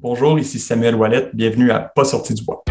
Bonjour, 0.00 0.38
ici 0.38 0.60
Samuel 0.60 0.94
Wallet. 0.94 1.28
Bienvenue 1.34 1.72
à 1.72 1.80
Pas 1.80 2.04
sorti 2.04 2.32
du 2.32 2.44
bois. 2.44 2.62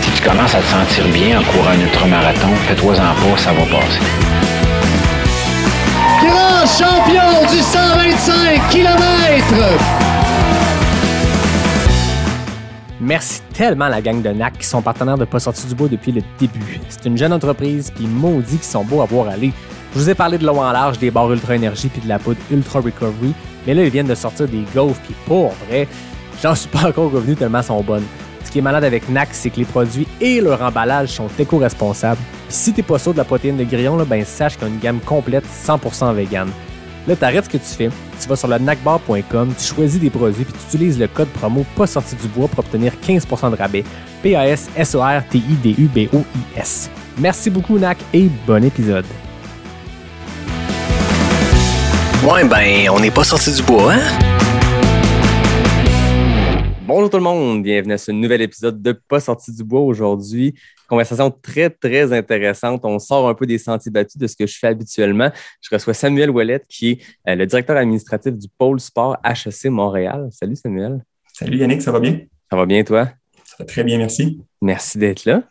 Si 0.00 0.10
tu 0.12 0.22
commences 0.22 0.54
à 0.54 0.60
te 0.60 0.64
sentir 0.66 1.08
bien 1.08 1.40
en 1.40 1.42
courant 1.42 1.70
un 1.70 1.80
ultramarathon, 1.80 2.54
fais-toi-en 2.68 2.94
pas, 2.94 3.36
ça 3.36 3.50
va 3.52 3.62
passer. 3.64 3.98
Grand 6.22 6.64
champion 6.68 7.52
du 7.52 7.60
125 7.60 8.68
km! 8.70 10.19
Merci 13.10 13.42
tellement 13.54 13.86
à 13.86 13.88
la 13.88 14.00
gang 14.00 14.22
de 14.22 14.28
NAC 14.28 14.58
qui 14.58 14.64
sont 14.64 14.82
partenaires 14.82 15.18
de 15.18 15.24
Pas 15.24 15.40
sorti 15.40 15.66
du 15.66 15.74
bois 15.74 15.88
depuis 15.88 16.12
le 16.12 16.22
début. 16.38 16.78
C'est 16.88 17.06
une 17.06 17.18
jeune 17.18 17.32
entreprise, 17.32 17.90
puis 17.92 18.06
maudit 18.06 18.58
qui 18.58 18.64
sont 18.64 18.84
beaux 18.84 19.02
à 19.02 19.06
voir 19.06 19.26
aller. 19.26 19.52
Je 19.92 19.98
vous 19.98 20.10
ai 20.10 20.14
parlé 20.14 20.38
de 20.38 20.46
l'eau 20.46 20.58
en 20.58 20.70
large, 20.70 21.00
des 21.00 21.10
barres 21.10 21.32
Ultra 21.32 21.56
Énergie 21.56 21.88
puis 21.88 22.00
de 22.00 22.06
la 22.06 22.20
poudre 22.20 22.38
Ultra 22.52 22.78
Recovery, 22.78 23.34
mais 23.66 23.74
là, 23.74 23.82
ils 23.82 23.90
viennent 23.90 24.06
de 24.06 24.14
sortir 24.14 24.46
des 24.46 24.62
gaufres, 24.72 25.00
puis 25.00 25.16
pour 25.26 25.50
vrai, 25.66 25.88
j'en 26.40 26.54
suis 26.54 26.68
pas 26.68 26.86
encore 26.88 27.10
revenu 27.10 27.34
tellement 27.34 27.62
sont 27.62 27.82
bonnes. 27.82 28.06
Ce 28.44 28.50
qui 28.52 28.60
est 28.60 28.62
malade 28.62 28.84
avec 28.84 29.08
NAC, 29.08 29.30
c'est 29.32 29.50
que 29.50 29.56
les 29.56 29.64
produits 29.64 30.06
et 30.20 30.40
leur 30.40 30.62
emballage 30.62 31.08
sont 31.08 31.26
éco-responsables. 31.36 32.20
Si 32.48 32.72
t'es 32.72 32.84
pas 32.84 33.00
sûr 33.00 33.12
de 33.12 33.18
la 33.18 33.24
protéine 33.24 33.56
de 33.56 33.64
grillon, 33.64 33.96
là, 33.96 34.04
ben 34.04 34.24
sache 34.24 34.54
qu'il 34.54 34.68
y 34.68 34.70
a 34.70 34.72
une 34.72 34.78
gamme 34.78 35.00
complète 35.00 35.46
100% 35.66 36.14
vegan. 36.14 36.48
Là, 37.08 37.16
t'arrêtes 37.16 37.46
ce 37.46 37.50
que 37.50 37.56
tu 37.56 37.64
fais, 37.64 37.88
tu 38.20 38.28
vas 38.28 38.36
sur 38.36 38.46
le 38.46 38.58
nacbar.com, 38.58 39.54
tu 39.58 39.64
choisis 39.64 39.98
des 39.98 40.10
produits 40.10 40.44
puis 40.44 40.52
tu 40.52 40.76
utilises 40.76 40.98
le 40.98 41.08
code 41.08 41.28
promo 41.28 41.64
pas 41.74 41.86
sorti 41.86 42.14
du 42.14 42.28
bois 42.28 42.46
pour 42.46 42.58
obtenir 42.58 42.92
15% 43.02 43.50
de 43.50 43.56
rabais. 43.56 43.84
P-A-S-S-O-R-T-I-D-U-B-O-I-S. 44.22 46.90
Merci 47.18 47.48
beaucoup, 47.48 47.78
NAC, 47.78 47.96
et 48.12 48.28
bon 48.46 48.62
épisode. 48.62 49.06
Ouais, 52.22 52.44
ben, 52.44 52.90
on 52.90 53.00
n'est 53.00 53.10
pas 53.10 53.24
sorti 53.24 53.50
du 53.50 53.62
bois, 53.62 53.94
hein? 53.94 54.02
Bonjour 56.86 57.08
tout 57.08 57.16
le 57.16 57.22
monde, 57.22 57.62
bienvenue 57.62 57.94
à 57.94 57.98
ce 57.98 58.10
nouvel 58.10 58.42
épisode 58.42 58.82
de 58.82 58.92
Pas 58.92 59.20
sorti 59.20 59.54
du 59.54 59.64
bois 59.64 59.80
aujourd'hui. 59.80 60.54
Conversation 60.90 61.30
très, 61.30 61.70
très 61.70 62.12
intéressante. 62.12 62.80
On 62.84 62.98
sort 62.98 63.28
un 63.28 63.34
peu 63.34 63.46
des 63.46 63.58
sentiers 63.58 63.92
battus 63.92 64.16
de 64.18 64.26
ce 64.26 64.34
que 64.36 64.44
je 64.46 64.58
fais 64.58 64.66
habituellement. 64.66 65.30
Je 65.62 65.68
reçois 65.72 65.94
Samuel 65.94 66.30
Ouellette, 66.30 66.66
qui 66.68 66.90
est 66.90 66.98
euh, 67.28 67.36
le 67.36 67.46
directeur 67.46 67.76
administratif 67.76 68.32
du 68.34 68.48
pôle 68.58 68.80
sport 68.80 69.16
HEC 69.24 69.66
Montréal. 69.70 70.28
Salut 70.32 70.56
Samuel. 70.56 71.04
Salut 71.32 71.56
Yannick, 71.58 71.80
ça 71.80 71.92
va 71.92 72.00
bien? 72.00 72.18
Ça 72.50 72.56
va 72.56 72.66
bien 72.66 72.82
toi? 72.82 73.08
Ça 73.44 73.54
va 73.60 73.64
très 73.66 73.84
bien, 73.84 73.98
merci. 73.98 74.40
Merci 74.60 74.98
d'être 74.98 75.24
là. 75.26 75.44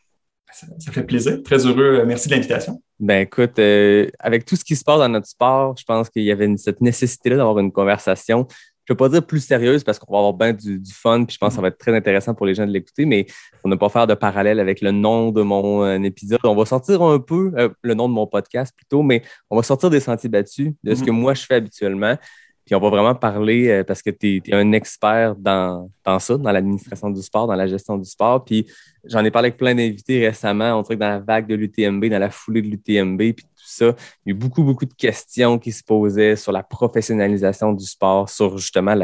Ça, 0.52 0.68
ça 0.80 0.92
fait 0.92 1.04
plaisir. 1.04 1.42
Très 1.44 1.66
heureux. 1.66 2.04
Merci 2.06 2.28
de 2.28 2.34
l'invitation. 2.34 2.82
Ben 3.00 3.22
écoute, 3.22 3.58
euh, 3.60 4.10
avec 4.20 4.44
tout 4.44 4.58
ce 4.58 4.66
qui 4.66 4.76
se 4.76 4.84
passe 4.84 5.00
dans 5.00 5.08
notre 5.08 5.28
sport, 5.28 5.74
je 5.78 5.86
pense 5.86 6.10
qu'il 6.10 6.24
y 6.24 6.32
avait 6.32 6.46
une- 6.46 6.58
cette 6.58 6.82
nécessité-là 6.82 7.38
d'avoir 7.38 7.60
une 7.60 7.72
conversation. 7.72 8.46
Je 8.90 8.94
ne 8.94 8.98
veux 8.98 8.98
pas 8.98 9.10
dire 9.10 9.24
plus 9.24 9.40
sérieuse 9.40 9.84
parce 9.84 10.00
qu'on 10.00 10.12
va 10.12 10.18
avoir 10.18 10.34
bien 10.34 10.52
du, 10.52 10.80
du 10.80 10.92
fun, 10.92 11.24
puis 11.24 11.36
je 11.36 11.38
pense 11.38 11.50
que 11.50 11.56
ça 11.58 11.62
va 11.62 11.68
être 11.68 11.78
très 11.78 11.96
intéressant 11.96 12.34
pour 12.34 12.48
les 12.48 12.56
gens 12.56 12.66
de 12.66 12.72
l'écouter, 12.72 13.06
mais 13.06 13.28
pour 13.62 13.70
ne 13.70 13.76
pas 13.76 13.88
faire 13.88 14.08
de 14.08 14.16
parallèle 14.16 14.60
avec 14.60 14.82
le 14.82 14.90
nom 14.90 15.32
de 15.32 15.44
mon 15.44 15.84
euh, 15.84 16.02
épisode, 16.02 16.40
on 16.44 16.56
va 16.56 16.66
sortir 16.66 17.04
un 17.04 17.20
peu, 17.20 17.52
euh, 17.56 17.70
le 17.84 17.94
nom 17.94 18.10
de 18.10 18.16
mon 18.16 18.26
podcast 18.26 18.74
plutôt, 18.76 19.04
mais 19.04 19.22
on 19.52 19.58
va 19.58 19.62
sortir 19.62 19.92
des 19.92 20.00
sentiers 20.00 20.28
battus, 20.28 20.72
de 20.84 20.96
ce 20.96 21.02
Mhm. 21.02 21.06
que 21.06 21.12
moi 21.12 21.36
je 21.36 21.46
fais 21.46 21.54
habituellement. 21.56 22.18
Puis 22.66 22.74
on 22.76 22.80
va 22.80 22.90
vraiment 22.90 23.14
parler 23.14 23.70
euh, 23.70 23.84
parce 23.84 24.02
que 24.02 24.10
tu 24.10 24.42
es, 24.44 24.54
un 24.54 24.72
expert 24.72 25.36
dans, 25.36 25.90
dans 26.04 26.18
ça, 26.18 26.36
dans 26.38 26.52
l'administration 26.52 27.12
du 27.12 27.22
sport, 27.22 27.46
dans 27.46 27.56
la 27.56 27.68
gestion 27.68 27.96
du 27.96 28.10
sport. 28.10 28.44
Puis 28.44 28.66
j'en 29.06 29.24
ai 29.24 29.30
parlé 29.30 29.48
avec 29.50 29.58
plein 29.58 29.76
d'invités 29.76 30.28
récemment. 30.28 30.80
On 30.80 30.82
dirait 30.82 30.96
que 30.96 31.00
dans 31.00 31.10
la 31.10 31.20
vague 31.20 31.48
de 31.48 31.54
l'UTMB, 31.56 32.06
dans 32.06 32.20
la 32.20 32.30
foulée 32.32 32.64
de 32.64 32.68
l'UTMB, 32.68 33.34
puis 33.34 33.46
il 33.82 33.86
y 33.86 33.88
a 33.88 33.94
eu 34.26 34.34
beaucoup, 34.34 34.64
beaucoup 34.64 34.86
de 34.86 34.94
questions 34.94 35.60
qui 35.60 35.72
se 35.72 35.84
posaient 35.84 36.36
sur 36.36 36.52
la 36.52 36.64
professionnalisation 36.64 37.74
du 37.74 37.86
sport, 37.86 38.30
sur 38.30 38.58
justement 38.58 38.96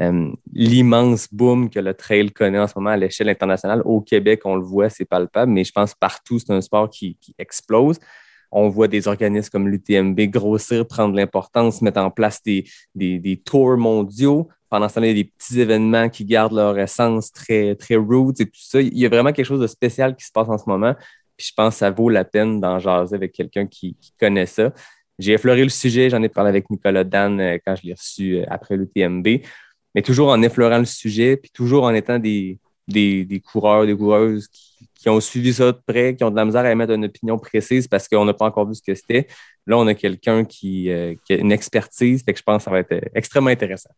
euh, 0.00 0.30
l'immense 0.52 1.28
boom 1.32 1.70
que 1.70 1.80
le 1.80 1.92
trail 1.92 2.30
connaît 2.30 2.58
en 2.58 2.68
ce 2.68 2.74
moment 2.76 2.90
à 2.90 2.96
l'échelle 2.96 3.28
internationale. 3.28 3.82
Au 3.84 4.00
Québec, 4.00 4.42
on 4.44 4.56
le 4.56 4.62
voit, 4.62 4.88
c'est 4.88 5.04
palpable, 5.04 5.52
mais 5.52 5.64
je 5.64 5.72
pense 5.72 5.94
partout, 5.94 6.38
c'est 6.38 6.52
un 6.52 6.60
sport 6.60 6.88
qui, 6.88 7.16
explose. 7.38 7.98
On 8.50 8.68
voit 8.68 8.88
des 8.88 9.08
organismes 9.08 9.50
comme 9.50 9.68
l'UTMB 9.68 10.20
grossir, 10.30 10.86
prendre 10.86 11.14
l'importance, 11.14 11.82
mettre 11.82 12.00
en 12.00 12.10
place 12.10 12.40
des, 12.42 13.42
tours 13.44 13.76
mondiaux. 13.76 14.48
Pendant 14.70 14.88
ce 14.88 14.94
temps, 14.94 15.02
il 15.02 15.08
y 15.08 15.10
a 15.10 15.14
des 15.14 15.24
petits 15.24 15.60
événements 15.60 16.08
qui 16.08 16.24
gardent 16.24 16.54
leur 16.54 16.78
essence 16.78 17.32
très, 17.32 17.74
très 17.74 17.96
roots 17.96 18.40
et 18.40 18.46
tout 18.46 18.60
ça. 18.60 18.80
Il 18.80 18.96
y 18.96 19.04
a 19.04 19.08
vraiment 19.08 19.32
quelque 19.32 19.46
chose 19.46 19.60
de 19.60 19.66
spécial 19.66 20.14
qui 20.14 20.24
se 20.24 20.32
passe 20.32 20.48
en 20.48 20.58
ce 20.58 20.64
moment. 20.66 20.94
Puis 21.38 21.46
je 21.50 21.54
pense 21.54 21.74
que 21.74 21.78
ça 21.78 21.90
vaut 21.90 22.08
la 22.10 22.24
peine 22.24 22.60
d'en 22.60 22.80
jaser 22.80 23.14
avec 23.14 23.32
quelqu'un 23.32 23.66
qui, 23.66 23.96
connaît 24.20 24.46
ça. 24.46 24.72
J'ai 25.20 25.32
effleuré 25.32 25.62
le 25.62 25.68
sujet, 25.68 26.10
j'en 26.10 26.22
ai 26.22 26.28
parlé 26.28 26.48
avec 26.48 26.68
Nicolas 26.68 27.04
Dan 27.04 27.40
euh, 27.40 27.58
quand 27.64 27.76
je 27.76 27.86
l'ai 27.86 27.94
reçu 27.94 28.36
euh, 28.36 28.44
après 28.48 28.76
l'UTMB, 28.76 29.26
mais 29.94 30.02
toujours 30.02 30.28
en 30.28 30.42
effleurant 30.42 30.78
le 30.78 30.84
sujet, 30.84 31.36
puis 31.36 31.50
toujours 31.50 31.84
en 31.84 31.94
étant 31.94 32.18
des, 32.18 32.58
des, 32.88 33.42
coureurs, 33.44 33.86
des 33.86 33.96
coureuses 33.96 34.48
qui, 34.48 35.08
ont 35.08 35.20
suivi 35.20 35.54
ça 35.54 35.72
de 35.72 35.78
près, 35.86 36.14
qui 36.16 36.24
ont 36.24 36.30
de 36.30 36.36
la 36.36 36.44
misère 36.44 36.64
à 36.64 36.70
émettre 36.70 36.92
une 36.92 37.06
opinion 37.06 37.38
précise 37.38 37.88
parce 37.88 38.08
qu'on 38.08 38.24
n'a 38.24 38.34
pas 38.34 38.44
encore 38.44 38.68
vu 38.68 38.74
ce 38.74 38.82
que 38.82 38.94
c'était. 38.94 39.26
Là, 39.66 39.78
on 39.78 39.86
a 39.86 39.94
quelqu'un 39.94 40.44
qui, 40.44 40.90
euh, 40.90 41.14
qui 41.24 41.34
a 41.34 41.36
une 41.36 41.52
expertise, 41.52 42.22
fait 42.24 42.32
que 42.32 42.38
je 42.38 42.44
pense 42.44 42.58
que 42.58 42.64
ça 42.64 42.70
va 42.70 42.80
être 42.80 43.00
extrêmement 43.14 43.50
intéressant. 43.50 43.90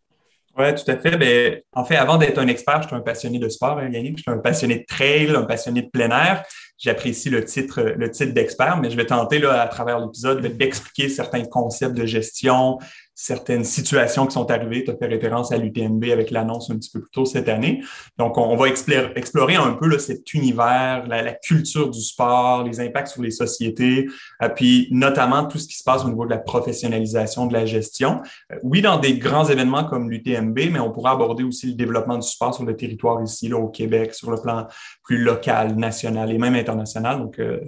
Oui, 0.61 0.75
tout 0.75 0.91
à 0.91 0.97
fait. 0.99 1.17
Ben, 1.17 1.61
en 1.73 1.85
fait, 1.85 1.97
avant 1.97 2.19
d'être 2.19 2.39
un 2.39 2.47
expert, 2.47 2.83
je 2.83 2.89
suis 2.89 2.97
un 2.97 3.01
passionné 3.01 3.39
de 3.39 3.49
sport, 3.49 3.79
hein, 3.79 3.89
Yannick. 3.89 4.19
Je 4.19 4.23
suis 4.23 4.31
un 4.31 4.39
passionné 4.39 4.81
de 4.81 4.85
trail, 4.85 5.35
un 5.35 5.45
passionné 5.45 5.83
de 5.83 5.89
plein 5.89 6.11
air. 6.11 6.45
J'apprécie 6.77 7.31
le 7.31 7.45
titre, 7.45 7.81
le 7.81 8.11
titre 8.11 8.35
d'expert, 8.35 8.77
mais 8.77 8.91
je 8.91 8.97
vais 8.97 9.07
tenter 9.07 9.39
là, 9.39 9.63
à 9.63 9.69
travers 9.69 9.99
l'épisode 9.99 10.43
d'expliquer 10.59 11.09
certains 11.09 11.45
concepts 11.45 11.95
de 11.95 12.05
gestion, 12.05 12.79
certaines 13.23 13.65
situations 13.65 14.27
qui 14.27 14.33
sont 14.33 14.51
arrivées. 14.51 14.83
Tu 14.83 14.91
as 14.91 14.97
fait 14.97 15.07
référence 15.07 15.53
à 15.53 15.59
l'UTMB 15.59 16.05
avec 16.05 16.31
l'annonce 16.31 16.71
un 16.71 16.77
petit 16.77 16.91
peu 16.91 17.01
plus 17.01 17.11
tôt 17.11 17.27
cette 17.27 17.51
année. 17.51 17.83
Donc, 18.17 18.39
on, 18.39 18.57
va 18.57 18.67
explorer, 18.69 19.57
un 19.57 19.73
peu 19.75 19.89
là, 19.89 19.99
cet 19.99 20.33
univers, 20.33 21.07
la, 21.07 21.21
la, 21.21 21.35
culture 21.35 21.91
du 21.91 22.01
sport, 22.01 22.65
les 22.65 22.81
impacts 22.81 23.09
sur 23.09 23.21
les 23.21 23.31
sociétés, 23.31 24.09
euh, 24.43 24.49
puis 24.49 24.89
notamment 24.91 25.45
tout 25.45 25.59
ce 25.59 25.69
qui 25.69 25.77
se 25.77 25.85
passe 25.85 26.03
au 26.07 26.09
niveau 26.09 26.25
de 26.25 26.31
la 26.31 26.39
professionnalisation 26.39 27.45
de 27.45 27.53
la 27.53 27.67
gestion. 27.67 28.23
Euh, 28.53 28.57
oui, 28.63 28.81
dans 28.81 28.99
des 28.99 29.19
grands 29.19 29.45
événements 29.45 29.85
comme 29.85 30.11
l'UTMB, 30.11 30.59
mais 30.73 30.81
on 30.81 30.91
pourra 30.91 31.11
aborder 31.11 31.45
aussi 31.45 31.67
le 31.67 31.75
développement 31.75 32.17
du 32.17 32.27
sport 32.27 32.55
sur 32.55 32.65
le 32.65 32.75
territoire 32.75 33.23
ici, 33.23 33.49
là, 33.49 33.59
au 33.59 33.69
Québec, 33.69 34.15
sur 34.15 34.31
le 34.31 34.41
plan 34.41 34.67
plus 35.05 35.19
local, 35.19 35.77
national 35.77 36.33
et 36.33 36.39
même 36.39 36.55
international. 36.55 37.19
Donc, 37.19 37.39
euh, 37.39 37.61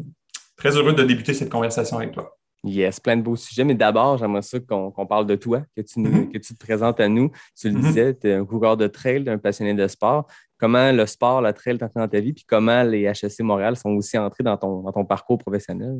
très 0.57 0.75
heureux 0.79 0.95
de 0.95 1.03
débuter 1.03 1.35
cette 1.35 1.51
conversation 1.51 1.99
avec 1.99 2.13
toi. 2.13 2.39
Yes, 2.65 3.01
plein 3.01 3.17
de 3.17 3.23
beaux 3.23 3.35
sujets, 3.35 3.65
mais 3.65 3.75
d'abord, 3.75 4.19
j'aimerais 4.19 4.43
ça 4.43 4.61
qu'on 4.61 4.93
qu 4.93 5.07
parle 5.07 5.27
de 5.27 5.35
toi, 5.35 5.63
que 5.77 5.83
tu, 5.83 5.99
nous, 5.99 6.11
mm 6.11 6.15
-hmm. 6.15 6.33
que 6.33 6.39
tu 6.39 6.55
te 6.55 6.59
présentes 6.59 7.01
à 7.01 7.09
nous. 7.09 7.31
Tu 7.59 7.69
le 7.69 7.75
mm 7.75 7.77
-hmm. 7.79 7.87
disais, 7.87 8.15
tu 8.15 8.29
es 8.29 8.35
un 8.35 8.45
coureur 8.45 8.77
de 8.77 8.87
trail, 8.87 9.29
un 9.29 9.39
passionné 9.39 9.75
de 9.75 9.89
sport. 9.89 10.27
Comment 10.59 10.93
le 10.93 11.07
sport, 11.07 11.41
la 11.41 11.53
trail 11.53 11.77
t'entré 11.79 11.99
dans 12.01 12.09
ta 12.09 12.21
vie, 12.21 12.33
puis 12.33 12.45
comment 12.47 12.83
les 12.85 13.03
HSC 13.13 13.43
Montréal 13.43 13.75
sont 13.77 13.91
aussi 13.97 14.17
entrés 14.17 14.45
dans 14.45 14.57
ton, 14.57 14.83
dans 14.83 14.93
ton 14.93 15.05
parcours 15.05 15.39
professionnel? 15.39 15.95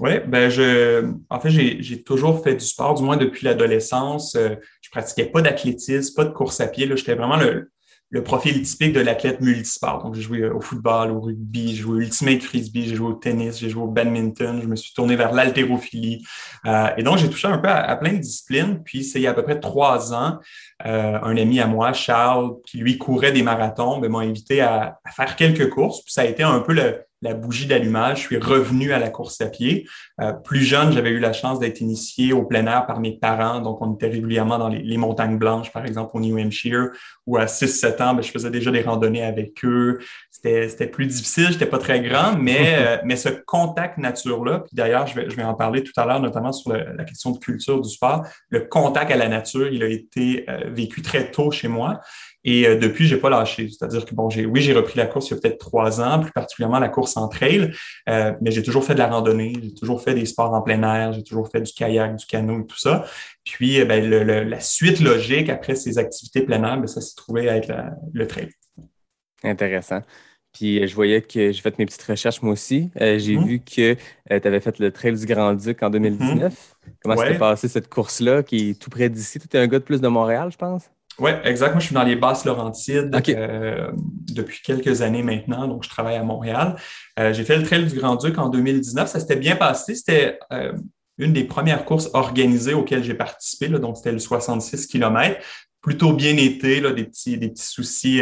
Oui, 0.00 0.12
ben 0.32 0.50
je, 0.50 0.68
en 1.30 1.40
fait, 1.40 1.50
j'ai 1.86 2.02
toujours 2.02 2.42
fait 2.44 2.54
du 2.54 2.66
sport, 2.74 2.94
du 2.94 3.02
moins 3.02 3.16
depuis 3.16 3.44
l'adolescence. 3.46 4.36
Je 4.84 4.90
pratiquais 4.90 5.26
pas 5.34 5.40
d'athlétisme, 5.40 6.14
pas 6.16 6.24
de 6.24 6.34
course 6.40 6.60
à 6.60 6.66
pied. 6.66 6.84
J'étais 6.96 7.14
vraiment 7.14 7.36
le, 7.36 7.70
le 8.10 8.22
profil 8.22 8.62
typique 8.62 8.92
de 8.92 9.00
l'athlète 9.00 9.40
multisport. 9.40 10.04
Donc, 10.04 10.14
j'ai 10.14 10.22
joué 10.22 10.48
au 10.48 10.60
football, 10.60 11.10
au 11.10 11.20
rugby, 11.20 11.74
j'ai 11.74 11.82
joué 11.82 11.96
au 11.96 12.00
ultimate 12.00 12.42
frisbee, 12.42 12.86
j'ai 12.86 12.94
joué 12.94 13.08
au 13.08 13.14
tennis, 13.14 13.58
j'ai 13.58 13.68
joué 13.68 13.82
au 13.82 13.88
badminton, 13.88 14.60
je 14.62 14.68
me 14.68 14.76
suis 14.76 14.92
tourné 14.92 15.16
vers 15.16 15.32
l'haltérophilie. 15.32 16.24
Euh, 16.64 16.90
et 16.96 17.02
donc, 17.02 17.18
j'ai 17.18 17.28
touché 17.28 17.48
un 17.48 17.58
peu 17.58 17.68
à, 17.68 17.96
plein 17.96 18.12
de 18.12 18.18
disciplines. 18.18 18.82
Puis, 18.84 19.02
c'est 19.04 19.18
il 19.18 19.22
y 19.22 19.26
a 19.26 19.30
à 19.30 19.34
peu 19.34 19.42
près 19.42 19.58
trois 19.58 20.14
ans, 20.14 20.38
euh, 20.86 21.18
un 21.22 21.36
ami 21.36 21.60
à 21.60 21.66
moi, 21.66 21.92
Charles, 21.92 22.56
qui 22.66 22.78
lui 22.78 22.98
courait 22.98 23.32
des 23.32 23.42
marathons, 23.42 23.98
ben, 23.98 24.10
m'a 24.10 24.18
invité 24.18 24.60
à, 24.60 24.98
faire 25.14 25.34
quelques 25.36 25.70
courses. 25.70 26.02
Puis, 26.02 26.12
ça 26.12 26.22
a 26.22 26.24
été 26.26 26.42
un 26.42 26.60
peu 26.60 26.74
la 27.22 27.34
bougie 27.34 27.66
d'allumage. 27.66 28.18
Je 28.18 28.26
suis 28.26 28.38
revenu 28.38 28.92
à 28.92 28.98
la 28.98 29.08
course 29.08 29.40
à 29.40 29.46
pied. 29.46 29.88
Euh, 30.20 30.32
plus 30.32 30.60
jeune, 30.60 30.92
j'avais 30.92 31.10
eu 31.10 31.18
la 31.18 31.32
chance 31.32 31.58
d'être 31.58 31.80
initié 31.80 32.34
au 32.34 32.44
plein 32.44 32.66
air 32.66 32.86
par 32.86 33.00
mes 33.00 33.18
parents. 33.18 33.60
Donc, 33.60 33.80
on 33.80 33.94
était 33.94 34.08
régulièrement 34.08 34.58
dans 34.58 34.68
les, 34.68 34.82
les 34.82 34.96
montagnes 34.98 35.38
blanches, 35.38 35.72
par 35.72 35.86
exemple, 35.86 36.10
au 36.14 36.20
New 36.20 36.38
Hampshire, 36.38 36.90
où 37.26 37.38
à 37.38 37.46
6-7 37.46 38.02
ans, 38.02 38.14
ben, 38.14 38.22
je 38.22 38.30
faisais 38.30 38.50
déjà 38.50 38.70
des 38.70 38.82
randonnées 38.82 39.24
avec 39.24 39.64
eux. 39.64 40.00
C'était 40.44 40.86
plus 40.86 41.06
difficile, 41.06 41.48
j'étais 41.50 41.66
pas 41.66 41.78
très 41.78 42.00
grand, 42.00 42.36
mais, 42.36 42.74
euh, 42.78 42.96
mais 43.04 43.16
ce 43.16 43.28
contact 43.28 43.98
nature-là, 43.98 44.60
puis 44.60 44.74
d'ailleurs, 44.74 45.06
je 45.06 45.14
vais, 45.14 45.30
je 45.30 45.36
vais 45.36 45.42
en 45.42 45.54
parler 45.54 45.82
tout 45.82 45.92
à 45.96 46.04
l'heure, 46.04 46.20
notamment 46.20 46.52
sur 46.52 46.72
le, 46.72 46.94
la 46.96 47.04
question 47.04 47.30
de 47.30 47.38
culture 47.38 47.80
du 47.80 47.88
sport. 47.88 48.26
Le 48.48 48.60
contact 48.60 49.10
à 49.10 49.16
la 49.16 49.28
nature, 49.28 49.68
il 49.72 49.82
a 49.82 49.88
été 49.88 50.44
euh, 50.48 50.70
vécu 50.70 51.02
très 51.02 51.30
tôt 51.30 51.50
chez 51.50 51.68
moi. 51.68 52.00
Et 52.44 52.66
euh, 52.66 52.76
depuis, 52.76 53.06
j'ai 53.06 53.16
pas 53.16 53.30
lâché. 53.30 53.68
C'est-à-dire 53.68 54.04
que 54.04 54.14
bon, 54.14 54.28
j'ai 54.28 54.44
oui, 54.44 54.60
j'ai 54.60 54.74
repris 54.74 54.98
la 54.98 55.06
course 55.06 55.30
il 55.30 55.34
y 55.34 55.36
a 55.36 55.40
peut-être 55.40 55.58
trois 55.58 56.00
ans, 56.00 56.20
plus 56.20 56.32
particulièrement 56.32 56.78
la 56.78 56.90
course 56.90 57.16
en 57.16 57.28
trail, 57.28 57.72
euh, 58.08 58.32
mais 58.42 58.50
j'ai 58.50 58.62
toujours 58.62 58.84
fait 58.84 58.94
de 58.94 58.98
la 58.98 59.08
randonnée, 59.08 59.54
j'ai 59.62 59.74
toujours 59.74 60.02
fait 60.02 60.14
des 60.14 60.26
sports 60.26 60.52
en 60.52 60.60
plein 60.60 60.82
air, 60.82 61.12
j'ai 61.14 61.22
toujours 61.22 61.48
fait 61.50 61.62
du 61.62 61.72
kayak, 61.72 62.16
du 62.16 62.26
canot 62.26 62.60
et 62.60 62.66
tout 62.66 62.78
ça. 62.78 63.06
Puis, 63.44 63.80
euh, 63.80 63.86
ben, 63.86 64.08
le, 64.08 64.22
le, 64.22 64.44
la 64.44 64.60
suite 64.60 65.00
logique 65.00 65.48
après 65.48 65.74
ces 65.74 65.98
activités 65.98 66.42
plein 66.42 66.62
air, 66.64 66.78
ben, 66.78 66.86
ça 66.86 67.00
s'est 67.00 67.16
trouvé 67.16 67.48
à 67.48 67.56
être 67.56 67.68
la, 67.68 67.92
le 68.12 68.26
trail. 68.26 68.50
Intéressant. 69.42 70.02
Puis 70.54 70.86
je 70.86 70.94
voyais 70.94 71.20
que 71.20 71.52
j'ai 71.52 71.60
fait 71.60 71.78
mes 71.78 71.84
petites 71.84 72.02
recherches 72.04 72.40
moi 72.40 72.52
aussi. 72.52 72.90
j'ai 72.96 73.36
Mhm. 73.36 73.46
vu 73.46 73.58
que 73.60 73.94
tu 73.94 73.98
avais 74.28 74.60
fait 74.60 74.78
le 74.78 74.90
Trail 74.90 75.14
du 75.18 75.26
Grand-Duc 75.26 75.82
en 75.82 75.90
2019. 75.90 76.76
Comment 77.02 77.16
Ouais. 77.16 77.26
s'était 77.26 77.38
passé 77.38 77.68
cette 77.68 77.88
course-là 77.88 78.42
qui 78.42 78.70
est 78.70 78.80
tout 78.80 78.88
près 78.88 79.08
d'ici? 79.10 79.38
Tu 79.40 79.56
es 79.56 79.60
un 79.60 79.66
gars 79.66 79.78
de 79.80 79.84
plus 79.84 80.00
de 80.00 80.08
Montréal, 80.08 80.48
je 80.52 80.56
pense? 80.56 80.84
Oui, 81.18 81.30
exact. 81.44 81.70
Moi, 81.72 81.80
je 81.80 81.86
suis 81.86 81.94
dans 81.94 82.02
les 82.02 82.16
basses 82.16 82.44
Laurentides 82.44 83.14
euh, 83.28 83.90
depuis 84.32 84.60
quelques 84.64 85.00
années 85.02 85.22
maintenant, 85.22 85.68
donc 85.68 85.84
je 85.84 85.88
travaille 85.88 86.16
à 86.16 86.24
Montréal. 86.24 86.74
Euh, 87.20 87.32
j'ai 87.32 87.44
fait 87.44 87.56
le 87.56 87.62
Trail 87.62 87.84
du 87.86 87.94
Grand-Duc 87.96 88.36
en 88.38 88.48
2019. 88.48 89.08
Ça 89.08 89.20
s'était 89.20 89.36
bien 89.36 89.54
passé. 89.54 89.94
C'était 89.94 90.38
euh, 90.52 90.72
une 91.18 91.32
des 91.32 91.44
premières 91.44 91.84
courses 91.84 92.10
organisées 92.14 92.74
auxquelles 92.74 93.04
j'ai 93.04 93.14
participé, 93.14 93.68
là, 93.68 93.78
donc 93.78 93.96
c'était 93.96 94.10
le 94.12 94.18
66 94.18 94.88
km. 94.88 95.36
Plutôt 95.80 96.12
bien 96.14 96.36
été, 96.36 96.80
là, 96.80 96.90
des, 96.92 97.04
petits, 97.04 97.38
des 97.38 97.48
petits 97.50 97.66
soucis. 97.66 98.20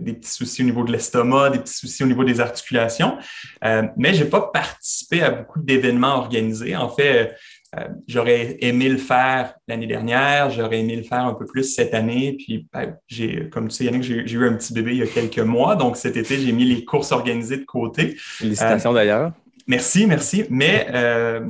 Euh, 0.00 0.04
des 0.04 0.14
petits 0.14 0.30
soucis 0.30 0.62
au 0.62 0.66
niveau 0.66 0.84
de 0.84 0.92
l'estomac, 0.92 1.50
des 1.50 1.58
petits 1.58 1.74
soucis 1.74 2.02
au 2.02 2.06
niveau 2.06 2.24
des 2.24 2.40
articulations. 2.40 3.18
Euh, 3.64 3.82
mais 3.96 4.14
j'ai 4.14 4.24
pas 4.24 4.50
participé 4.52 5.22
à 5.22 5.30
beaucoup 5.30 5.60
d'événements 5.60 6.16
organisés. 6.16 6.76
En 6.76 6.88
fait, 6.88 7.36
euh, 7.78 7.86
j'aurais 8.08 8.56
aimé 8.60 8.88
le 8.88 8.98
faire 8.98 9.54
l'année 9.68 9.86
dernière, 9.86 10.50
j'aurais 10.50 10.80
aimé 10.80 10.96
le 10.96 11.04
faire 11.04 11.24
un 11.24 11.34
peu 11.34 11.46
plus 11.46 11.64
cette 11.64 11.94
année. 11.94 12.36
Puis, 12.38 12.66
ben, 12.72 12.96
j'ai, 13.06 13.48
comme 13.48 13.68
tu 13.68 13.76
sais, 13.76 13.84
Yannick, 13.84 14.02
j'ai, 14.02 14.26
j'ai 14.26 14.36
eu 14.36 14.46
un 14.46 14.54
petit 14.54 14.72
bébé 14.72 14.92
il 14.92 14.98
y 14.98 15.02
a 15.02 15.06
quelques 15.06 15.38
mois. 15.38 15.76
Donc, 15.76 15.96
cet 15.96 16.16
été, 16.16 16.38
j'ai 16.38 16.52
mis 16.52 16.64
les 16.64 16.84
courses 16.84 17.12
organisées 17.12 17.58
de 17.58 17.64
côté. 17.64 18.16
Félicitations 18.16 18.92
d'ailleurs. 18.92 19.32
Merci, 19.66 20.06
merci. 20.06 20.44
Mais 20.50 20.88
euh, 20.92 21.46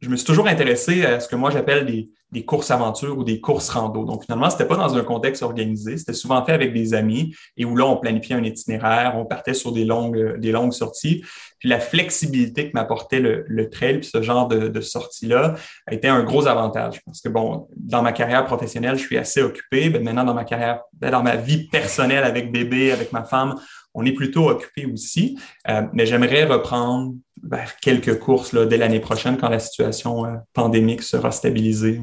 je 0.00 0.08
me 0.08 0.16
suis 0.16 0.26
toujours 0.26 0.48
intéressé 0.48 1.04
à 1.04 1.20
ce 1.20 1.28
que 1.28 1.36
moi 1.36 1.50
j'appelle 1.50 1.86
des, 1.86 2.08
des 2.32 2.44
courses 2.44 2.70
aventures 2.70 3.18
ou 3.18 3.24
des 3.24 3.40
courses 3.40 3.68
rando. 3.68 4.04
Donc, 4.04 4.24
finalement, 4.24 4.50
c'était 4.50 4.66
pas 4.66 4.76
dans 4.76 4.96
un 4.96 5.02
contexte 5.02 5.42
organisé. 5.42 5.98
C'était 5.98 6.12
souvent 6.12 6.44
fait 6.44 6.52
avec 6.52 6.72
des 6.72 6.94
amis 6.94 7.34
et 7.56 7.64
où 7.64 7.76
là, 7.76 7.86
on 7.86 7.96
planifiait 7.96 8.36
un 8.36 8.44
itinéraire, 8.44 9.14
on 9.16 9.24
partait 9.24 9.54
sur 9.54 9.72
des 9.72 9.84
longues, 9.84 10.38
des 10.38 10.52
longues 10.52 10.72
sorties. 10.72 11.24
Puis 11.58 11.68
la 11.68 11.80
flexibilité 11.80 12.70
que 12.70 12.74
m'apportait 12.74 13.20
le, 13.20 13.44
le 13.46 13.68
trail, 13.68 13.98
puis 13.98 14.10
ce 14.12 14.22
genre 14.22 14.48
de, 14.48 14.68
de 14.68 14.80
sortie-là, 14.80 15.54
a 15.86 15.94
été 15.94 16.08
un 16.08 16.22
gros 16.22 16.46
avantage. 16.46 17.00
Parce 17.04 17.20
que, 17.20 17.28
bon, 17.28 17.68
dans 17.76 18.02
ma 18.02 18.12
carrière 18.12 18.44
professionnelle, 18.44 18.96
je 18.96 19.02
suis 19.02 19.18
assez 19.18 19.42
occupé. 19.42 19.90
Ben, 19.90 20.02
maintenant, 20.02 20.24
dans 20.24 20.34
ma 20.34 20.44
carrière, 20.44 20.82
ben, 20.92 21.10
dans 21.10 21.22
ma 21.22 21.36
vie 21.36 21.68
personnelle 21.68 22.24
avec 22.24 22.52
bébé, 22.52 22.92
avec 22.92 23.12
ma 23.12 23.24
femme, 23.24 23.56
on 23.94 24.04
est 24.04 24.12
plutôt 24.12 24.48
occupé 24.48 24.86
aussi. 24.86 25.38
Euh, 25.68 25.82
mais 25.92 26.06
j'aimerais 26.06 26.44
reprendre 26.44 27.14
ben, 27.42 27.64
quelques 27.80 28.18
courses 28.18 28.52
là, 28.52 28.66
dès 28.66 28.76
l'année 28.76 29.00
prochaine 29.00 29.36
quand 29.36 29.48
la 29.48 29.58
situation 29.58 30.24
euh, 30.24 30.36
pandémique 30.52 31.02
sera 31.02 31.30
stabilisée. 31.30 32.00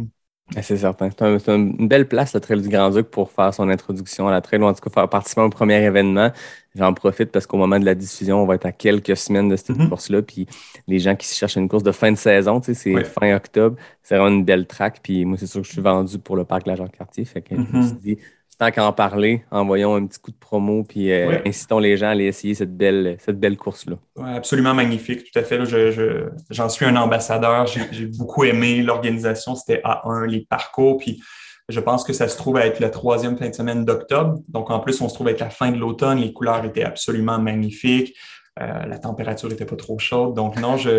C'est 0.61 0.77
certain. 0.77 1.09
C'est 1.09 1.21
un- 1.23 1.39
c'est 1.39 1.53
une 1.55 1.87
belle 1.89 2.07
place, 2.07 2.33
le 2.33 2.39
Trail 2.39 2.61
du 2.61 2.69
Grand-Duc, 2.69 3.07
pour 3.07 3.31
faire 3.31 3.53
son 3.53 3.67
introduction 3.69 4.29
à 4.29 4.31
la 4.31 4.39
trail, 4.41 4.61
ou 4.61 4.65
en 4.65 4.73
tout 4.73 4.79
cas 4.81 4.89
faire 4.89 5.09
participer 5.09 5.41
au 5.41 5.49
premier 5.49 5.83
événement. 5.83 6.31
J'en 6.73 6.93
profite 6.93 7.31
parce 7.31 7.45
qu'au 7.45 7.57
moment 7.57 7.77
de 7.79 7.85
la 7.85 7.95
diffusion, 7.95 8.41
on 8.43 8.45
va 8.45 8.55
être 8.55 8.65
à 8.65 8.71
quelques 8.71 9.17
semaines 9.17 9.49
de 9.49 9.57
cette 9.57 9.77
Mhm. 9.77 9.89
course-là. 9.89 10.21
Puis 10.21 10.47
les 10.87 10.99
gens 10.99 11.15
qui 11.17 11.27
cherchent 11.27 11.57
une 11.57 11.67
course 11.67 11.83
de 11.83 11.91
fin 11.91 12.11
de 12.11 12.17
saison, 12.17 12.61
tu 12.61 12.67
sais, 12.67 12.73
c'est 12.75 12.93
Ouais. 12.95 13.03
fin 13.03 13.35
octobre. 13.35 13.75
C'est 14.03 14.15
vraiment 14.17 14.33
une 14.35 14.45
belle 14.45 14.67
track. 14.67 15.01
Puis 15.03 15.25
moi, 15.25 15.37
c'est 15.37 15.47
sûr 15.47 15.61
que 15.61 15.67
je 15.67 15.73
suis 15.73 15.81
vendu 15.81 16.17
pour 16.17 16.37
le 16.37 16.45
parc 16.45 16.63
de 16.63 16.69
la 16.69 16.75
Jean-Cartier. 16.77 17.25
Fait 17.25 17.41
que 17.41 17.55
je 17.55 17.61
me 17.61 17.65
Mhm. 17.67 17.83
suis 17.83 17.95
dit, 17.97 18.17
tant 18.57 18.71
qu'à 18.71 18.85
en 18.85 18.93
parler, 18.93 19.43
envoyons 19.51 19.95
un 19.95 20.05
petit 20.07 20.19
coup 20.19 20.31
de 20.31 20.37
promo. 20.37 20.83
Puis 20.83 21.11
euh, 21.11 21.27
Ouais. 21.27 21.41
incitons 21.47 21.79
les 21.79 21.95
gens 21.97 22.07
à 22.07 22.11
aller 22.11 22.25
essayer 22.25 22.55
cette 22.55 22.75
belle, 22.75 23.17
cette 23.19 23.39
belle 23.39 23.57
course-là. 23.57 23.97
Ouais, 24.15 24.35
absolument 24.35 24.73
magnifique, 24.73 25.31
tout 25.31 25.39
à 25.39 25.43
fait. 25.43 25.57
là, 25.57 25.65
je- 25.65 25.91
je- 25.91 26.29
J'en 26.49 26.69
suis 26.69 26.85
un 26.85 26.95
ambassadeur. 26.95 27.67
J'ai 27.67 27.81
j'ai 27.91 28.05
beaucoup 28.07 28.43
aimé 28.43 28.81
l'organisation. 28.81 29.55
C'était 29.55 29.81
A1, 29.83 30.25
les 30.25 30.45
parcours. 30.49 30.97
Puis 30.97 31.21
je 31.69 31.79
pense 31.79 32.03
que 32.03 32.13
ça 32.13 32.27
se 32.27 32.37
trouve 32.37 32.57
à 32.57 32.65
être 32.65 32.79
la 32.79 32.89
troisième 32.89 33.37
fin 33.37 33.49
de 33.49 33.53
semaine 33.55 33.83
d'octobre. 33.85 34.39
Donc 34.47 34.71
en 34.71 34.79
plus, 34.79 35.01
on 35.01 35.09
se 35.09 35.13
trouve 35.15 35.27
être 35.29 35.41
la 35.41 35.49
fin 35.49 35.71
de 35.71 35.77
l'automne. 35.77 36.19
Les 36.19 36.33
couleurs 36.33 36.63
étaient 36.65 36.83
absolument 36.83 37.39
magnifiques. 37.39 38.15
Euh, 38.59 38.85
la 38.87 38.97
température 38.97 39.49
n'était 39.49 39.65
pas 39.65 39.75
trop 39.75 39.99
chaude. 39.99 40.33
Donc 40.33 40.59
non, 40.59 40.77
je, 40.77 40.89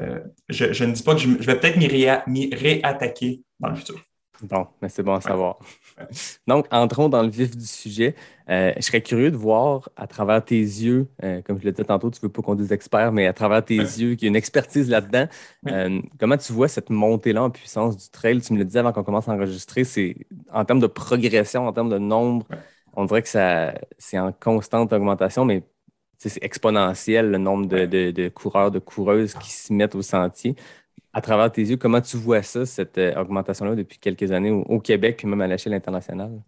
euh, 0.00 0.18
je, 0.50 0.72
je 0.74 0.84
ne 0.84 0.92
dis 0.92 1.02
pas 1.02 1.14
que 1.14 1.20
je, 1.20 1.28
je 1.40 1.46
vais 1.46 1.58
peut-être 1.58 1.78
m'y 1.78 1.86
réa- 1.88 2.22
m'y 2.26 2.54
réattaquer 2.54 3.40
dans 3.60 3.68
le 3.70 3.76
futur. 3.76 3.96
Bon, 4.42 4.66
mais 4.82 4.90
c'est 4.90 5.02
bon 5.02 5.14
à 5.14 5.20
savoir. 5.22 5.56
Donc, 6.46 6.66
entrons 6.70 7.08
dans 7.08 7.22
le 7.22 7.28
vif 7.30 7.56
du 7.56 7.66
sujet. 7.66 8.14
Euh, 8.48 8.72
je 8.76 8.82
serais 8.82 9.02
curieux 9.02 9.30
de 9.30 9.36
voir 9.36 9.88
à 9.96 10.06
travers 10.06 10.44
tes 10.44 10.58
yeux, 10.60 11.08
euh, 11.24 11.42
comme 11.42 11.58
je 11.60 11.64
le 11.64 11.72
disais 11.72 11.84
tantôt, 11.84 12.10
tu 12.10 12.18
ne 12.22 12.22
veux 12.28 12.32
pas 12.32 12.42
qu'on 12.42 12.54
dise 12.54 12.72
expert, 12.72 13.12
mais 13.12 13.26
à 13.26 13.32
travers 13.32 13.64
tes 13.64 13.76
yeux, 13.78 14.14
qu'il 14.14 14.24
y 14.24 14.26
a 14.26 14.28
une 14.28 14.36
expertise 14.36 14.88
là-dedans. 14.90 15.26
Euh, 15.68 16.00
comment 16.18 16.36
tu 16.36 16.52
vois 16.52 16.68
cette 16.68 16.90
montée-là 16.90 17.42
en 17.44 17.50
puissance 17.50 17.96
du 17.96 18.08
trail? 18.10 18.40
Tu 18.40 18.52
me 18.52 18.58
le 18.58 18.64
disais 18.64 18.78
avant 18.80 18.92
qu'on 18.92 19.04
commence 19.04 19.28
à 19.28 19.32
enregistrer, 19.32 19.84
c'est 19.84 20.16
en 20.52 20.64
termes 20.64 20.80
de 20.80 20.86
progression, 20.86 21.66
en 21.66 21.72
termes 21.72 21.90
de 21.90 21.98
nombre, 21.98 22.46
on 22.92 23.04
dirait 23.04 23.22
que 23.22 23.28
ça, 23.28 23.74
c'est 23.98 24.18
en 24.18 24.32
constante 24.32 24.92
augmentation, 24.92 25.44
mais 25.44 25.62
c'est 26.18 26.42
exponentiel 26.42 27.30
le 27.30 27.38
nombre 27.38 27.66
de, 27.66 27.84
de- 27.86 28.10
de 28.10 28.28
coureurs, 28.28 28.70
de 28.70 28.78
coureuses 28.78 29.34
qui 29.34 29.50
se 29.52 29.72
mettent 29.72 29.94
au 29.94 30.02
sentier. 30.02 30.54
À 31.16 31.22
travers 31.22 31.50
tes 31.50 31.62
yeux, 31.62 31.78
comment 31.78 32.02
tu 32.02 32.18
vois 32.18 32.42
ça, 32.42 32.66
cette 32.66 32.98
euh, 32.98 33.18
augmentation-là 33.18 33.74
depuis 33.74 33.98
quelques 33.98 34.30
années 34.32 34.50
au, 34.50 34.60
au 34.68 34.80
Québec, 34.80 35.16
puis 35.16 35.26
même 35.26 35.40
à 35.40 35.46
l'échelle 35.46 35.72
internationale? 35.72 36.42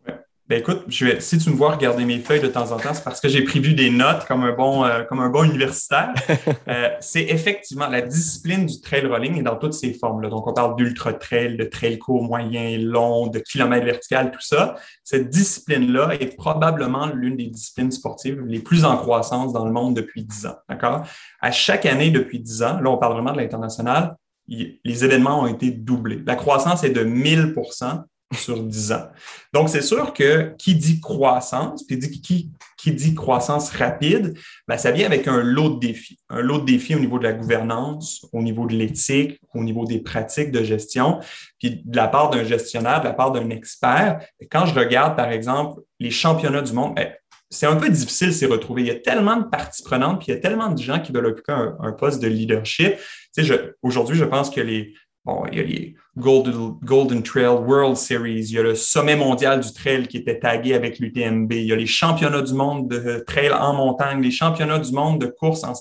Ben 0.47 0.61
écoute, 0.61 0.85
je 0.89 1.07
vais, 1.07 1.21
si 1.21 1.39
tu 1.39 1.49
me 1.49 1.55
vois 1.57 1.75
regarder 1.75 2.05
mes 2.05 2.19
feuilles 2.19 2.43
de 2.43 2.49
temps 2.49 2.71
en 2.71 2.77
temps, 2.77 2.93
c'est 2.93 3.03
parce 3.03 3.19
que 3.19 3.31
j'ai 3.31 3.45
prévu 3.45 3.73
des 3.73 3.89
notes 3.89 4.27
comme 4.27 4.43
un 4.45 4.53
bon, 4.53 4.85
euh, 4.85 5.05
comme 5.05 5.21
un 5.21 5.31
bon 5.31 5.45
universitaire. 5.45 6.13
Euh, 6.69 6.91
c'est 7.01 7.23
effectivement 7.23 7.87
la 7.89 8.03
discipline 8.03 8.67
du 8.67 8.81
trail 8.83 9.07
rolling 9.07 9.39
est 9.39 9.43
dans 9.43 9.57
toutes 9.57 9.73
ses 9.73 9.95
formes. 9.95 10.21
Là. 10.21 10.29
Donc, 10.29 10.47
on 10.47 10.53
parle 10.53 10.77
d'ultra 10.77 11.15
trail, 11.15 11.57
de 11.57 11.65
trail 11.65 11.99
court, 11.99 12.23
moyen, 12.23 12.77
long, 12.79 13.29
de 13.29 13.39
kilomètres 13.39 13.87
vertical, 13.87 14.31
tout 14.31 14.41
ça. 14.43 14.75
Cette 15.03 15.31
discipline-là 15.31 16.15
est 16.21 16.37
probablement 16.37 17.07
l'une 17.07 17.37
des 17.37 17.47
disciplines 17.47 17.91
sportives 17.91 18.43
les 18.47 18.59
plus 18.59 18.85
en 18.85 18.99
croissance 18.99 19.55
dans 19.55 19.65
le 19.65 19.73
monde 19.73 19.97
depuis 19.97 20.25
10 20.25 20.47
ans. 20.47 20.57
D'accord? 20.69 21.05
À 21.41 21.51
chaque 21.51 21.87
année 21.87 22.11
depuis 22.11 22.39
10 22.39 22.63
ans, 22.63 22.81
là, 22.81 22.91
on 22.91 22.99
parle 22.99 23.15
vraiment 23.15 23.33
de 23.33 23.39
l'international, 23.39 24.15
les 24.49 25.05
événements 25.05 25.43
ont 25.43 25.47
été 25.47 25.71
doublés. 25.71 26.23
La 26.27 26.37
croissance 26.37 26.83
est 26.85 26.91
de 26.91 27.05
1000% 27.05 28.05
sur 28.35 28.63
10 28.63 28.93
ans. 28.93 29.07
Donc, 29.55 29.69
c'est 29.69 29.83
sûr 29.83 30.13
que 30.13 30.55
qui 30.59 30.75
dit 30.75 31.01
croissance, 31.01 31.85
puis 31.85 31.99
qui 31.99 32.93
dit 32.93 33.15
croissance 33.15 33.71
rapide, 33.71 34.35
ben, 34.67 34.77
ça 34.77 34.91
vient 34.91 35.07
avec 35.07 35.27
un 35.29 35.43
lot 35.43 35.71
de 35.71 35.81
défis. 35.81 36.19
Un 36.29 36.43
lot 36.43 36.59
de 36.59 36.67
défis 36.67 36.95
au 36.95 36.99
niveau 36.99 37.19
de 37.19 37.25
la 37.25 37.33
gouvernance, 37.33 38.27
au 38.33 38.43
niveau 38.43 38.67
de 38.67 38.75
l'éthique, 38.75 39.41
au 39.55 39.65
niveau 39.65 39.87
des 39.87 40.01
pratiques 40.01 40.51
de 40.51 40.63
gestion, 40.63 41.21
puis 41.59 41.83
de 41.85 41.97
la 41.97 42.09
part 42.09 42.31
d'un 42.31 42.45
gestionnaire, 42.45 43.01
de 43.01 43.07
la 43.07 43.15
part 43.15 43.33
d'un 43.33 43.49
expert. 43.51 44.21
Quand 44.51 44.67
je 44.67 44.75
regarde, 44.75 45.17
par 45.17 45.31
exemple, 45.31 45.81
les 45.99 46.11
championnats 46.11 46.63
du 46.63 46.73
monde, 46.73 46.95
ben, 46.97 47.09
c'est 47.51 47.67
un 47.67 47.77
peu 47.77 47.89
difficile 47.89 48.33
s'y 48.33 48.47
retrouver. 48.47 48.83
Il 48.83 48.89
y 48.89 48.91
a 48.91 48.99
tellement 48.99 49.37
de 49.37 49.45
parties 49.45 49.83
prenantes, 49.83 50.19
puis 50.19 50.29
il 50.29 50.35
y 50.35 50.37
a 50.37 50.41
tellement 50.41 50.69
de 50.71 50.81
gens 50.81 51.01
qui 51.01 51.13
veulent 51.13 51.27
occuper 51.27 51.53
un, 51.53 51.93
poste 51.93 52.21
de 52.21 52.29
leadership. 52.29 52.97
Tu 53.35 53.45
sais, 53.45 53.75
aujourd'hui, 53.83 54.17
je 54.17 54.25
pense 54.25 54.51
que 54.51 54.61
les, 54.61 54.95
Bon, 55.29 55.45
il 55.53 55.59
y 55.59 55.61
a 55.61 55.63
les 55.63 55.95
Golden, 56.17 56.79
Golden 56.83 57.23
Trail 57.23 57.49
World 57.49 57.97
Series, 57.97 58.47
il 58.49 58.53
y 58.53 58.59
a 58.59 58.63
le 58.63 58.75
sommet 58.75 59.15
mondial 59.15 59.61
du 59.61 59.71
trail 59.75 60.09
qui 60.09 60.17
était 60.17 60.39
tagué 60.39 60.73
avec 60.73 60.99
l'UTMB, 60.99 61.53
il 61.53 61.67
y 61.67 61.73
a 61.73 61.77
les 61.77 61.87
championnats 61.87 62.41
du 62.41 62.55
monde 62.55 62.89
de 62.89 63.23
trail 63.27 63.53
en 63.53 63.75
montagne, 63.75 64.23
les 64.23 64.31
championnats 64.31 64.79
du 64.79 64.91
monde 64.91 65.21
de 65.21 65.27
course. 65.27 65.65
En... 65.65 65.75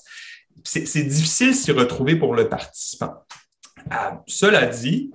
C'est 0.65 1.03
difficile 1.03 1.55
s'y 1.55 1.71
retrouver 1.71 2.17
pour 2.17 2.35
le 2.35 2.49
participant. 2.49 3.13
Euh, 3.89 4.15
cela 4.27 4.65
dit, 4.65 5.11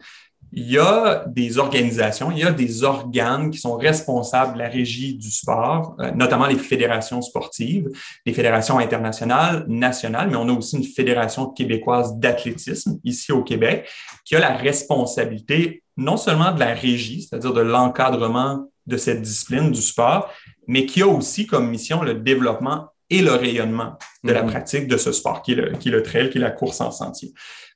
il 0.54 0.70
y 0.70 0.78
a 0.78 1.24
des 1.26 1.58
organisations, 1.58 2.30
il 2.30 2.38
y 2.38 2.42
a 2.44 2.52
des 2.52 2.84
organes 2.84 3.50
qui 3.50 3.58
sont 3.58 3.76
responsables 3.76 4.54
de 4.54 4.58
la 4.58 4.68
régie 4.68 5.14
du 5.14 5.30
sport, 5.30 5.96
euh, 6.00 6.10
notamment 6.12 6.46
les 6.46 6.56
fédérations 6.56 7.22
sportives, 7.22 7.88
les 8.26 8.34
fédérations 8.34 8.78
internationales, 8.78 9.64
nationales, 9.66 10.28
mais 10.28 10.36
on 10.36 10.48
a 10.48 10.52
aussi 10.52 10.76
une 10.76 10.84
fédération 10.84 11.46
québécoise 11.46 12.18
d'athlétisme 12.18 12.98
ici 13.02 13.32
au 13.32 13.42
Québec 13.42 13.88
qui 14.24 14.36
a 14.36 14.40
la 14.40 14.54
responsabilité 14.54 15.82
non 15.96 16.16
seulement 16.16 16.52
de 16.52 16.60
la 16.60 16.74
régie, 16.74 17.22
c'est-à-dire 17.22 17.52
de 17.52 17.60
l'encadrement 17.60 18.66
de 18.86 18.96
cette 18.96 19.22
discipline 19.22 19.70
du 19.70 19.80
sport, 19.80 20.30
mais 20.66 20.86
qui 20.86 21.02
a 21.02 21.06
aussi 21.06 21.46
comme 21.46 21.70
mission 21.70 22.02
le 22.02 22.14
développement 22.14 22.88
et 23.08 23.20
le 23.22 23.32
rayonnement 23.32 23.98
de 24.24 24.32
la 24.32 24.42
Mhm. 24.42 24.50
pratique 24.50 24.86
de 24.88 24.96
ce 24.96 25.12
sport, 25.12 25.42
qui 25.42 25.52
est, 25.52 25.56
le, 25.56 25.72
qui 25.76 25.88
est 25.88 25.92
le 25.92 26.02
trail, 26.02 26.30
qui 26.30 26.38
est 26.38 26.40
la 26.40 26.50
course 26.50 26.80
en 26.80 26.90
sentier. 26.90 27.32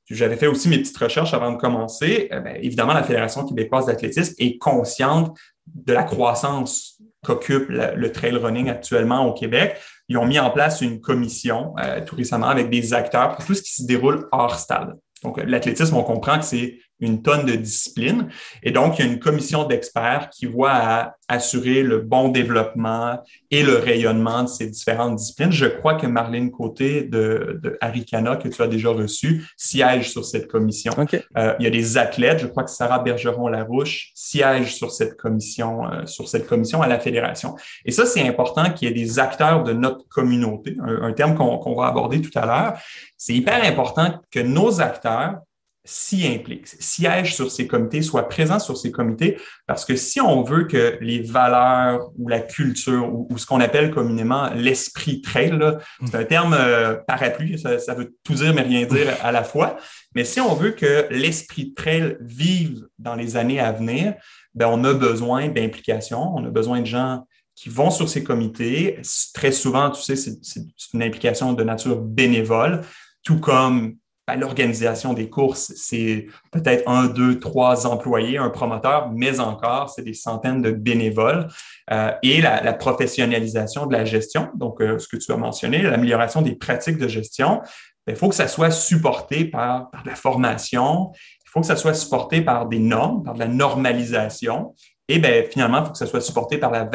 J'avais 0.08 0.36
fait 0.36 0.46
aussi 0.46 0.68
mes 0.68 0.78
petites 0.78 0.96
recherches 0.98 1.34
avant 1.34 1.52
de 1.52 1.56
commencer. 1.56 2.28
Eh 2.30 2.40
bien, 2.40 2.54
évidemment, 2.54 2.94
la 2.94 3.02
Fédération 3.02 3.44
québécoise 3.44 3.86
d'athlétisme 3.86 4.34
est 4.38 4.56
consciente 4.58 5.36
de 5.66 5.92
la 5.92 6.04
croissance 6.04 7.00
qu'occupe 7.24 7.68
le, 7.68 7.94
le 7.96 8.12
trail 8.12 8.36
running 8.36 8.68
actuellement 8.68 9.26
au 9.26 9.34
Québec. 9.34 9.76
Ils 10.08 10.16
ont 10.16 10.26
mis 10.26 10.38
en 10.38 10.50
place 10.50 10.80
une 10.80 11.00
commission 11.00 11.74
euh, 11.80 12.00
tout 12.04 12.14
récemment 12.14 12.46
avec 12.46 12.70
des 12.70 12.94
acteurs 12.94 13.34
pour 13.34 13.44
tout 13.44 13.54
ce 13.54 13.62
qui 13.62 13.72
se 13.72 13.84
déroule 13.84 14.28
hors 14.30 14.58
stade. 14.58 14.94
Donc, 15.24 15.42
l'athlétisme, 15.42 15.96
on 15.96 16.04
comprend 16.04 16.38
que 16.38 16.44
c'est 16.44 16.78
une 17.00 17.22
tonne 17.22 17.44
de 17.44 17.54
disciplines. 17.54 18.28
Et 18.62 18.70
donc, 18.70 18.98
il 18.98 19.04
y 19.04 19.08
a 19.08 19.12
une 19.12 19.18
commission 19.18 19.64
d'experts 19.64 20.30
qui 20.30 20.46
voit 20.46 20.72
à 20.72 21.16
assurer 21.28 21.82
le 21.82 21.98
bon 21.98 22.28
développement 22.28 23.20
et 23.50 23.62
le 23.62 23.76
rayonnement 23.76 24.44
de 24.44 24.48
ces 24.48 24.68
différentes 24.68 25.16
disciplines. 25.16 25.52
Je 25.52 25.66
crois 25.66 25.94
que 25.94 26.06
Marlène 26.06 26.50
Côté 26.50 27.02
de, 27.02 27.60
de 27.62 27.76
Aricana, 27.80 28.36
que 28.36 28.48
tu 28.48 28.62
as 28.62 28.68
déjà 28.68 28.90
reçu, 28.90 29.44
siège 29.56 30.10
sur 30.10 30.24
cette 30.24 30.46
commission. 30.46 30.92
Euh, 31.36 31.54
il 31.58 31.64
y 31.64 31.66
a 31.66 31.70
des 31.70 31.98
athlètes, 31.98 32.40
je 32.40 32.46
crois 32.46 32.64
que 32.64 32.70
Sarah 32.70 33.00
Bergeron-Larouche 33.00 34.12
siège 34.14 34.74
sur 34.74 34.90
cette 34.90 35.16
commission, 35.16 35.84
euh, 35.90 36.06
sur 36.06 36.28
cette 36.28 36.46
commission 36.46 36.80
à 36.82 36.86
la 36.86 36.98
fédération. 36.98 37.56
Et 37.84 37.90
ça, 37.90 38.06
c'est 38.06 38.26
important 38.26 38.70
qu'il 38.70 38.88
y 38.88 38.90
ait 38.90 38.94
des 38.94 39.18
acteurs 39.18 39.64
de 39.64 39.72
notre 39.72 40.06
communauté, 40.08 40.76
un, 40.80 41.12
terme 41.12 41.34
qu'on 41.34 41.74
va 41.74 41.86
aborder 41.86 42.20
tout 42.20 42.36
à 42.38 42.46
l'heure. 42.46 42.78
C'est 43.16 43.34
hyper 43.34 43.64
important 43.64 44.20
que 44.30 44.40
nos 44.40 44.80
acteurs 44.80 45.40
s'y 45.86 46.26
impliquent, 46.26 46.66
siègent 46.66 47.34
sur 47.34 47.50
ces 47.50 47.66
comités, 47.66 48.02
soient 48.02 48.28
présents 48.28 48.58
sur 48.58 48.76
ces 48.76 48.90
comités, 48.90 49.38
parce 49.66 49.84
que 49.84 49.96
si 49.96 50.20
on 50.20 50.42
veut 50.42 50.64
que 50.64 50.98
les 51.00 51.22
valeurs 51.22 52.10
ou 52.18 52.28
la 52.28 52.40
culture 52.40 53.08
ou, 53.12 53.38
ce 53.38 53.46
qu'on 53.46 53.60
appelle 53.60 53.90
communément 53.90 54.50
l'esprit 54.54 55.22
trail, 55.22 55.58
c'est 56.04 56.16
un 56.16 56.24
terme 56.24 56.54
euh, 56.58 56.94
parapluie, 57.06 57.58
ça, 57.58 57.78
ça, 57.78 57.94
veut 57.94 58.14
tout 58.24 58.34
dire 58.34 58.52
mais 58.52 58.62
rien 58.62 58.84
dire 58.84 59.14
à 59.22 59.32
la 59.32 59.44
fois, 59.44 59.76
mais 60.14 60.24
si 60.24 60.40
on 60.40 60.54
veut 60.54 60.72
que 60.72 61.06
l'esprit 61.10 61.72
trail 61.72 62.16
vive 62.20 62.86
dans 62.98 63.14
les 63.14 63.36
années 63.36 63.60
à 63.60 63.72
venir, 63.72 64.14
ben 64.54 64.66
on 64.66 64.82
a 64.84 64.92
besoin 64.92 65.48
d'implication, 65.48 66.34
on 66.34 66.44
a 66.44 66.50
besoin 66.50 66.80
de 66.80 66.86
gens 66.86 67.24
qui 67.54 67.68
vont 67.70 67.90
sur 67.90 68.08
ces 68.08 68.22
comités. 68.22 69.00
Très 69.34 69.52
souvent, 69.52 69.90
tu 69.90 70.02
sais, 70.02 70.16
c'est 70.16 70.64
une 70.92 71.02
implication 71.02 71.52
de 71.54 71.64
nature 71.64 72.00
bénévole, 72.00 72.82
tout 73.22 73.40
comme 73.40 73.96
l'organisation 74.34 75.12
des 75.12 75.30
courses, 75.30 75.72
c'est 75.76 76.26
peut-être 76.50 76.88
un, 76.88 77.06
deux, 77.06 77.38
trois 77.38 77.86
employés, 77.86 78.38
un 78.38 78.50
promoteur, 78.50 79.12
mais 79.12 79.38
encore, 79.38 79.90
c'est 79.90 80.02
des 80.02 80.14
centaines 80.14 80.62
de 80.62 80.72
bénévoles. 80.72 81.46
Euh, 81.92 82.10
et 82.24 82.40
la, 82.40 82.72
professionnalisation 82.72 83.86
de 83.86 83.92
la 83.92 84.04
gestion, 84.04 84.48
donc 84.54 84.80
euh, 84.80 84.98
ce 84.98 85.06
que 85.06 85.16
tu 85.16 85.30
as 85.30 85.36
mentionné, 85.36 85.82
l'amélioration 85.82 86.42
des 86.42 86.56
pratiques 86.56 86.98
de 86.98 87.06
gestion, 87.06 87.60
ben, 88.06 88.14
il 88.14 88.16
faut 88.16 88.28
que 88.28 88.34
ça 88.34 88.48
soit 88.48 88.72
supporté 88.72 89.44
par, 89.44 89.90
par 89.90 90.04
la 90.04 90.16
formation, 90.16 91.12
il 91.44 91.50
faut 91.50 91.60
que 91.60 91.66
ça 91.66 91.76
soit 91.76 91.94
supporté 91.94 92.40
par 92.40 92.66
des 92.66 92.80
normes, 92.80 93.22
par 93.22 93.34
de 93.34 93.38
la 93.38 93.48
normalisation. 93.48 94.74
Et 95.08 95.20
ben, 95.20 95.46
finalement, 95.48 95.78
il 95.78 95.86
faut 95.86 95.92
que 95.92 95.98
ça 95.98 96.06
soit 96.06 96.20
supporté 96.20 96.58
par 96.58 96.72
la, 96.72 96.88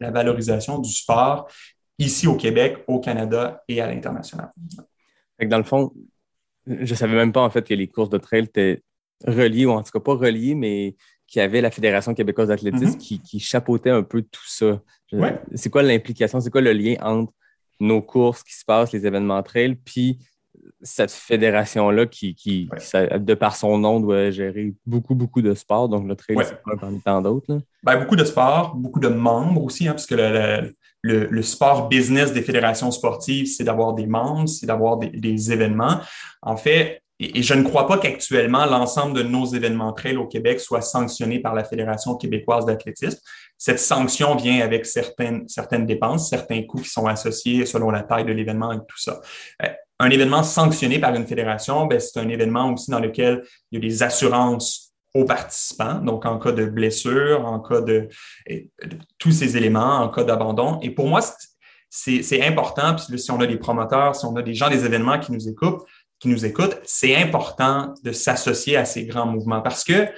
la 0.00 0.10
valorisation 0.10 0.78
du 0.78 0.90
sport 0.90 1.48
ici 1.98 2.26
au 2.26 2.36
Québec, 2.36 2.84
au 2.86 3.00
Canada 3.00 3.62
et 3.68 3.80
à 3.80 3.86
l'international. 3.86 4.50
Dans 5.42 5.58
le 5.58 5.64
fond, 5.64 5.92
je 6.68 6.90
ne 6.90 6.96
savais 6.96 7.16
même 7.16 7.32
pas 7.32 7.42
en 7.42 7.50
fait 7.50 7.66
que 7.66 7.74
les 7.74 7.88
courses 7.88 8.10
de 8.10 8.18
trail 8.18 8.44
étaient 8.44 8.82
reliées, 9.26 9.66
ou 9.66 9.70
en 9.70 9.82
tout 9.82 9.90
cas 9.90 10.00
pas 10.00 10.14
reliées, 10.14 10.54
mais 10.54 10.96
qu'il 11.26 11.40
y 11.40 11.44
avait 11.44 11.60
la 11.60 11.70
Fédération 11.70 12.14
québécoise 12.14 12.48
d'athlétisme 12.48 12.98
mm-hmm. 12.98 13.20
qui, 13.20 13.40
chapeautait 13.40 13.90
un 13.90 14.02
peu 14.02 14.22
tout 14.22 14.46
ça. 14.46 14.80
C'est 15.54 15.70
quoi 15.70 15.82
l'implication, 15.82 16.40
c'est 16.40 16.50
quoi 16.50 16.60
le 16.60 16.72
lien 16.72 16.96
entre 17.00 17.32
nos 17.80 18.02
courses 18.02 18.42
qui 18.42 18.54
se 18.54 18.64
passent, 18.64 18.92
les 18.92 19.06
événements 19.06 19.42
trail, 19.42 19.76
puis 19.76 20.18
cette 20.82 21.10
fédération-là 21.10 22.06
qui, 22.06 22.34
qui, 22.34 22.68
de 22.92 23.34
par 23.34 23.56
son 23.56 23.78
nom, 23.78 24.00
doit 24.00 24.30
gérer 24.30 24.74
beaucoup, 24.86 25.14
beaucoup 25.14 25.42
de 25.42 25.54
sports. 25.54 25.88
Donc, 25.88 26.06
le 26.06 26.14
trail, 26.14 26.36
c'est 26.44 26.62
pas 26.62 26.76
parmi 26.76 27.00
tant 27.00 27.20
d'autres. 27.20 27.60
Ben, 27.82 27.98
beaucoup 27.98 28.16
de 28.16 28.24
sports, 28.24 28.74
beaucoup 28.74 29.00
de 29.00 29.08
membres 29.08 29.62
aussi, 29.64 29.88
hein, 29.88 29.92
parce 29.92 30.06
que 30.06 30.14
le, 30.14 30.30
le, 30.30 30.74
sport 31.42 31.88
business 31.88 32.32
des 32.32 32.42
fédérations 32.42 32.90
sportives, 32.90 33.46
c'est 33.46 33.64
d'avoir 33.64 33.94
des 33.94 34.06
membres, 34.06 34.48
c'est 34.48 34.66
d'avoir 34.66 34.98
des, 34.98 35.52
événements. 35.52 36.00
En 36.42 36.56
fait, 36.56 37.02
et, 37.20 37.42
je 37.42 37.54
ne 37.54 37.62
crois 37.62 37.86
pas 37.86 37.98
qu'actuellement, 37.98 38.64
l'ensemble 38.66 39.14
de 39.14 39.22
nos 39.22 39.46
événements 39.46 39.92
trail 39.92 40.16
au 40.16 40.26
Québec 40.26 40.60
soit 40.60 40.82
sanctionné 40.82 41.40
par 41.40 41.54
la 41.54 41.64
Fédération 41.64 42.14
québécoise 42.16 42.64
d'athlétisme. 42.64 43.18
Cette 43.56 43.80
sanction 43.80 44.36
vient 44.36 44.60
avec 44.60 44.86
certaines, 44.86 45.48
certaines 45.48 45.84
dépenses, 45.84 46.28
certains 46.30 46.62
coûts 46.62 46.80
qui 46.82 46.90
sont 46.90 47.06
associés 47.06 47.66
selon 47.66 47.90
la 47.90 48.02
taille 48.02 48.24
de 48.24 48.32
l'événement 48.32 48.72
et 48.72 48.78
tout 48.78 48.98
ça. 48.98 49.20
Euh, 49.64 49.68
un 50.00 50.10
événement 50.10 50.44
sanctionné 50.44 51.00
par 51.00 51.14
une 51.14 51.26
fédération, 51.26 51.86
ben, 51.86 51.98
c'est 51.98 52.20
un 52.20 52.28
événement 52.28 52.72
aussi 52.72 52.90
dans 52.90 53.00
lequel 53.00 53.42
il 53.72 53.82
y 53.82 53.84
a 53.84 53.88
des 53.88 54.02
assurances 54.04 54.87
aux 55.14 55.24
participants, 55.24 56.00
donc 56.00 56.26
en 56.26 56.38
cas 56.38 56.52
de 56.52 56.64
blessure, 56.66 57.44
en 57.46 57.60
cas 57.60 57.80
de, 57.80 58.08
tous 59.18 59.32
ces 59.32 59.56
éléments, 59.56 59.98
en 59.98 60.08
cas 60.08 60.24
d'abandon. 60.24 60.78
Et 60.82 60.90
pour 60.90 61.08
moi, 61.08 61.20
c'est 61.90 62.46
important, 62.46 62.94
puis 62.94 63.18
si 63.18 63.30
on 63.30 63.40
a 63.40 63.46
des 63.46 63.56
promoteurs, 63.56 64.14
si 64.14 64.26
on 64.26 64.36
a 64.36 64.42
des 64.42 64.54
gens 64.54 64.68
des 64.68 64.84
événements 64.84 65.18
qui 65.18 65.32
nous 65.32 65.48
écoutent, 65.48 65.84
qui 66.18 66.28
nous 66.28 66.44
écoutent, 66.44 66.78
c'est 66.84 67.16
important 67.16 67.94
de 68.02 68.12
s'associer 68.12 68.76
à 68.76 68.84
ces 68.84 69.06
grands 69.06 69.26
mouvements 69.26 69.62
parce 69.62 69.84
que 69.84 70.08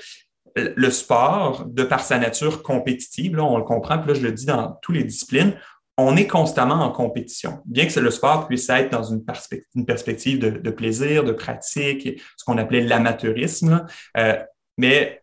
le 0.57 0.91
sport, 0.91 1.65
de 1.67 1.85
par 1.85 2.01
sa 2.01 2.19
nature 2.19 2.63
compétitive, 2.63 3.37
là, 3.37 3.45
on 3.45 3.57
le 3.57 3.65
comprend, 3.65 3.99
puis 3.99 4.09
là, 4.09 4.15
je 4.15 4.23
le 4.23 4.33
dis 4.33 4.47
dans 4.47 4.79
toutes 4.83 4.97
les 4.97 5.05
disciplines, 5.05 5.55
on 5.97 6.17
est 6.17 6.27
constamment 6.27 6.77
en 6.77 6.91
compétition. 6.91 7.61
Bien 7.67 7.87
que 7.87 8.01
le 8.01 8.11
sport 8.11 8.49
puisse 8.49 8.69
être 8.71 8.91
dans 8.91 9.03
une, 9.03 9.25
perspective, 9.25 10.39
de, 10.39 10.71
plaisir, 10.71 11.25
de 11.25 11.33
pratique, 11.33 12.21
ce 12.37 12.45
qu'on 12.45 12.59
appelait 12.59 12.81
l'amateurisme, 12.81 13.87
euh, 14.17 14.35
mais 14.81 15.23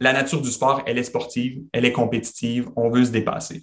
la 0.00 0.12
nature 0.12 0.42
du 0.42 0.50
sport, 0.50 0.82
elle 0.86 0.98
est 0.98 1.04
sportive, 1.04 1.62
elle 1.72 1.84
est 1.84 1.92
compétitive, 1.92 2.68
on 2.74 2.90
veut 2.90 3.04
se 3.04 3.12
dépasser. 3.12 3.62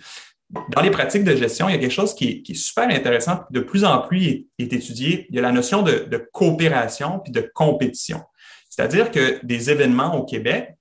Dans 0.50 0.82
les 0.82 0.92
pratiques 0.92 1.26
de 1.26 1.36
gestion, 1.36 1.68
il 1.68 1.74
y 1.74 1.76
a 1.76 1.78
quelque 1.78 1.92
chose 1.92 2.16
qui 2.16 2.42
est, 2.48 2.54
super 2.54 2.88
intéressant, 2.90 3.42
de 3.52 3.60
plus 3.60 3.84
en 3.84 4.00
plus 4.00 4.48
est, 4.58 4.74
étudié. 4.74 5.28
Il 5.30 5.36
y 5.36 5.40
a 5.40 5.42
la 5.42 5.52
notion 5.52 5.82
de, 5.84 6.30
coopération 6.32 7.20
puis 7.20 7.34
de 7.34 7.52
compétition. 7.54 8.22
C'est-à-dire 8.70 9.12
que 9.12 9.46
des 9.46 9.70
événements 9.70 10.16
au 10.16 10.24
Québec, 10.24 10.76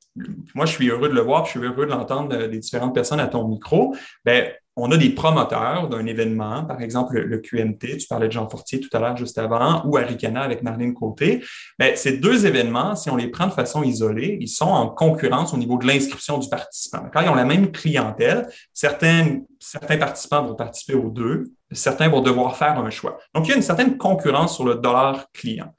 moi, 0.54 0.66
je 0.66 0.72
suis 0.72 0.88
heureux 0.88 1.08
de 1.08 1.14
le 1.14 1.20
voir, 1.20 1.44
je 1.44 1.50
suis 1.50 1.60
heureux 1.60 1.84
de 1.84 1.90
l'entendre 1.90 2.46
des 2.46 2.58
différentes 2.58 2.94
personnes 2.94 3.20
à 3.20 3.26
ton 3.26 3.46
micro. 3.46 3.96
Bien, 4.24 4.48
on 4.78 4.90
a 4.92 4.96
des 4.96 5.10
promoteurs 5.10 5.88
d'un 5.88 6.06
événement, 6.06 6.64
par 6.64 6.80
exemple 6.80 7.18
le, 7.18 7.38
QMT, 7.38 7.98
tu 7.98 8.06
parlais 8.08 8.28
de 8.28 8.32
Jean 8.32 8.48
Fortier 8.48 8.80
tout 8.80 8.88
à 8.96 9.00
l'heure 9.00 9.16
juste 9.16 9.38
avant, 9.38 9.84
ou 9.84 9.96
Aricana 9.96 10.42
avec 10.42 10.62
Marlène 10.62 10.94
Côté. 10.94 11.44
Mais 11.78 11.96
ces 11.96 12.18
deux 12.18 12.46
événements, 12.46 12.94
si 12.94 13.10
on 13.10 13.16
les 13.16 13.28
prend 13.28 13.46
de 13.46 13.52
façon 13.52 13.82
isolée, 13.82 14.38
ils 14.40 14.48
sont 14.48 14.66
en 14.66 14.88
concurrence 14.88 15.52
au 15.52 15.56
niveau 15.56 15.78
de 15.78 15.86
l'inscription 15.86 16.38
du 16.38 16.48
participant. 16.48 17.02
Quand 17.12 17.20
ils 17.20 17.28
ont 17.28 17.34
la 17.34 17.44
même 17.44 17.72
clientèle, 17.72 18.48
certains, 18.72 19.40
certains 19.58 19.98
participants 19.98 20.44
vont 20.44 20.54
participer 20.54 20.94
aux 20.94 21.10
deux, 21.10 21.44
certains 21.72 22.08
vont 22.08 22.20
devoir 22.20 22.56
faire 22.56 22.78
un 22.78 22.90
choix. 22.90 23.18
Donc, 23.34 23.46
il 23.46 23.50
y 23.50 23.52
a 23.52 23.56
une 23.56 23.62
certaine 23.62 23.96
concurrence 23.96 24.54
sur 24.54 24.64
le 24.64 24.76
dollar 24.76 25.26
client. 25.32 25.74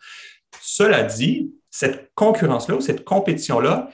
Cela 0.61 1.03
dit, 1.03 1.51
cette 1.69 2.11
concurrence-là 2.15 2.75
ou 2.75 2.81
cette 2.81 3.05
compétition-là, 3.05 3.89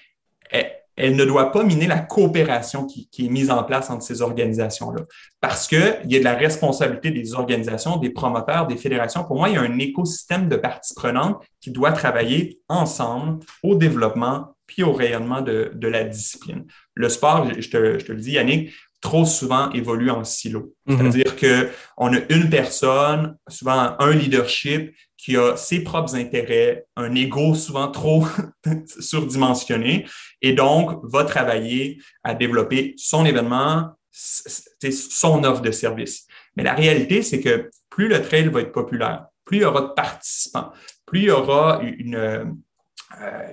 elle 0.50 0.75
ne 0.98 1.26
doit 1.26 1.52
pas 1.52 1.64
miner 1.64 1.88
la 1.88 2.00
coopération 2.00 2.86
qui, 2.86 3.10
est 3.18 3.30
mise 3.30 3.52
en 3.52 3.64
place 3.64 3.90
entre 3.90 4.04
ces 4.04 4.22
organisations-là. 4.22 5.04
Parce 5.42 5.68
qu'il 5.68 6.06
y 6.06 6.16
a 6.16 6.20
de 6.20 6.24
la 6.24 6.36
responsabilité 6.36 7.12
des 7.12 7.34
organisations, 7.34 7.98
des 7.98 8.10
promoteurs, 8.10 8.68
des 8.68 8.78
fédérations. 8.78 9.24
Pour 9.24 9.38
moi, 9.38 9.50
il 9.50 9.56
y 9.56 9.58
a 9.58 9.62
un 9.62 9.78
écosystème 9.78 10.48
de 10.48 10.56
parties 10.56 10.94
prenantes 10.94 11.44
qui 11.60 11.72
doit 11.72 11.92
travailler 11.92 12.60
ensemble 12.70 13.40
au 13.64 13.76
développement 13.76 14.56
puis 14.68 14.84
au 14.84 14.94
rayonnement 14.94 15.42
de, 15.42 15.72
la 15.82 16.04
discipline. 16.04 16.66
Le 16.96 17.10
sport, 17.10 17.48
je 17.52 17.70
te, 17.70 18.00
je 18.00 18.06
te 18.06 18.12
le 18.12 18.20
dis, 18.20 18.32
Yannick, 18.32 18.72
trop 19.02 19.26
souvent 19.26 19.70
évolue 19.72 20.10
en 20.10 20.24
silo. 20.24 20.74
Mm-hmm. 20.88 20.98
C'est-à-dire 20.98 21.36
qu'on 21.98 22.14
a 22.14 22.20
une 22.30 22.50
personne, 22.50 23.38
souvent 23.48 23.96
un 24.00 24.12
leadership 24.12 24.96
qui 25.26 25.36
a 25.38 25.58
ses 25.58 25.84
propres 25.84 26.16
intérêts, 26.16 26.86
un 26.96 27.16
ego 27.16 27.56
souvent 27.56 27.88
trop 27.88 28.28
surdimensionné, 29.00 30.06
et 30.40 30.54
donc 30.54 31.00
va 31.02 31.24
travailler 31.24 32.00
à 32.24 32.36
développer 32.36 32.94
son 32.98 33.26
événement, 33.26 33.90
son 34.12 35.44
offre 35.44 35.64
de 35.64 35.72
service. 35.72 36.28
Mais 36.56 36.62
la 36.62 36.76
réalité, 36.76 37.24
c'est 37.24 37.42
que 37.42 37.72
plus 37.90 38.08
le 38.08 38.22
trail 38.22 38.50
va 38.50 38.62
être 38.62 38.72
populaire, 38.72 39.26
plus 39.46 39.58
il 39.58 39.62
y 39.62 39.66
aura 39.66 39.82
de 39.82 39.94
participants, 39.96 40.72
plus 41.08 41.22
il 41.22 41.26
y 41.26 41.32
aura 41.32 41.82
une, 41.82 42.16
euh, 42.16 42.46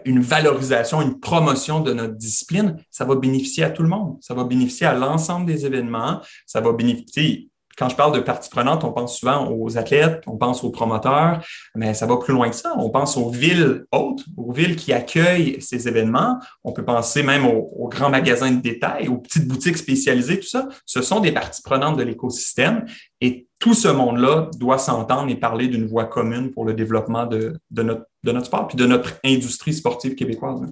une 0.04 0.20
valorisation, 0.20 1.00
une 1.00 1.20
promotion 1.20 1.80
de 1.80 1.94
notre 1.94 2.16
discipline, 2.16 2.84
ça 2.90 3.06
va 3.06 3.14
bénéficier 3.14 3.64
à 3.64 3.70
tout 3.70 3.82
le 3.82 3.88
monde. 3.88 4.18
Ça 4.20 4.34
va 4.34 4.44
bénéficier 4.44 4.86
à 4.86 4.92
l'ensemble 4.92 5.46
des 5.46 5.64
événements. 5.64 6.20
Ça 6.46 6.60
va 6.60 6.72
bénéficier 6.72 7.48
quand 7.78 7.88
je 7.88 7.96
parle 7.96 8.14
de 8.14 8.20
parties 8.20 8.50
prenantes, 8.50 8.84
on 8.84 8.92
pense 8.92 9.18
souvent 9.18 9.50
aux 9.50 9.78
athlètes, 9.78 10.22
on 10.26 10.36
pense 10.36 10.62
aux 10.64 10.70
promoteurs, 10.70 11.44
mais 11.74 11.94
ça 11.94 12.06
va 12.06 12.16
plus 12.16 12.32
loin 12.32 12.50
que 12.50 12.56
ça. 12.56 12.74
On 12.76 12.90
pense 12.90 13.16
aux 13.16 13.30
villes 13.30 13.84
hautes, 13.92 14.24
aux 14.36 14.52
villes 14.52 14.76
qui 14.76 14.92
accueillent 14.92 15.60
ces 15.60 15.88
événements. 15.88 16.38
On 16.64 16.72
peut 16.72 16.84
penser 16.84 17.22
même 17.22 17.46
aux, 17.46 17.88
grands 17.88 18.10
magasins 18.10 18.50
de 18.50 18.60
détail, 18.60 19.08
aux 19.08 19.18
petites 19.18 19.46
boutiques 19.48 19.76
spécialisées, 19.76 20.40
tout 20.40 20.48
ça. 20.48 20.68
Ce 20.86 21.02
sont 21.02 21.20
des 21.20 21.32
parties 21.32 21.62
prenantes 21.62 21.96
de 21.96 22.02
l'écosystème 22.02 22.86
et 23.20 23.46
tout 23.58 23.74
ce 23.74 23.88
monde-là 23.88 24.50
doit 24.58 24.78
s'entendre 24.78 25.30
et 25.30 25.36
parler 25.36 25.68
d'une 25.68 25.86
voie 25.86 26.06
commune 26.06 26.50
pour 26.50 26.64
le 26.64 26.74
développement 26.74 27.26
de, 27.26 27.58
notre, 27.70 28.06
de 28.24 28.32
notre 28.32 28.46
sport 28.46 28.66
puis 28.66 28.76
de 28.76 28.86
notre 28.86 29.14
industrie 29.24 29.72
sportive 29.72 30.14
québécoise. 30.14 30.62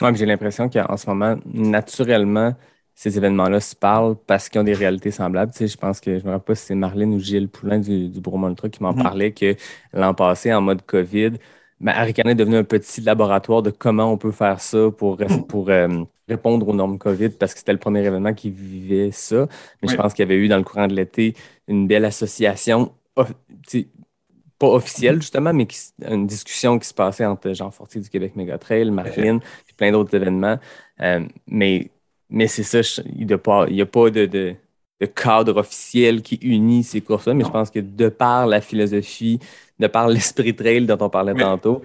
Oui, 0.00 0.08
j'ai 0.14 0.26
l'impression 0.26 0.68
qu'en 0.68 0.96
ce 0.96 1.08
moment, 1.08 1.36
naturellement, 1.44 2.54
ces 2.94 3.16
événements-là 3.16 3.60
se 3.60 3.74
parlent 3.74 4.16
parce 4.26 4.48
qu'ils 4.48 4.60
ont 4.60 4.64
des 4.64 4.74
réalités 4.74 5.10
semblables. 5.10 5.52
Tu 5.52 5.58
sais, 5.58 5.68
je 5.68 5.76
pense 5.76 6.00
que 6.00 6.18
je 6.18 6.24
me 6.24 6.30
rappelle 6.30 6.44
pas 6.44 6.54
si 6.54 6.66
c'est 6.66 6.74
Marlène 6.74 7.14
ou 7.14 7.18
Gilles 7.18 7.48
Poulain 7.48 7.78
du, 7.78 8.08
du 8.08 8.20
Bromont 8.20 8.54
qui 8.54 8.82
m'en 8.82 8.92
mm-hmm. 8.92 9.02
parlait 9.02 9.32
que 9.32 9.56
l'an 9.92 10.14
passé, 10.14 10.52
en 10.52 10.60
mode 10.60 10.82
COVID, 10.86 11.32
ben, 11.80 11.92
Arikana 11.92 12.30
est 12.30 12.36
devenu 12.36 12.56
un 12.56 12.64
petit 12.64 13.00
laboratoire 13.00 13.62
de 13.62 13.70
comment 13.70 14.10
on 14.12 14.16
peut 14.16 14.30
faire 14.30 14.60
ça 14.60 14.90
pour, 14.96 15.18
pour 15.48 15.70
euh, 15.70 16.04
répondre 16.28 16.68
aux 16.68 16.74
normes 16.74 16.98
COVID 16.98 17.30
parce 17.30 17.52
que 17.52 17.58
c'était 17.58 17.72
le 17.72 17.78
premier 17.78 18.04
événement 18.04 18.32
qui 18.32 18.50
vivait 18.50 19.10
ça. 19.12 19.48
Mais 19.82 19.88
je 19.88 19.96
pense 19.96 20.14
qu'il 20.14 20.22
y 20.22 20.26
avait 20.26 20.36
eu 20.36 20.48
dans 20.48 20.56
le 20.56 20.64
courant 20.64 20.86
de 20.86 20.94
l'été 20.94 21.34
une 21.66 21.86
belle 21.86 22.04
association, 22.04 22.92
pas 24.58 24.68
officielle 24.68 25.20
justement, 25.20 25.52
mais 25.52 25.66
une 26.08 26.26
discussion 26.26 26.78
qui 26.78 26.88
se 26.88 26.94
passait 26.94 27.26
entre 27.26 27.52
Jean 27.52 27.70
Fortier 27.70 28.00
du 28.00 28.08
Québec 28.08 28.36
Méga 28.36 28.56
Trail, 28.56 28.90
Marine, 28.90 29.40
puis 29.40 29.74
plein 29.76 29.90
d'autres 29.90 30.14
événements. 30.14 30.58
Euh, 31.00 31.26
mais 31.48 31.90
mais 32.34 32.48
c'est 32.48 32.64
ça, 32.64 32.80
il 33.16 33.26
n'y 33.26 33.32
a 33.32 33.38
pas, 33.86 34.10
de, 34.10 34.56
cadre 35.14 35.56
officiel 35.58 36.20
qui 36.22 36.36
unit 36.36 36.82
ces 36.82 37.00
courses-là, 37.00 37.34
mais 37.34 37.44
je 37.44 37.50
pense 37.50 37.70
que 37.70 37.78
de 37.78 38.08
par 38.08 38.46
la 38.46 38.60
philosophie, 38.60 39.38
de 39.78 39.86
par 39.86 40.08
l'esprit 40.08 40.54
trail 40.54 40.86
dont 40.86 40.98
on 41.00 41.08
parlait 41.08 41.34
tantôt, 41.34 41.82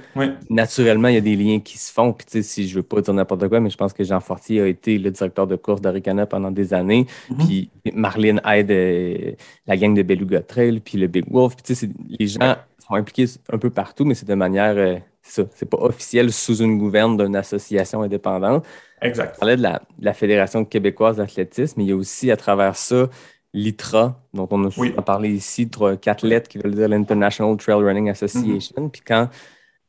naturellement, 0.49 1.07
il 1.07 1.15
y 1.15 1.17
a 1.17 1.21
des 1.21 1.35
liens 1.35 1.59
qui 1.59 1.77
se 1.77 1.91
font. 1.91 2.13
Puis, 2.13 2.43
si 2.43 2.67
je 2.67 2.71
ne 2.71 2.75
veux 2.77 2.83
pas 2.83 3.01
dire 3.01 3.13
n'importe 3.13 3.47
quoi, 3.47 3.59
mais 3.59 3.69
je 3.69 3.77
pense 3.77 3.93
que 3.93 4.03
Jean 4.03 4.19
Fortier 4.19 4.61
a 4.61 4.67
été 4.67 4.97
le 4.97 5.11
directeur 5.11 5.45
de 5.45 5.55
course 5.55 5.81
d'Aricana 5.81 6.25
pendant 6.25 6.51
des 6.51 6.73
années. 6.73 7.05
Mm-hmm. 7.31 7.45
Puis, 7.45 7.69
Marlene 7.93 8.41
aide 8.45 8.71
euh, 8.71 9.31
la 9.67 9.77
gang 9.77 9.93
de 9.93 10.01
Beluga 10.01 10.41
Trail, 10.41 10.79
puis 10.79 10.97
le 10.97 11.07
Big 11.07 11.25
Wolf. 11.29 11.55
Puis, 11.57 11.75
les 12.19 12.27
gens 12.27 12.55
sont 12.87 12.95
impliqués 12.95 13.25
un 13.51 13.57
peu 13.59 13.69
partout, 13.69 14.05
mais 14.05 14.15
c'est 14.15 14.27
de 14.27 14.35
manière, 14.35 14.75
euh, 14.77 14.97
c'est 15.29 15.43
ça, 15.43 15.49
c'est 15.55 15.69
pas 15.69 15.77
officiel 15.77 16.31
sous 16.31 16.57
une 16.57 16.77
gouverne 16.77 17.17
d'une 17.17 17.35
association 17.35 18.01
indépendante. 18.01 18.65
Exact. 19.01 19.35
On 19.37 19.39
parlait 19.39 19.57
de 19.57 19.63
la, 19.99 20.13
Fédération 20.13 20.65
québécoise 20.65 21.17
d'athlétisme, 21.17 21.75
mais 21.77 21.85
il 21.85 21.89
y 21.89 21.93
a 21.93 21.95
aussi 21.95 22.31
à 22.31 22.37
travers 22.37 22.75
ça 22.75 23.09
l'ITRA, 23.53 24.21
dont 24.33 24.47
on 24.51 24.65
a 24.65 25.01
parlé 25.01 25.29
ici, 25.29 25.69
quatre 26.01 26.25
lettres 26.25 26.49
qui 26.49 26.59
veulent 26.59 26.75
dire 26.75 26.87
l'International 26.87 27.57
Trail 27.57 27.83
Running 27.83 28.09
Association. 28.09 28.87
Mm-hmm. 28.87 28.89
Puis 28.91 29.01
quand, 29.05 29.29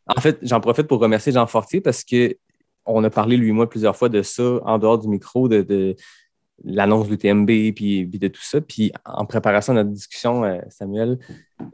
en 0.06 0.20
fait, 0.20 0.38
j'en 0.42 0.60
profite 0.60 0.86
pour 0.86 1.00
remercier 1.00 1.32
Jean 1.32 1.46
Fortier 1.46 1.80
parce 1.80 2.04
que 2.04 2.36
on 2.86 3.04
a 3.04 3.10
parlé, 3.10 3.36
lui 3.36 3.50
et 3.50 3.52
moi, 3.52 3.68
plusieurs 3.68 3.96
fois 3.96 4.08
de 4.08 4.22
ça 4.22 4.60
en 4.64 4.78
dehors 4.78 4.98
du 4.98 5.08
micro, 5.08 5.48
de, 5.48 5.94
l'annonce 6.64 7.08
du 7.08 7.18
TMB 7.18 7.46
puis, 7.74 8.06
de 8.06 8.28
tout 8.28 8.42
ça. 8.42 8.60
Puis 8.60 8.92
en 9.04 9.26
préparation 9.26 9.74
de 9.74 9.78
notre 9.78 9.90
discussion, 9.90 10.44
euh, 10.44 10.58
Samuel, 10.68 11.18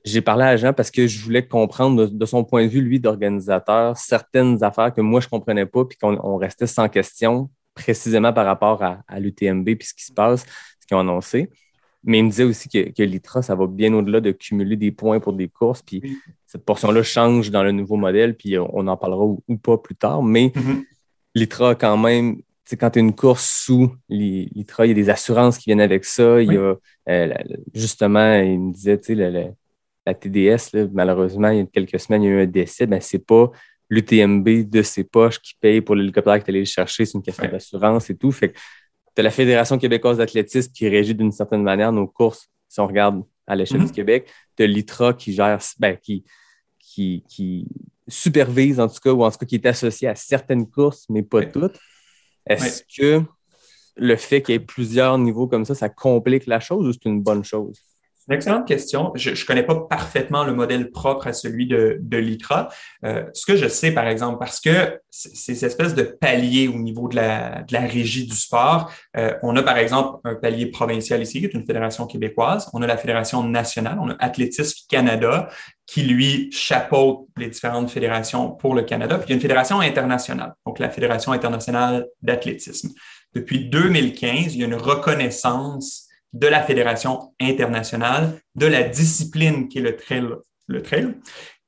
j'ai 0.04 0.20
parlé 0.20 0.44
à 0.44 0.56
Jean 0.56 0.72
parce 0.72 0.90
que 0.90 1.06
je 1.06 1.22
voulais 1.22 1.46
comprendre 1.46 2.06
de, 2.06 2.26
son 2.26 2.44
point 2.44 2.64
de 2.64 2.68
vue, 2.70 2.80
lui, 2.80 3.00
d'organisateur, 3.00 3.96
certaines 3.96 4.62
affaires 4.62 4.92
que 4.92 5.00
moi, 5.00 5.20
je 5.20 5.26
ne 5.26 5.30
comprenais 5.30 5.66
pas 5.66 5.84
puis 5.84 5.98
qu'on 5.98 6.36
restait 6.36 6.66
sans 6.66 6.88
question 6.88 7.50
précisément 7.74 8.32
par 8.32 8.46
rapport 8.46 8.82
à, 8.82 9.20
l'UTMB 9.20 9.64
puis 9.76 9.88
ce 9.88 9.94
qui 9.94 10.04
se 10.04 10.12
passe, 10.12 10.46
ce 10.80 10.86
qu'ils 10.86 10.96
ont 10.96 11.00
annoncé. 11.00 11.50
Mais 12.04 12.20
il 12.20 12.24
me 12.24 12.30
disait 12.30 12.44
aussi 12.44 12.68
que, 12.68 13.02
l'ITRA, 13.02 13.42
ça 13.42 13.54
va 13.54 13.66
bien 13.66 13.92
au-delà 13.92 14.20
de 14.20 14.30
cumuler 14.30 14.76
des 14.76 14.92
points 14.92 15.18
pour 15.18 15.32
des 15.32 15.48
courses. 15.48 15.82
Puis 15.82 16.02
cette 16.46 16.64
portion-là 16.64 17.02
change 17.02 17.50
dans 17.50 17.64
le 17.64 17.72
nouveau 17.72 17.96
modèle, 17.96 18.36
puis 18.36 18.56
on 18.58 18.86
en 18.86 18.96
parlera 18.96 19.24
ou, 19.24 19.56
pas 19.56 19.76
plus 19.76 19.96
tard. 19.96 20.22
Mais 20.22 20.52
mm-hmm. 20.54 20.84
l'ITRA, 21.34 21.74
quand 21.74 21.96
même, 21.96 22.36
quand 22.74 22.90
tu 22.90 22.98
as 22.98 23.02
une 23.02 23.14
course 23.14 23.62
sous 23.64 23.94
l'ITRA, 24.08 24.86
il 24.86 24.88
y 24.90 24.92
a 24.92 24.94
des 24.94 25.10
assurances 25.10 25.58
qui 25.58 25.64
viennent 25.66 25.80
avec 25.80 26.04
ça. 26.04 26.40
Il 26.40 26.52
y 26.52 26.56
a, 26.56 26.76
euh, 27.08 27.34
justement, 27.74 28.34
il 28.34 28.60
me 28.60 28.72
disait, 28.72 28.98
tu 28.98 29.16
sais, 29.16 29.54
la, 30.06 30.14
TDS, 30.14 30.88
malheureusement, 30.92 31.50
il 31.50 31.58
y 31.58 31.60
a 31.60 31.66
quelques 31.66 31.98
semaines, 31.98 32.22
il 32.22 32.26
y 32.26 32.28
a 32.28 32.34
eu 32.36 32.42
un 32.42 32.46
décès. 32.46 32.86
Ben, 32.86 33.00
c'est 33.00 33.24
pas 33.24 33.50
l'UTMB 33.90 34.68
de 34.68 34.82
ses 34.82 35.04
poches 35.04 35.40
qui 35.40 35.54
paye 35.60 35.80
pour 35.80 35.94
l'hélicoptère 35.94 36.38
que 36.38 36.44
tu 36.44 36.50
allé 36.50 36.60
le 36.60 36.66
chercher, 36.66 37.04
c'est 37.04 37.14
une 37.14 37.22
question 37.22 37.48
d'assurance 37.48 38.10
et 38.10 38.16
tout. 38.16 38.32
Fait 38.32 38.52
que 38.52 38.58
tu 39.14 39.20
as 39.20 39.22
la 39.22 39.30
Fédération 39.30 39.78
québécoise 39.78 40.18
d'athlétisme 40.18 40.72
qui 40.72 40.88
régit 40.88 41.14
d'une 41.14 41.32
certaine 41.32 41.62
manière 41.62 41.92
nos 41.92 42.06
courses, 42.06 42.48
si 42.68 42.80
on 42.80 42.86
regarde 42.86 43.22
à 43.46 43.54
l'échelle 43.54 43.80
du 43.80 43.86
mm-hmm. 43.86 43.92
Québec. 43.92 44.32
Tu 44.56 44.64
as 44.64 44.66
l'ITRA 44.66 45.14
qui 45.14 45.32
gère, 45.32 45.60
ben, 45.78 45.96
qui, 45.96 46.24
qui, 46.78 47.24
qui 47.28 47.68
supervise 48.08 48.80
en 48.80 48.88
tout 48.88 49.00
cas, 49.02 49.12
ou 49.12 49.24
en 49.24 49.30
tout 49.30 49.38
cas 49.38 49.46
qui 49.46 49.56
est 49.56 49.66
associé 49.66 50.08
à 50.08 50.14
certaines 50.14 50.68
courses, 50.68 51.06
mais 51.08 51.22
pas 51.22 51.44
toutes. 51.44 51.78
Est-ce 52.46 52.82
que 52.96 53.22
le 53.96 54.16
fait 54.16 54.42
qu'il 54.42 54.52
y 54.52 54.56
ait 54.56 54.60
plusieurs 54.60 55.18
niveaux 55.18 55.48
comme 55.48 55.64
ça, 55.64 55.74
ça 55.74 55.88
complique 55.88 56.46
la 56.46 56.60
chose 56.60 56.86
ou 56.86 56.92
c'est 56.92 57.08
une 57.08 57.22
bonne 57.22 57.44
chose? 57.44 57.80
Excellente 58.34 58.66
question. 58.66 59.12
Je 59.14 59.30
ne 59.30 59.46
connais 59.46 59.62
pas 59.62 59.74
parfaitement 59.74 60.44
le 60.44 60.52
modèle 60.52 60.90
propre 60.90 61.26
à 61.26 61.32
celui 61.32 61.66
de, 61.66 61.98
de 62.00 62.16
l'ITRA. 62.16 62.68
Euh, 63.04 63.24
ce 63.34 63.46
que 63.46 63.56
je 63.56 63.68
sais, 63.68 63.92
par 63.92 64.06
exemple, 64.06 64.38
parce 64.38 64.60
que 64.60 65.00
ces 65.10 65.64
espèces 65.64 65.94
de 65.94 66.02
paliers 66.02 66.68
au 66.68 66.78
niveau 66.78 67.08
de 67.08 67.16
la, 67.16 67.62
de 67.62 67.72
la 67.72 67.80
régie 67.80 68.26
du 68.26 68.34
sport, 68.34 68.90
euh, 69.16 69.34
on 69.42 69.56
a 69.56 69.62
par 69.62 69.78
exemple 69.78 70.18
un 70.24 70.34
palier 70.34 70.66
provincial 70.66 71.22
ici, 71.22 71.40
qui 71.40 71.46
est 71.46 71.54
une 71.54 71.64
fédération 71.64 72.06
québécoise. 72.06 72.68
On 72.72 72.82
a 72.82 72.86
la 72.86 72.96
fédération 72.96 73.42
nationale, 73.42 73.98
on 74.00 74.10
a 74.10 74.16
Athlétisme 74.18 74.86
Canada, 74.88 75.48
qui 75.86 76.02
lui 76.02 76.50
chapeaute 76.52 77.28
les 77.36 77.48
différentes 77.48 77.90
fédérations 77.90 78.50
pour 78.50 78.74
le 78.74 78.82
Canada. 78.82 79.18
Puis 79.18 79.28
il 79.28 79.30
y 79.30 79.32
a 79.32 79.36
une 79.36 79.42
fédération 79.42 79.80
internationale, 79.80 80.54
donc 80.66 80.78
la 80.78 80.90
Fédération 80.90 81.32
internationale 81.32 82.06
d'athlétisme. 82.22 82.90
Depuis 83.34 83.68
2015, 83.68 84.54
il 84.54 84.60
y 84.60 84.64
a 84.64 84.66
une 84.66 84.74
reconnaissance 84.74 86.05
de 86.38 86.46
la 86.46 86.62
Fédération 86.62 87.32
internationale 87.40 88.38
de 88.54 88.66
la 88.66 88.82
discipline 88.82 89.68
qui 89.68 89.78
est 89.78 89.82
le 89.82 89.96
trail. 89.96 90.28
Le 90.68 90.82
trail. 90.82 91.14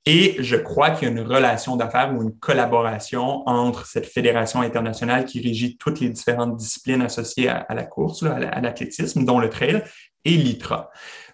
Et 0.07 0.37
je 0.39 0.57
crois 0.57 0.91
qu'il 0.91 1.07
y 1.07 1.11
a 1.11 1.13
une 1.13 1.21
relation 1.21 1.77
d'affaires 1.77 2.15
ou 2.15 2.23
une 2.23 2.37
collaboration 2.39 3.47
entre 3.47 3.87
cette 3.87 4.07
fédération 4.07 4.63
internationale 4.63 5.25
qui 5.25 5.41
régit 5.41 5.77
toutes 5.77 6.01
les 6.01 6.09
différentes 6.09 6.57
disciplines 6.57 7.03
associées 7.03 7.49
à, 7.49 7.75
la 7.75 7.85
course, 7.85 8.23
à 8.23 8.61
l'athlétisme, 8.61 9.25
dont 9.25 9.39
le 9.39 9.51
trail, 9.51 9.85
et 10.25 10.31
l'ITRA. 10.31 10.91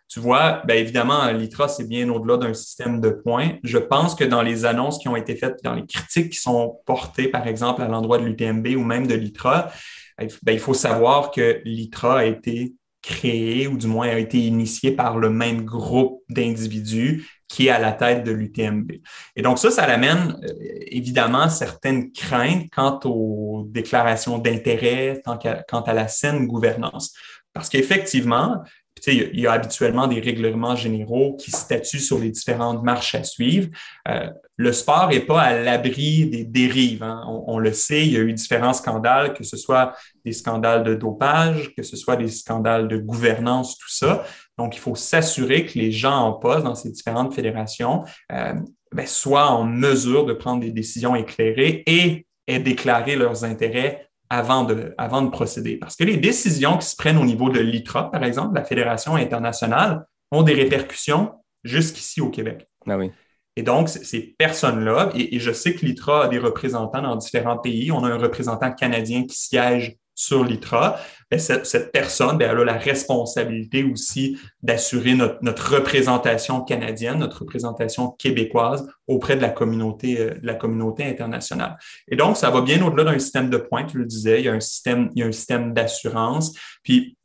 Tu 0.09 0.21
vois, 0.21 0.63
bien 0.67 0.77
évidemment, 0.77 1.31
l'ITRA, 1.31 1.69
c'est 1.69 1.89
bien 1.89 2.09
au-delà 2.11 2.37
d'un 2.37 2.53
système 2.53 3.01
de 3.01 3.11
points. 3.11 3.53
Je 3.63 3.79
pense 3.79 4.15
que 4.15 4.25
dans 4.25 4.43
les 4.43 4.65
annonces 4.65 4.99
qui 4.99 5.09
ont 5.09 5.17
été 5.17 5.37
faites, 5.37 5.63
dans 5.63 5.75
les 5.75 5.87
critiques 5.87 6.31
qui 6.31 6.39
sont 6.39 6.81
portées, 6.85 7.29
par 7.29 7.47
exemple, 7.47 7.81
à 7.81 7.89
l'endroit 7.89 8.19
de 8.19 8.25
l'UTMB 8.25 8.67
ou 8.77 8.83
même 8.83 9.07
de 9.07 9.15
l'ITRA, 9.15 9.71
ben, 10.19 10.53
il 10.53 10.61
faut 10.61 10.75
savoir 10.75 11.31
que 11.31 11.63
l'ITRA 11.65 12.19
a 12.19 12.25
été 12.25 12.75
créé 13.05 13.67
ou 13.69 13.77
du 13.77 13.87
moins 13.87 14.09
a 14.09 14.19
été 14.19 14.39
initié 14.39 14.93
par 14.93 15.19
le 15.19 15.29
même 15.29 15.65
groupe 15.65 16.23
d'individus 16.29 17.29
qui 17.49 17.67
est 17.67 17.71
à 17.71 17.79
la 17.79 17.93
tête 17.93 18.25
de 18.25 18.33
l'UTMB. 18.33 18.93
Et 19.37 19.43
donc 19.43 19.59
ça, 19.59 19.71
ça 19.71 19.85
amène 19.85 20.41
euh, 20.43 20.49
évidemment 20.89 21.49
certaines 21.49 22.11
craintes 22.13 22.67
quant 22.75 22.99
aux 23.05 23.67
déclarations 23.69 24.39
d'intérêt, 24.39 25.23
quant 25.25 25.83
à 25.83 25.93
la 25.93 26.09
saine 26.09 26.47
gouvernance. 26.47 27.15
Parce 27.53 27.69
qu'effectivement, 27.69 28.65
il 29.13 29.41
y 29.41 29.47
a 29.47 29.53
habituellement 29.53 30.07
des 30.07 30.21
règlements 30.21 30.77
généraux 30.77 31.37
qui 31.37 31.51
statuent 31.51 32.01
sur 32.01 32.19
les 32.19 32.31
différentes 32.31 32.83
marches 32.83 33.15
à 33.15 33.25
suivre. 33.25 33.69
Euh, 34.09 34.31
le 34.57 34.73
sport 34.73 35.09
n'est 35.09 35.21
pas 35.21 35.41
à 35.41 35.59
l'abri 35.59 36.27
des 36.27 36.45
dérives. 36.45 37.03
Hein. 37.03 37.25
On, 37.47 37.59
le 37.59 37.73
sait, 37.73 38.07
il 38.07 38.13
y 38.13 38.17
a 38.17 38.21
eu 38.21 38.33
différents 38.33 38.73
scandales, 38.73 39.35
que 39.35 39.43
ce 39.43 39.57
soit 39.57 39.95
des 40.25 40.33
scandales 40.33 40.85
de 40.85 40.95
dopage, 40.95 41.75
que 41.75 41.83
ce 41.83 41.97
soit 41.97 42.17
des 42.17 42.29
scandales 42.29 42.87
de 42.87 42.97
gouvernance, 42.97 43.77
tout 43.79 43.91
ça. 43.91 44.25
Donc, 44.57 44.77
il 44.77 44.81
faut 44.81 44.95
s'assurer 44.95 45.67
que 45.67 45.79
les 45.79 45.91
gens 45.91 46.17
en 46.17 46.33
poste 46.33 46.65
dans 46.65 46.77
ces 46.77 46.91
différentes 46.91 47.35
fédérations 47.35 48.05
euh, 48.33 48.55
ben, 48.93 49.07
soient 49.07 49.49
en 49.49 49.65
mesure 49.65 50.25
de 50.25 50.33
prendre 50.33 50.61
des 50.61 50.71
décisions 50.71 51.17
éclairées 51.17 51.83
et 51.87 52.27
aient 52.47 52.61
déclaré 52.61 53.17
leurs 53.17 53.45
intérêts 53.45 54.09
avant 54.31 54.65
de, 54.65 54.95
avant 54.99 55.23
de 55.23 55.31
procéder. 55.31 55.77
Parce 55.77 55.97
que 55.97 56.05
les 56.05 56.17
décisions 56.17 56.79
qui 56.79 56.87
se 56.87 56.97
prennent 56.97 57.19
au 57.19 57.25
niveau 57.25 57.51
de 57.51 57.61
l'ITRA, 57.61 58.11
par 58.11 58.25
exemple, 58.25 58.55
la 58.55 58.65
Fédération 58.65 59.15
internationale, 59.17 60.07
ont 60.31 60.43
des 60.43 60.55
répercussions 60.55 61.33
jusqu'ici 61.63 62.21
au 62.21 62.31
Québec. 62.31 62.69
Ah 62.87 62.99
oui. 62.99 63.11
Et 63.57 63.63
donc, 63.63 63.89
ces 63.89 64.35
personnes-là, 64.37 65.11
et, 65.15 65.39
je 65.39 65.53
sais 65.53 65.75
que 65.75 65.87
l'ITRA 65.87 66.25
a 66.25 66.29
des 66.29 66.39
représentants 66.39 67.03
dans 67.03 67.17
différents 67.17 67.59
pays. 67.59 67.93
On 67.93 68.03
a 68.03 68.09
un 68.09 68.19
représentant 68.19 68.73
canadien 68.73 69.25
qui 69.27 69.37
siège 69.37 69.97
sur 70.15 70.45
l'ITRA, 70.45 70.99
cette, 71.39 71.93
personne, 71.93 72.39
ben, 72.39 72.51
a 72.51 72.65
la 72.65 72.79
responsabilité 72.79 73.85
aussi 73.85 74.39
d'assurer 74.63 75.15
notre, 75.15 75.75
représentation 75.75 76.61
canadienne, 76.63 77.19
notre 77.19 77.41
représentation 77.41 78.11
québécoise 78.11 78.87
auprès 79.07 79.37
de 79.37 79.43
la 79.43 79.51
communauté, 79.51 80.21
euh, 80.21 80.35
de 80.35 80.47
la 80.47 80.55
communauté 80.55 81.05
internationale. 81.05 81.77
Et 82.09 82.17
donc, 82.17 82.37
ça 82.37 82.51
va 82.51 82.61
bien 82.61 82.85
au-delà 82.85 83.05
d'un 83.05 83.19
système 83.19 83.51
de 83.51 83.57
points, 83.57 83.85
tu 83.85 83.99
le 83.99 84.05
disais, 84.05 84.41
il 84.41 84.45
y 84.45 84.49
a 84.49 84.53
un 84.53 84.61
système, 84.61 85.11
il 85.15 85.21
y 85.21 85.23
a 85.23 85.27
un 85.27 85.33
système 85.33 85.73
d'assurance. 85.73 86.53
Puis, 86.83 87.17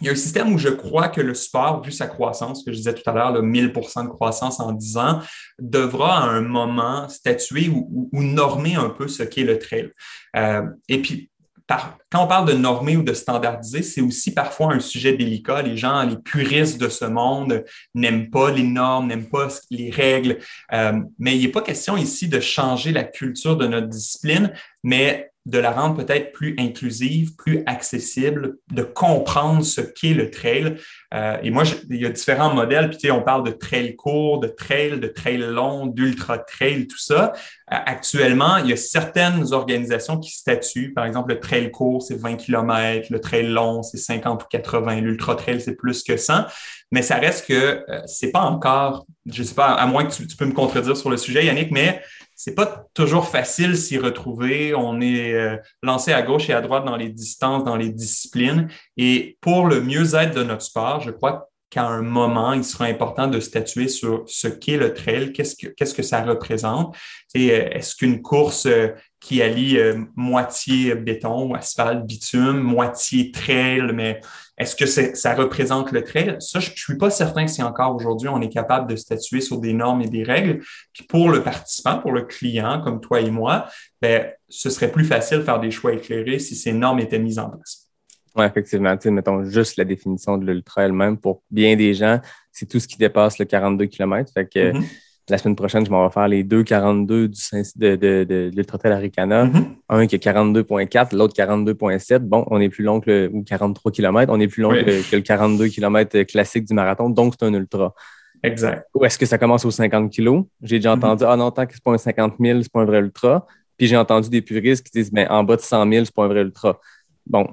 il 0.00 0.06
y 0.06 0.10
a 0.10 0.12
un 0.12 0.16
système 0.16 0.52
où 0.52 0.58
je 0.58 0.68
crois 0.68 1.08
que 1.08 1.22
le 1.22 1.32
sport, 1.32 1.82
vu 1.82 1.90
sa 1.90 2.06
croissance, 2.06 2.62
que 2.62 2.70
je 2.70 2.76
disais 2.76 2.92
tout 2.92 3.08
à 3.08 3.14
l'heure, 3.14 3.42
1000% 3.42 4.04
de 4.04 4.08
croissance 4.08 4.60
en 4.60 4.72
10 4.72 4.96
ans, 4.98 5.20
devra 5.58 6.18
à 6.18 6.26
un 6.26 6.42
moment 6.42 7.08
statuer 7.08 7.70
ou, 7.70 8.10
normer 8.12 8.74
un 8.74 8.90
peu 8.90 9.08
ce 9.08 9.22
qu'est 9.22 9.44
le 9.44 9.58
trail. 9.58 9.90
Euh, 10.36 10.66
et 10.88 11.00
puis, 11.00 11.30
quand 11.68 12.22
on 12.22 12.26
parle 12.26 12.48
de 12.48 12.52
normer 12.52 12.96
ou 12.96 13.02
de 13.02 13.12
standardiser, 13.12 13.82
c'est 13.82 14.00
aussi 14.00 14.32
parfois 14.32 14.72
un 14.72 14.80
sujet 14.80 15.14
délicat. 15.14 15.62
Les 15.62 15.76
gens, 15.76 16.02
les 16.04 16.16
puristes 16.16 16.80
de 16.80 16.88
ce 16.88 17.04
monde 17.04 17.64
n'aiment 17.94 18.30
pas 18.30 18.50
les 18.50 18.62
normes, 18.62 19.08
n'aiment 19.08 19.28
pas 19.28 19.48
les 19.70 19.90
règles. 19.90 20.38
Euh, 20.72 21.00
mais 21.18 21.36
il 21.36 21.42
n'est 21.42 21.52
pas 21.52 21.62
question 21.62 21.96
ici 21.96 22.28
de 22.28 22.38
changer 22.38 22.92
la 22.92 23.04
culture 23.04 23.56
de 23.56 23.66
notre 23.66 23.88
discipline, 23.88 24.52
mais 24.84 25.30
de 25.46 25.58
la 25.58 25.70
rendre 25.70 25.96
peut-être 25.96 26.32
plus 26.32 26.56
inclusive, 26.58 27.36
plus 27.36 27.62
accessible, 27.66 28.56
de 28.72 28.82
comprendre 28.82 29.64
ce 29.64 29.80
qu'est 29.80 30.12
le 30.12 30.28
trail. 30.28 30.74
Euh, 31.14 31.36
et 31.40 31.50
moi, 31.50 31.62
il 31.88 32.02
y 32.02 32.04
a 32.04 32.08
différents 32.08 32.52
modèles, 32.52 32.88
puis 32.88 32.98
tu 32.98 33.06
sais, 33.06 33.12
on 33.12 33.22
parle 33.22 33.46
de 33.46 33.52
trail 33.52 33.94
court, 33.94 34.40
de 34.40 34.48
trail, 34.48 34.98
de 34.98 35.06
trail 35.06 35.38
long, 35.38 35.86
d'ultra 35.86 36.38
trail, 36.38 36.88
tout 36.88 36.98
ça. 36.98 37.32
Euh, 37.72 37.76
actuellement, 37.86 38.56
il 38.56 38.70
y 38.70 38.72
a 38.72 38.76
certaines 38.76 39.52
organisations 39.52 40.18
qui 40.18 40.32
statuent. 40.32 40.92
Par 40.92 41.06
exemple, 41.06 41.32
le 41.32 41.38
trail 41.38 41.70
court, 41.70 42.02
c'est 42.02 42.20
20 42.20 42.36
km, 42.36 43.06
le 43.10 43.20
trail 43.20 43.46
long, 43.46 43.84
c'est 43.84 43.98
50 43.98 44.42
ou 44.42 44.46
80, 44.50 45.00
l'ultra 45.00 45.36
trail, 45.36 45.60
c'est 45.60 45.76
plus 45.76 46.02
que 46.02 46.16
100. 46.16 46.44
Mais 46.90 47.02
ça 47.02 47.16
reste 47.16 47.46
que 47.46 47.84
euh, 47.88 48.02
c'est 48.06 48.32
pas 48.32 48.42
encore, 48.42 49.06
je 49.26 49.44
sais 49.44 49.54
pas, 49.54 49.74
à 49.74 49.86
moins 49.86 50.04
que 50.04 50.12
tu, 50.12 50.26
tu 50.26 50.36
peux 50.36 50.46
me 50.46 50.52
contredire 50.52 50.96
sur 50.96 51.08
le 51.08 51.16
sujet, 51.16 51.46
Yannick, 51.46 51.70
mais 51.70 52.02
c'est 52.36 52.54
pas 52.54 52.86
toujours 52.92 53.26
facile 53.28 53.76
s'y 53.76 53.98
retrouver. 53.98 54.74
On 54.74 55.00
est 55.00 55.32
euh, 55.32 55.56
lancé 55.82 56.12
à 56.12 56.20
gauche 56.22 56.50
et 56.50 56.52
à 56.52 56.60
droite 56.60 56.84
dans 56.84 56.96
les 56.96 57.08
distances, 57.08 57.64
dans 57.64 57.76
les 57.76 57.88
disciplines. 57.88 58.68
Et 58.98 59.38
pour 59.40 59.66
le 59.66 59.80
mieux-être 59.80 60.36
de 60.36 60.42
notre 60.42 60.62
sport, 60.62 61.00
je 61.00 61.10
crois 61.10 61.48
qu'à 61.70 61.84
un 61.84 62.02
moment, 62.02 62.52
il 62.52 62.62
sera 62.62 62.84
important 62.84 63.26
de 63.26 63.40
statuer 63.40 63.88
sur 63.88 64.24
ce 64.26 64.48
qu'est 64.48 64.76
le 64.76 64.92
trail, 64.92 65.32
qu'est-ce 65.32 65.56
que, 65.56 65.68
que 65.68 66.02
ça 66.02 66.22
représente. 66.22 66.94
Euh, 67.36 67.68
est-ce 67.72 67.96
qu'une 67.96 68.20
course 68.20 68.66
euh, 68.66 68.88
qui 69.26 69.42
allie 69.42 69.76
moitié 70.14 70.94
béton, 70.94 71.52
asphalte, 71.54 72.06
bitume, 72.06 72.60
moitié 72.60 73.32
trail, 73.32 73.90
mais 73.92 74.20
est-ce 74.56 74.76
que 74.76 74.86
ça 74.86 75.34
représente 75.34 75.90
le 75.90 76.04
trail? 76.04 76.36
Ça, 76.38 76.60
je 76.60 76.70
ne 76.70 76.76
suis 76.76 76.96
pas 76.96 77.10
certain 77.10 77.44
que 77.44 77.50
si 77.50 77.60
encore 77.60 77.96
aujourd'hui 77.96 78.28
on 78.28 78.40
est 78.40 78.48
capable 78.48 78.88
de 78.88 78.94
statuer 78.94 79.40
sur 79.40 79.58
des 79.58 79.72
normes 79.72 80.00
et 80.02 80.08
des 80.08 80.22
règles. 80.22 80.62
Puis 80.92 81.04
pour 81.08 81.28
le 81.28 81.42
participant, 81.42 81.98
pour 81.98 82.12
le 82.12 82.22
client, 82.22 82.80
comme 82.80 83.00
toi 83.00 83.20
et 83.20 83.30
moi, 83.32 83.66
ben, 84.00 84.30
ce 84.48 84.70
serait 84.70 84.92
plus 84.92 85.04
facile 85.04 85.38
de 85.38 85.42
faire 85.42 85.58
des 85.58 85.72
choix 85.72 85.92
éclairés 85.92 86.38
si 86.38 86.54
ces 86.54 86.72
normes 86.72 87.00
étaient 87.00 87.18
mises 87.18 87.40
en 87.40 87.50
place. 87.50 87.90
Oui, 88.36 88.44
effectivement. 88.44 88.94
mettons 89.06 89.42
juste 89.44 89.76
la 89.76 89.84
définition 89.84 90.38
de 90.38 90.46
l'ultra 90.46 90.84
elle-même. 90.84 91.16
Pour 91.16 91.42
bien 91.50 91.74
des 91.74 91.94
gens, 91.94 92.20
c'est 92.52 92.68
tout 92.68 92.78
ce 92.78 92.86
qui 92.86 92.96
dépasse 92.96 93.40
le 93.40 93.44
42 93.44 93.86
km. 93.86 94.30
Fait 94.32 94.46
que 94.46 94.72
mm-hmm 94.72 94.84
la 95.28 95.38
semaine 95.38 95.56
prochaine, 95.56 95.84
je 95.84 95.90
m'en 95.90 96.06
vais 96.06 96.12
faire 96.12 96.28
les 96.28 96.44
deux 96.44 96.62
42 96.62 97.28
du, 97.28 97.40
de, 97.76 97.96
de, 97.96 98.24
de, 98.24 98.50
l'Ultra 98.54 98.78
Aricana. 98.84 99.46
Mm-hmm. 99.46 99.64
Un 99.88 100.06
qui 100.06 100.14
est 100.14 100.24
42.4, 100.24 101.16
l'autre 101.16 101.34
42.7. 101.34 102.18
Bon, 102.20 102.44
on 102.50 102.60
est 102.60 102.68
plus 102.68 102.84
long 102.84 103.00
que 103.00 103.10
le, 103.10 103.30
ou 103.32 103.42
43 103.42 103.92
km, 103.92 104.32
on 104.32 104.40
est 104.40 104.48
plus 104.48 104.62
long 104.62 104.70
que, 104.70 105.16
le 105.16 105.20
42 105.20 105.68
km 105.68 106.22
classique 106.22 106.64
du 106.64 106.74
marathon, 106.74 107.10
donc 107.10 107.34
c'est 107.38 107.46
un 107.46 107.54
ultra. 107.54 107.94
Exact. 108.42 108.86
Ou 108.94 109.04
est-ce 109.04 109.18
que 109.18 109.26
ça 109.26 109.38
commence 109.38 109.64
aux 109.64 109.70
50 109.70 110.12
kg? 110.12 110.44
J'ai 110.62 110.78
déjà 110.78 110.94
mm-hmm. 110.94 110.98
entendu, 110.98 111.24
ah 111.26 111.36
non, 111.36 111.50
tant 111.50 111.66
que 111.66 111.74
c'est 111.74 111.82
pas 111.82 111.92
un 111.92 111.98
50 111.98 112.34
000, 112.38 112.62
c'est 112.62 112.72
pas 112.72 112.82
un 112.82 112.84
vrai 112.84 112.98
ultra. 112.98 113.46
Puis 113.76 113.88
j'ai 113.88 113.96
entendu 113.96 114.30
des 114.30 114.42
puristes 114.42 114.86
qui 114.86 114.92
disent, 114.92 115.12
ben, 115.12 115.26
en 115.28 115.42
bas 115.42 115.56
de 115.56 115.60
100 115.60 115.90
000, 115.90 116.04
c'est 116.04 116.14
pas 116.14 116.24
un 116.24 116.28
vrai 116.28 116.42
ultra. 116.42 116.80
Bon, 117.26 117.48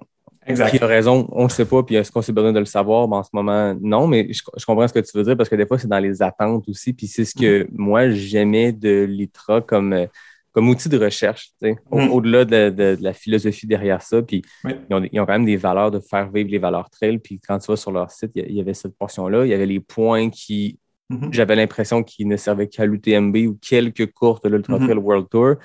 Exact. 0.46 0.72
Qui 0.72 0.84
a 0.84 0.88
raison, 0.88 1.28
on 1.32 1.46
ne 1.46 1.50
sait 1.50 1.66
pas, 1.66 1.84
puis 1.84 1.96
est-ce 1.96 2.12
qu'on 2.12 2.22
s'est 2.22 2.34
besoin 2.34 2.52
de 2.52 2.60
le 2.60 2.66
savoir? 2.66 3.08
Ben, 3.08 3.18
en 3.18 3.24
ce 3.24 3.30
moment, 3.34 3.76
non, 3.82 4.08
mais 4.08 4.32
je, 4.32 4.66
comprends 4.66 4.88
ce 4.88 4.94
que 4.94 5.00
tu 5.00 5.18
veux 5.18 5.24
dire 5.24 5.38
parce 5.38 5.50
que 5.50 5.56
des 5.56 5.66
fois, 5.66 5.78
c'est 5.78 5.88
dans 5.88 6.00
les 6.00 6.22
attentes 6.22 6.68
aussi. 6.68 6.94
Puis 6.94 7.08
c'est 7.08 7.26
ce 7.26 7.34
que 7.34 7.64
mm. 7.64 7.68
moi, 7.74 8.10
j'aimais 8.10 8.72
de 8.72 9.04
l'ITRA 9.04 9.62
comme, 9.62 9.94
euh, 9.94 10.06
comme 10.52 10.70
outil 10.70 10.90
de 10.90 10.98
recherche, 10.98 11.52
mm. 11.62 12.10
au-delà 12.12 12.46
de, 12.46 12.98
la 13.00 13.14
philosophie 13.14 13.68
derrière 13.68 14.02
ça. 14.02 14.22
Puis 14.22 14.42
ils, 14.66 14.96
ont, 14.96 15.26
quand 15.26 15.28
même 15.28 15.46
des 15.46 15.58
valeurs 15.58 15.92
de 15.92 16.00
faire 16.00 16.30
vivre 16.30 16.50
les 16.50 16.60
valeurs 16.60 16.90
trail. 16.90 17.20
Puis 17.20 17.40
quand 17.40 17.60
tu 17.60 17.68
vas 17.68 17.78
sur 17.78 17.92
leur 17.92 18.12
site, 18.12 18.32
il 18.36 18.54
y, 18.54 18.60
avait 18.60 18.74
cette 18.74 18.98
portion-là. 18.98 19.46
Il 19.46 19.50
y 19.50 19.54
avait 19.54 19.66
les 19.66 19.80
points 19.80 20.30
qui, 20.30 20.80
mm-hmm. 21.10 21.32
j'avais 21.32 21.56
l'impression 21.56 22.04
qu'ils 22.04 22.28
ne 22.28 22.38
servaient 22.38 22.68
qu'à 22.68 22.86
l'UTMB 22.86 23.38
ou 23.48 23.58
quelques 23.62 24.12
courses 24.12 24.42
de 24.42 24.50
l'Ultra 24.50 24.78
mm-hmm. 24.78 24.86
Trail 24.86 24.98
World 24.98 25.30
Tour 25.30 25.56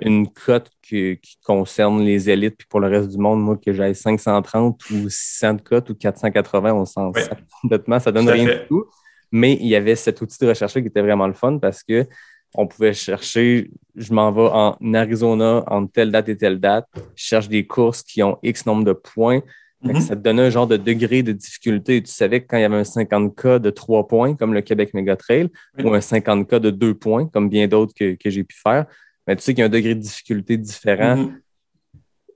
une 0.00 0.28
cote 0.28 0.70
qui, 0.82 1.18
concerne 1.44 2.02
les 2.02 2.30
élites, 2.30 2.56
puis 2.56 2.66
pour 2.68 2.80
le 2.80 2.88
reste 2.88 3.08
du 3.08 3.18
monde, 3.18 3.42
moi, 3.42 3.56
que 3.56 3.72
j'aille 3.72 3.94
530 3.94 4.80
ou 4.90 5.08
600 5.08 5.58
cotes 5.58 5.90
ou 5.90 5.94
480, 5.94 6.74
on 6.74 6.84
s'en 6.84 7.10
ouais. 7.10 7.22
complètement, 7.62 7.98
ça 7.98 8.12
donne 8.12 8.28
rien 8.28 8.44
du 8.44 8.66
tout. 8.68 8.86
Mais 9.32 9.54
il 9.54 9.66
y 9.66 9.74
avait 9.74 9.96
cet 9.96 10.20
outil 10.20 10.38
de 10.40 10.48
recherche 10.48 10.74
qui 10.74 10.78
était 10.80 11.02
vraiment 11.02 11.26
le 11.26 11.32
fun 11.32 11.58
parce 11.58 11.82
que 11.82 12.06
on 12.54 12.68
pouvait 12.68 12.92
chercher, 12.92 13.70
je 13.96 14.12
m'en 14.12 14.30
vais 14.30 14.48
en 14.52 14.94
Arizona 14.94 15.64
en 15.66 15.86
telle 15.86 16.12
date 16.12 16.28
et 16.28 16.36
telle 16.36 16.60
date, 16.60 16.86
je 17.16 17.24
cherche 17.24 17.48
des 17.48 17.66
courses 17.66 18.02
qui 18.02 18.22
ont 18.22 18.38
X 18.44 18.64
nombre 18.64 18.84
de 18.84 18.92
points. 18.92 19.40
Mm-hmm. 19.82 20.00
Ça 20.00 20.16
te 20.16 20.20
donnait 20.20 20.42
un 20.42 20.50
genre 20.50 20.68
de 20.68 20.76
degré 20.76 21.24
de 21.24 21.32
difficulté. 21.32 22.00
Tu 22.00 22.12
savais 22.12 22.40
que 22.40 22.46
quand 22.48 22.56
il 22.56 22.62
y 22.62 22.64
avait 22.64 22.76
un 22.76 22.82
50K 22.82 23.58
de 23.58 23.70
3 23.70 24.06
points, 24.06 24.34
comme 24.34 24.54
le 24.54 24.60
Québec 24.60 24.94
Mega 24.94 25.16
Trail, 25.16 25.50
ou 25.82 25.92
un 25.92 25.98
50K 25.98 26.60
de 26.60 26.70
2 26.70 26.94
points, 26.94 27.26
comme 27.26 27.48
bien 27.48 27.66
d'autres 27.66 27.92
que, 27.92 28.14
que 28.14 28.30
j'ai 28.30 28.44
pu 28.44 28.56
faire, 28.56 28.86
mais 29.26 29.36
tu 29.36 29.42
sais 29.42 29.54
qu'il 29.54 29.60
y 29.60 29.62
a 29.62 29.66
un 29.66 29.70
degré 29.70 29.94
de 29.94 30.00
difficulté 30.00 30.56
différent. 30.56 31.16
Mm-hmm. 31.16 31.40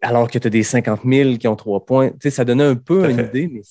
Alors 0.00 0.30
que 0.30 0.38
tu 0.38 0.46
as 0.46 0.50
des 0.50 0.62
50 0.62 1.00
000 1.04 1.36
qui 1.38 1.48
ont 1.48 1.56
trois 1.56 1.84
points. 1.84 2.10
Tu 2.10 2.16
sais, 2.22 2.30
ça 2.30 2.44
donnait 2.44 2.64
un 2.64 2.76
peu 2.76 3.10
une 3.10 3.18
idée, 3.18 3.48
mais 3.48 3.62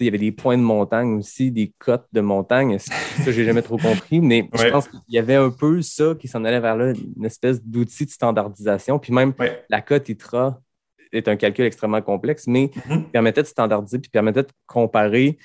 il 0.00 0.04
y 0.06 0.08
avait 0.08 0.18
des 0.18 0.32
points 0.32 0.56
de 0.56 0.62
montagne 0.62 1.18
aussi, 1.18 1.50
des 1.50 1.72
cotes 1.78 2.06
de 2.12 2.20
montagne. 2.20 2.78
Ça, 2.78 3.32
j'ai 3.32 3.44
jamais 3.44 3.62
trop 3.62 3.78
compris, 3.78 4.20
mais 4.20 4.48
je 4.54 4.68
pense 4.68 4.88
qu'il 4.88 5.00
y 5.08 5.18
avait 5.18 5.34
un 5.34 5.50
peu 5.50 5.82
ça 5.82 6.14
qui 6.18 6.28
s'en 6.28 6.44
allait 6.44 6.60
vers 6.60 6.76
là, 6.76 6.92
une 6.92 7.24
espèce 7.24 7.62
d'outil 7.64 8.06
de 8.06 8.10
standardisation. 8.10 8.98
Puis 8.98 9.12
même 9.12 9.32
la 9.68 9.80
cote 9.80 10.08
ITRA 10.08 10.60
est 11.12 11.28
un 11.28 11.36
calcul 11.36 11.64
extrêmement 11.64 12.02
complexe, 12.02 12.46
mais 12.46 12.66
mm-hmm. 12.66 13.10
permettait 13.10 13.42
de 13.42 13.48
standardiser 13.48 13.98
puis 13.98 14.10
permettait 14.10 14.42
de 14.42 14.52
comparer 14.66 15.38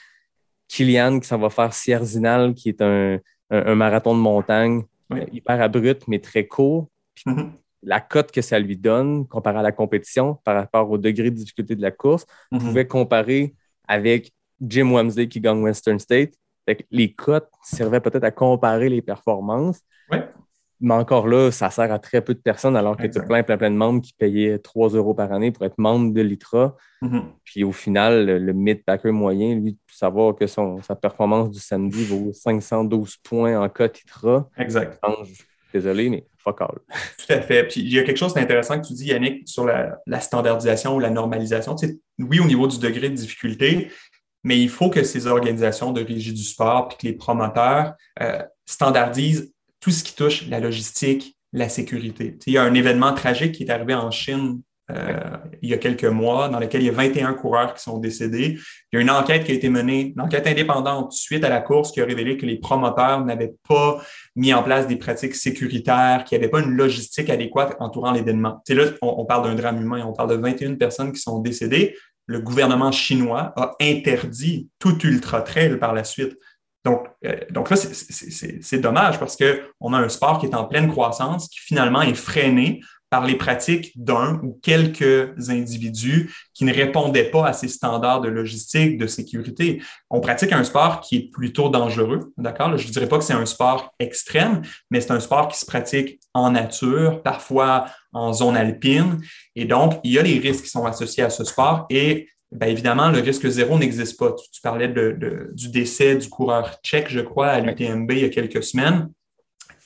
Kylian 0.68 1.20
qui 1.20 1.28
s'en 1.28 1.38
va 1.38 1.50
faire 1.50 1.74
Sierzinal, 1.74 2.54
qui 2.54 2.70
est 2.70 2.82
un, 2.82 3.20
marathon 3.76 4.16
de 4.16 4.20
montagne 4.20 4.84
hyper 5.34 5.62
abrupt, 5.62 6.08
mais 6.08 6.20
très 6.20 6.48
court. 6.48 6.88
Mm-hmm. 7.26 7.50
La 7.84 8.00
cote 8.00 8.32
que 8.32 8.42
ça 8.42 8.60
lui 8.60 8.78
donne, 8.78 9.28
comparé 9.28 9.60
à 9.60 9.62
la 9.64 9.72
compétition, 9.72 10.36
par 10.44 10.56
rapport 10.56 10.90
au 10.90 10.98
degré 10.98 11.32
de 11.32 11.36
difficulté 11.36 11.76
de 11.76 11.82
la 11.82 11.92
course, 11.92 12.26
on 12.52 12.58
mm-hmm. 12.58 12.60
pouvait 12.60 12.88
comparer 12.88 13.56
avec 13.88 14.32
Jim 14.62 14.92
Wamsley 14.92 15.28
qui 15.28 15.42
gagne 15.42 15.62
Western 15.62 16.00
State. 16.00 16.34
les 16.92 17.14
cotes 17.14 17.50
servaient 17.64 18.00
peut-être 18.00 18.24
à 18.24 18.32
comparer 18.32 18.90
les 18.90 19.02
performances. 19.02 19.82
Mais 20.84 20.96
encore 20.96 21.28
là, 21.28 21.52
ça 21.52 21.70
sert 21.70 21.92
à 21.92 22.00
très 22.00 22.22
peu 22.22 22.34
de 22.34 22.40
personnes, 22.40 22.76
alors 22.76 22.98
que 22.98 23.06
tu 23.06 23.20
as 23.20 23.22
plein, 23.22 23.44
plein, 23.44 23.56
plein 23.56 23.70
de 23.70 23.76
membres 23.76 24.02
qui 24.02 24.14
payaient 24.14 24.58
3 24.58 24.90
euros 24.90 25.14
par 25.14 25.32
année 25.32 25.52
pour 25.52 25.64
être 25.64 25.78
membre 25.78 26.12
de 26.12 26.22
l'ITRA. 26.22 26.76
Mm-hmm. 27.04 27.24
Puis 27.44 27.64
au 27.64 27.72
final, 27.72 28.26
le, 28.26 28.54
mid-packer 28.54 29.12
moyen, 29.12 29.54
lui, 29.54 29.78
savoir 29.88 30.36
que 30.36 30.48
son, 30.48 30.82
sa 30.82 30.96
performance 30.96 31.52
du 31.52 31.60
samedi 31.60 32.04
vaut 32.06 32.34
512 32.34 33.18
points 33.18 33.62
en 33.62 33.70
cote 33.70 34.02
ITRA. 34.02 34.50
Exact. 34.58 35.00
Désolé, 35.72 36.10
mais 36.10 36.26
fuck. 36.44 36.60
Tout 36.60 37.34
à 37.34 37.42
fait. 37.42 37.64
Puis 37.66 37.82
il 37.82 37.94
y 37.94 38.00
a 38.00 38.04
quelque 38.04 38.18
chose 38.18 38.34
d'intéressant 38.34 38.80
que 38.80 38.88
tu 38.88 38.94
dis, 38.94 39.08
Yannick, 39.08 39.48
sur 39.48 39.66
la, 39.66 40.20
standardisation 40.20 40.96
ou 40.96 41.00
la 41.00 41.10
normalisation. 41.10 41.76
oui, 42.20 42.40
au 42.40 42.46
niveau 42.46 42.68
du 42.68 42.80
degré 42.80 43.10
de 43.10 43.16
difficulté, 43.16 43.92
mais 44.44 44.60
il 44.60 44.70
faut 44.70 44.90
que 44.90 45.04
ces 45.04 45.28
organisations 45.28 45.92
de 45.92 46.04
régie 46.04 46.34
du 46.34 46.44
sport 46.44 46.88
puis 46.88 46.98
que 46.98 47.08
les 47.08 47.14
promoteurs 47.14 47.94
euh, 48.22 48.42
standardisent 48.66 49.54
tout 49.80 49.92
ce 49.92 50.04
qui 50.04 50.16
touche 50.16 50.48
la 50.48 50.60
logistique, 50.60 51.38
la 51.54 51.70
sécurité. 51.70 52.38
il 52.46 52.54
y 52.54 52.58
a 52.58 52.64
un 52.64 52.74
événement 52.74 53.14
tragique 53.14 53.54
qui 53.54 53.64
est 53.64 53.70
arrivé 53.70 53.94
en 53.94 54.10
Chine 54.10 54.62
euh, 54.94 55.38
il 55.62 55.70
y 55.70 55.74
a 55.74 55.78
quelques 55.78 56.06
mois, 56.06 56.50
dans 56.50 56.60
lequel 56.60 56.82
il 56.82 56.88
y 56.88 56.90
a 56.90 56.94
21 56.94 57.34
coureurs 57.34 57.74
qui 57.74 57.84
sont 57.84 57.98
décédés. 57.98 58.58
Il 58.92 58.96
y 58.96 58.98
a 58.98 59.02
une 59.02 59.10
enquête 59.10 59.44
qui 59.44 59.52
a 59.52 59.56
été 59.56 59.70
menée, 59.70 60.14
une 60.16 60.22
enquête 60.22 60.48
indépendante 60.48 61.14
suite 61.14 61.44
à 61.44 61.50
la 61.50 61.62
course 61.62 61.92
qui 61.92 62.02
a 62.02 62.06
révélé 62.06 62.38
que 62.38 62.46
les 62.46 62.58
promoteurs 62.58 63.24
n'avaient 63.26 63.56
pas 63.68 64.02
mis 64.36 64.54
en 64.54 64.64
place 64.64 64.88
des 64.88 64.96
pratiques 64.96 65.36
sécuritaires, 65.36 66.24
qu'il 66.26 66.38
n'y 66.38 66.44
avait 66.44 66.52
pas 66.52 66.62
une 66.62 66.72
logistique 66.72 67.30
adéquate 67.30 67.76
entourant 67.80 68.12
l'événement. 68.12 68.62
là, 68.68 68.86
on, 69.02 69.16
on 69.20 69.26
parle 69.26 69.44
d'un 69.44 69.56
drame 69.56 69.82
humain, 69.82 70.04
on 70.06 70.14
parle 70.14 70.32
de 70.32 70.36
21 70.36 70.76
personnes 70.76 71.12
qui 71.12 71.22
sont 71.22 71.40
décédées. 71.40 71.96
Le 72.26 72.40
gouvernement 72.40 72.92
chinois 72.92 73.54
a 73.56 73.72
interdit 73.82 74.70
tout 74.80 74.98
ultra-trail 75.06 75.78
par 75.78 75.94
la 75.94 76.04
suite. 76.04 76.38
Donc, 76.84 77.08
euh, 77.26 77.36
donc 77.52 77.70
là, 77.70 77.76
c'est 77.78 78.80
dommage 78.80 79.20
parce 79.20 79.38
qu'on 79.38 79.94
a 79.94 80.00
un 80.00 80.10
sport 80.10 80.40
qui 80.40 80.48
est 80.48 80.56
en 80.56 80.66
pleine 80.66 80.88
croissance, 80.90 81.48
qui 81.48 81.60
finalement 81.60 82.02
est 82.02 82.16
freiné 82.16 82.82
par 83.12 83.26
les 83.26 83.36
pratiques 83.36 83.92
d'un 83.98 84.40
ou 84.42 84.58
quelques 84.64 85.50
individus 85.50 86.34
qui 86.54 86.64
ne 86.64 86.74
répondaient 86.74 87.30
pas 87.30 87.46
à 87.46 87.54
ces 87.54 87.68
standards 87.68 88.22
de 88.22 88.30
logistique, 88.30 88.98
de 88.98 89.06
sécurité. 89.06 89.82
On 90.10 90.22
pratique 90.22 90.54
un 90.54 90.64
sport 90.64 91.02
qui 91.02 91.18
est 91.18 91.30
plutôt 91.30 91.68
dangereux, 91.68 92.32
d'accord? 92.38 92.78
Je 92.78 92.88
ne 92.88 92.92
dirais 92.92 93.10
pas 93.10 93.18
que 93.18 93.26
c'est 93.26 93.34
un 93.34 93.46
sport 93.46 93.94
extrême, 94.00 94.62
mais 94.90 95.02
c'est 95.02 95.12
un 95.12 95.20
sport 95.20 95.50
qui 95.50 95.60
se 95.60 95.66
pratique 95.66 96.22
en 96.34 96.52
nature, 96.52 97.22
parfois 97.22 97.86
en 98.14 98.32
zone 98.32 98.56
alpine. 98.56 99.22
Et 99.58 99.66
donc, 99.66 100.00
il 100.06 100.14
y 100.14 100.18
a 100.18 100.24
des 100.24 100.40
risques 100.40 100.64
qui 100.64 100.70
sont 100.70 100.86
associés 100.86 101.24
à 101.24 101.30
ce 101.30 101.44
sport 101.44 101.86
et 101.90 102.30
Bien 102.54 102.68
évidemment, 102.68 103.10
le 103.10 103.20
risque 103.20 103.48
zéro 103.48 103.80
n'existe 103.80 104.20
pas. 104.20 104.36
Tu, 104.52 104.60
parlais 104.60 104.90
de, 104.90 105.50
du 105.54 105.70
décès 105.70 106.18
du 106.18 106.28
coureur 106.28 106.82
tchèque, 106.84 107.08
je 107.08 107.22
crois, 107.22 107.48
à 107.48 107.62
l'UTMB 107.62 108.12
il 108.12 108.20
y 108.20 108.26
a 108.26 108.30
quelques 108.30 108.62
semaines. 108.62 109.10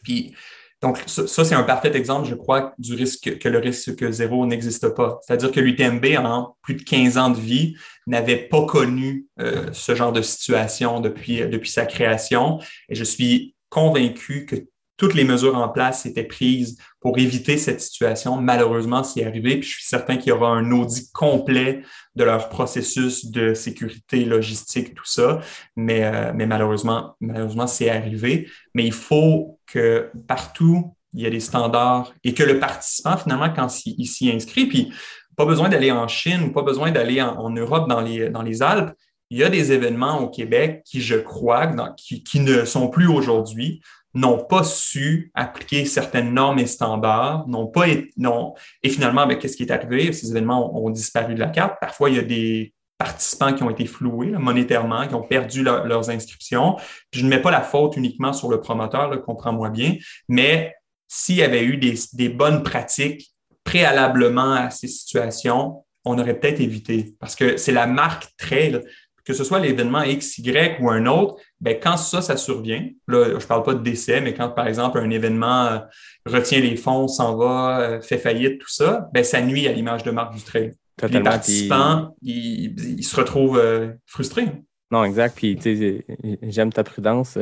Puis 0.04 0.34
donc, 0.82 1.02
ça, 1.08 1.26
c'est 1.28 1.56
un 1.56 1.64
parfait 1.64 1.96
exemple, 1.96 2.28
je 2.28 2.36
crois, 2.36 2.74
du 2.78 2.94
risque 2.94 3.40
que 3.40 3.50
le 3.50 3.60
risque 3.60 4.12
zéro 4.12 4.46
n'existe 4.46 4.90
pas. 4.90 5.20
C'est-à-dire 5.22 5.52
que 5.52 5.60
l'UTMB, 5.60 6.06
en 6.18 6.56
plus 6.62 6.76
de 6.76 6.84
15 6.84 7.18
ans 7.18 7.30
de 7.30 7.40
vie, 7.40 7.76
n'avait 8.08 8.38
pas 8.38 8.66
connu 8.66 9.26
euh, 9.40 9.70
ce 9.72 9.96
genre 9.96 10.12
de 10.12 10.22
situation 10.22 11.00
depuis, 11.00 11.48
depuis 11.48 11.70
sa 11.70 11.86
création. 11.86 12.60
Et 12.90 12.96
je 12.96 13.04
suis 13.04 13.56
convaincu 13.70 14.46
que 14.46 14.56
toutes 14.98 15.14
les 15.14 15.26
mesures 15.26 15.56
en 15.56 15.70
place 15.70 16.06
étaient 16.06 16.24
prises 16.24 16.78
pour 17.02 17.18
éviter 17.18 17.58
cette 17.58 17.82
situation. 17.82 18.38
Malheureusement, 18.38 19.04
c'est 19.04 19.26
arrivé, 19.26 19.60
puis 19.60 19.70
je 19.70 19.76
suis 19.76 19.86
certain 19.86 20.18
qu'il 20.18 20.30
y 20.30 20.32
aura 20.32 20.50
un 20.50 20.72
audit 20.72 21.12
complet 21.12 21.84
de 22.16 22.24
leur 22.24 22.50
processus 22.50 23.26
de 23.26 23.54
sécurité 23.54 24.26
logistique, 24.26 24.96
tout 24.96 25.06
ça. 25.06 25.42
Mais, 25.76 26.04
euh, 26.06 26.32
mais 26.34 26.46
malheureusement, 26.46 27.16
malheureusement, 27.20 27.68
c'est 27.68 27.90
arrivé. 27.90 28.50
Mais 28.74 28.86
il 28.86 28.94
faut 28.94 29.60
que 29.68 30.10
partout, 30.28 30.96
il 31.14 31.22
y 31.22 31.26
ait 31.26 31.32
des 31.32 31.40
standards 31.40 32.14
et 32.24 32.34
que 32.34 32.44
le 32.44 32.60
participant, 32.60 33.18
finalement, 33.18 33.50
quand 33.54 33.68
il, 33.86 34.06
s'y 34.06 34.32
inscrit, 34.32 34.66
puis 34.66 34.94
pas 35.36 35.46
besoin 35.46 35.70
d'aller 35.70 35.92
en 35.92 36.08
Chine 36.08 36.44
ou 36.44 36.52
pas 36.52 36.62
besoin 36.62 36.92
d'aller 36.92 37.22
en, 37.22 37.50
Europe 37.50 37.90
dans 37.90 38.02
les, 38.02 38.30
dans 38.30 38.42
les 38.42 38.62
Alpes, 38.62 38.94
il 39.30 39.40
y 39.40 39.44
a 39.44 39.50
des 39.50 39.72
événements 39.72 40.22
au 40.22 40.30
Québec 40.30 40.84
qui, 40.86 41.02
je 41.02 41.16
crois, 41.16 41.68
qui, 41.98 42.24
qui 42.24 42.40
ne 42.40 42.64
sont 42.64 42.90
plus 42.90 43.08
aujourd'hui, 43.08 43.82
n'ont 44.16 44.44
pas 44.44 44.64
su 44.64 45.32
appliquer 45.36 45.86
certaines 45.86 46.34
normes 46.34 46.60
et 46.60 46.66
standards, 46.66 47.48
n'ont 47.48 47.68
pas 47.68 47.86
non, 48.18 48.56
et 48.82 48.90
finalement, 48.90 49.28
ben, 49.28 49.38
qu'est-ce 49.38 49.58
qui 49.58 49.64
est 49.64 49.72
arrivé? 49.72 50.12
Ces 50.14 50.32
événements 50.32 50.76
ont, 50.76 50.90
disparu 50.90 51.36
de 51.36 51.40
la 51.40 51.50
carte. 51.50 51.76
Parfois, 51.82 52.10
il 52.10 52.16
y 52.16 52.20
a 52.20 52.24
des 52.24 52.74
participants 52.98 53.54
qui 53.54 53.62
ont 53.64 53.70
été 53.70 53.86
floués 53.86 54.32
monétairement, 54.32 55.06
qui 55.06 55.16
ont 55.16 55.28
perdu 55.28 55.64
leurs 55.64 56.10
inscriptions. 56.10 56.78
je 57.12 57.24
ne 57.24 57.30
mets 57.30 57.42
pas 57.42 57.52
la 57.52 57.62
faute 57.62 57.98
uniquement 57.98 58.32
sur 58.32 58.50
le 58.50 58.62
promoteur, 58.62 59.22
comprends-moi 59.24 59.70
bien, 59.70 59.98
mais 60.30 60.74
s'il 61.08 61.36
y 61.36 61.44
avait 61.44 61.64
eu 61.64 61.78
des, 61.78 62.30
bonnes 62.30 62.64
pratiques 62.64 63.34
préalablement 63.66 64.54
à 64.54 64.70
ces 64.70 64.88
situations, 64.88 65.84
on 66.06 66.18
aurait 66.20 66.40
peut-être 66.40 66.62
évité. 66.62 67.16
Parce 67.20 67.36
que 67.36 67.58
c'est 67.58 67.72
la 67.72 67.88
marque 67.88 68.28
trail 68.38 68.82
que 69.26 69.34
ce 69.34 69.44
soit 69.44 69.60
l'événement 69.60 70.04
X, 70.04 70.38
Y 70.38 70.80
ou 70.80 70.90
un 70.90 71.08
autre, 71.08 71.36
ben, 71.66 71.80
quand 71.82 71.98
ça, 71.98 72.22
ça 72.22 72.38
survient, 72.38 72.88
là, 73.08 73.26
je 73.30 73.34
ne 73.34 73.40
parle 73.40 73.64
pas 73.64 73.74
de 73.74 73.82
décès, 73.82 74.22
mais 74.22 74.36
quand, 74.36 74.50
par 74.50 74.68
exemple, 74.68 75.00
un 75.00 75.10
événement 75.10 75.66
euh, 75.66 75.80
retient 76.28 76.60
les 76.60 76.76
fonds, 76.76 77.08
s'en 77.08 77.36
va, 77.36 77.80
euh, 77.80 78.02
fait 78.02 78.20
faillite, 78.20 78.60
tout 78.60 78.70
ça, 78.70 79.10
ben, 79.16 79.24
ça 79.24 79.42
nuit 79.42 79.68
à 79.68 79.72
l'image 79.72 80.04
de 80.04 80.12
marque 80.12 80.36
du 80.36 80.44
trail. 80.44 80.74
Les 81.10 81.22
participants, 81.22 82.16
ils, 82.22 83.04
se 83.04 83.16
retrouvent 83.16 83.58
euh, 83.58 83.94
frustrés. 84.06 84.48
Non, 84.92 85.04
exact. 85.04 85.36
Puis, 85.36 85.56
tu 85.56 85.76
sais, 85.76 86.06
j'aime 86.44 86.72
ta 86.72 86.84
prudence. 86.84 87.36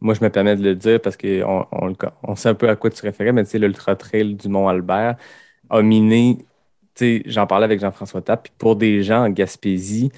moi, 0.00 0.14
je 0.14 0.22
me 0.22 0.30
permets 0.30 0.54
de 0.54 0.62
le 0.62 0.76
dire 0.76 1.00
parce 1.00 1.16
qu'on 1.16 1.66
on, 1.72 1.96
on, 2.22 2.36
sait 2.36 2.50
un 2.50 2.54
peu 2.54 2.68
à 2.68 2.76
quoi 2.76 2.90
tu 2.90 3.02
référais, 3.02 3.32
mais 3.32 3.42
tu 3.42 3.50
sais, 3.50 3.58
l'Ultra 3.58 3.96
Trail 3.96 4.36
du 4.36 4.48
Mont-Albert 4.48 5.16
a 5.68 5.82
miné, 5.82 6.38
tu 6.94 7.22
sais, 7.22 7.22
j'en 7.26 7.48
parlais 7.48 7.64
avec 7.64 7.80
Jean-François 7.80 8.22
Tapp, 8.22 8.44
puis 8.44 8.52
pour 8.56 8.76
des 8.76 9.02
gens 9.02 9.24
en 9.24 9.30
Gaspésie, 9.30 10.12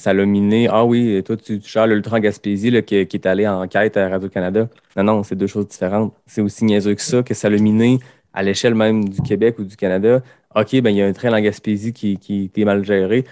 ça 0.00 0.12
l'a 0.12 0.26
miné. 0.26 0.68
Ah 0.70 0.84
oui, 0.84 1.22
toi, 1.24 1.36
tu, 1.36 1.60
tu 1.60 1.78
l'Ultra 1.86 2.20
Gaspésie 2.20 2.82
qui, 2.82 2.96
est 2.96 3.26
allé 3.26 3.46
en 3.46 3.68
quête 3.68 3.96
à 3.96 4.08
Radio-Canada. 4.08 4.68
Non, 4.96 5.04
non, 5.04 5.22
c'est 5.22 5.36
deux 5.36 5.46
choses 5.46 5.68
différentes. 5.68 6.14
C'est 6.26 6.40
aussi 6.40 6.64
niaiseux 6.64 6.94
que 6.94 7.02
ça, 7.02 7.22
que 7.22 7.34
ça 7.34 7.48
l'a 7.48 7.58
miné 7.58 7.98
à 8.32 8.42
l'échelle 8.42 8.74
même 8.74 9.08
du 9.08 9.20
Québec 9.22 9.58
ou 9.58 9.64
du 9.64 9.76
Canada. 9.76 10.22
OK, 10.54 10.80
ben 10.80 10.90
il 10.90 10.96
y 10.96 11.02
a 11.02 11.06
un 11.06 11.12
train 11.12 11.32
en 11.32 11.40
Gaspésie 11.40 11.92
qui, 11.92 12.16
qui 12.16 12.50
est 12.56 12.64
mal 12.64 12.84
géré. 12.84 13.24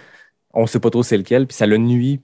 On 0.53 0.63
ne 0.63 0.67
sait 0.67 0.81
pas 0.81 0.91
trop 0.91 1.03
c'est 1.03 1.17
lequel. 1.17 1.47
Puis 1.47 1.57
ça 1.57 1.67
le 1.67 1.79
nuit 1.79 2.21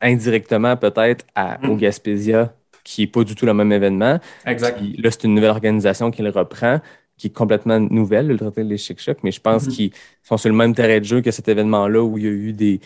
indirectement 0.00 0.76
peut-être 0.76 1.24
mm. 1.36 1.68
au 1.70 1.76
Gaspésia, 1.76 2.54
qui 2.82 3.02
n'est 3.02 3.06
pas 3.06 3.24
du 3.24 3.34
tout 3.34 3.46
le 3.46 3.54
même 3.54 3.72
événement. 3.72 4.18
Exact. 4.46 4.80
là, 4.98 5.10
c'est 5.10 5.24
une 5.24 5.34
nouvelle 5.34 5.50
organisation 5.50 6.10
qui 6.10 6.22
le 6.22 6.30
reprend 6.30 6.80
qui 7.16 7.28
est 7.28 7.30
complètement 7.30 7.78
nouvelle, 7.78 8.26
le 8.26 8.36
traité 8.36 8.64
des 8.64 8.76
Chic 8.76 9.00
Choc, 9.00 9.18
mais 9.22 9.30
je 9.30 9.40
pense 9.40 9.68
mm-hmm. 9.68 9.74
qu'ils 9.74 9.92
sont 10.22 10.36
sur 10.36 10.50
le 10.50 10.56
même 10.56 10.74
terrain 10.74 10.98
de 10.98 11.04
jeu 11.04 11.20
que 11.20 11.30
cet 11.30 11.48
événement-là 11.48 12.02
où 12.02 12.18
il 12.18 12.24
y 12.24 12.26
a 12.26 12.30
eu 12.30 12.52
des, 12.52 12.80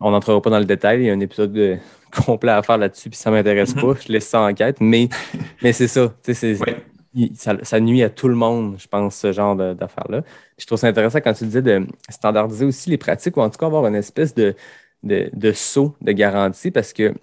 on 0.00 0.10
n'entrera 0.10 0.40
pas 0.40 0.50
dans 0.50 0.58
le 0.58 0.64
détail. 0.64 1.00
Il 1.00 1.06
y 1.06 1.10
a 1.10 1.12
un 1.12 1.20
épisode 1.20 1.78
complet 2.26 2.52
à 2.52 2.62
faire 2.62 2.78
là-dessus, 2.78 3.10
puis 3.10 3.18
ça 3.18 3.30
ne 3.30 3.36
m'intéresse 3.36 3.74
mhm. 3.74 3.82
pas. 3.82 3.94
Je 4.06 4.12
laisse 4.12 4.28
ça 4.28 4.40
en 4.40 4.52
quête. 4.54 4.80
Mais, 4.80 5.08
mais 5.62 5.72
c'est 5.72 5.88
ça, 5.88 6.14
ça. 7.64 7.80
nuit 7.80 8.02
à 8.02 8.10
tout 8.10 8.28
le 8.28 8.34
monde, 8.34 8.76
je 8.78 8.86
pense, 8.86 9.16
ce 9.16 9.32
genre 9.32 9.56
d'affaires-là. 9.56 10.22
Je 10.58 10.66
trouve 10.66 10.78
ça 10.78 10.86
intéressant 10.86 11.20
quand 11.20 11.32
tu 11.32 11.44
disais 11.44 11.62
de 11.62 11.86
standardiser 12.10 12.64
aussi 12.64 12.90
les 12.90 12.98
pratiques 12.98 13.36
ou 13.36 13.40
en 13.40 13.50
tout 13.50 13.58
cas 13.58 13.66
avoir 13.66 13.86
une 13.86 13.94
espèce 13.94 14.34
de, 14.34 14.54
de, 15.02 15.52
saut 15.52 15.94
de 16.00 16.12
garantie 16.12 16.70
parce 16.70 16.92
que, 16.92 17.10
tu 17.10 17.16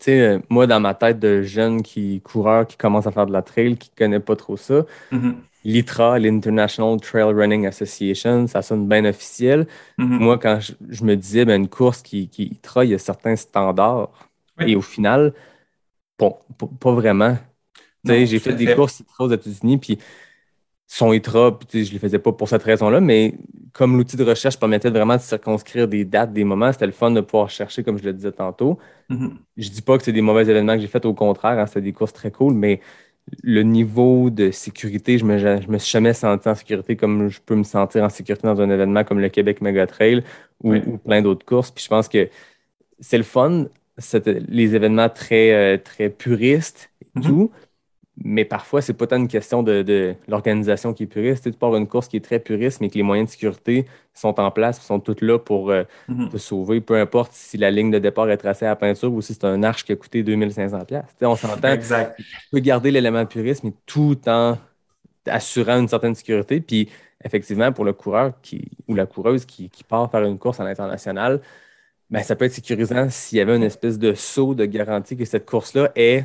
sais, 0.00 0.20
euh, 0.20 0.38
moi, 0.48 0.66
dans 0.66 0.80
ma 0.80 0.94
tête 0.94 1.18
de 1.18 1.42
jeune 1.42 1.82
qui, 1.82 2.20
coureur 2.22 2.66
qui 2.66 2.76
commence 2.76 3.06
à 3.06 3.12
faire 3.12 3.26
de 3.26 3.32
la 3.32 3.42
trail, 3.42 3.76
qui 3.76 3.90
ne 3.90 3.96
connaît 3.96 4.20
pas 4.20 4.36
trop 4.36 4.56
ça, 4.56 4.84
mhm. 5.10 5.36
l'ITRA, 5.66 6.18
l'International 6.18 7.00
Trail 7.00 7.34
Running 7.34 7.66
Association, 7.66 8.46
ça 8.46 8.62
sonne 8.62 8.86
bien 8.86 9.04
officiel. 9.04 9.66
Mm-hmm. 9.98 10.18
Moi, 10.18 10.38
quand 10.38 10.60
je, 10.60 11.04
me 11.04 11.16
disais, 11.16 11.44
ben, 11.44 11.60
une 11.60 11.68
course 11.68 12.02
qui, 12.02 12.28
qui 12.28 12.44
ITRA, 12.44 12.84
il 12.84 12.92
y 12.92 12.94
a 12.94 12.98
certains 12.98 13.34
standards. 13.34 14.10
Et 14.60 14.76
au 14.76 14.80
final, 14.80 15.34
bon, 16.18 16.36
pas 16.80 16.92
vraiment. 16.92 17.36
J'ai 18.04 18.38
fait 18.38 18.54
des 18.54 18.74
courses 18.74 19.00
ITRA 19.00 19.24
aux 19.24 19.32
États-Unis, 19.32 19.78
puis 19.78 19.98
son 20.86 21.12
ITRA, 21.12 21.58
je 21.72 21.78
ne 21.78 21.84
les 21.84 21.98
faisais 21.98 22.20
pas 22.20 22.32
pour 22.32 22.48
cette 22.48 22.62
raison-là, 22.62 23.00
mais 23.00 23.34
comme 23.72 23.96
l'outil 23.96 24.16
de 24.16 24.22
recherche 24.22 24.58
permettait 24.58 24.88
vraiment 24.88 25.16
de 25.16 25.20
circonscrire 25.20 25.88
des 25.88 26.04
dates, 26.04 26.32
des 26.32 26.44
moments, 26.44 26.72
c'était 26.72 26.86
le 26.86 26.92
fun 26.92 27.10
de 27.10 27.20
pouvoir 27.20 27.50
chercher, 27.50 27.82
comme 27.82 27.98
je 27.98 28.04
le 28.04 28.12
disais 28.12 28.30
tantôt. 28.30 28.78
Mm-hmm. 29.10 29.30
Je 29.56 29.68
ne 29.68 29.74
dis 29.74 29.82
pas 29.82 29.98
que 29.98 30.04
c'est 30.04 30.12
des 30.12 30.22
mauvais 30.22 30.42
événements 30.42 30.74
que 30.74 30.80
j'ai 30.80 30.86
faits, 30.86 31.04
au 31.04 31.12
contraire, 31.12 31.58
hein, 31.58 31.66
c'était 31.66 31.80
des 31.80 31.92
courses 31.92 32.12
très 32.12 32.30
cool, 32.30 32.54
mais 32.54 32.80
le 33.42 33.62
niveau 33.62 34.30
de 34.30 34.50
sécurité, 34.50 35.18
je 35.18 35.24
me, 35.24 35.38
je 35.38 35.68
me 35.68 35.78
suis 35.78 35.90
jamais 35.90 36.12
senti 36.12 36.48
en 36.48 36.54
sécurité 36.54 36.96
comme 36.96 37.28
je 37.28 37.40
peux 37.40 37.56
me 37.56 37.64
sentir 37.64 38.04
en 38.04 38.08
sécurité 38.08 38.46
dans 38.46 38.60
un 38.60 38.70
événement 38.70 39.04
comme 39.04 39.18
le 39.18 39.28
Québec 39.28 39.60
Mega 39.60 39.86
Trail 39.86 40.22
ou, 40.62 40.74
plein 40.98 41.22
d'autres 41.22 41.44
courses. 41.44 41.70
Puis 41.70 41.84
je 41.84 41.88
pense 41.88 42.08
que 42.08 42.28
c'est 43.00 43.18
le 43.18 43.24
fun, 43.24 43.66
les 44.48 44.74
événements 44.74 45.08
très, 45.08 45.52
euh, 45.52 45.78
très 45.78 46.08
puristes 46.08 46.90
et 47.02 47.18
mm-hmm. 47.18 47.26
tout, 47.26 47.50
mais 48.24 48.46
parfois, 48.46 48.80
c'est 48.80 48.94
pas 48.94 49.06
tant 49.06 49.16
une 49.16 49.28
question 49.28 49.62
de, 49.62 50.14
l'organisation 50.26 50.94
qui 50.94 51.02
est 51.02 51.06
puriste. 51.06 51.50
Tu 51.50 51.56
pars 51.56 51.76
une 51.76 51.86
course 51.86 52.08
qui 52.08 52.16
est 52.16 52.24
très 52.24 52.38
puriste, 52.38 52.80
mais 52.80 52.88
que 52.88 52.94
les 52.94 53.02
moyens 53.02 53.28
de 53.28 53.32
sécurité 53.32 53.86
sont 54.14 54.40
en 54.40 54.50
place, 54.50 54.80
sont 54.80 55.00
tous 55.00 55.20
là 55.20 55.38
pour 55.38 55.70
euh, 55.70 55.84
mhm. 56.08 56.30
te 56.30 56.38
sauver, 56.38 56.80
peu 56.80 56.98
importe 56.98 57.32
si 57.32 57.58
la 57.58 57.70
ligne 57.70 57.90
de 57.90 57.98
départ 57.98 58.30
est 58.30 58.38
tracée 58.38 58.64
à 58.64 58.74
peinture 58.74 59.12
ou 59.12 59.20
si 59.20 59.34
c'est 59.34 59.44
un 59.44 59.62
arche 59.62 59.84
qui 59.84 59.92
a 59.92 59.96
coûté 59.96 60.22
2500$. 60.22 61.02
on 61.22 61.36
s'entend. 61.36 61.68
Exact. 61.68 62.16
Tu 62.16 62.24
peux 62.50 62.60
garder 62.60 62.90
l'élément 62.90 63.26
puriste, 63.26 63.64
mais 63.64 63.74
tout 63.84 64.16
en 64.26 64.56
assurant 65.26 65.78
une 65.78 65.88
certaine 65.88 66.14
sécurité. 66.14 66.60
Puis, 66.60 66.88
effectivement, 67.22 67.70
pour 67.72 67.84
le 67.84 67.92
coureur 67.92 68.32
qui, 68.40 68.70
ou 68.88 68.94
la 68.94 69.04
coureuse 69.04 69.44
qui, 69.44 69.70
part 69.86 70.10
faire 70.10 70.24
une 70.24 70.38
course 70.38 70.58
à 70.58 70.64
l'international, 70.64 71.42
ben, 72.08 72.22
ça 72.22 72.34
peut 72.34 72.46
être 72.46 72.52
sécurisant 72.52 73.10
s'il 73.10 73.38
y 73.38 73.40
avait 73.42 73.56
une 73.56 73.64
espèce 73.64 73.98
de 73.98 74.14
saut 74.14 74.54
de 74.54 74.64
garantie 74.64 75.16
que 75.16 75.24
cette 75.26 75.44
course-là 75.44 75.90
est 75.96 76.24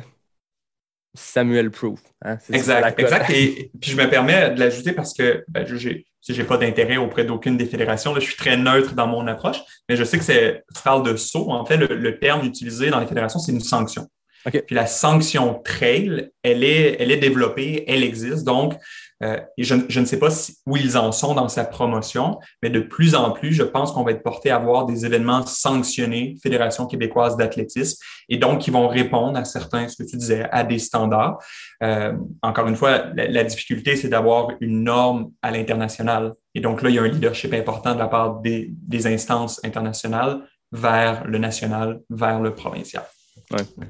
Samuel 1.14 1.70
Proof. 1.70 2.00
Hein, 2.24 2.38
exact, 2.52 2.98
exact. 2.98 3.30
Et 3.30 3.70
puis 3.80 3.90
je 3.90 3.96
me 3.96 4.08
permets 4.08 4.50
de 4.50 4.58
l'ajouter 4.58 4.92
parce 4.92 5.12
que 5.12 5.44
ben, 5.48 5.66
je 5.66 5.88
n'ai 5.88 6.44
pas 6.44 6.56
d'intérêt 6.56 6.96
auprès 6.96 7.24
d'aucune 7.24 7.56
des 7.56 7.66
fédérations. 7.66 8.14
Là, 8.14 8.20
je 8.20 8.26
suis 8.26 8.36
très 8.36 8.56
neutre 8.56 8.94
dans 8.94 9.06
mon 9.06 9.26
approche, 9.26 9.58
mais 9.88 9.96
je 9.96 10.04
sais 10.04 10.18
que 10.18 10.24
c'est, 10.24 10.64
tu 10.74 10.82
parles 10.82 11.02
de 11.02 11.16
saut. 11.16 11.50
En 11.50 11.64
fait, 11.66 11.76
le, 11.76 12.18
terme 12.18 12.46
utilisé 12.46 12.90
dans 12.90 13.00
les 13.00 13.06
fédérations, 13.06 13.38
c'est 13.38 13.52
une 13.52 13.60
sanction. 13.60 14.08
Puis 14.44 14.62
la 14.70 14.86
sanction 14.86 15.60
trail, 15.64 16.30
elle 16.42 16.64
est, 16.64 16.96
elle 16.98 17.12
est 17.12 17.18
développée, 17.18 17.84
elle 17.86 18.02
existe. 18.02 18.44
Donc, 18.44 18.74
euh, 19.22 19.38
je, 19.56 20.00
ne 20.00 20.04
sais 20.04 20.18
pas 20.18 20.30
où 20.66 20.76
ils 20.76 20.98
en 20.98 21.12
sont 21.12 21.34
dans 21.34 21.48
sa 21.48 21.64
promotion, 21.64 22.40
mais 22.62 22.70
de 22.70 22.80
plus 22.80 23.14
en 23.14 23.30
plus, 23.30 23.52
je 23.52 23.62
pense 23.62 23.92
qu'on 23.92 24.02
va 24.02 24.10
être 24.10 24.22
porté 24.22 24.50
à 24.50 24.58
voir 24.58 24.84
des 24.84 25.06
événements 25.06 25.46
sanctionnés, 25.46 26.36
Fédération 26.42 26.86
québécoise 26.86 27.36
d'athlétisme, 27.36 28.02
et 28.28 28.38
donc 28.38 28.60
qui 28.60 28.70
vont 28.70 28.88
répondre 28.88 29.38
à 29.38 29.44
certains, 29.44 29.86
ce 29.88 30.02
que 30.02 30.08
tu 30.08 30.16
disais, 30.16 30.48
à 30.50 30.64
des 30.64 30.78
standards. 30.78 31.38
Euh, 31.82 32.14
encore 32.42 32.66
une 32.66 32.76
fois, 32.76 33.04
la, 33.14 33.44
difficulté, 33.44 33.94
c'est 33.94 34.08
d'avoir 34.08 34.48
une 34.60 34.82
norme 34.84 35.30
à 35.40 35.50
l'international. 35.50 36.32
Et 36.54 36.60
donc 36.60 36.82
là, 36.82 36.90
il 36.90 36.96
y 36.96 36.98
a 36.98 37.02
un 37.02 37.08
leadership 37.08 37.52
important 37.54 37.94
de 37.94 38.00
la 38.00 38.08
part 38.08 38.40
des, 38.40 38.72
instances 39.06 39.60
internationales 39.64 40.42
vers 40.72 41.24
le 41.26 41.38
national, 41.38 42.00
vers 42.10 42.40
le 42.40 42.54
provincial. 42.54 43.04
Ouais. 43.50 43.86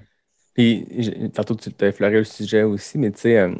Puis, 0.55 1.31
tantôt, 1.33 1.55
tu 1.55 1.71
as 1.81 1.89
effleuré 1.89 2.19
le 2.19 2.25
sujet 2.25 2.63
aussi, 2.63 2.99
mais 2.99 3.11
tu 3.11 3.21
sais, 3.21 3.39
euh, 3.39 3.55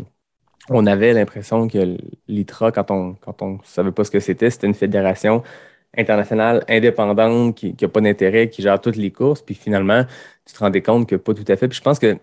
on 0.71 0.87
avait 0.87 1.13
l'impression 1.13 1.69
que 1.69 1.97
l'ITRA, 2.29 2.73
quand 2.73 2.91
on 2.91 3.15
quand 3.15 3.43
on 3.43 3.59
savait 3.65 3.93
pas 3.93 4.05
ce 4.05 4.11
que 4.11 4.21
c'était, 4.21 4.51
c'était 4.51 4.67
une 4.67 4.75
fédération 4.75 5.43
internationale 5.97 6.65
indépendante 6.69 7.57
qui 7.57 7.77
n'a 7.81 7.89
pas 7.89 8.01
d'intérêt, 8.01 8.49
qui 8.49 8.63
gère 8.63 8.81
toutes 8.81 8.97
les 8.97 9.11
courses. 9.11 9.43
Puis 9.43 9.55
finalement, 9.55 10.05
tu 10.47 10.55
te 10.55 10.59
rendais 10.59 10.83
compte 10.83 11.09
que 11.09 11.17
pas 11.17 11.35
tout 11.35 11.45
à 11.49 11.57
fait. 11.57 11.69
Puis 11.69 11.79
je 11.79 11.83
pense 11.83 11.99
que 11.99 12.17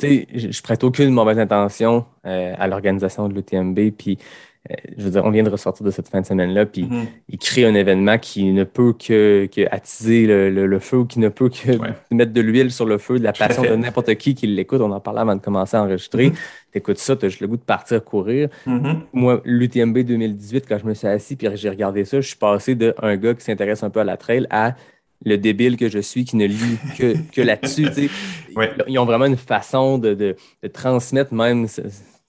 je 0.00 0.62
prête 0.62 0.84
aucune 0.84 1.10
mauvaise 1.10 1.38
intention 1.38 2.06
euh, 2.26 2.54
à 2.58 2.66
l'organisation 2.68 3.28
de 3.28 3.34
l'UTMB. 3.34 3.90
Puis 3.96 4.18
je 4.96 5.04
veux 5.04 5.10
dire, 5.10 5.24
on 5.24 5.30
vient 5.30 5.42
de 5.42 5.50
ressortir 5.50 5.84
de 5.84 5.90
cette 5.90 6.08
fin 6.08 6.20
de 6.20 6.26
semaine-là, 6.26 6.66
puis 6.66 6.84
mm-hmm. 6.84 7.06
il 7.28 7.38
crée 7.38 7.64
un 7.64 7.74
événement 7.74 8.18
qui 8.18 8.52
ne 8.52 8.64
peut 8.64 8.92
que, 8.92 9.48
attiser 9.70 10.26
le, 10.26 10.78
feu 10.78 11.04
qui 11.08 11.18
ne 11.20 11.28
peut 11.28 11.48
que 11.48 11.72
mettre 12.10 12.32
de 12.32 12.40
l'huile 12.40 12.70
sur 12.70 12.86
le 12.86 12.98
feu, 12.98 13.18
de 13.18 13.24
la 13.24 13.32
passion 13.32 13.62
de 13.62 13.74
n'importe 13.76 14.14
qui 14.16 14.34
qui 14.34 14.46
l'écoute. 14.46 14.80
On 14.80 14.92
en 14.92 15.00
parlait 15.00 15.20
avant 15.20 15.36
de 15.36 15.40
commencer 15.40 15.76
à 15.76 15.82
enregistrer. 15.82 16.28
Mm-hmm. 16.28 16.38
Tu 16.72 16.78
écoutes 16.78 16.98
ça, 16.98 17.16
tu 17.16 17.26
as 17.26 17.40
le 17.40 17.46
goût 17.46 17.56
de 17.56 17.62
partir 17.62 18.04
courir. 18.04 18.48
Mm-hmm. 18.66 18.96
Moi, 19.12 19.40
l'UTMB 19.44 19.98
2018, 19.98 20.66
quand 20.68 20.78
je 20.78 20.86
me 20.86 20.94
suis 20.94 21.08
assis 21.08 21.36
puis 21.36 21.48
j'ai 21.54 21.70
regardé 21.70 22.04
ça, 22.04 22.20
je 22.20 22.26
suis 22.28 22.36
passé 22.36 22.74
d'un 22.74 23.16
gars 23.16 23.34
qui 23.34 23.44
s'intéresse 23.44 23.82
un 23.82 23.90
peu 23.90 24.00
à 24.00 24.04
la 24.04 24.16
trail 24.16 24.46
à 24.50 24.74
le 25.24 25.36
débile 25.36 25.76
que 25.76 25.88
je 25.88 25.98
suis 25.98 26.24
qui 26.24 26.36
ne 26.36 26.46
lit 26.46 26.78
que, 26.96 27.14
que 27.32 27.40
là-dessus. 27.40 27.88
Ouais. 28.56 28.72
Ils 28.88 28.98
ont 28.98 29.04
vraiment 29.04 29.26
une 29.26 29.36
façon 29.36 29.98
de, 29.98 30.14
de, 30.14 30.34
de 30.64 30.68
transmettre 30.68 31.32
même 31.32 31.68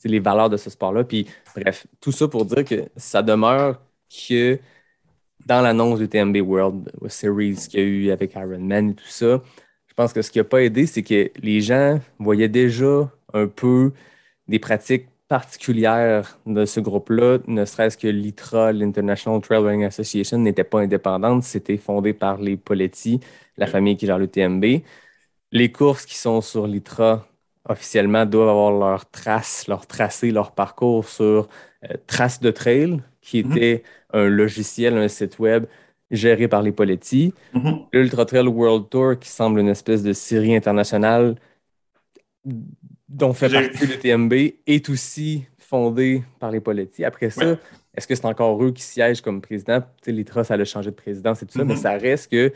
les 0.05 0.19
valeurs 0.19 0.49
de 0.49 0.57
ce 0.57 0.69
sport-là. 0.69 1.03
Puis, 1.03 1.27
bref, 1.55 1.87
tout 1.99 2.11
ça 2.11 2.27
pour 2.27 2.45
dire 2.45 2.63
que 2.63 2.89
ça 2.95 3.21
demeure 3.21 3.81
que 4.27 4.59
dans 5.45 5.61
l'annonce 5.61 5.99
du 5.99 6.07
TMB 6.07 6.37
World 6.37 6.91
Series 7.07 7.55
qu'il 7.69 7.79
y 7.79 7.83
a 7.83 7.85
eu 7.85 8.11
avec 8.11 8.35
Iron 8.35 8.59
Man 8.59 8.91
et 8.91 8.95
tout 8.95 9.07
ça, 9.07 9.41
je 9.87 9.93
pense 9.95 10.13
que 10.13 10.21
ce 10.21 10.31
qui 10.31 10.37
n'a 10.37 10.43
pas 10.43 10.63
aidé, 10.63 10.85
c'est 10.85 11.03
que 11.03 11.31
les 11.41 11.61
gens 11.61 11.99
voyaient 12.19 12.47
déjà 12.49 13.11
un 13.33 13.47
peu 13.47 13.91
des 14.47 14.59
pratiques 14.59 15.07
particulières 15.29 16.39
de 16.47 16.65
ce 16.65 16.79
groupe-là, 16.79 17.37
ne 17.47 17.63
serait-ce 17.63 17.97
que 17.97 18.07
l'ITRA, 18.07 18.71
l'International 18.73 19.39
Trail 19.41 19.59
Running 19.59 19.85
Association, 19.85 20.39
n'était 20.39 20.63
pas 20.63 20.79
indépendante, 20.81 21.43
c'était 21.43 21.77
fondé 21.77 22.13
par 22.13 22.39
les 22.41 22.57
Poletti, 22.57 23.19
la 23.57 23.67
famille 23.67 23.95
qui 23.95 24.07
gère 24.07 24.17
le 24.17 24.27
TMB. 24.27 24.81
Les 25.51 25.71
courses 25.71 26.05
qui 26.05 26.17
sont 26.17 26.41
sur 26.41 26.67
l'ITRA 26.67 27.28
officiellement 27.69 28.25
doivent 28.25 28.49
avoir 28.49 28.71
leur 28.71 29.09
trace, 29.09 29.67
leur 29.67 29.87
tracé, 29.87 30.31
leur 30.31 30.51
parcours 30.53 31.07
sur 31.07 31.47
euh, 31.85 31.95
Trace 32.07 32.41
de 32.41 32.51
Trail, 32.51 33.01
qui 33.21 33.43
Mhm. 33.43 33.51
était 33.57 33.83
un 34.13 34.27
logiciel, 34.27 34.97
un 34.97 35.07
site 35.07 35.39
web 35.39 35.65
géré 36.11 36.47
par 36.49 36.61
les 36.63 36.71
Poletti. 36.73 37.33
Mhm. 37.53 37.85
L'Ultra 37.93 38.25
Trail 38.25 38.47
World 38.47 38.89
Tour, 38.89 39.19
qui 39.19 39.29
semble 39.29 39.59
une 39.61 39.69
espèce 39.69 40.03
de 40.03 40.13
série 40.13 40.55
internationale 40.55 41.35
dont 43.07 43.33
fait 43.33 43.49
partie 43.49 43.85
le 43.87 43.97
TMB, 43.99 44.33
est 44.65 44.89
aussi 44.89 45.45
fondé 45.57 46.23
par 46.39 46.51
les 46.51 46.59
Poletti. 46.61 47.03
Après 47.05 47.29
ça, 47.29 47.45
Ouais. 47.51 47.57
est-ce 47.95 48.07
que 48.07 48.15
c'est 48.15 48.25
encore 48.25 48.63
eux 48.63 48.71
qui 48.71 48.81
siègent 48.83 49.21
comme 49.21 49.41
président? 49.41 49.81
Tu 49.81 49.87
sais, 50.05 50.11
l'ITRA, 50.11 50.43
ça 50.43 50.55
a 50.55 50.63
changé 50.65 50.89
de 50.91 50.95
présidence 50.95 51.41
et 51.43 51.45
tout 51.45 51.53
ça, 51.53 51.63
mais 51.65 51.73
Mhm. 51.73 51.79
ça 51.81 51.91
reste 51.97 52.31
que 52.31 52.51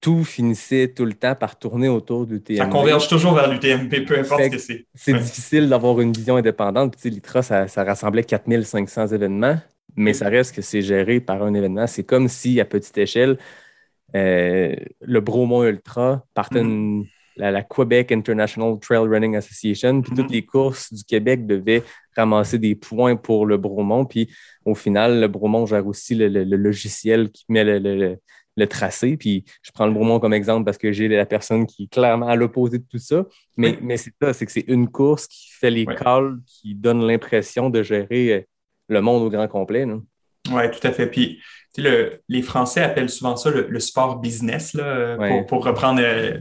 tout 0.00 0.24
finissait 0.24 0.92
tout 0.94 1.04
le 1.04 1.14
temps 1.14 1.34
par 1.34 1.58
tourner 1.58 1.88
autour 1.88 2.26
du 2.26 2.40
TMB. 2.42 2.58
Ça 2.58 2.66
converge 2.66 3.08
toujours 3.08 3.34
vers 3.34 3.50
l'UTMB, 3.50 4.04
peu 4.06 4.18
importe 4.18 4.42
ce 4.44 4.48
que 4.50 4.58
c'est. 4.58 4.86
C'est 4.94 5.12
Ouais. 5.14 5.18
difficile 5.20 5.68
d'avoir 5.68 6.00
une 6.00 6.12
vision 6.12 6.36
indépendante. 6.36 6.96
Puis, 7.00 7.10
l'ITRA, 7.10 7.42
ça, 7.42 7.66
ça 7.66 7.82
rassemblait 7.82 8.22
4500 8.22 9.08
événements, 9.08 9.58
mais 9.96 10.12
ça 10.12 10.28
reste 10.28 10.54
que 10.54 10.62
c'est 10.62 10.82
géré 10.82 11.20
par 11.20 11.42
un 11.42 11.54
événement. 11.54 11.86
C'est 11.86 12.04
comme 12.04 12.28
si, 12.28 12.60
à 12.60 12.64
petite 12.64 12.96
échelle, 12.98 13.38
euh, 14.14 14.74
le 15.00 15.20
Bromont 15.20 15.64
Ultra 15.64 16.24
partait 16.34 16.60
une- 16.60 17.06
la, 17.38 17.50
la 17.50 17.62
Quebec 17.62 18.12
International 18.12 18.78
Trail 18.80 19.06
Running 19.08 19.36
Association, 19.36 20.00
puis 20.00 20.14
toutes 20.16 20.30
les 20.30 20.44
courses 20.46 20.92
du 20.92 21.04
Québec 21.04 21.46
devaient 21.46 21.82
ramasser 22.16 22.58
des 22.58 22.74
points 22.74 23.16
pour 23.16 23.44
le 23.44 23.58
Bromont. 23.58 24.04
Puis 24.06 24.30
au 24.64 24.74
final, 24.74 25.20
le 25.20 25.28
Bromont 25.28 25.66
gère 25.66 25.86
aussi 25.86 26.14
le, 26.14 26.28
le- 26.28 26.44
le 26.44 26.56
logiciel 26.56 27.30
qui 27.30 27.44
met 27.50 27.62
le, 27.64 28.16
le- 28.56 28.66
tracé. 28.66 29.16
Puis 29.16 29.44
je 29.62 29.70
prends 29.72 29.86
le 29.86 29.92
Bromont 29.92 30.18
comme 30.20 30.32
exemple 30.34 30.64
parce 30.64 30.78
que 30.78 30.92
j'ai 30.92 31.08
la 31.08 31.26
personne 31.26 31.66
qui 31.66 31.84
est 31.84 31.92
clairement 31.92 32.28
à 32.28 32.36
l'opposé 32.36 32.78
de 32.78 32.84
tout 32.90 32.98
ça. 32.98 33.24
Mais, 33.56 33.70
Oui. 33.72 33.78
mais 33.82 33.96
c'est 33.96 34.12
ça, 34.20 34.32
c'est 34.32 34.46
que 34.46 34.52
c'est 34.52 34.64
une 34.68 34.88
course 34.88 35.26
qui 35.26 35.48
fait 35.60 35.70
les 35.70 35.86
calls, 35.86 36.38
qui 36.46 36.74
donne 36.74 37.06
l'impression 37.06 37.70
de 37.70 37.82
gérer 37.82 38.32
euh, 38.32 38.40
le 38.88 39.00
monde 39.00 39.22
au 39.22 39.30
grand 39.30 39.48
complet. 39.48 39.84
Oui, 40.52 40.70
tout 40.70 40.86
à 40.86 40.92
fait. 40.92 41.06
Puis, 41.08 41.40
le- 41.76 42.22
les 42.28 42.40
Français 42.40 42.80
appellent 42.82 43.10
souvent 43.10 43.36
ça 43.36 43.50
le, 43.50 43.66
le 43.68 43.80
sport 43.80 44.20
business, 44.20 44.72
là, 44.72 45.16
Ouais. 45.16 45.28
pour, 45.28 45.46
pour 45.46 45.64
reprendre, 45.64 46.00
euh, 46.02 46.40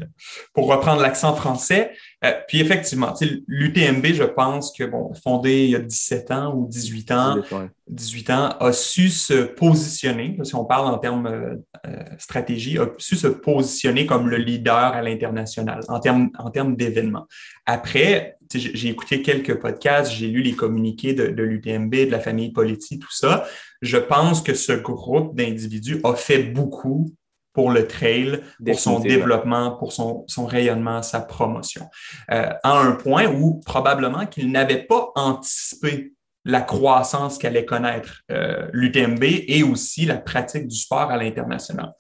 pour 0.54 0.68
reprendre 0.72 1.02
l'accent 1.02 1.36
français. 1.36 1.92
Euh, 2.26 2.32
puis, 2.48 2.60
effectivement, 2.60 3.14
l'UTMB, 3.48 4.06
je 4.08 4.24
pense 4.24 4.72
que, 4.72 4.84
bon, 4.84 5.14
fondé 5.14 5.66
il 5.66 5.70
y 5.72 5.76
a 5.76 5.80
17 5.80 6.32
ans 6.32 6.54
ou 6.56 6.68
18 6.68 7.12
ans, 7.12 7.36
Ouais. 7.52 7.70
18 7.88 8.30
ans, 8.32 8.50
a 8.60 8.74
su 8.74 9.10
se 9.10 9.34
positionner, 9.34 10.38
si 10.44 10.56
on 10.56 10.66
parle 10.66 10.88
en 10.88 10.98
termes 10.98 11.28
euh, 11.28 11.56
euh, 11.88 12.04
stratégie, 12.18 12.80
a 12.80 12.88
su 12.98 13.16
se 13.16 13.28
positionner 13.28 14.06
comme 14.06 14.30
le 14.30 14.38
leader 14.38 14.76
à 14.76 15.02
l'international 15.02 15.82
en 15.88 16.00
termes, 16.00 16.30
en 16.40 16.50
termes 16.50 16.76
d'événements. 16.76 17.28
Après, 17.66 18.38
j'ai 18.54 18.90
écouté 18.90 19.22
quelques 19.22 19.56
podcasts, 19.60 20.12
j'ai 20.12 20.28
lu 20.28 20.42
les 20.42 20.54
communiqués 20.54 21.14
de, 21.14 21.28
de 21.28 21.44
l'UTMB, 21.44 21.92
de 21.92 22.12
la 22.12 22.20
famille 22.20 22.52
Politi, 22.52 23.00
tout 23.00 23.12
ça. 23.12 23.46
Je 23.82 23.98
pense 23.98 24.42
que 24.42 24.54
ce 24.54 24.74
groupe 24.74 25.36
d'individus 25.36 26.00
a 26.04 26.16
fait 26.16 26.44
beaucoup 26.44 27.12
pour 27.56 27.72
le 27.72 27.88
trail, 27.88 28.42
pour 28.64 28.78
son 28.78 29.00
développement, 29.00 29.72
pour 29.72 29.94
son, 29.94 30.26
son 30.28 30.46
rayonnement, 30.46 31.02
sa 31.02 31.22
promotion. 31.22 31.88
Euh, 32.32 32.50
à 32.64 32.80
un 32.80 32.92
point 32.92 33.28
où 33.28 33.62
probablement 33.66 34.26
qu'ils 34.26 34.52
n'avaient 34.52 34.84
pas 34.84 35.12
anticipé 35.16 36.12
la 36.44 36.62
croissance 36.62 37.38
qu'allait 37.38 37.66
connaître 37.66 38.22
euh, 38.30 38.68
l'UTMB 38.74 39.24
et 39.24 39.64
aussi 39.64 40.06
la 40.06 40.18
pratique 40.18 40.68
du 40.68 40.76
sport 40.76 41.10
à 41.10 41.18
l'international. 41.18 41.94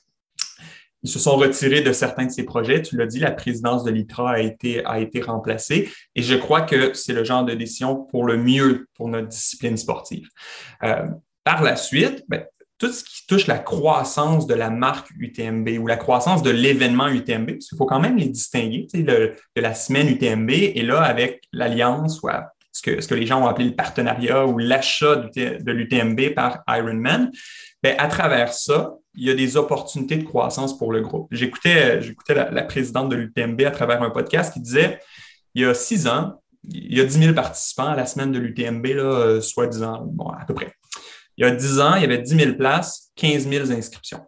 Ils 1.04 1.10
se 1.10 1.20
sont 1.20 1.38
retirés 1.38 1.82
de 1.82 1.94
certains 1.94 2.26
de 2.26 2.32
ces 2.32 2.44
projets. 2.44 2.82
Tu 2.82 2.98
l'as 2.98 3.06
dit, 3.06 3.20
la 3.20 3.32
présidence 3.32 3.84
de 3.84 3.91
l'ITRA 3.91 4.32
a 4.32 4.39
été, 4.39 4.84
a 4.86 5.00
été 5.00 5.22
remplacée 5.22 5.89
et 6.15 6.22
je 6.22 6.36
crois 6.36 6.63
que 6.63 6.94
c'est 6.94 7.13
le 7.13 7.24
genre 7.24 7.46
de 7.46 7.54
décision 7.54 7.96
pour 7.96 8.26
le 8.26 8.38
mieux 8.38 8.88
pour 8.94 9.08
notre 9.08 9.30
discipline 9.30 9.78
sportive. 9.78 10.28
Euh, 10.84 11.08
par 11.46 11.63
la 11.63 11.76
suite, 11.78 12.26
ben, 12.28 12.44
tout 12.78 12.92
ce 12.92 13.04
qui 13.04 13.26
touche 13.28 13.48
la 13.48 13.58
croissance 13.58 14.48
de 14.48 14.54
la 14.54 14.70
marque 14.70 15.10
UTMB 15.18 15.70
ou 15.80 15.88
la 15.88 15.98
croissance 15.98 16.44
de 16.44 16.50
l'événement 16.50 17.08
UTMB, 17.08 17.52
parce 17.52 17.70
qu'il 17.70 17.78
faut 17.78 17.86
quand 17.86 18.00
même 18.00 18.18
les 18.18 18.28
distinguer, 18.28 18.88
de 18.94 19.36
la 19.56 19.74
semaine 19.74 20.10
UTMB 20.10 20.50
et 20.50 20.82
là, 20.82 21.02
avec 21.02 21.44
l'alliance 21.54 22.22
ou 22.22 22.30
ce 22.72 22.82
que, 22.82 23.14
les 23.14 23.26
gens 23.26 23.42
ont 23.42 23.48
appelé 23.48 23.70
le 23.70 23.76
partenariat 23.76 24.46
ou 24.46 24.58
l'achat 24.58 25.16
de 25.16 25.72
l'UTMB 25.72 26.34
par 26.36 26.64
Ironman, 26.68 27.32
ben, 27.82 27.96
à 27.98 28.08
travers 28.08 28.54
ça, 28.54 28.96
il 29.16 29.28
y 29.28 29.30
a 29.30 29.34
des 29.34 29.56
opportunités 29.56 30.18
de 30.18 30.24
croissance 30.24 30.78
pour 30.78 30.92
le 30.92 31.02
groupe. 31.02 31.28
J'écoutais, 31.32 32.02
la, 32.30 32.64
présidente 32.64 33.10
de 33.10 33.16
l'UTMB 33.16 33.62
à 33.62 33.72
travers 33.72 34.04
un 34.04 34.10
podcast 34.10 34.54
qui 34.54 34.60
disait, 34.60 35.00
il 35.54 35.62
y 35.62 35.66
a 35.66 35.74
six 35.74 36.08
ans, 36.08 36.42
il 36.70 36.98
y 36.98 37.00
a 37.00 37.06
10 37.06 37.20
000 37.20 37.34
participants 37.34 37.88
à 37.88 37.96
la 37.96 38.06
semaine 38.06 38.32
de 38.32 38.40
l'UTMB, 38.40 38.86
là, 38.88 39.04
euh, 39.04 39.42
soi-disant, 39.42 40.12
à 40.38 40.46
peu 40.46 40.54
près. 40.54 40.74
Il 41.38 41.45
y 41.45 41.50
a 41.50 41.52
10 41.52 41.80
ans, 41.80 41.95
il 41.95 42.02
y 42.02 42.06
avait 42.06 42.19
10 42.21 42.36
000 42.36 42.56
places, 42.56 43.12
15 43.15 43.48
000 43.48 43.71
inscriptions. 43.71 44.21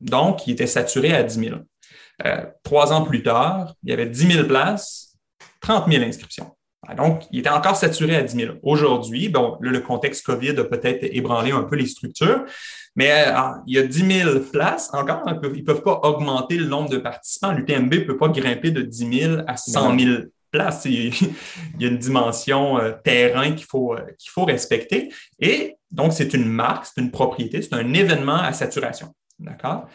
Donc, 0.00 0.46
il 0.46 0.52
était 0.52 0.66
saturé 0.66 1.14
à 1.14 1.22
10 1.22 1.38
000. 1.38 1.56
Euh, 2.24 2.44
trois 2.62 2.92
ans 2.92 3.02
plus 3.02 3.22
tard, 3.22 3.74
il 3.82 3.90
y 3.90 3.92
avait 3.92 4.06
10 4.06 4.32
000 4.32 4.46
places, 4.46 5.16
30 5.60 5.90
000 5.90 6.04
inscriptions. 6.04 6.54
Ah, 6.86 6.94
Donc, 6.94 7.22
il 7.30 7.40
était 7.40 7.50
encore 7.50 7.76
saturé 7.76 8.16
à 8.16 8.22
10 8.22 8.36
000. 8.36 8.54
Aujourd'hui, 8.62 9.28
bon, 9.28 9.56
le 9.60 9.80
contexte 9.80 10.24
COVID 10.24 10.58
a 10.58 10.64
peut-être 10.64 11.04
ébranlé 11.04 11.50
un 11.50 11.62
peu 11.62 11.76
les 11.76 11.86
structures, 11.86 12.44
mais 12.94 13.10
euh, 13.10 13.32
il 13.66 13.74
y 13.74 13.78
a 13.78 13.82
10 13.82 14.22
000 14.22 14.40
places 14.52 14.90
encore. 14.92 15.22
ils 15.26 15.60
ne 15.60 15.64
peuvent 15.64 15.82
pas 15.82 16.00
augmenter 16.02 16.56
le 16.56 16.66
nombre 16.66 16.90
de 16.90 16.98
participants. 16.98 17.52
L'UTMB 17.52 17.92
ne 17.92 18.00
peut 18.00 18.16
pas 18.16 18.28
grimper 18.28 18.70
de 18.70 18.82
10 18.82 19.20
000 19.20 19.36
à 19.46 19.56
100 19.56 19.98
000 19.98 20.12
places. 20.54 20.84
Il 20.84 21.12
y 21.80 21.84
a 21.84 21.88
une 21.88 21.98
dimension 21.98 22.78
euh, 22.78 22.92
terrain 23.02 23.52
qu'il 23.52 23.66
faut, 23.66 23.94
euh, 23.94 24.00
qu'il 24.18 24.30
faut 24.30 24.44
respecter. 24.44 25.12
Et 25.40 25.76
donc, 25.90 26.12
c'est 26.12 26.32
une 26.32 26.46
marque, 26.46 26.86
c'est 26.86 27.00
une 27.00 27.10
propriété, 27.10 27.60
c'est 27.60 27.74
un 27.74 27.92
événement 27.92 28.36
à 28.36 28.52
saturation. 28.52 29.08
D'accord? 29.38 29.88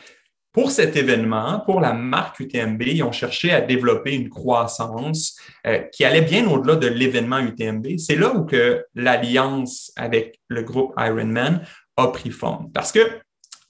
Pour 0.51 0.71
cet 0.71 0.95
événement, 0.95 1.61
pour 1.65 1.79
la 1.79 1.93
marque 1.93 2.39
UTMB, 2.39 2.81
ils 2.81 3.03
ont 3.03 3.11
cherché 3.11 3.51
à 3.51 3.61
développer 3.61 4.15
une 4.15 4.29
croissance 4.29 5.37
euh, 5.65 5.79
qui 5.93 6.03
allait 6.03 6.21
bien 6.21 6.47
au-delà 6.49 6.75
de 6.75 6.87
l'événement 6.87 7.39
UTMB. 7.39 7.97
C'est 7.97 8.15
là 8.15 8.33
où 8.33 8.45
que 8.45 8.83
l'alliance 8.95 9.91
avec 9.95 10.39
le 10.47 10.63
groupe 10.63 10.93
Ironman 10.97 11.61
a 11.97 12.07
pris 12.07 12.31
forme. 12.31 12.71
Parce 12.73 12.91
que, 12.91 12.99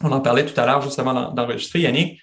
on 0.02 0.12
en 0.12 0.22
parlait 0.22 0.46
tout 0.46 0.60
à 0.60 0.66
l'heure, 0.66 0.82
juste 0.82 0.98
avant 1.00 1.32
d'enregistrer, 1.34 1.82
Yannick, 1.82 2.22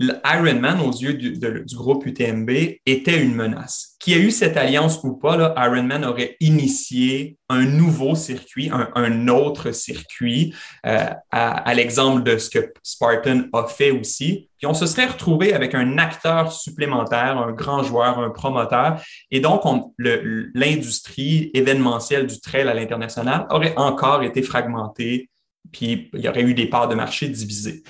l'Ironman, 0.00 0.80
aux 0.80 0.92
yeux 0.92 1.12
du, 1.12 1.76
groupe 1.76 2.06
UTMB, 2.06 2.50
était 2.86 3.22
une 3.22 3.34
menace. 3.34 3.96
Qui 4.00 4.14
a 4.14 4.16
eu 4.16 4.30
cette 4.30 4.56
alliance 4.56 4.98
ou 5.04 5.12
pas, 5.12 5.54
Ironman 5.58 6.06
aurait 6.06 6.36
initié 6.40 7.36
un 7.50 7.66
nouveau 7.66 8.14
circuit, 8.14 8.70
un, 8.72 8.88
un 8.94 9.28
autre 9.28 9.72
circuit, 9.72 10.54
euh, 10.86 11.04
à, 11.30 11.50
à 11.50 11.74
l'exemple 11.74 12.22
de 12.22 12.38
ce 12.38 12.48
que 12.48 12.72
Spartan 12.82 13.42
a 13.52 13.66
fait 13.66 13.90
aussi. 13.90 14.48
Puis 14.56 14.66
on 14.66 14.72
se 14.72 14.86
serait 14.86 15.04
retrouvé 15.04 15.52
avec 15.52 15.74
un 15.74 15.98
acteur 15.98 16.50
supplémentaire, 16.50 17.36
un 17.36 17.52
grand 17.52 17.82
joueur, 17.82 18.18
un 18.18 18.30
promoteur. 18.30 19.02
Et 19.30 19.40
donc, 19.40 19.62
l'industrie 19.98 21.50
événementielle 21.52 22.26
du 22.26 22.40
trail 22.40 22.68
à 22.68 22.74
l'international 22.74 23.46
aurait 23.50 23.74
encore 23.76 24.22
été 24.22 24.42
fragmentée, 24.42 25.28
puis 25.72 26.08
il 26.14 26.20
y 26.20 26.28
aurait 26.28 26.42
eu 26.42 26.54
des 26.54 26.66
parts 26.66 26.88
de 26.88 26.94
marché 26.94 27.28
divisées 27.28 27.82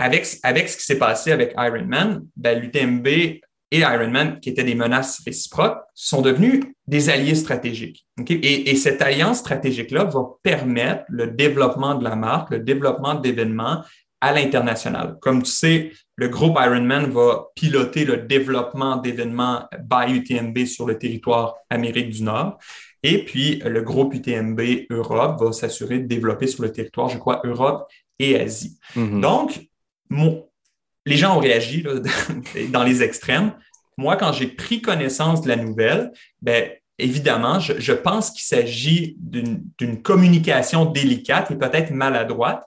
avec, 0.00 0.26
avec 0.42 0.68
ce 0.70 0.78
qui 0.78 0.84
s'est 0.84 0.98
passé 0.98 1.30
avec 1.30 1.52
Ironman, 1.58 2.22
ben, 2.34 2.58
l'UTMB 2.58 3.06
et 3.06 3.78
Ironman, 3.78 4.40
qui 4.40 4.48
étaient 4.48 4.64
des 4.64 4.74
menaces 4.74 5.20
réciproques, 5.26 5.78
sont 5.94 6.22
devenus 6.22 6.64
des 6.86 7.10
alliés 7.10 7.34
stratégiques. 7.34 8.06
Okay? 8.18 8.34
Et, 8.34 8.70
et, 8.70 8.76
cette 8.76 9.02
alliance 9.02 9.38
stratégique-là 9.40 10.04
va 10.04 10.22
permettre 10.42 11.04
le 11.08 11.26
développement 11.28 11.94
de 11.94 12.02
la 12.02 12.16
marque, 12.16 12.50
le 12.50 12.60
développement 12.60 13.14
d'événements 13.14 13.84
à 14.22 14.32
l'international. 14.32 15.18
Comme 15.20 15.42
tu 15.42 15.50
sais, 15.50 15.92
le 16.16 16.28
groupe 16.28 16.56
Ironman 16.58 17.10
va 17.10 17.48
piloter 17.54 18.06
le 18.06 18.16
développement 18.16 18.96
d'événements 18.96 19.68
by 19.78 20.14
UTMB 20.14 20.64
sur 20.64 20.86
le 20.86 20.98
territoire 20.98 21.56
Amérique 21.68 22.08
du 22.10 22.22
Nord. 22.22 22.58
Et 23.02 23.24
puis, 23.24 23.62
le 23.64 23.82
groupe 23.82 24.14
UTMB 24.14 24.60
Europe 24.90 25.40
va 25.40 25.52
s'assurer 25.52 26.00
de 26.00 26.06
développer 26.06 26.46
sur 26.46 26.62
le 26.62 26.72
territoire, 26.72 27.10
je 27.10 27.18
crois, 27.18 27.40
Europe 27.44 27.86
et 28.18 28.38
Asie. 28.40 28.78
Mm 28.96 29.02
-hmm. 29.02 29.20
Donc, 29.20 29.69
les 30.10 31.16
gens 31.16 31.36
ont 31.36 31.40
réagi 31.40 31.84
dans 32.70 32.84
les 32.84 33.02
extrêmes. 33.02 33.52
Moi, 33.96 34.16
quand 34.16 34.32
j'ai 34.32 34.46
pris 34.46 34.80
connaissance 34.80 35.42
de 35.42 35.48
la 35.48 35.56
nouvelle, 35.56 36.12
ben, 36.40 36.70
évidemment, 36.98 37.60
je, 37.60 37.92
pense 37.92 38.30
qu'il 38.30 38.42
s'agit 38.42 39.16
d'une 39.18 40.02
communication 40.02 40.86
délicate 40.86 41.50
et 41.50 41.56
peut-être 41.56 41.90
maladroite, 41.90 42.64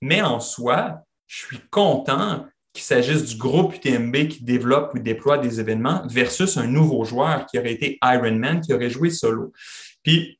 mais 0.00 0.22
en 0.22 0.40
soi, 0.40 1.02
je 1.26 1.46
suis 1.46 1.60
content 1.70 2.46
qu'il 2.72 2.84
s'agisse 2.84 3.24
du 3.24 3.36
groupe 3.36 3.74
UTMB 3.74 4.28
qui 4.28 4.44
développe 4.44 4.92
ou 4.94 4.98
déploie 4.98 5.38
des 5.38 5.60
événements 5.60 6.02
versus 6.08 6.56
un 6.58 6.66
nouveau 6.66 7.04
joueur 7.04 7.46
qui 7.46 7.58
aurait 7.58 7.72
été 7.72 7.98
Ironman, 8.02 8.60
qui 8.60 8.74
aurait 8.74 8.90
joué 8.90 9.10
solo. 9.10 9.52
Puis, 10.02 10.38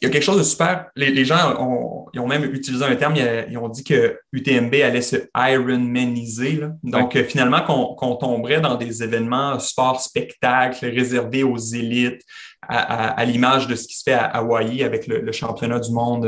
il 0.00 0.06
y 0.06 0.06
a 0.06 0.10
quelque 0.10 0.22
chose 0.22 0.38
de 0.38 0.42
super. 0.42 0.86
Les, 0.96 1.24
gens 1.24 1.56
ont, 1.60 2.06
ils 2.12 2.20
ont 2.20 2.26
même 2.26 2.44
utilisé 2.44 2.84
un 2.84 2.96
terme, 2.96 3.14
ils, 3.16 3.58
ont 3.58 3.68
dit 3.68 3.84
que 3.84 4.18
UTMB 4.32 4.74
allait 4.74 5.02
se 5.02 5.16
Ironmaniser. 5.36 6.60
Donc, 6.82 7.16
finalement, 7.24 7.62
qu'on 7.62 8.16
tomberait 8.16 8.60
dans 8.60 8.76
des 8.76 9.02
événements 9.02 9.58
sport-spectacle 9.58 10.86
réservés 10.86 11.42
aux 11.42 11.58
élites, 11.58 12.22
à, 12.68 13.24
l'image 13.24 13.66
de 13.66 13.74
ce 13.74 13.88
qui 13.88 13.96
se 13.96 14.02
fait 14.04 14.12
à 14.12 14.24
Hawaï 14.24 14.84
avec 14.84 15.06
le, 15.06 15.32
championnat 15.32 15.80
du 15.80 15.92
monde 15.92 16.22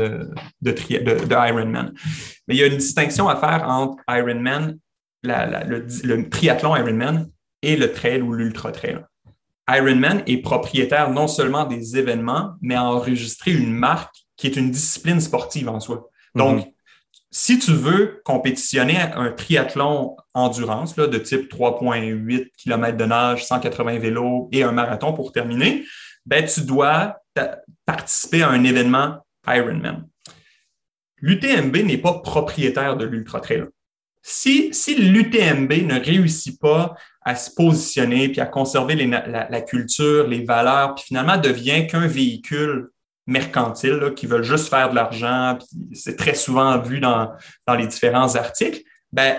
de, 0.61 0.71
de, 0.71 1.49
Ironman. 1.49 1.93
Mais 2.47 2.55
il 2.55 2.59
y 2.59 2.63
a 2.63 2.67
une 2.67 2.77
distinction 2.77 3.29
à 3.29 3.35
faire 3.37 3.67
entre 3.67 4.03
Ironman, 4.09 4.77
le, 5.23 5.85
le 6.03 6.29
triathlon 6.29 6.75
Ironman 6.75 7.29
et 7.61 7.75
le 7.75 7.91
trail 7.91 8.21
ou 8.21 8.33
l'ultra 8.33 8.71
trail. 8.71 8.99
Ironman 9.69 10.23
est 10.27 10.37
propriétaire 10.37 11.09
non 11.09 11.27
seulement 11.27 11.65
des 11.65 11.97
événements, 11.97 12.53
mais 12.61 12.75
a 12.75 12.83
enregistré 12.83 13.51
une 13.51 13.73
marque 13.73 14.15
qui 14.37 14.47
est 14.47 14.55
une 14.55 14.71
discipline 14.71 15.19
sportive 15.19 15.69
en 15.69 15.79
soi. 15.79 16.09
Donc, 16.35 16.65
mhm. 16.65 16.71
si 17.31 17.57
tu 17.57 17.71
veux 17.71 18.21
compétitionner 18.25 18.97
un 18.97 19.31
triathlon 19.31 20.17
endurance 20.33 20.97
là, 20.97 21.07
de 21.07 21.17
type 21.17 21.51
3,8 21.51 22.51
km 22.57 22.97
de 22.97 23.05
nage, 23.05 23.45
180 23.45 23.99
vélos 23.99 24.49
et 24.51 24.63
un 24.63 24.71
marathon 24.71 25.13
pour 25.13 25.31
terminer, 25.31 25.85
ben, 26.25 26.45
tu 26.45 26.61
dois 26.61 27.17
participer 27.85 28.43
à 28.43 28.49
un 28.49 28.63
événement 28.63 29.25
Ironman. 29.47 30.07
L'UTMB 31.17 31.75
n'est 31.77 31.97
pas 31.97 32.13
propriétaire 32.19 32.97
de 32.97 33.05
l'Ultra 33.05 33.39
Trail. 33.39 33.65
Si, 34.27 34.71
l'UTMB 34.97 35.71
ne 35.85 36.03
réussit 36.03 36.59
pas 36.59 36.95
à 37.21 37.35
se 37.35 37.51
positionner 37.53 38.29
puis 38.29 38.41
à 38.41 38.47
conserver 38.47 38.95
la, 38.95 39.61
culture, 39.61 40.27
les 40.27 40.43
valeurs, 40.43 40.95
puis 40.95 41.05
finalement 41.05 41.37
devient 41.37 41.85
qu'un 41.85 42.07
véhicule 42.07 42.89
mercantile 43.27 44.13
qui 44.15 44.25
veulent 44.25 44.41
juste 44.41 44.69
faire 44.69 44.89
de 44.89 44.95
l'argent, 44.95 45.59
puis 45.59 45.95
c'est 45.95 46.15
très 46.15 46.33
souvent 46.33 46.79
vu 46.79 46.99
dans, 46.99 47.33
dans 47.67 47.75
les 47.75 47.85
différents 47.85 48.35
articles, 48.35 48.81
ben, 49.11 49.37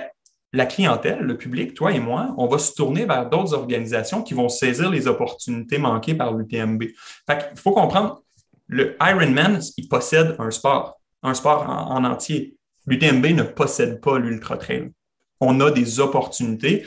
la 0.53 0.67
clientèle, 0.67 1.19
le 1.19 1.37
public, 1.37 1.75
toi 1.75 1.91
et 1.91 1.99
moi, 1.99 2.33
on 2.39 2.47
va 2.47 2.59
se 2.59 2.73
tourner 2.73 3.07
vers 3.07 3.29
d'autres 3.29 3.55
organisations 3.55 4.23
qui 4.23 4.35
vont 4.35 4.49
saisir 4.49 4.89
les 4.89 5.09
opportunités 5.09 5.79
manquées 5.79 6.15
par 6.15 6.33
l'UTMB. 6.33 6.85
Fait 7.29 7.51
il 7.53 7.59
faut 7.59 7.73
comprendre, 7.73 8.23
le 8.69 8.97
Ironman, 9.01 9.61
il 9.77 9.89
possède 9.89 10.37
un 10.39 10.53
sport, 10.53 11.01
un 11.25 11.35
sport 11.35 11.69
en 11.69 12.05
entier. 12.05 12.56
L'UTMB 12.87 13.27
ne 13.27 13.43
possède 13.43 14.01
pas 14.01 14.19
l'ultra 14.19 14.57
trail. 14.57 14.91
On 15.41 15.61
a 15.61 15.71
des 15.71 16.01
opportunités. 16.01 16.85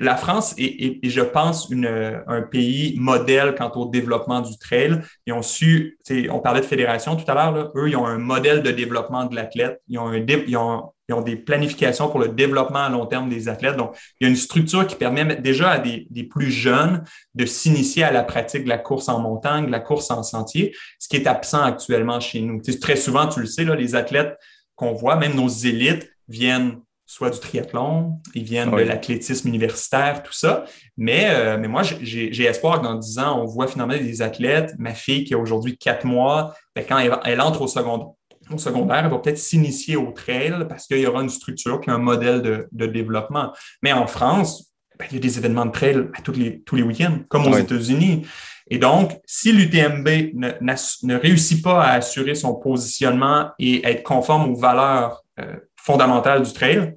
La 0.00 0.16
France 0.16 0.54
est, 0.58 0.98
je 1.08 1.20
pense, 1.20 1.70
un 1.72 2.42
pays 2.42 2.94
modèle 2.98 3.54
quant 3.56 3.70
au 3.76 3.86
développement 3.86 4.40
du 4.40 4.58
trail. 4.58 5.00
Ils 5.26 5.32
ont 5.32 5.42
su, 5.42 5.98
on 6.30 6.40
parlait 6.40 6.60
de 6.60 6.66
fédération 6.66 7.16
tout 7.16 7.30
à 7.30 7.34
l'heure, 7.34 7.72
eux, 7.76 7.88
ils 7.88 7.96
ont 7.96 8.06
un 8.06 8.18
modèle 8.18 8.62
de 8.62 8.70
développement 8.70 9.26
de 9.26 9.36
l'athlète. 9.36 9.80
Ils 9.88 9.98
ont, 9.98 10.92
des 11.24 11.36
planifications 11.36 12.08
pour 12.10 12.20
le 12.20 12.28
développement 12.28 12.80
à 12.80 12.90
long 12.90 13.06
terme 13.06 13.30
des 13.30 13.48
athlètes. 13.48 13.76
Donc, 13.76 13.96
il 14.20 14.24
y 14.24 14.26
a 14.26 14.30
une 14.30 14.36
structure 14.36 14.86
qui 14.86 14.94
permet 14.94 15.36
déjà 15.36 15.70
à 15.70 15.78
des, 15.78 16.06
des 16.10 16.24
plus 16.24 16.50
jeunes 16.50 17.04
de 17.34 17.46
s'initier 17.46 18.02
à 18.02 18.10
la 18.10 18.24
pratique 18.24 18.64
de 18.64 18.68
la 18.68 18.76
course 18.76 19.08
en 19.08 19.18
montagne, 19.20 19.66
de 19.66 19.70
la 19.70 19.80
course 19.80 20.10
en 20.10 20.22
sentier, 20.22 20.74
ce 20.98 21.08
qui 21.08 21.16
est 21.16 21.26
absent 21.26 21.62
actuellement 21.62 22.20
chez 22.20 22.40
nous. 22.40 22.60
très 22.80 22.96
souvent, 22.96 23.26
tu 23.26 23.40
le 23.40 23.46
sais, 23.46 23.64
là, 23.64 23.74
les 23.74 23.94
athlètes 23.94 24.36
qu'on 24.78 24.92
voit, 24.92 25.16
même 25.16 25.34
nos 25.34 25.48
élites 25.48 26.10
viennent 26.28 26.80
soit 27.04 27.30
du 27.30 27.40
triathlon, 27.40 28.20
ils 28.34 28.44
viennent 28.44 28.70
de 28.70 28.82
l'athlétisme 28.82 29.48
universitaire, 29.48 30.22
tout 30.22 30.32
ça. 30.32 30.66
Mais, 30.96 31.30
euh, 31.30 31.56
mais 31.58 31.66
moi, 31.66 31.82
j'ai 31.82 32.44
espoir 32.44 32.80
que 32.80 32.84
dans 32.84 32.94
10 32.94 33.18
ans, 33.18 33.40
on 33.42 33.46
voit 33.46 33.66
finalement 33.66 33.96
des 33.96 34.20
athlètes. 34.20 34.74
Ma 34.78 34.92
fille 34.92 35.24
qui 35.24 35.32
a 35.32 35.38
aujourd'hui 35.38 35.78
4 35.78 36.04
mois, 36.04 36.54
ben, 36.76 36.84
quand 36.86 36.98
elle, 36.98 37.40
entre 37.40 37.62
au 37.62 37.66
secondaire, 37.66 38.08
au 38.52 38.58
secondaire, 38.58 39.04
elle 39.04 39.10
va 39.10 39.18
peut-être 39.18 39.38
s'initier 39.38 39.96
au 39.96 40.12
trail 40.12 40.54
parce 40.68 40.86
qu'il 40.86 40.98
y 40.98 41.06
aura 41.06 41.22
une 41.22 41.30
structure 41.30 41.80
puis 41.80 41.90
un 41.90 41.98
modèle 41.98 42.68
de, 42.70 42.86
développement. 42.86 43.52
Mais 43.82 43.92
en 43.92 44.06
France, 44.06 44.70
ben, 44.98 45.06
il 45.10 45.14
y 45.14 45.16
a 45.16 45.20
des 45.20 45.38
événements 45.38 45.66
de 45.66 45.72
trail 45.72 46.08
tous 46.24 46.32
les, 46.32 46.60
tous 46.60 46.76
les 46.76 46.82
week-ends, 46.82 47.20
comme 47.28 47.46
aux 47.46 47.56
États-Unis. 47.56 48.26
Et 48.70 48.78
donc, 48.78 49.18
si 49.24 49.52
l'UTMB 49.52 50.34
ne, 50.34 51.14
réussit 51.16 51.62
pas 51.62 51.82
à 51.82 51.92
assurer 51.94 52.34
son 52.34 52.54
positionnement 52.54 53.50
et 53.58 53.86
être 53.86 54.02
conforme 54.02 54.50
aux 54.50 54.56
valeurs 54.56 55.24
euh, 55.40 55.56
fondamentales 55.76 56.42
du 56.42 56.52
trail, 56.52 56.94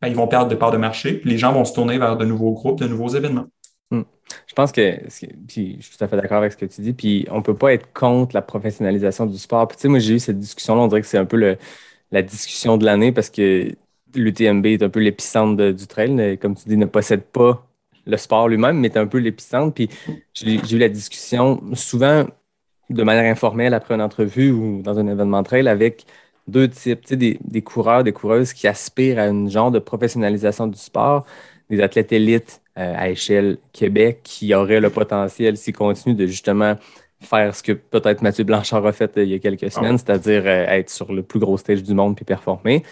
ben, 0.00 0.08
ils 0.08 0.14
vont 0.14 0.28
perdre 0.28 0.48
de 0.48 0.54
part 0.54 0.70
de 0.70 0.76
marché, 0.76 1.14
puis 1.14 1.30
les 1.30 1.38
gens 1.38 1.52
vont 1.52 1.64
se 1.64 1.72
tourner 1.72 1.98
vers 1.98 2.16
de 2.16 2.24
nouveaux 2.24 2.52
groupes, 2.52 2.80
de 2.80 2.86
nouveaux 2.86 3.08
événements. 3.08 3.46
Hmm. 3.90 4.02
Je 4.46 4.54
pense 4.54 4.70
que, 4.70 5.00
puis 5.48 5.76
je 5.80 5.86
suis 5.86 5.98
tout 5.98 6.04
à 6.04 6.08
fait 6.08 6.16
d'accord 6.16 6.38
avec 6.38 6.52
ce 6.52 6.56
que 6.56 6.66
tu 6.66 6.80
dis, 6.82 6.92
puis 6.92 7.26
on 7.30 7.38
ne 7.38 7.42
peut 7.42 7.56
pas 7.56 7.72
être 7.72 7.92
contre 7.92 8.34
la 8.34 8.42
professionnalisation 8.42 9.26
du 9.26 9.38
sport. 9.38 9.66
Puis, 9.66 9.76
tu 9.76 9.82
sais, 9.82 9.88
moi, 9.88 9.98
j'ai 9.98 10.14
eu 10.14 10.18
cette 10.20 10.38
discussion-là, 10.38 10.82
on 10.82 10.86
dirait 10.86 11.00
que 11.00 11.06
c'est 11.06 11.18
un 11.18 11.24
peu 11.24 11.56
la 12.12 12.22
discussion 12.22 12.76
de 12.76 12.84
l'année 12.84 13.10
parce 13.10 13.30
que 13.30 13.74
l'UTMB 14.14 14.66
est 14.66 14.82
un 14.82 14.88
peu 14.88 15.00
l'épicentre 15.00 15.72
du 15.72 15.86
trail, 15.86 16.38
comme 16.38 16.54
tu 16.54 16.68
dis, 16.68 16.76
ne 16.76 16.86
possède 16.86 17.22
pas 17.22 17.67
le 18.08 18.16
sport 18.16 18.48
lui-même, 18.48 18.78
mais 18.78 18.96
un 18.96 19.06
peu 19.06 19.18
l'épicentre. 19.18 19.74
Puis 19.74 19.88
j'ai 20.34 20.74
eu 20.74 20.78
la 20.78 20.88
discussion 20.88 21.62
souvent 21.74 22.26
de 22.90 23.02
manière 23.02 23.30
informelle 23.30 23.74
après 23.74 23.94
une 23.94 24.00
entrevue 24.00 24.50
ou 24.50 24.82
dans 24.82 24.98
un 24.98 25.06
événement 25.06 25.42
trail 25.42 25.68
avec 25.68 26.06
deux 26.48 26.68
types, 26.68 27.12
des, 27.12 27.38
des, 27.44 27.62
coureurs, 27.62 28.02
des 28.02 28.12
coureuses 28.12 28.54
qui 28.54 28.66
aspirent 28.66 29.18
à 29.18 29.26
une 29.26 29.50
genre 29.50 29.70
de 29.70 29.78
professionnalisation 29.78 30.66
du 30.66 30.78
sport, 30.78 31.26
des 31.68 31.82
athlètes 31.82 32.12
élites 32.12 32.62
euh, 32.78 32.94
à 32.96 33.10
échelle 33.10 33.58
Québec 33.72 34.20
qui 34.24 34.54
auraient 34.54 34.80
le 34.80 34.88
potentiel 34.88 35.58
s'ils 35.58 35.74
continuent 35.74 36.16
de 36.16 36.26
justement 36.26 36.76
faire 37.20 37.54
ce 37.54 37.62
que 37.62 37.72
peut-être 37.72 38.22
Mathieu 38.22 38.44
Blanchard 38.44 38.86
a 38.86 38.92
fait 38.92 39.18
euh, 39.18 39.24
il 39.24 39.30
y 39.30 39.34
a 39.34 39.38
quelques 39.38 39.64
ah 39.64 39.70
semaines, 39.70 39.98
c'est-à-dire 39.98 40.42
euh, 40.46 40.64
être 40.68 40.88
sur 40.88 41.12
le 41.12 41.22
plus 41.22 41.40
gros 41.40 41.58
stage 41.58 41.82
du 41.82 41.92
monde 41.92 42.16
puis 42.16 42.24
performer. 42.24 42.82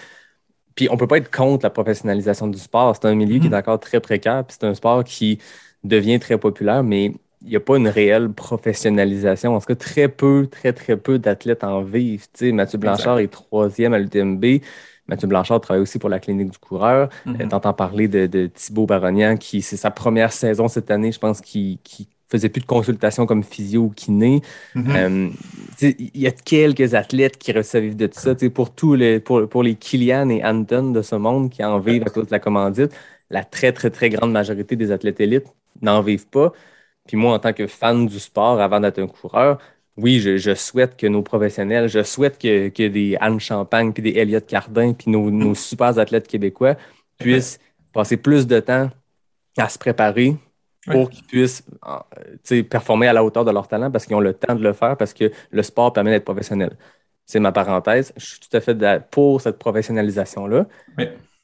Puis 0.77 0.89
on 0.91 0.97
peut 0.97 1.07
pas 1.07 1.17
être 1.17 1.35
contre 1.35 1.65
la 1.65 1.71
professionnalisation 1.71 2.47
du 2.47 2.59
sport. 2.59 2.95
C'est 2.95 3.09
un 3.09 3.15
milieu 3.15 3.41
qui 3.41 3.47
est 3.47 3.51
mm. 3.51 3.55
encore 3.55 3.81
très 3.81 3.99
précaire, 3.99 4.45
puis 4.45 4.57
c'est 4.61 4.67
un 4.67 4.75
sport 4.75 5.03
qui 5.03 5.39
devient 5.83 6.21
très 6.21 6.39
populaire, 6.39 6.85
mais 6.85 7.13
il 7.43 7.49
n'y 7.49 7.57
a 7.57 7.61
pas 7.61 7.77
une 7.77 7.89
réelle 7.89 8.31
professionnalisation. 8.31 9.55
En 9.55 9.61
tout 9.61 9.67
cas, 9.67 9.75
très 9.75 10.09
peu, 10.09 10.49
très, 10.51 10.73
très 10.73 10.97
peu 10.97 11.19
d'athlètes 11.19 11.65
en 11.65 11.83
vivent. 11.83 12.27
Tu 12.33 12.47
sais, 12.47 12.53
Mathieu 12.53 12.79
Blanchard 12.79 13.19
est 13.19 13.29
troisième 13.29 13.95
à 13.95 13.99
l'UTMB. 13.99 14.45
Mathieu 15.09 15.29
Blanchard 15.29 15.61
travaille 15.61 15.83
aussi 15.83 15.99
pour 15.99 16.09
la 16.09 16.19
clinique 16.19 16.51
du 16.51 16.59
coureur. 16.59 17.09
Mm 17.25 17.49
T'entends 17.49 17.73
parler 17.73 18.09
de, 18.09 18.27
de 18.27 18.47
Thibaut 18.47 18.87
Baronian, 18.87 19.37
qui 19.37 19.63
c'est 19.63 19.77
sa 19.77 19.91
première 19.91 20.33
saison 20.33 20.69
cette 20.69 20.91
année, 20.91 21.13
je 21.13 21.19
pense, 21.19 21.41
qui, 21.41 21.79
qui 21.85 22.09
faisait 22.29 22.49
plus 22.49 22.61
de 22.61 22.67
consultations 22.67 23.27
comme 23.27 23.45
physio 23.45 23.83
ou 23.83 23.91
kiné. 23.91 24.43
Mm-hmm. 24.75 24.97
Euh, 24.97 25.29
il 25.83 26.11
y 26.15 26.27
a 26.27 26.31
quelques 26.31 26.95
athlètes 26.95 27.39
qui 27.39 27.53
reçoivent 27.53 27.95
de 27.95 28.07
tout 28.07 28.19
ça. 28.19 28.35
Pour, 28.55 28.75
tous 28.75 28.95
les, 28.95 29.21
pour, 29.21 29.63
les 29.63 29.75
Kilian 29.75 30.29
et 30.29 30.45
Anton 30.45 30.91
de 30.93 31.03
ce 31.03 31.17
monde 31.17 31.51
qui 31.51 31.65
en 31.65 31.79
vivent 31.79 32.05
à 32.07 32.11
cause 32.11 32.27
de 32.27 32.33
la 32.33 32.39
commandite, 32.39 32.93
la 33.31 33.45
très, 33.45 33.73
très, 33.73 33.91
très 33.91 34.11
grande 34.11 34.33
majorité 34.33 34.77
des 34.77 34.93
athlètes 34.93 35.21
élites 35.21 35.47
n'en 35.83 36.01
vivent 36.01 36.29
pas. 36.29 36.53
Puis 37.07 37.17
moi, 37.17 37.35
en 37.35 37.39
tant 37.39 37.53
que 37.53 37.67
fan 37.67 38.07
du 38.07 38.19
sport, 38.19 38.61
avant 38.61 38.81
d'être 38.81 38.99
un 38.99 39.07
coureur, 39.07 39.59
oui, 39.97 40.21
je, 40.21 40.55
souhaite 40.55 40.97
que 40.97 41.07
nos 41.07 41.23
professionnels, 41.23 41.89
je 41.89 42.03
souhaite 42.03 42.39
que, 42.39 42.69
que 42.69 42.89
des 42.89 43.17
Anne 43.21 43.41
Champagne, 43.41 43.93
puis 43.93 44.03
des 44.03 44.19
Elliott 44.19 44.47
Cardin, 44.47 44.93
puis 44.93 45.11
nos, 45.11 45.31
nos 45.31 45.55
super 45.55 45.99
athlètes 45.99 46.29
québécois 46.29 46.77
puissent 47.19 47.59
passer 47.93 48.19
plus 48.19 48.47
de 48.47 48.61
temps 48.61 48.91
à 49.57 49.69
se 49.69 49.79
préparer, 49.79 50.37
pour 50.87 51.11
qu'ils 51.11 51.25
puissent 51.25 51.65
performer 52.69 53.09
à 53.09 53.13
la 53.13 53.25
hauteur 53.25 53.45
de 53.45 53.51
leur 53.51 53.69
talent 53.69 53.91
parce 53.91 54.07
qu'ils 54.07 54.17
ont 54.17 54.21
le 54.21 54.35
temps 54.35 54.55
de 54.55 54.63
le 54.63 54.73
faire, 54.73 54.97
parce 54.97 55.13
que 55.13 55.31
le 55.51 55.63
sport 55.63 55.93
permet 55.93 56.11
d'être 56.11 56.25
professionnel. 56.25 56.77
C'est 57.25 57.41
ma 57.41 57.53
parenthèse. 57.53 58.13
Je 58.17 58.25
suis 58.25 58.41
tout 58.41 58.57
à 58.57 58.61
fait 58.61 58.77
pour 59.11 59.41
cette 59.41 59.59
professionnalisation-là. 59.59 60.67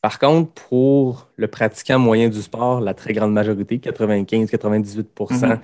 Par 0.01 0.19
contre, 0.19 0.53
pour 0.69 1.29
le 1.37 1.49
pratiquant 1.49 1.99
moyen 1.99 2.29
du 2.29 2.43
sport, 2.43 2.81
la 2.81 2.95
très 2.95 3.13
grande 3.13 3.33
majorité, 3.33 3.79
95-98 3.79 5.05
mm-hmm. 5.17 5.59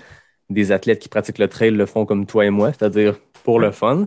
des 0.51 0.73
athlètes 0.73 1.01
qui 1.01 1.09
pratiquent 1.09 1.39
le 1.39 1.49
trail 1.49 1.73
le 1.73 1.87
font 1.87 2.07
comme 2.07 2.27
toi 2.27 2.47
et 2.47 2.51
moi, 2.51 2.73
c'est-à-dire 2.73 3.19
pour 3.45 3.59
le 3.61 3.71
fun. 3.71 4.07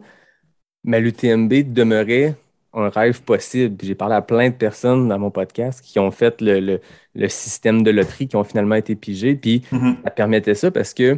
Mais 0.83 0.99
l'UTMB 0.99 1.73
demeurait 1.73 2.35
un 2.73 2.89
rêve 2.89 3.21
possible. 3.21 3.77
J'ai 3.83 3.95
parlé 3.95 4.15
à 4.15 4.21
plein 4.21 4.49
de 4.49 4.55
personnes 4.55 5.07
dans 5.07 5.19
mon 5.19 5.31
podcast 5.31 5.81
qui 5.83 5.99
ont 5.99 6.11
fait 6.11 6.41
le, 6.41 6.79
système 7.27 7.83
de 7.83 7.91
loterie, 7.91 8.27
qui 8.27 8.35
ont 8.35 8.43
finalement 8.43 8.75
été 8.75 8.95
pigés. 8.95 9.35
Puis 9.35 9.63
mm-hmm. 9.71 10.03
ça 10.03 10.11
permettait 10.11 10.55
ça 10.55 10.71
parce 10.71 10.93
que 10.93 11.15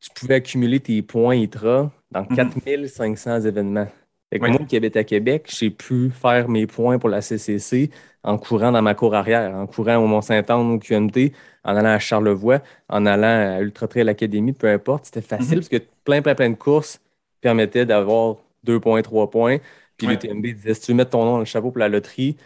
tu 0.00 0.10
pouvais 0.14 0.36
accumuler 0.36 0.80
tes 0.80 1.02
points 1.02 1.34
ITRA 1.34 1.90
dans 2.10 2.24
4500 2.24 3.30
mm-hmm. 3.30 3.46
événements. 3.46 3.88
Fait 4.30 4.38
moi 4.38 4.58
qui 4.68 4.76
habite 4.76 4.96
à 4.96 5.04
Québec, 5.04 5.46
j'ai 5.48 5.70
pu 5.70 6.10
faire 6.10 6.48
mes 6.48 6.66
points 6.66 6.98
pour 6.98 7.08
la 7.08 7.22
CCC 7.22 7.90
en 8.22 8.36
courant 8.36 8.72
dans 8.72 8.82
ma 8.82 8.94
cour 8.94 9.14
arrière, 9.14 9.54
en 9.54 9.66
courant 9.66 9.96
au 9.96 10.06
Mont-Saint-Anne, 10.06 10.72
au 10.72 10.78
QMT, 10.78 11.32
en 11.64 11.76
allant 11.76 11.88
à 11.88 11.98
Charlevoix, 11.98 12.60
en 12.90 13.06
allant 13.06 13.56
à 13.56 13.60
Ultra 13.60 13.88
Trail 13.88 14.08
Academy, 14.08 14.52
peu 14.52 14.68
importe. 14.68 15.06
C'était 15.06 15.22
facile 15.22 15.48
Mhm. 15.48 15.54
parce 15.54 15.68
que 15.68 15.76
plein, 16.04 16.20
plein, 16.20 16.34
plein 16.34 16.50
de 16.50 16.56
courses 16.56 17.00
permettaient 17.40 17.86
d'avoir 17.86 18.36
deux 18.64 18.80
points, 18.80 19.00
trois 19.00 19.30
points. 19.30 19.58
Puis 19.98 20.06
Ouais. 20.06 20.14
l'UTMB 20.14 20.46
disait 20.54 20.74
si 20.74 20.80
tu 20.82 20.92
veux 20.92 20.96
mettre 20.96 21.10
ton 21.10 21.24
nom 21.24 21.32
dans 21.32 21.38
le 21.40 21.44
chapeau 21.44 21.70
pour 21.70 21.78
la 21.80 21.88
loterie, 21.90 22.36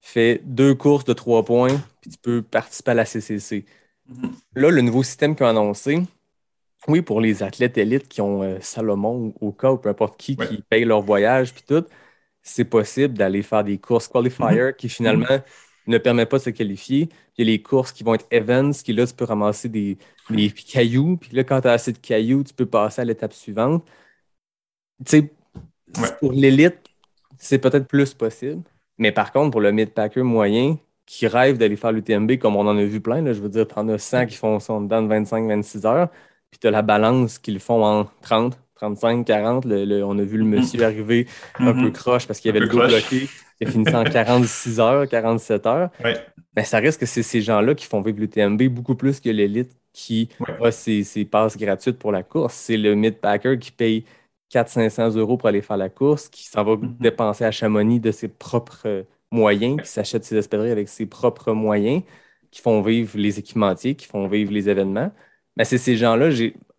fais 0.00 0.40
deux 0.44 0.74
courses 0.74 1.04
de 1.04 1.12
trois 1.12 1.44
points, 1.44 1.80
puis 2.00 2.10
tu 2.10 2.18
peux 2.18 2.42
participer 2.42 2.90
à 2.92 2.94
la 2.94 3.04
CCC. 3.04 3.64
Mhm. 4.08 4.32
Là, 4.56 4.70
le 4.70 4.80
nouveau 4.82 5.02
système 5.02 5.36
qu'ils 5.36 5.46
ont 5.46 5.50
annoncé, 5.50 6.02
oui, 6.88 7.00
pour 7.02 7.20
les 7.20 7.42
athlètes 7.42 7.78
élites 7.78 8.08
qui 8.08 8.20
ont 8.20 8.42
euh, 8.42 8.58
Salomon 8.60 9.32
ou 9.40 9.48
Oka 9.48 9.72
ou 9.72 9.78
peu 9.78 9.88
importe 9.88 10.18
qui 10.20 10.36
Ouais. 10.38 10.48
qui 10.48 10.62
paye 10.62 10.84
leur 10.84 11.00
voyage 11.02 11.54
puis 11.54 11.62
tout, 11.66 11.84
c'est 12.42 12.64
possible 12.66 13.14
d'aller 13.16 13.42
faire 13.42 13.64
des 13.64 13.78
courses 13.78 14.08
qualifiers 14.08 14.46
Mhm. 14.48 14.74
qui 14.76 14.88
finalement 14.90 15.38
ne 15.86 15.98
permettent 15.98 16.30
pas 16.30 16.38
de 16.38 16.42
se 16.44 16.50
qualifier. 16.50 17.08
Il 17.38 17.46
y 17.46 17.50
a 17.50 17.52
les 17.52 17.62
courses 17.62 17.92
qui 17.92 18.04
vont 18.04 18.14
être 18.14 18.26
events, 18.30 18.72
qui 18.84 18.92
là, 18.92 19.06
tu 19.06 19.14
peux 19.14 19.24
ramasser 19.24 19.68
des, 19.70 19.96
des 20.30 20.50
cailloux. 20.50 21.16
Puis 21.18 21.34
là, 21.36 21.44
quand 21.44 21.60
tu 21.62 21.68
as 21.68 21.72
assez 21.72 21.92
de 21.92 21.98
cailloux, 21.98 22.44
tu 22.44 22.54
peux 22.54 22.66
passer 22.66 23.00
à 23.02 23.04
l'étape 23.04 23.32
suivante. 23.32 23.84
Tu 25.04 25.10
sais, 25.10 25.32
Ouais. 25.98 26.08
pour 26.20 26.32
l'élite, 26.32 26.83
c'est 27.44 27.58
peut-être 27.58 27.86
plus 27.86 28.14
possible. 28.14 28.62
Mais 28.98 29.12
par 29.12 29.32
contre, 29.32 29.50
pour 29.52 29.60
le 29.60 29.72
mid-packer 29.72 30.22
moyen 30.22 30.76
qui 31.06 31.26
rêve 31.26 31.58
d'aller 31.58 31.76
faire 31.76 31.92
l'UTMB, 31.92 32.38
comme 32.38 32.56
on 32.56 32.66
en 32.66 32.76
a 32.78 32.84
vu 32.84 33.00
plein, 33.00 33.20
là, 33.20 33.32
je 33.32 33.40
veux 33.40 33.48
dire, 33.48 33.66
tu 33.66 33.74
en 33.78 33.88
as 33.88 33.98
100 33.98 34.26
qui 34.26 34.36
font 34.36 34.58
ça 34.60 34.72
en 34.72 34.80
dedans 34.80 35.02
de 35.02 35.08
25-26 35.08 35.84
heures, 35.86 36.08
puis 36.50 36.58
tu 36.60 36.66
as 36.66 36.70
la 36.70 36.82
balance 36.82 37.38
qu'ils 37.38 37.54
le 37.54 37.60
font 37.60 37.84
en 37.84 38.06
30, 38.22 38.58
35, 38.76 39.24
40. 39.26 39.64
Le- 39.66 39.84
le- 39.84 40.04
on 40.04 40.18
a 40.18 40.22
vu 40.22 40.38
le 40.38 40.44
monsieur 40.44 40.82
arriver 40.84 41.26
un 41.58 41.72
Mhm. 41.74 41.82
peu 41.84 41.90
croche 41.90 42.26
parce 42.26 42.40
qu'il 42.40 42.50
avait 42.50 42.60
le 42.60 42.68
dos 42.68 42.78
bloqué. 42.78 43.28
Il 43.60 43.68
a 43.68 43.70
fini 43.70 43.84
ça 43.84 44.00
en 44.00 44.04
46 44.04 44.80
heures, 44.80 45.06
47 45.08 45.66
heures. 45.66 45.90
Ouais. 46.02 46.16
Ben, 46.54 46.64
ça 46.64 46.78
reste 46.78 46.98
que 47.00 47.06
c'est 47.06 47.22
ces 47.22 47.40
gens-là 47.42 47.74
qui 47.74 47.84
font 47.86 48.00
vivre 48.00 48.18
l'UTMB 48.20 48.62
beaucoup 48.68 48.94
plus 48.94 49.20
que 49.20 49.28
l'élite 49.28 49.72
qui 49.92 50.28
Ouais. 50.40 50.66
a 50.68 50.70
ses, 50.70 51.04
ses 51.04 51.24
passes 51.24 51.56
gratuites 51.56 51.98
pour 51.98 52.10
la 52.12 52.22
course. 52.22 52.54
C'est 52.54 52.76
le 52.76 52.94
mid-packer 52.94 53.58
qui 53.58 53.70
paye 53.72 54.04
400-500 54.54 54.90
euros 54.90 55.36
pour 55.36 55.48
aller 55.48 55.62
faire 55.62 55.76
la 55.76 55.88
course, 55.90 56.28
qui 56.28 56.44
s'en 56.44 56.64
va 56.64 56.76
Mhm. 56.80 56.96
dépenser 57.00 57.44
à 57.44 57.50
Chamonix 57.50 58.00
de 58.00 58.10
ses 58.12 58.28
propres 58.28 59.06
moyens, 59.30 59.80
qui 59.82 59.88
s'achète 59.88 60.24
ses 60.24 60.36
espadrilles 60.36 60.70
avec 60.72 60.88
ses 60.88 61.06
propres 61.06 61.52
moyens, 61.52 62.02
qui 62.50 62.60
font 62.62 62.82
vivre 62.82 63.18
les 63.18 63.38
équipementiers, 63.38 63.96
qui 63.96 64.06
font 64.06 64.28
vivre 64.28 64.52
les 64.52 64.68
événements. 64.68 65.12
Mais 65.56 65.64
c'est 65.64 65.78
ces 65.78 65.96
gens-là, 65.96 66.30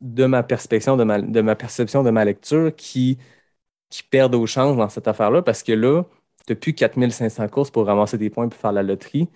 de 0.01 0.25
ma 0.25 0.43
perspective, 0.43 0.95
de 0.97 1.03
ma, 1.03 1.21
de 1.21 1.41
ma 1.41 1.55
perception, 1.55 2.03
de 2.03 2.09
ma 2.11 2.25
lecture, 2.25 2.73
qui, 2.75 3.17
qui 3.89 4.03
perdent 4.03 4.35
au 4.35 4.45
change 4.47 4.77
dans 4.77 4.89
cette 4.89 5.07
affaire-là 5.07 5.41
parce 5.43 5.63
que 5.63 5.73
là, 5.73 6.03
tu 6.47 6.53
n'as 6.53 6.57
plus 6.59 6.73
4500 6.75 7.47
courses 7.49 7.71
pour 7.71 7.85
ramasser 7.87 8.17
des 8.17 8.29
points 8.29 8.49
pour 8.49 8.59
faire 8.59 8.71
la 8.73 8.83
loterie. 8.83 9.29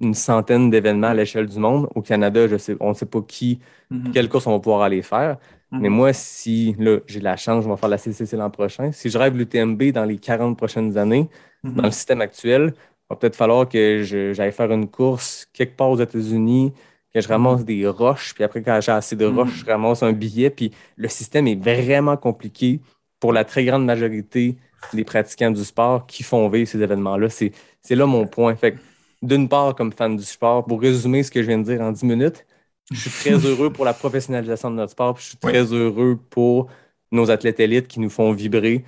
Une 0.00 0.14
centaine 0.14 0.70
d'événements 0.70 1.08
à 1.08 1.14
l'échelle 1.14 1.46
du 1.46 1.58
monde. 1.58 1.88
Au 1.94 2.02
Canada, 2.02 2.46
je 2.46 2.56
sais, 2.56 2.76
on 2.80 2.90
ne 2.90 2.94
sait 2.94 3.06
pas 3.06 3.20
qui, 3.22 3.58
Mhm. 3.90 4.12
quelle 4.12 4.28
course 4.28 4.46
on 4.46 4.52
va 4.52 4.58
pouvoir 4.60 4.82
aller 4.82 5.02
faire. 5.02 5.38
Mhm. 5.72 5.80
Mais 5.80 5.88
moi, 5.88 6.12
si 6.12 6.74
là, 6.78 6.98
j'ai 7.06 7.20
la 7.20 7.36
chance, 7.36 7.64
je 7.64 7.68
vais 7.68 7.76
faire 7.76 7.88
la 7.88 7.98
CCC 7.98 8.36
l'an 8.36 8.50
prochain. 8.50 8.92
Si 8.92 9.10
je 9.10 9.18
rêve 9.18 9.36
l'UTMB 9.36 9.92
dans 9.92 10.04
les 10.04 10.18
40 10.18 10.56
prochaines 10.56 10.96
années, 10.96 11.28
Mhm. 11.64 11.74
dans 11.74 11.82
le 11.84 11.90
système 11.90 12.20
actuel, 12.20 12.74
il 12.76 13.06
va 13.10 13.16
peut-être 13.16 13.36
falloir 13.36 13.68
que 13.68 14.02
j'aille 14.34 14.52
faire 14.52 14.70
une 14.70 14.88
course 14.88 15.46
quelque 15.52 15.76
part 15.76 15.90
aux 15.90 15.98
États-Unis, 15.98 16.72
que 17.12 17.20
je 17.22 17.28
ramasse 17.28 17.64
des 17.64 17.86
roches, 17.88 18.34
puis 18.34 18.44
après, 18.44 18.62
quand 18.62 18.78
j'ai 18.80 18.92
assez 18.92 19.16
de 19.16 19.26
Mhm. 19.26 19.38
roches, 19.38 19.56
je 19.60 19.64
ramasse 19.64 20.02
un 20.02 20.12
billet. 20.12 20.50
Puis 20.50 20.70
le 20.96 21.08
système 21.08 21.46
est 21.48 21.60
vraiment 21.60 22.16
compliqué 22.18 22.80
pour 23.18 23.32
la 23.32 23.44
très 23.44 23.64
grande 23.64 23.84
majorité 23.84 24.56
des 24.92 25.02
pratiquants 25.04 25.50
du 25.50 25.64
sport 25.64 26.06
qui 26.06 26.22
font 26.22 26.48
vivre 26.48 26.68
ces 26.68 26.80
événements-là. 26.80 27.28
C'est 27.30 27.50
c'est 27.80 27.96
là 27.96 28.06
mon 28.06 28.26
point. 28.26 28.54
Fait 28.54 28.72
que, 28.72 28.78
d'une 29.22 29.48
part, 29.48 29.74
comme 29.74 29.92
fan 29.92 30.16
du 30.16 30.22
sport, 30.24 30.64
pour 30.64 30.80
résumer 30.80 31.22
ce 31.22 31.30
que 31.30 31.42
je 31.42 31.48
viens 31.48 31.58
de 31.58 31.64
dire 31.64 31.80
en 31.80 31.92
10 31.92 32.04
minutes, 32.04 32.46
je 32.90 33.08
suis 33.08 33.10
très 33.10 33.32
heureux 33.46 33.70
pour 33.72 33.84
la 33.84 33.92
professionnalisation 33.94 34.70
de 34.70 34.76
notre 34.76 34.92
sport, 34.92 35.14
puis 35.14 35.24
je 35.24 35.28
suis 35.30 35.38
Oui. 35.42 35.52
très 35.52 35.72
heureux 35.72 36.18
pour 36.30 36.68
nos 37.10 37.30
athlètes 37.30 37.60
élites 37.60 37.88
qui 37.88 38.00
nous 38.00 38.10
font 38.10 38.32
vibrer 38.32 38.84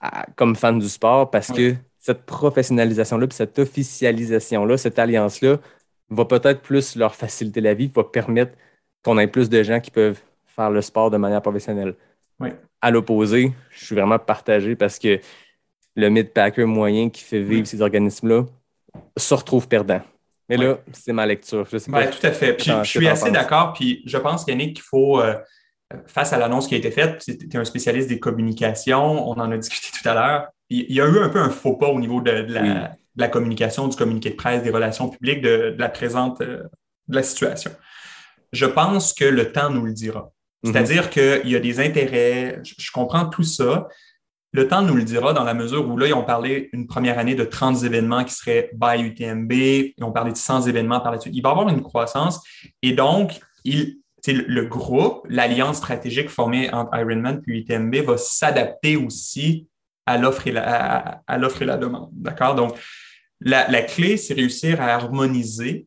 à- 0.00 0.26
comme 0.36 0.56
fans 0.56 0.72
du 0.72 0.88
sport 0.88 1.30
parce 1.30 1.50
Oui. 1.50 1.56
que 1.56 1.76
cette 1.98 2.24
professionnalisation-là, 2.24 3.26
puis 3.26 3.36
cette 3.36 3.58
officialisation-là, 3.58 4.76
cette 4.78 4.98
alliance-là, 4.98 5.58
va 6.08 6.24
peut-être 6.24 6.62
plus 6.62 6.96
leur 6.96 7.14
faciliter 7.14 7.60
la 7.60 7.74
vie, 7.74 7.88
va 7.94 8.04
permettre 8.04 8.52
qu'on 9.04 9.18
ait 9.18 9.26
plus 9.28 9.48
de 9.48 9.62
gens 9.62 9.80
qui 9.80 9.90
peuvent 9.90 10.18
faire 10.46 10.70
le 10.70 10.80
sport 10.82 11.10
de 11.10 11.16
manière 11.18 11.42
professionnelle. 11.42 11.94
Oui. 12.40 12.48
À 12.80 12.90
l'opposé, 12.90 13.52
je 13.70 13.84
suis 13.84 13.94
vraiment 13.94 14.18
partagé 14.18 14.74
parce 14.74 14.98
que 14.98 15.20
le 15.96 16.08
mid-packer 16.08 16.64
moyen 16.64 17.10
qui 17.10 17.22
fait 17.22 17.42
vivre 17.42 17.66
ces 17.66 17.82
organismes-là 17.82 18.44
se 19.16 19.34
retrouve 19.34 19.68
perdant. 19.68 20.00
Mais 20.48 20.56
là, 20.56 20.78
c'est 20.92 21.12
ma 21.12 21.26
lecture. 21.26 21.64
Je 21.70 21.78
sais 21.78 21.90
pas. 21.90 22.00
Ben, 22.00 22.10
tout 22.10 22.26
à 22.26 22.32
fait. 22.32 22.54
Puis, 22.54 22.72
je 22.82 22.88
suis 22.88 23.06
assez 23.08 23.30
d'accord. 23.30 23.72
Puis 23.72 24.02
je 24.04 24.18
pense, 24.18 24.44
Yannick, 24.48 24.74
qu'il 24.74 24.84
faut, 24.84 25.20
euh, 25.20 25.34
face 26.06 26.32
à 26.32 26.38
l'annonce 26.38 26.66
qui 26.66 26.74
a 26.74 26.78
été 26.78 26.90
faite, 26.90 27.22
tu 27.24 27.32
es 27.52 27.56
un 27.56 27.64
spécialiste 27.64 28.08
des 28.08 28.18
communications, 28.18 29.28
on 29.28 29.34
en 29.34 29.50
a 29.52 29.56
discuté 29.56 29.88
tout 29.96 30.08
à 30.08 30.14
l'heure. 30.14 30.48
Il 30.68 30.92
y 30.92 31.00
a 31.00 31.06
eu 31.06 31.18
un 31.18 31.28
peu 31.28 31.38
un 31.40 31.50
faux 31.50 31.76
pas 31.76 31.88
au 31.88 32.00
niveau 32.00 32.20
de, 32.20 32.42
de 32.42 32.52
la, 32.52 32.62
Oui. 32.62 32.68
de 32.68 33.20
la 33.20 33.28
communication, 33.28 33.86
du 33.88 33.96
communiqué 33.96 34.30
de 34.30 34.34
presse, 34.36 34.62
des 34.62 34.70
relations 34.70 35.08
publiques, 35.08 35.40
de, 35.40 35.70
de 35.70 35.76
la 35.78 35.88
présente 35.88 36.40
euh, 36.40 36.64
de 37.08 37.16
la 37.16 37.22
situation. 37.22 37.70
Je 38.52 38.66
pense 38.66 39.12
que 39.12 39.24
le 39.24 39.52
temps 39.52 39.70
nous 39.70 39.84
le 39.84 39.92
dira. 39.92 40.32
Mhm. 40.64 40.72
C'est-à-dire 40.72 41.10
qu'il 41.10 41.48
y 41.48 41.54
a 41.56 41.60
des 41.60 41.78
intérêts, 41.80 42.60
je, 42.64 42.74
je 42.76 42.90
comprends 42.92 43.26
tout 43.26 43.44
ça. 43.44 43.86
Le 44.52 44.66
temps 44.66 44.82
nous 44.82 44.94
le 44.94 45.04
dira 45.04 45.32
dans 45.32 45.44
la 45.44 45.54
mesure 45.54 45.88
où 45.88 45.96
là, 45.96 46.08
ils 46.08 46.14
ont 46.14 46.24
parlé 46.24 46.70
une 46.72 46.86
première 46.86 47.18
année 47.18 47.36
de 47.36 47.44
30 47.44 47.84
événements 47.84 48.24
qui 48.24 48.34
seraient 48.34 48.70
by 48.74 49.00
UTMB, 49.00 49.52
ils 49.52 49.94
ont 50.02 50.10
parlé 50.10 50.32
de 50.32 50.36
100 50.36 50.66
événements 50.66 51.00
par 51.00 51.20
suite. 51.20 51.34
Il 51.36 51.42
va 51.42 51.50
y 51.50 51.52
avoir 51.52 51.68
une 51.68 51.82
croissance 51.82 52.42
et 52.82 52.92
donc, 52.92 53.40
il, 53.64 53.98
le, 54.26 54.64
groupe, 54.64 55.24
l'alliance 55.28 55.76
stratégique 55.76 56.28
formée 56.28 56.72
entre 56.72 56.96
Ironman 56.96 57.42
et 57.46 57.58
UTMB 57.58 57.94
va 57.96 58.16
s'adapter 58.16 58.96
aussi 58.96 59.68
à 60.04 60.18
l'offre 60.18 60.46
et 60.46 60.52
la, 60.52 61.22
à, 61.26 61.38
la 61.38 61.76
demande. 61.76 62.10
D'accord? 62.12 62.54
Donc, 62.54 62.76
la, 63.40 63.68
la 63.70 63.82
clé, 63.82 64.16
c'est 64.16 64.34
réussir 64.34 64.80
à 64.80 64.86
harmoniser 64.86 65.86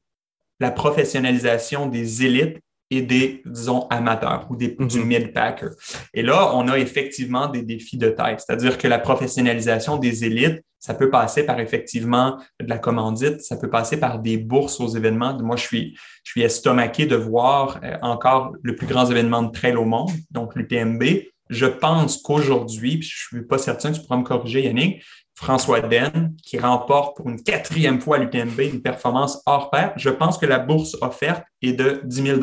la 0.59 0.71
professionnalisation 0.71 1.87
des 1.87 2.25
élites 2.25 2.59
et 2.97 3.01
des, 3.01 3.41
disons, 3.45 3.87
amateurs 3.89 4.47
ou 4.49 4.55
des, 4.55 4.75
du 4.79 4.99
Mhm. 4.99 5.05
mid-packer. 5.07 5.69
Et 6.13 6.21
là, 6.21 6.51
on 6.55 6.67
a 6.67 6.77
effectivement 6.77 7.47
des 7.47 7.61
défis 7.63 7.97
de 7.97 8.09
taille, 8.09 8.37
c'est-à-dire 8.37 8.77
que 8.77 8.87
la 8.87 8.99
professionnalisation 8.99 9.97
des 9.97 10.25
élites, 10.25 10.61
ça 10.79 10.93
peut 10.93 11.09
passer 11.09 11.45
par 11.45 11.59
effectivement 11.61 12.37
de 12.59 12.67
la 12.67 12.77
commandite, 12.77 13.41
ça 13.41 13.55
peut 13.55 13.69
passer 13.69 13.97
par 13.97 14.19
des 14.19 14.37
bourses 14.37 14.79
aux 14.81 14.89
événements. 14.89 15.37
Moi, 15.41 15.55
je 15.55 15.63
suis, 15.63 15.97
je 16.23 16.31
suis 16.31 16.41
estomaqué 16.41 17.05
de 17.05 17.15
voir 17.15 17.79
euh, 17.83 17.95
encore 18.01 18.51
le 18.61 18.75
plus 18.75 18.87
grand 18.87 19.09
événement 19.09 19.43
de 19.43 19.51
trail 19.51 19.75
au 19.75 19.85
monde, 19.85 20.11
donc 20.31 20.55
l'UTMB. 20.55 21.03
Je 21.49 21.65
pense 21.65 22.21
qu'aujourd'hui, 22.21 23.01
je 23.01 23.27
suis 23.27 23.41
pas 23.43 23.57
certain, 23.57 23.91
tu 23.91 24.01
pourras 24.01 24.17
me 24.17 24.23
corriger, 24.23 24.63
Yannick, 24.63 25.03
François 25.35 25.81
Den, 25.81 26.35
qui 26.43 26.59
remporte 26.59 27.17
pour 27.17 27.29
une 27.29 27.41
quatrième 27.41 27.99
fois 27.99 28.17
l'UTMB 28.17 28.59
une 28.59 28.81
performance 28.81 29.41
hors 29.45 29.69
pair, 29.71 29.93
je 29.95 30.09
pense 30.09 30.37
que 30.37 30.45
la 30.45 30.59
bourse 30.59 30.95
offerte 31.01 31.43
est 31.61 31.73
de 31.73 32.01
10 32.03 32.23
000 32.23 32.39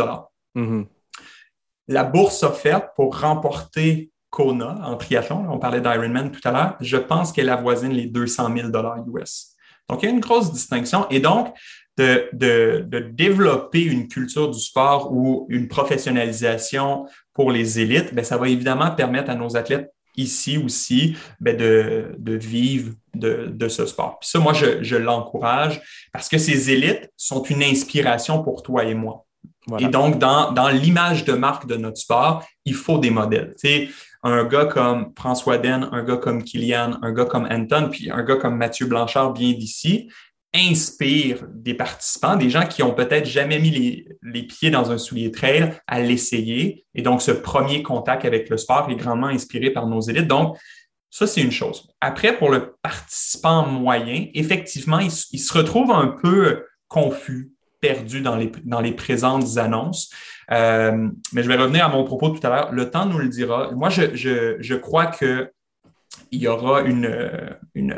Mhm. 0.55 0.87
la 1.89 2.05
bourse 2.05 2.43
offerte 2.43 2.91
pour 2.97 3.21
remporter 3.21 4.11
Kona 4.31 4.79
en 4.85 4.97
triathlon, 4.97 5.47
on 5.51 5.59
parlait 5.59 5.81
d'Ironman 5.81 6.31
tout 6.31 6.41
à 6.49 6.53
l'heure, 6.53 6.77
je 6.81 6.97
pense 6.97 7.33
qu'elle 7.33 7.49
avoisine 7.49 7.93
les 7.93 8.07
200 8.07 8.51
000 8.57 8.69
US. 9.15 9.57
Donc, 9.89 10.03
il 10.03 10.07
y 10.07 10.09
a 10.09 10.15
une 10.15 10.21
grosse 10.21 10.53
distinction. 10.53 11.09
Et 11.11 11.19
donc, 11.19 11.53
de, 11.99 13.11
développer 13.13 13.83
une 13.83 14.09
culture 14.09 14.51
du 14.51 14.61
sport 14.61 15.13
ou 15.13 15.47
une 15.49 15.69
professionnalisation 15.69 17.07
pour 17.35 17.51
les 17.51 17.81
élites, 17.81 18.15
ben, 18.15 18.25
ça 18.25 18.37
va 18.37 18.49
évidemment 18.49 18.91
permettre 18.93 19.31
à 19.31 19.35
nos 19.35 19.57
athlètes 19.57 19.93
ici 20.17 20.59
aussi 20.59 21.17
ben, 21.41 21.57
de, 21.57 22.33
vivre 22.35 22.95
de, 23.15 23.69
ce 23.69 23.85
sport. 23.85 24.19
Puis 24.21 24.31
ça, 24.31 24.39
moi, 24.39 24.53
je 24.53 24.97
l'encourage 24.97 25.81
parce 26.13 26.29
que 26.29 26.39
ces 26.39 26.71
élites 26.71 27.11
sont 27.17 27.43
une 27.43 27.63
inspiration 27.63 28.43
pour 28.43 28.63
toi 28.63 28.85
et 28.85 28.95
moi. 28.95 29.27
Et 29.79 29.89
donc, 29.89 30.19
dans, 30.19 30.69
l'image 30.73 31.25
de 31.25 31.33
marque 31.33 31.67
de 31.67 31.77
notre 31.77 31.99
sport, 31.99 32.45
il 32.65 32.75
faut 32.75 32.99
des 32.99 33.11
modèles. 33.11 33.55
Tu 33.61 33.69
sais, 33.69 33.89
un 34.23 34.45
gars 34.45 34.67
comme 34.67 35.13
François 35.17 35.59
Den, 35.59 35.89
un 35.93 36.03
gars 36.03 36.17
comme 36.17 36.43
Kylian, 36.43 36.99
un 37.03 37.13
gars 37.13 37.25
comme 37.25 37.47
Anton, 37.51 37.89
puis 37.91 38.11
un 38.11 38.23
gars 38.23 38.37
comme 38.37 38.57
Mathieu 38.57 38.87
Blanchard 38.87 39.33
vient 39.35 39.53
d'ici, 39.53 40.11
inspire 40.55 41.47
des 41.49 41.75
participants, 41.75 42.37
des 42.37 42.51
gens 42.51 42.67
qui 42.67 42.83
ont 42.83 42.93
peut-être 42.93 43.27
jamais 43.27 43.59
mis 43.59 44.07
les, 44.23 44.43
pieds 44.43 44.71
dans 44.71 44.91
un 44.91 44.99
soulier 44.99 45.31
trail 45.31 45.75
à 45.87 46.01
l'essayer. 46.01 46.85
Et 46.95 47.03
donc, 47.03 47.23
ce 47.23 47.31
premier 47.31 47.83
contact 47.83 48.25
avec 48.25 48.49
le 48.49 48.57
sport 48.57 48.89
est 48.91 48.97
grandement 48.97 49.29
inspiré 49.29 49.71
par 49.71 49.87
nos 49.87 50.01
élites. 50.01 50.27
Donc, 50.27 50.57
ça, 51.09 51.27
c'est 51.27 51.41
une 51.41 51.53
chose. 51.53 51.89
Après, 52.01 52.37
pour 52.37 52.51
le 52.51 52.77
participant 52.83 53.67
moyen, 53.67 54.27
effectivement, 54.35 54.99
il 54.99 55.11
se 55.11 55.53
retrouve 55.53 55.91
un 55.91 56.09
peu 56.09 56.65
confus, 56.89 57.53
perdu 57.81 58.21
dans 58.21 58.37
les, 58.37 58.51
dans 58.65 58.81
les 58.81 58.93
présentes 58.93 59.57
annonces. 59.57 60.11
Euh, 60.51 61.09
mais 61.33 61.43
je 61.43 61.49
vais 61.49 61.57
revenir 61.57 61.85
à 61.85 61.89
mon 61.89 62.05
propos 62.05 62.31
tout 62.31 62.45
à 62.47 62.51
l'heure. 62.51 62.73
Le 62.73 62.91
temps 62.91 63.07
nous 63.07 63.19
le 63.19 63.29
dira. 63.29 63.71
Moi, 63.73 63.89
je, 63.89 64.15
je, 64.15 64.57
je 64.61 64.75
crois 64.75 65.07
qu'il 65.07 65.51
y 66.33 66.49
aura 66.49 66.83
une, 66.83 67.31
une, 67.75 67.97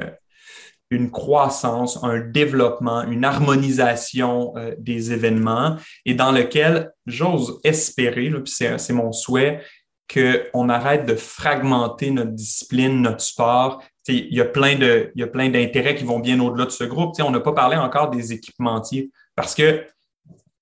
une 0.93 1.11
croissance, 1.11 1.99
un 2.03 2.21
développement, 2.21 3.03
une 3.05 3.25
harmonisation 3.25 4.53
euh, 4.57 4.75
des 4.79 5.13
événements 5.13 5.77
et 6.05 6.15
dans 6.15 6.33
lequel 6.33 6.93
j'ose 7.07 7.61
espérer, 7.65 8.31
puis 8.31 8.53
c'est 8.53 8.93
mon 8.93 9.13
souhait, 9.13 9.63
qu'on 10.13 10.69
arrête 10.69 11.07
de 11.07 11.15
fragmenter 11.15 12.11
notre 12.11 12.33
discipline, 12.33 13.01
notre 13.01 13.23
sport. 13.23 13.83
il 14.09 14.35
y 14.35 14.43
a 14.43 14.45
plein 14.45 14.77
de, 14.77 15.11
il 15.15 15.21
y 15.21 15.25
a 15.25 15.27
plein 15.27 15.49
d'intérêts 15.49 15.95
qui 15.95 16.05
vont 16.05 16.19
bien 16.19 16.39
au-delà 16.41 16.67
de 16.67 16.71
ce 16.71 16.85
groupe. 16.85 17.15
on 17.21 17.31
n'a 17.31 17.41
pas 17.41 17.53
parlé 17.53 17.77
encore 17.77 18.11
des 18.11 18.33
équipementiers 18.33 19.11
parce 19.35 19.55
que 19.55 19.85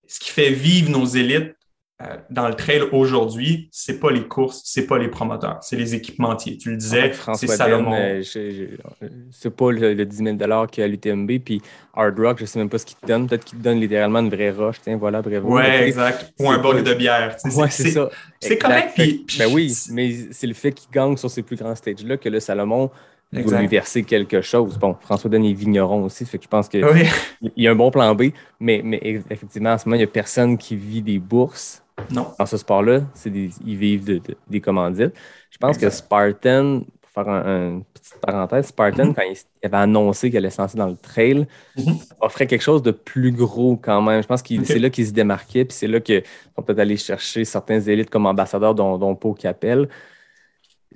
ce 0.06 0.20
qui 0.20 0.30
fait 0.30 0.50
vivre 0.50 0.90
nos 0.90 1.06
élites, 1.06 1.54
euh, 2.02 2.16
dans 2.30 2.48
le 2.48 2.54
trail 2.54 2.80
aujourd'hui, 2.92 3.68
c'est 3.72 4.00
pas 4.00 4.10
les 4.10 4.26
courses, 4.26 4.62
c'est 4.64 4.86
pas 4.86 4.96
les 4.96 5.08
promoteurs, 5.08 5.58
c'est 5.60 5.76
les 5.76 5.94
équipementiers. 5.94 6.56
Tu 6.56 6.70
le 6.70 6.78
disais, 6.78 7.12
c'est 7.34 7.46
Salomon. 7.46 7.92
Euh, 7.94 8.22
c'est 8.22 9.50
pas 9.50 9.70
le, 9.70 9.94
10 9.94 10.16
000 10.16 10.36
qu'il 10.66 10.80
y 10.80 10.82
a 10.82 10.84
à 10.84 10.88
l'UTMB, 10.88 11.30
puis 11.44 11.60
Hard 11.94 12.18
Rock, 12.18 12.38
je 12.40 12.46
sais 12.46 12.58
même 12.58 12.70
pas 12.70 12.78
ce 12.78 12.86
qu'il 12.86 12.96
te 12.96 13.06
donne. 13.06 13.28
Peut-être 13.28 13.44
qu'il 13.44 13.58
te 13.58 13.62
donne 13.62 13.80
littéralement 13.80 14.20
une 14.20 14.30
vraie 14.30 14.50
roche. 14.50 14.76
Tiens, 14.82 14.96
voilà, 14.96 15.20
bref. 15.20 15.42
Oui, 15.44 15.62
exact. 15.62 16.32
Ou 16.38 16.50
un 16.50 16.56
bol 16.56 16.82
de 16.82 16.94
bière. 16.94 17.36
Oui, 17.44 17.66
c'est 17.68 17.90
ça. 17.90 18.08
C'est 18.40 18.56
correct. 18.56 18.92
Puis, 18.94 19.26
ben 19.38 19.52
oui, 19.52 19.76
mais 19.90 20.28
c'est 20.30 20.46
le 20.46 20.54
fait 20.54 20.72
qu'il 20.72 20.90
gagne 20.90 21.18
sur 21.18 21.30
ces 21.30 21.42
plus 21.42 21.56
grands 21.56 21.74
stages-là 21.74 22.16
que 22.16 22.30
le 22.30 22.40
Salomon 22.40 22.90
doit 23.32 23.60
lui 23.60 23.66
verser 23.68 24.02
quelque 24.02 24.42
chose. 24.42 24.78
Bon, 24.78 24.96
François 25.00 25.30
Denis 25.30 25.54
vigneron 25.54 26.04
aussi, 26.04 26.26
fait 26.26 26.38
que 26.38 26.44
je 26.44 26.48
pense 26.48 26.68
qu'il 26.68 26.84
y 27.56 27.66
a 27.66 27.70
un 27.70 27.76
bon 27.76 27.90
plan 27.90 28.14
B, 28.14 28.30
mais, 28.58 28.80
mais 28.84 29.00
effectivement, 29.30 29.70
en 29.70 29.78
ce 29.78 29.86
moment, 29.86 29.96
il 29.96 30.00
n'y 30.00 30.04
a 30.04 30.08
personne 30.08 30.58
qui 30.58 30.76
vit 30.76 31.02
des 31.02 31.18
bourses 31.18 31.82
non. 32.10 32.26
Dans 32.38 32.46
ce 32.46 32.56
sport-là, 32.56 33.02
ils 33.26 33.76
vivent 33.76 34.20
des 34.48 34.60
commandites. 34.60 35.12
Je 35.50 35.58
pense 35.58 35.76
que 35.76 35.90
Spartan, 35.90 36.82
pour 37.00 37.10
faire 37.10 37.28
une 37.28 37.84
petite 37.92 38.18
parenthèse, 38.20 38.66
Spartan, 38.66 39.06
mm-hmm. 39.06 39.14
quand 39.14 39.22
il, 39.22 39.66
avait 39.66 39.76
annoncé 39.76 40.30
qu'il 40.30 40.38
allait 40.38 40.50
se 40.50 40.60
lancer 40.60 40.78
dans 40.78 40.86
le 40.86 40.96
trail, 40.96 41.46
mm-hmm. 41.76 42.12
offrait 42.20 42.46
quelque 42.46 42.62
chose 42.62 42.82
de 42.82 42.92
plus 42.92 43.32
gros 43.32 43.76
quand 43.76 44.00
même. 44.02 44.22
Je 44.22 44.26
pense 44.26 44.42
que 44.42 44.64
c'est 44.64 44.78
là 44.78 44.90
qu'il 44.90 45.06
se 45.06 45.12
démarquait, 45.12 45.64
puis 45.64 45.76
c'est 45.76 45.88
là 45.88 46.00
qu'ils 46.00 46.22
vont 46.56 46.62
peut-être 46.62 46.78
aller 46.78 46.96
chercher 46.96 47.44
certains 47.44 47.80
élites 47.80 48.10
comme 48.10 48.26
ambassadeurs, 48.26 48.74
dont, 48.74 48.96
dont 48.98 49.14
Pau 49.14 49.34
Capel. 49.34 49.88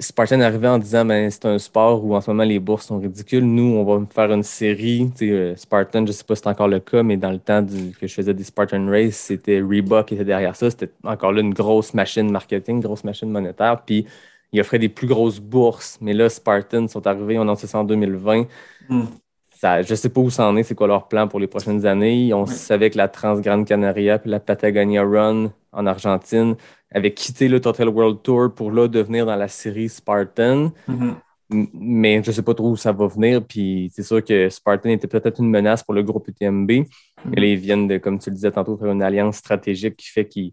Spartan 0.00 0.40
arrivait 0.40 0.66
en 0.66 0.78
disant 0.78 1.04
ben, 1.04 1.30
c'est 1.30 1.44
un 1.46 1.58
sport 1.58 2.04
où 2.04 2.16
en 2.16 2.20
ce 2.20 2.28
moment 2.28 2.42
les 2.42 2.58
bourses 2.58 2.86
sont 2.86 2.98
ridicules. 2.98 3.44
Nous, 3.44 3.76
on 3.76 3.84
va 3.84 4.04
faire 4.12 4.32
une 4.32 4.42
série. 4.42 5.08
Euh, 5.22 5.54
Spartan, 5.54 6.00
je 6.00 6.08
ne 6.08 6.12
sais 6.12 6.24
pas 6.24 6.34
si 6.34 6.42
c'est 6.42 6.48
encore 6.48 6.66
le 6.66 6.80
cas, 6.80 7.04
mais 7.04 7.16
dans 7.16 7.30
le 7.30 7.38
temps 7.38 7.64
que 7.64 8.06
je 8.06 8.12
faisais 8.12 8.34
des 8.34 8.42
Spartan 8.42 8.86
Race, 8.88 9.14
c'était 9.14 9.60
Reebok 9.60 10.08
qui 10.08 10.14
était 10.14 10.24
derrière 10.24 10.56
ça. 10.56 10.68
C'était 10.68 10.90
encore 11.04 11.32
là 11.32 11.42
une 11.42 11.54
grosse 11.54 11.94
machine 11.94 12.28
marketing, 12.28 12.80
grosse 12.80 13.04
machine 13.04 13.30
monétaire. 13.30 13.82
Puis 13.82 14.04
il 14.50 14.60
offrait 14.60 14.80
des 14.80 14.88
plus 14.88 15.06
grosses 15.06 15.38
bourses. 15.38 15.98
Mais 16.00 16.12
là, 16.12 16.28
Spartan 16.28 16.88
sont 16.88 17.06
arrivés, 17.06 17.38
on 17.38 17.42
a 17.42 17.44
annoncé 17.44 17.68
ça 17.68 17.78
en 17.78 17.84
2020. 17.84 18.46
Hmm. 18.88 19.04
Ça, 19.56 19.82
je 19.82 19.92
ne 19.92 19.96
sais 19.96 20.08
pas 20.08 20.20
où 20.20 20.28
ça 20.28 20.48
en 20.48 20.56
est, 20.56 20.64
c'est 20.64 20.74
quoi 20.74 20.88
leur 20.88 21.06
plan 21.06 21.28
pour 21.28 21.38
les 21.38 21.46
prochaines 21.46 21.86
années. 21.86 22.34
On 22.34 22.46
savait 22.46 22.90
que 22.90 22.98
la 22.98 23.06
Transgrande 23.06 23.64
Canaria 23.64 24.18
puis 24.18 24.28
la 24.28 24.40
Patagonia 24.40 25.04
Run 25.04 25.52
en 25.72 25.86
Argentine 25.86 26.56
avait 26.94 27.12
quitté 27.12 27.48
le 27.48 27.60
Total 27.60 27.88
World 27.88 28.22
Tour 28.22 28.54
pour 28.54 28.70
là 28.70 28.88
devenir 28.88 29.26
dans 29.26 29.36
la 29.36 29.48
série 29.48 29.88
Spartan. 29.88 30.72
Mm-hmm. 30.88 31.14
Mais 31.74 32.22
je 32.22 32.30
ne 32.30 32.34
sais 32.34 32.42
pas 32.42 32.54
trop 32.54 32.70
où 32.70 32.76
ça 32.76 32.92
va 32.92 33.06
venir. 33.06 33.44
Puis 33.44 33.90
c'est 33.94 34.02
sûr 34.02 34.24
que 34.24 34.48
Spartan 34.48 34.90
était 34.90 35.08
peut-être 35.08 35.40
une 35.40 35.50
menace 35.50 35.82
pour 35.82 35.94
le 35.94 36.02
groupe 36.02 36.28
UTMB. 36.28 36.70
Mm-hmm. 36.70 36.86
là, 37.36 37.46
ils 37.46 37.58
viennent 37.58 37.88
de, 37.88 37.98
comme 37.98 38.18
tu 38.18 38.30
le 38.30 38.36
disais 38.36 38.52
tantôt, 38.52 38.78
faire 38.78 38.92
une 38.92 39.02
alliance 39.02 39.36
stratégique 39.36 39.96
qui 39.96 40.08
fait 40.08 40.26
qu'ils 40.26 40.52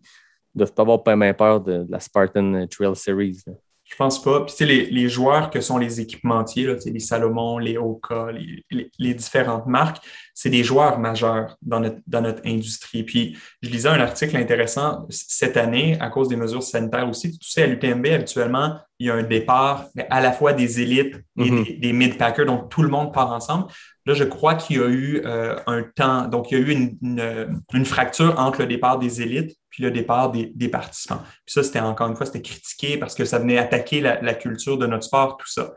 ne 0.56 0.60
doivent 0.60 0.74
pas 0.74 0.82
avoir 0.82 1.04
pas 1.04 1.16
même 1.16 1.34
peur 1.36 1.62
de, 1.62 1.86
la 1.90 2.00
Spartan 2.00 2.66
Trail 2.68 2.96
Series. 2.96 3.44
Je 3.92 3.98
pense 3.98 4.22
pas. 4.22 4.46
Puis, 4.46 4.56
tu 4.56 4.58
sais, 4.60 4.66
les, 4.66 4.86
les, 4.86 5.10
joueurs 5.10 5.50
que 5.50 5.60
sont 5.60 5.78
les 5.78 6.00
équipementiers, 6.00 6.66
là, 6.66 6.76
les 6.86 7.00
Salomon, 7.00 7.58
les 7.58 7.78
Oka, 7.78 8.32
les, 8.32 8.90
les, 8.98 9.14
différentes 9.14 9.68
marques, 9.68 10.02
c'est 10.34 10.50
des 10.50 10.64
joueurs 10.64 11.00
majeurs 11.00 11.58
dans 11.62 11.80
notre, 11.80 11.98
dans 12.08 12.22
notre 12.22 12.42
industrie. 12.46 13.04
Puis, 13.04 13.38
je 13.62 13.70
lisais 13.70 13.90
un 13.90 14.00
article 14.00 14.38
intéressant 14.38 15.06
cette 15.10 15.58
année 15.58 15.98
à 16.00 16.10
cause 16.10 16.28
des 16.28 16.36
mesures 16.36 16.64
sanitaires 16.64 17.10
aussi. 17.10 17.38
Tu 17.38 17.50
sais, 17.50 17.64
à 17.64 17.68
l'UTMB, 17.68 18.06
habituellement, 18.08 18.78
il 19.00 19.08
y 19.08 19.10
a 19.10 19.16
un 19.16 19.24
départ 19.24 19.88
à 20.10 20.22
la 20.22 20.32
fois 20.32 20.54
des 20.54 20.82
élites 20.82 21.16
et 21.38 21.50
mm-hmm. 21.50 21.80
des, 21.80 21.94
mid-packers, 21.94 22.46
donc 22.46 22.70
tout 22.70 22.84
le 22.84 22.90
monde 22.90 23.14
part 23.14 23.32
ensemble. 23.32 23.68
Là, 24.06 24.14
je 24.14 24.24
crois 24.24 24.56
qu'il 24.56 24.78
y 24.78 24.80
a 24.80 24.88
eu 24.88 25.22
euh, 25.26 25.56
un 25.68 25.84
temps, 25.84 26.28
donc 26.28 26.52
il 26.52 26.58
y 26.58 26.62
a 26.62 26.66
eu 26.66 26.72
une, 26.72 26.98
une, 27.02 27.62
une 27.74 27.86
fracture 27.86 28.40
entre 28.40 28.62
le 28.62 28.68
départ 28.68 29.00
des 29.00 29.22
élites 29.22 29.58
puis 29.72 29.84
le 29.84 29.90
départ 29.90 30.32
des, 30.32 30.68
participants. 30.68 31.22
Puis 31.46 31.54
ça, 31.54 31.64
c'était 31.64 31.80
encore 31.80 32.10
une 32.10 32.16
fois, 32.16 32.26
c'était 32.26 32.42
critiqué 32.42 32.98
parce 32.98 33.16
que 33.16 33.24
ça 33.26 33.40
venait 33.40 33.58
attaquer 33.58 34.02
la, 34.02 34.34
culture 34.34 34.78
de 34.78 34.86
notre 34.86 35.06
sport, 35.06 35.38
tout 35.38 35.50
ça. 35.50 35.74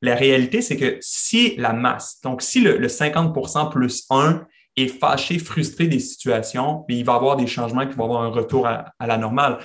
La 0.00 0.14
réalité, 0.14 0.62
c'est 0.62 0.76
que 0.76 0.98
si 1.00 1.56
la 1.56 1.72
masse, 1.72 2.20
donc 2.22 2.42
si 2.42 2.60
le, 2.60 2.86
50% 2.86 3.70
plus 3.70 4.04
1 4.10 4.46
est 4.76 4.88
fâché, 4.88 5.38
frustré 5.38 5.88
des 5.88 5.98
situations, 5.98 6.84
il 6.88 7.04
va 7.04 7.14
y 7.14 7.16
avoir 7.16 7.36
des 7.36 7.46
changements 7.46 7.86
qui 7.86 7.94
vont 7.96 8.04
avoir 8.04 8.22
un 8.22 8.28
retour 8.28 8.66
à, 8.66 8.92
la 9.04 9.18
normale. 9.18 9.58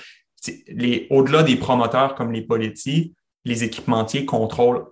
Au-delà 1.10 1.42
des 1.42 1.56
promoteurs 1.56 2.14
comme 2.16 2.32
les 2.32 2.42
politiques, 2.42 3.14
les 3.44 3.62
équipementiers 3.62 4.24
contrôlent 4.24 4.84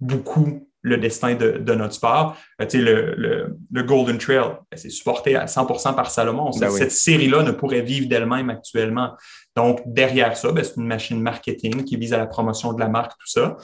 beaucoup 0.00 0.68
le 0.82 0.96
destin 0.96 1.34
de, 1.34 1.74
notre 1.74 1.94
sport. 1.94 2.36
Euh, 2.60 2.66
le, 2.72 3.56
le, 3.70 3.82
Golden 3.82 4.18
Trail, 4.18 4.56
ben, 4.70 4.76
c'est 4.76 4.90
supporté 4.90 5.34
à 5.34 5.46
100% 5.46 5.94
par 5.94 6.10
Salomon. 6.10 6.50
Ben 6.58 6.70
cette 6.70 6.92
série-là 6.92 7.42
ne 7.42 7.50
pourrait 7.50 7.82
vivre 7.82 8.08
d'elle-même 8.08 8.48
actuellement. 8.50 9.14
Donc, 9.56 9.80
derrière 9.86 10.36
ça, 10.36 10.52
ben, 10.52 10.62
c'est 10.62 10.76
une 10.76 10.86
machine 10.86 11.20
marketing 11.20 11.84
qui 11.84 11.96
vise 11.96 12.12
à 12.12 12.18
la 12.18 12.26
promotion 12.26 12.72
de 12.72 12.80
la 12.80 12.88
marque, 12.88 13.12
tout 13.12 13.26
ça. 13.26 13.56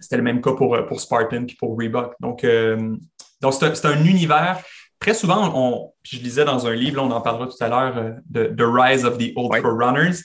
C'était 0.00 0.16
le 0.16 0.22
même 0.22 0.40
cas 0.40 0.52
pour, 0.52 0.76
pour 0.86 1.00
Spartan 1.00 1.44
et 1.48 1.56
pour 1.58 1.78
Reebok. 1.78 2.14
Donc, 2.20 2.44
euh, 2.44 2.96
donc 3.40 3.54
c'est 3.54 3.86
un, 3.86 4.04
univers. 4.04 4.60
Très 4.98 5.14
souvent, 5.14 5.52
on, 5.54 5.92
je 6.02 6.18
lisais 6.18 6.44
dans 6.44 6.66
un 6.66 6.74
livre, 6.74 7.02
on 7.02 7.10
en 7.10 7.20
parlera 7.20 7.46
tout 7.46 7.62
à 7.62 7.68
l'heure, 7.68 7.96
euh, 7.98 8.12
de 8.30 8.44
The 8.46 8.66
Rise 8.66 9.04
of 9.04 9.18
the 9.18 9.32
Ultra 9.36 9.70
Runners 9.70 10.22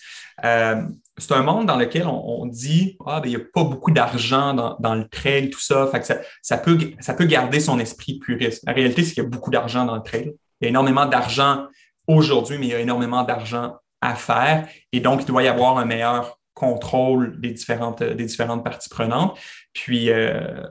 c'est 1.22 1.34
un 1.34 1.44
monde 1.44 1.68
dans 1.68 1.78
lequel 1.78 2.08
on, 2.08 2.46
dit 2.48 2.98
ah, 3.06 3.20
ben, 3.20 3.30
il 3.30 3.36
n'y 3.36 3.42
a 3.42 3.46
pas 3.54 3.64
beaucoup 3.64 3.92
d'argent 3.92 4.54
dans, 4.80 4.96
le 4.96 5.08
trail, 5.08 5.50
tout 5.50 5.60
ça. 5.60 5.88
Fait 5.88 6.00
que 6.00 6.06
ça, 6.42 6.58
peut, 6.58 6.78
ça 7.00 7.14
peut 7.14 7.26
garder 7.26 7.60
son 7.60 7.80
esprit 7.80 8.20
puriste. 8.20 8.64
La 8.66 8.74
réalité, 8.74 9.04
c'est 9.04 9.14
qu'il 9.14 9.24
y 9.24 9.26
a 9.26 9.30
beaucoup 9.30 9.52
d'argent 9.52 9.86
dans 9.86 9.96
le 9.96 10.04
trail. 10.04 10.34
Il 10.60 10.66
y 10.66 10.68
a 10.68 10.70
énormément 10.70 11.06
d'argent 11.06 11.68
aujourd'hui, 12.08 12.58
mais 12.58 12.68
il 12.68 12.72
y 12.72 12.76
a 12.76 12.80
énormément 12.80 13.24
d'argent 13.24 13.78
à 14.02 14.16
faire. 14.16 14.68
Et 14.92 15.00
donc, 15.00 15.22
il 15.22 15.26
doit 15.26 15.44
y 15.44 15.48
avoir 15.48 15.78
un 15.78 15.86
meilleur 15.86 16.38
contrôle 16.54 17.40
des 17.40 17.52
différentes, 17.52 18.04
des 18.04 18.26
différentes 18.26 18.64
parties 18.64 18.90
prenantes. 18.90 19.38
Puis, 19.74 20.10
euh, 20.10 20.64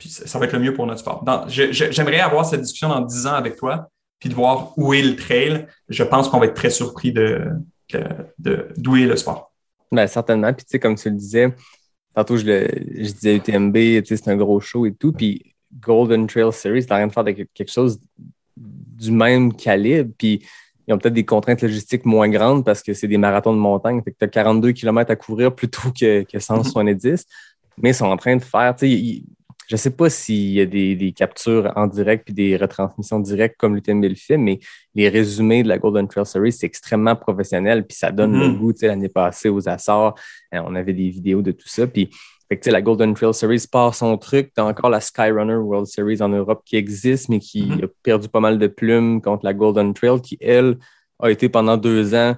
ça, 0.00 0.38
va 0.38 0.46
être 0.46 0.52
le 0.52 0.60
mieux 0.60 0.74
pour 0.74 0.86
notre 0.86 1.00
sport. 1.00 1.24
J'aimerais 1.48 2.20
avoir 2.20 2.44
cette 2.44 2.60
discussion 2.60 2.88
dans 2.88 3.00
10 3.00 3.26
ans 3.26 3.34
avec 3.34 3.56
toi, 3.56 3.88
puis 4.18 4.28
de 4.28 4.34
voir 4.34 4.72
où 4.76 4.94
est 4.94 5.02
le 5.02 5.16
trail. 5.16 5.66
Je 5.88 6.02
pense 6.04 6.28
qu'on 6.28 6.38
va 6.38 6.46
être 6.46 6.54
très 6.54 6.70
surpris 6.70 7.12
de, 7.12 7.50
d'où 8.76 8.96
est 8.96 9.06
le 9.06 9.16
sport. 9.16 9.52
Ben, 9.90 10.06
certainement. 10.06 10.52
Puis, 10.52 10.64
tu 10.64 10.72
sais, 10.72 10.78
comme 10.78 10.96
tu 10.96 11.08
le 11.08 11.16
disais, 11.16 11.54
tantôt, 12.14 12.36
je, 12.36 12.44
le, 12.44 12.68
je 12.94 13.12
disais 13.12 13.36
UTMB, 13.36 13.74
tu 13.74 14.06
sais, 14.06 14.16
c'est 14.16 14.30
un 14.30 14.36
gros 14.36 14.60
show 14.60 14.86
et 14.86 14.94
tout. 14.94 15.12
Puis, 15.12 15.54
Golden 15.80 16.26
Trail 16.26 16.52
Series, 16.52 16.86
t'as 16.86 16.96
rien 16.96 17.06
de 17.06 17.12
faire 17.12 17.24
de 17.24 17.32
quelque 17.32 17.70
chose 17.70 17.98
du 18.56 19.10
même 19.10 19.54
calibre. 19.54 20.12
Puis, 20.18 20.42
ils 20.86 20.94
ont 20.94 20.98
peut-être 20.98 21.14
des 21.14 21.24
contraintes 21.24 21.60
logistiques 21.60 22.06
moins 22.06 22.30
grandes 22.30 22.64
parce 22.64 22.82
que 22.82 22.94
c'est 22.94 23.08
des 23.08 23.18
marathons 23.18 23.52
de 23.52 23.58
montagne. 23.58 24.00
Fait 24.02 24.10
que 24.10 24.16
tu 24.18 24.24
as 24.24 24.28
42 24.28 24.72
km 24.72 25.10
à 25.10 25.16
couvrir 25.16 25.54
plutôt 25.54 25.90
que, 25.98 26.22
que 26.22 26.38
170. 26.38 27.26
Mais 27.82 27.90
ils 27.90 27.94
sont 27.94 28.06
en 28.06 28.16
train 28.16 28.36
de 28.36 28.42
faire, 28.42 28.74
tu 28.76 28.88
sais, 28.88 29.22
je 29.68 29.74
ne 29.74 29.78
sais 29.78 29.90
pas 29.90 30.08
s'il 30.08 30.52
y 30.52 30.60
a 30.60 30.66
des, 30.66 31.12
captures 31.14 31.70
en 31.76 31.86
direct 31.86 32.24
puis 32.24 32.34
des 32.34 32.56
retransmissions 32.56 33.20
directes 33.20 33.56
comme 33.58 33.74
l'UTMB 33.74 34.04
le 34.04 34.14
fait, 34.14 34.38
mais 34.38 34.60
les 34.94 35.10
résumés 35.10 35.62
de 35.62 35.68
la 35.68 35.78
Golden 35.78 36.08
Trail 36.08 36.24
Series, 36.24 36.52
c'est 36.52 36.66
extrêmement 36.66 37.14
professionnel 37.16 37.86
puis 37.86 37.96
ça 37.96 38.10
donne 38.10 38.32
le 38.32 38.48
mm-hmm. 38.48 38.58
goût. 38.58 38.72
L'année 38.80 39.08
passée 39.10 39.50
aux 39.50 39.68
Açores, 39.68 40.14
hein, 40.52 40.62
on 40.66 40.74
avait 40.74 40.94
des 40.94 41.10
vidéos 41.10 41.42
de 41.42 41.52
tout 41.52 41.68
ça. 41.68 41.86
Puis 41.86 42.08
la 42.66 42.82
Golden 42.82 43.14
Trail 43.14 43.34
Series 43.34 43.66
part 43.70 43.94
son 43.94 44.16
truc. 44.16 44.52
Tu 44.54 44.60
as 44.60 44.64
encore 44.64 44.90
la 44.90 45.00
Skyrunner 45.00 45.56
World 45.56 45.86
Series 45.86 46.22
en 46.22 46.30
Europe 46.30 46.62
qui 46.64 46.76
existe, 46.76 47.28
mais 47.28 47.38
qui 47.38 47.64
mm-hmm. 47.64 47.84
a 47.84 47.88
perdu 48.02 48.28
pas 48.28 48.40
mal 48.40 48.58
de 48.58 48.66
plumes 48.66 49.20
contre 49.20 49.44
la 49.44 49.54
Golden 49.54 49.92
Trail, 49.92 50.20
qui, 50.22 50.38
elle, 50.40 50.78
a 51.20 51.30
été 51.30 51.48
pendant 51.48 51.76
deux 51.76 52.14
ans 52.14 52.36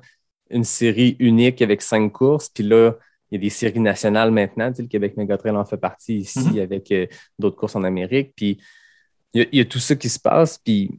une 0.51 0.65
série 0.65 1.17
unique 1.21 1.63
avec 1.63 1.81
cinq 1.81 2.11
courses. 2.11 2.49
Puis 2.49 2.65
là, 2.65 2.97
il 3.31 3.37
y 3.37 3.39
a 3.39 3.41
des 3.41 3.51
séries 3.51 3.81
nationales 3.81 4.31
maintenant. 4.31 4.73
le 4.77 4.87
Québec 4.87 5.17
Megatrail 5.17 5.55
en 5.57 5.65
fait 5.65 5.77
partie 5.77 6.19
ici 6.19 6.51
mhm. 6.55 6.61
avec 6.61 6.91
euh, 6.91 7.07
d'autres 7.39 7.57
courses 7.57 7.77
en 7.77 7.85
Amérique. 7.85 8.33
Puis 8.35 8.59
il 9.33 9.49
y, 9.53 9.61
a, 9.61 9.65
tout 9.65 9.79
ça 9.79 9.95
qui 9.95 10.09
se 10.09 10.19
passe. 10.19 10.59
Puis, 10.59 10.91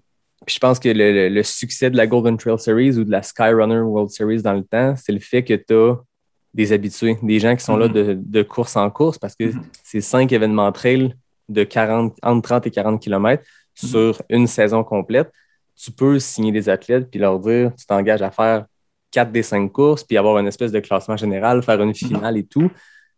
je 0.47 0.57
pense 0.57 0.79
que 0.79 0.89
le, 0.89 1.43
succès 1.43 1.89
de 1.89 1.97
la 1.97 2.07
Golden 2.07 2.37
Trail 2.37 2.57
Series 2.57 2.97
ou 2.97 3.03
de 3.03 3.11
la 3.11 3.21
Skyrunner 3.21 3.81
World 3.81 4.09
Series 4.09 4.41
dans 4.41 4.53
le 4.53 4.63
temps, 4.63 4.95
c'est 4.95 5.11
le 5.11 5.19
fait 5.19 5.43
que 5.43 5.53
tu 5.53 5.73
as 5.73 5.95
des 6.53 6.71
habitués, 6.71 7.17
des 7.21 7.39
gens 7.39 7.55
qui 7.55 7.63
sont 7.63 7.75
là 7.75 7.89
mhm. 7.89 8.23
de, 8.23 8.43
course 8.43 8.77
en 8.77 8.89
course 8.89 9.17
parce 9.17 9.35
que 9.35 9.45
mhm. 9.45 9.61
c'est 9.83 10.01
cinq 10.01 10.31
événements 10.31 10.71
trail 10.71 11.13
de 11.49 11.63
40, 11.65 12.17
entre 12.23 12.41
30 12.41 12.67
et 12.67 12.71
40 12.71 13.01
km 13.01 13.43
sur 13.75 14.21
une 14.29 14.47
saison 14.47 14.83
complète. 14.83 15.29
Tu 15.75 15.91
peux 15.91 16.19
signer 16.19 16.51
des 16.51 16.69
athlètes 16.69 17.09
puis 17.09 17.19
leur 17.19 17.39
dire 17.39 17.73
tu 17.77 17.85
t'engages 17.85 18.21
à 18.21 18.31
faire 18.31 18.65
quatre 19.11 19.31
des 19.31 19.43
cinq 19.43 19.71
courses, 19.71 20.03
puis 20.03 20.17
avoir 20.17 20.37
une 20.39 20.47
espèce 20.47 20.71
de 20.71 20.79
classement 20.79 21.17
général, 21.17 21.61
faire 21.61 21.81
une 21.81 21.93
finale 21.93 22.37
et 22.37 22.45
tout. 22.45 22.71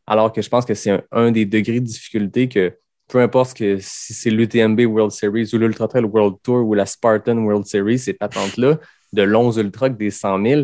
Alors 0.06 0.34
que 0.34 0.42
je 0.42 0.50
pense 0.50 0.66
que 0.66 0.74
c'est 0.74 1.04
un, 1.12 1.32
des 1.32 1.46
degrés 1.46 1.80
de 1.80 1.86
difficulté 1.86 2.50
que 2.50 2.74
peu 3.08 3.22
importe 3.22 3.56
que 3.56 3.78
si 3.80 4.14
c'est 4.14 4.30
l'UTMB 4.30 4.82
World 4.82 5.12
Series 5.12 5.50
ou 5.54 5.58
l'Ultra 5.58 5.88
Trail 5.88 6.06
World 6.06 6.38
Tour 6.42 6.66
ou 6.66 6.74
la 6.74 6.86
Spartan 6.86 7.38
World 7.38 7.66
Series, 7.66 8.00
ces 8.00 8.14
patentes-là, 8.14 8.80
de 9.14 9.22
longs 9.22 9.52
ultras 9.52 9.90
des 9.90 10.10
100 10.10 10.44
000, 10.44 10.62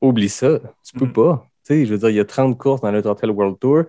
oublie 0.00 0.28
ça. 0.28 0.60
Tu 0.84 0.96
peux 0.96 1.06
mm. 1.06 1.12
pas. 1.12 1.46
Tu 1.66 1.74
sais, 1.74 1.86
je 1.86 1.92
veux 1.92 1.98
dire, 1.98 2.10
il 2.10 2.16
y 2.16 2.20
a 2.20 2.24
30 2.24 2.56
courses 2.56 2.80
dans 2.80 2.90
l'Ultra 2.90 3.14
Trail 3.14 3.30
World 3.30 3.58
Tour. 3.58 3.84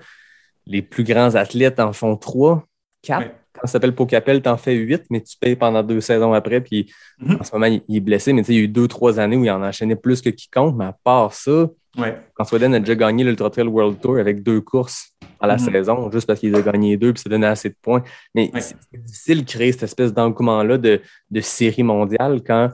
Les 0.65 0.81
plus 0.81 1.03
grands 1.03 1.35
athlètes 1.35 1.79
en 1.79 1.93
font 1.93 2.17
3, 2.17 2.65
4. 3.03 3.31
Quand 3.59 3.67
ça 3.67 3.73
s'appelle 3.73 3.93
Pocapel, 3.93 4.41
tu 4.41 4.49
en 4.49 4.57
fais 4.57 4.73
8, 4.73 5.03
mais 5.09 5.21
tu 5.21 5.37
payes 5.37 5.55
pendant 5.55 5.83
deux 5.83 6.01
saisons 6.01 6.33
après. 6.33 6.61
Puis 6.61 6.91
mm-hmm. 7.21 7.39
en 7.39 7.43
ce 7.43 7.51
moment, 7.53 7.79
il, 7.87 7.97
est 7.97 7.99
blessé, 7.99 8.33
mais 8.33 8.41
tu 8.41 8.47
sais, 8.47 8.53
il 8.53 8.57
y 8.57 8.59
a 8.61 8.63
eu 8.63 8.67
deux, 8.67 8.87
trois 8.87 9.19
années 9.19 9.37
où 9.37 9.43
il 9.43 9.51
en 9.51 9.61
enchaînait 9.61 9.95
plus 9.95 10.21
que 10.21 10.29
quiconque. 10.29 10.75
Mais 10.77 10.85
à 10.85 10.97
part 11.03 11.33
ça, 11.33 11.67
Ouais. 11.97 12.15
François 12.35 12.59
Den 12.59 12.73
a 12.75 12.79
déjà 12.79 12.95
gagné 12.95 13.23
l'Ultra 13.23 13.49
Trail 13.49 13.67
World 13.67 13.99
Tour 13.99 14.17
avec 14.19 14.43
deux 14.43 14.61
courses 14.61 15.11
à 15.39 15.47
la 15.47 15.55
mm-hmm. 15.55 15.71
saison, 15.71 16.11
juste 16.11 16.27
parce 16.27 16.39
qu'il 16.39 16.55
a 16.55 16.61
gagné 16.61 16.97
deux 16.97 17.13
puis 17.13 17.21
ça 17.21 17.29
donnait 17.29 17.47
assez 17.47 17.69
de 17.69 17.75
points. 17.81 18.03
Mais 18.35 18.51
c'est 18.59 18.75
difficile 18.93 19.43
de 19.43 19.49
créer 19.49 19.71
cette 19.71 19.83
espèce 19.83 20.13
d'engouement-là 20.13 20.77
de, 20.77 21.01
de, 21.31 21.41
série 21.41 21.83
mondiale 21.83 22.41
quand 22.45 22.69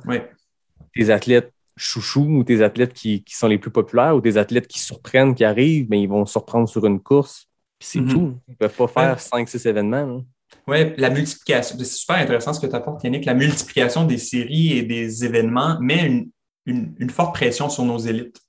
tes 0.96 1.10
athlètes 1.10 1.52
chouchous 1.78 2.28
ou 2.28 2.44
tes 2.44 2.62
athlètes 2.62 2.94
qui, 2.94 3.24
qui, 3.24 3.36
sont 3.36 3.48
les 3.48 3.58
plus 3.58 3.72
populaires 3.72 4.16
ou 4.16 4.22
tes 4.22 4.38
athlètes 4.38 4.68
qui 4.68 4.80
surprennent, 4.80 5.36
qui 5.36 5.44
arrivent, 5.44 5.88
mais 5.90 6.02
ils 6.02 6.08
vont 6.08 6.26
surprendre 6.26 6.68
sur 6.68 6.86
une 6.86 7.02
course. 7.02 7.48
Puis 7.80 7.90
c'est 7.90 8.00
mm-hmm. 8.00 8.12
tout. 8.12 8.38
Ils 8.48 8.52
ne 8.52 8.56
peuvent 8.56 8.76
pas 8.76 8.88
faire 8.88 9.20
cinq, 9.20 9.48
six 9.48 9.66
événements. 9.66 10.24
Oui, 10.68 10.94
la 10.98 11.10
multiplication. 11.10 11.78
C'est 11.78 11.86
super 11.86 12.16
intéressant 12.16 12.54
ce 12.54 12.60
que 12.60 12.68
tu 12.68 12.76
apportes, 12.76 13.04
Yannick. 13.04 13.26
La 13.26 13.36
multiplication 13.36 14.06
des 14.06 14.18
séries 14.18 14.74
et 14.74 14.84
des 14.84 15.24
événements 15.24 15.78
met 15.80 16.06
une, 16.06 16.30
une, 16.66 17.10
forte 17.10 17.36
pression 17.36 17.70
sur 17.70 17.84
nos 17.86 18.00
élites. 18.00 18.40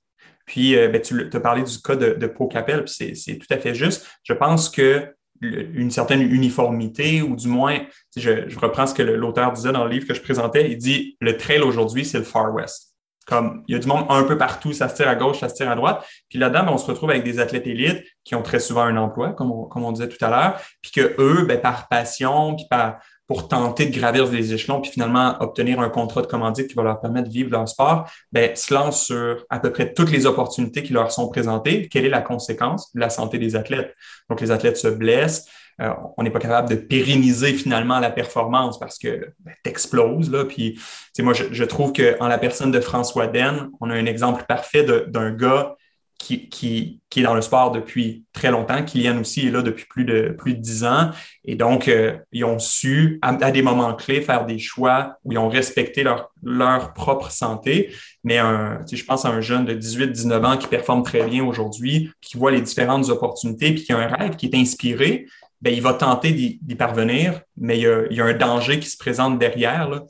Puis, 0.45 0.75
euh, 0.75 0.87
ben, 0.89 1.01
tu 1.01 1.29
as 1.31 1.39
parlé 1.39 1.61
du 1.61 1.81
cas 1.81 1.95
de, 1.95 2.13
de 2.13 2.27
Pau 2.27 2.47
Capel, 2.47 2.85
puis 2.85 3.15
c'est 3.15 3.37
tout 3.37 3.47
à 3.53 3.57
fait 3.57 3.75
juste. 3.75 4.07
Je 4.23 4.33
pense 4.33 4.69
que 4.69 5.13
une 5.41 5.91
certaine 5.91 6.21
uniformité, 6.21 7.21
ou 7.21 7.35
du 7.35 7.47
moins, 7.47 7.79
je, 8.15 8.49
je 8.49 8.59
reprends 8.59 8.87
ce 8.87 8.95
que 8.95 9.03
l'auteur 9.03 9.53
disait 9.53 9.71
dans 9.71 9.83
le 9.85 9.91
livre 9.91 10.07
que 10.07 10.15
je 10.15 10.21
présentais, 10.21 10.71
il 10.71 10.77
dit 10.77 11.15
le 11.21 11.37
trail 11.37 11.59
aujourd'hui, 11.59 12.05
c'est 12.05 12.17
le 12.17 12.23
Far 12.23 12.51
West. 12.55 12.86
Comme 13.27 13.63
il 13.67 13.73
y 13.73 13.75
a 13.75 13.79
du 13.79 13.87
monde 13.87 14.05
un 14.09 14.23
peu 14.23 14.37
partout, 14.37 14.71
ça 14.71 14.87
se 14.87 14.95
tire 14.95 15.09
à 15.09 15.15
gauche, 15.15 15.39
ça 15.39 15.49
se 15.49 15.55
tire 15.55 15.69
à 15.69 15.75
droite. 15.75 16.05
Puis 16.29 16.39
là-dedans, 16.39 16.63
ben, 16.63 16.71
on 16.71 16.77
se 16.77 16.85
retrouve 16.85 17.09
avec 17.09 17.23
des 17.23 17.39
athlètes 17.39 17.67
élites 17.67 18.03
qui 18.23 18.35
ont 18.35 18.41
très 18.41 18.59
souvent 18.59 18.81
un 18.81 18.95
emploi, 18.95 19.33
comme 19.33 19.51
on, 19.51 19.91
disait 19.91 20.07
tout 20.07 20.23
à 20.23 20.29
l'heure, 20.29 20.61
puis 20.81 20.91
que 20.91 21.15
eux, 21.19 21.45
ben, 21.45 21.59
par 21.59 21.87
passion, 21.89 22.55
puis 22.55 22.65
par 22.69 22.99
pour 23.27 23.49
tenter 23.49 23.85
de 23.87 23.97
gravir 23.97 24.25
les 24.27 24.53
échelons 24.53 24.79
puis 24.79 24.91
finalement 24.91 25.35
obtenir 25.41 25.81
un 25.81 25.89
contrat 25.89 26.21
de 26.21 26.27
commandite 26.27 26.69
qui 26.69 26.75
va 26.75 26.83
leur 26.83 27.01
permettre 27.01 27.27
de 27.27 27.33
vivre 27.33 27.51
leur 27.51 27.67
sport, 27.67 28.09
ben, 28.31 28.55
se 28.55 28.73
lancent 28.73 29.05
sur 29.05 29.45
à 29.49 29.59
peu 29.59 29.71
près 29.71 29.93
toutes 29.93 30.11
les 30.11 30.25
opportunités 30.25 30.81
qui 30.81 30.93
leur 30.93 31.11
sont 31.11 31.27
présentées. 31.27 31.89
Quelle 31.89 32.05
est 32.05 32.09
la 32.09 32.21
conséquence? 32.21 32.89
La 32.95 33.09
santé 33.09 33.37
des 33.37 33.55
athlètes? 33.55 33.93
Donc, 34.29 34.39
les 34.39 34.51
athlètes 34.51 34.77
se 34.77 34.87
blessent. 34.87 35.45
On 35.79 36.23
n'est 36.23 36.31
pas 36.31 36.39
capable 36.39 36.69
de 36.69 36.75
pérenniser 36.75 37.53
finalement 37.53 37.99
la 37.99 38.09
performance 38.09 38.79
parce 38.79 38.97
que 38.97 39.31
ben, 39.39 39.53
t'exploses. 39.63 40.31
Là, 40.31 40.45
puis, 40.45 40.79
moi, 41.19 41.33
je, 41.33 41.45
je 41.51 41.63
trouve 41.63 41.93
qu'en 41.93 42.27
la 42.27 42.37
personne 42.37 42.71
de 42.71 42.79
François 42.79 43.27
Den, 43.27 43.69
on 43.79 43.89
a 43.89 43.93
un 43.93 44.05
exemple 44.05 44.45
parfait 44.47 44.83
d'un 44.83 45.31
gars 45.31 45.75
qui, 46.17 46.49
qui, 46.49 46.99
qui, 47.09 47.19
est 47.19 47.23
dans 47.23 47.35
le 47.35 47.41
sport 47.41 47.71
depuis 47.71 48.25
très 48.33 48.49
longtemps. 48.49 48.83
Kylian 48.83 49.19
aussi 49.19 49.47
est 49.47 49.51
là 49.51 49.61
depuis 49.61 49.85
plus 49.85 50.03
de 50.03 50.35
plus 50.37 50.55
de 50.55 50.59
dix 50.59 50.83
ans. 50.83 51.11
Et 51.45 51.55
donc, 51.55 51.87
euh, 51.87 52.17
ils 52.31 52.43
ont 52.43 52.59
su, 52.59 53.19
à, 53.21 53.51
des 53.51 53.61
moments 53.61 53.93
clés, 53.93 54.21
faire 54.21 54.45
des 54.45 54.57
choix 54.57 55.17
où 55.23 55.31
ils 55.31 55.37
ont 55.37 55.49
respecté 55.49 56.03
leur, 56.03 56.31
leur 56.43 56.93
propre 56.93 57.31
santé. 57.31 57.93
Mais 58.23 58.39
un, 58.39 58.83
je 58.91 59.03
pense 59.03 59.25
à 59.25 59.29
un 59.29 59.41
jeune 59.41 59.65
de 59.65 59.73
18-19 59.73 60.45
ans 60.45 60.57
qui 60.57 60.67
performe 60.67 61.03
très 61.03 61.23
bien 61.23 61.45
aujourd'hui, 61.45 62.11
qui 62.21 62.37
voit 62.37 62.51
les 62.51 62.61
différentes 62.61 63.09
opportunités, 63.09 63.73
puis 63.73 63.83
qui 63.83 63.93
a 63.93 63.97
un 63.97 64.07
rêve, 64.07 64.35
qui 64.35 64.47
est 64.47 64.55
inspiré, 64.55 65.27
ben, 65.61 65.73
il 65.73 65.81
va 65.81 65.93
tenter 65.93 66.31
d'y 66.31 66.75
parvenir, 66.75 67.41
mais 67.57 67.77
il 67.77 67.81
y, 67.81 67.87
a, 67.87 68.03
il 68.09 68.17
y, 68.17 68.21
a, 68.21 68.25
un 68.25 68.33
danger 68.33 68.79
qui 68.79 68.89
se 68.89 68.97
présente 68.97 69.39
derrière, 69.39 69.89
là, 69.89 70.03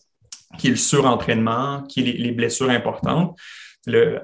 qui 0.58 0.68
est 0.68 0.72
le 0.72 0.76
surentraînement, 0.76 1.84
qui 1.84 2.02
est 2.02 2.04
les, 2.04 2.18
les 2.18 2.32
blessures 2.32 2.70
importantes 2.70 3.38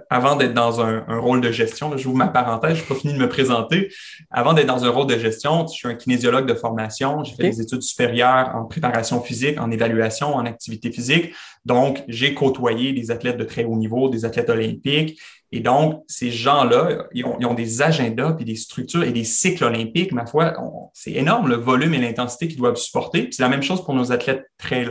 avant 0.09 0.35
d'être 0.35 0.53
dans 0.53 0.81
un, 0.81 1.03
rôle 1.19 1.41
de 1.41 1.51
gestion, 1.51 1.95
je 1.95 2.07
vous 2.07 2.15
ma 2.15 2.27
parenthèse, 2.27 2.75
je 2.75 2.81
n'ai 2.81 2.87
pas 2.87 2.95
fini 2.95 3.13
de 3.13 3.19
me 3.19 3.29
présenter. 3.29 3.91
Avant 4.29 4.53
d'être 4.53 4.67
dans 4.67 4.83
un 4.83 4.89
rôle 4.89 5.07
de 5.07 5.17
gestion, 5.17 5.65
je 5.67 5.73
suis 5.73 5.87
un 5.87 5.95
kinésiologue 5.95 6.47
de 6.47 6.53
formation. 6.53 7.23
J'ai 7.23 7.35
fait 7.35 7.49
des 7.49 7.61
études 7.61 7.81
supérieures 7.81 8.51
en 8.55 8.65
préparation 8.65 9.21
physique, 9.21 9.59
en 9.59 9.71
évaluation, 9.71 10.35
en 10.35 10.45
activité 10.45 10.91
physique. 10.91 11.33
Donc, 11.65 12.03
j'ai 12.07 12.33
côtoyé 12.33 12.93
des 12.93 13.11
athlètes 13.11 13.37
de 13.37 13.45
très 13.45 13.63
haut 13.63 13.77
niveau, 13.77 14.09
des 14.09 14.25
athlètes 14.25 14.49
olympiques. 14.49 15.19
Et 15.55 15.59
donc, 15.59 16.03
ces 16.07 16.31
gens-là, 16.31 17.05
ils 17.13 17.23
ont, 17.23 17.53
des 17.53 17.83
agendas, 17.83 18.33
puis 18.33 18.43
des 18.43 18.55
structures 18.55 19.03
et 19.03 19.11
des 19.11 19.23
cycles 19.23 19.63
olympiques. 19.63 20.11
Ma 20.11 20.25
foi, 20.25 20.55
c'est 20.93 21.11
énorme 21.11 21.47
le 21.47 21.57
volume 21.57 21.93
et 21.93 21.99
l'intensité 21.99 22.47
qu'ils 22.47 22.57
doivent 22.57 22.75
supporter. 22.75 23.29
C'est 23.29 23.43
la 23.43 23.49
même 23.49 23.61
chose 23.61 23.85
pour 23.85 23.93
nos 23.93 24.11
athlètes 24.11 24.49
très 24.57 24.83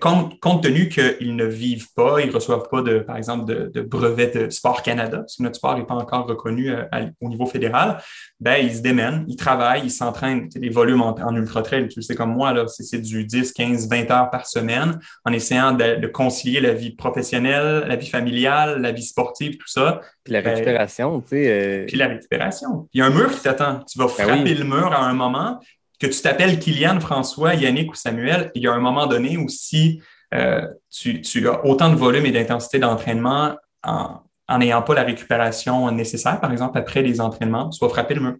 Compte, 0.00 0.40
compte 0.40 0.62
tenu 0.62 0.88
qu'ils 0.88 1.36
ne 1.36 1.44
vivent 1.44 1.92
pas, 1.94 2.22
ils 2.22 2.28
ne 2.28 2.32
reçoivent 2.32 2.70
pas, 2.70 2.80
de, 2.80 3.00
par 3.00 3.18
exemple, 3.18 3.44
de, 3.44 3.70
de 3.72 3.82
brevet 3.82 4.28
de 4.28 4.48
Sport 4.48 4.82
Canada, 4.82 5.18
parce 5.18 5.36
que 5.36 5.42
notre 5.42 5.56
sport 5.56 5.76
n'est 5.76 5.84
pas 5.84 5.94
encore 5.94 6.26
reconnu 6.26 6.70
euh, 6.70 6.84
au 7.20 7.28
niveau 7.28 7.44
fédéral, 7.44 7.98
ben, 8.40 8.56
ils 8.64 8.76
se 8.76 8.80
démènent, 8.80 9.26
ils 9.28 9.36
travaillent, 9.36 9.82
ils 9.84 9.90
s'entraînent. 9.90 10.48
Les 10.54 10.70
volumes 10.70 11.02
en, 11.02 11.10
en 11.10 11.36
ultra-trail, 11.36 11.88
tu 11.88 11.98
le 11.98 12.02
sais 12.02 12.14
comme 12.14 12.32
moi, 12.32 12.54
là, 12.54 12.64
c'est, 12.66 12.98
du 12.98 13.24
10, 13.26 13.52
15, 13.52 13.90
20 13.90 14.10
heures 14.10 14.30
par 14.30 14.46
semaine, 14.46 14.98
en 15.26 15.32
essayant 15.34 15.72
de, 15.72 16.06
concilier 16.06 16.62
la 16.62 16.72
vie 16.72 16.94
professionnelle, 16.94 17.84
la 17.86 17.96
vie 17.96 18.08
familiale, 18.08 18.80
la 18.80 18.92
vie 18.92 19.02
sportive, 19.02 19.58
tout 19.58 19.68
ça. 19.68 20.00
Puis 20.24 20.32
la 20.32 20.40
ben, 20.40 20.54
récupération, 20.54 21.20
tu 21.20 21.28
sais. 21.28 21.48
Euh, 21.48 21.84
puis 21.86 21.98
la 21.98 22.08
récupération. 22.08 22.88
Il 22.94 23.00
y 23.00 23.02
a 23.02 23.06
un 23.06 23.10
mur 23.10 23.30
qui 23.30 23.42
t'attend. 23.42 23.80
Tu 23.80 23.98
vas 23.98 24.06
ben 24.06 24.24
frapper 24.24 24.54
le 24.54 24.64
mur 24.64 24.92
à 24.92 25.04
un 25.04 25.12
moment, 25.12 25.60
que 26.00 26.06
tu 26.06 26.20
t'appelles 26.20 26.58
Kylian, 26.58 27.00
François, 27.00 27.54
Yannick 27.54 27.92
ou 27.92 27.94
Samuel, 27.94 28.50
il 28.54 28.62
y 28.62 28.66
a 28.66 28.72
un 28.72 28.80
moment 28.80 29.06
donné 29.06 29.36
où 29.36 29.48
si 29.48 30.02
euh, 30.34 30.66
tu, 30.90 31.48
as 31.48 31.64
autant 31.64 31.90
de 31.90 31.96
volume 31.96 32.26
et 32.26 32.32
d'intensité 32.32 32.78
d'entraînement 32.78 33.56
en 33.82 34.58
n'ayant 34.58 34.82
pas 34.82 34.94
la 34.94 35.04
récupération 35.04 35.90
nécessaire, 35.90 36.40
par 36.40 36.52
exemple, 36.52 36.76
après 36.78 37.02
les 37.02 37.20
entraînements, 37.20 37.70
tu 37.70 37.78
vas 37.80 37.88
frapper 37.88 38.14
le 38.14 38.20
mur. 38.20 38.36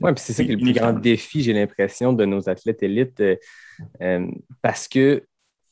Oui, 0.00 0.12
puis 0.12 0.24
c'est 0.24 0.32
ça 0.32 0.44
qui 0.44 0.52
est 0.52 0.54
le 0.54 0.60
plus 0.60 0.72
grand 0.72 0.92
défi, 0.92 1.42
j'ai 1.42 1.52
l'impression, 1.52 2.12
de 2.12 2.24
nos 2.24 2.48
athlètes 2.48 2.82
élites, 2.82 3.20
euh, 3.20 3.36
euh, 4.00 4.26
parce 4.62 4.88
que 4.88 5.24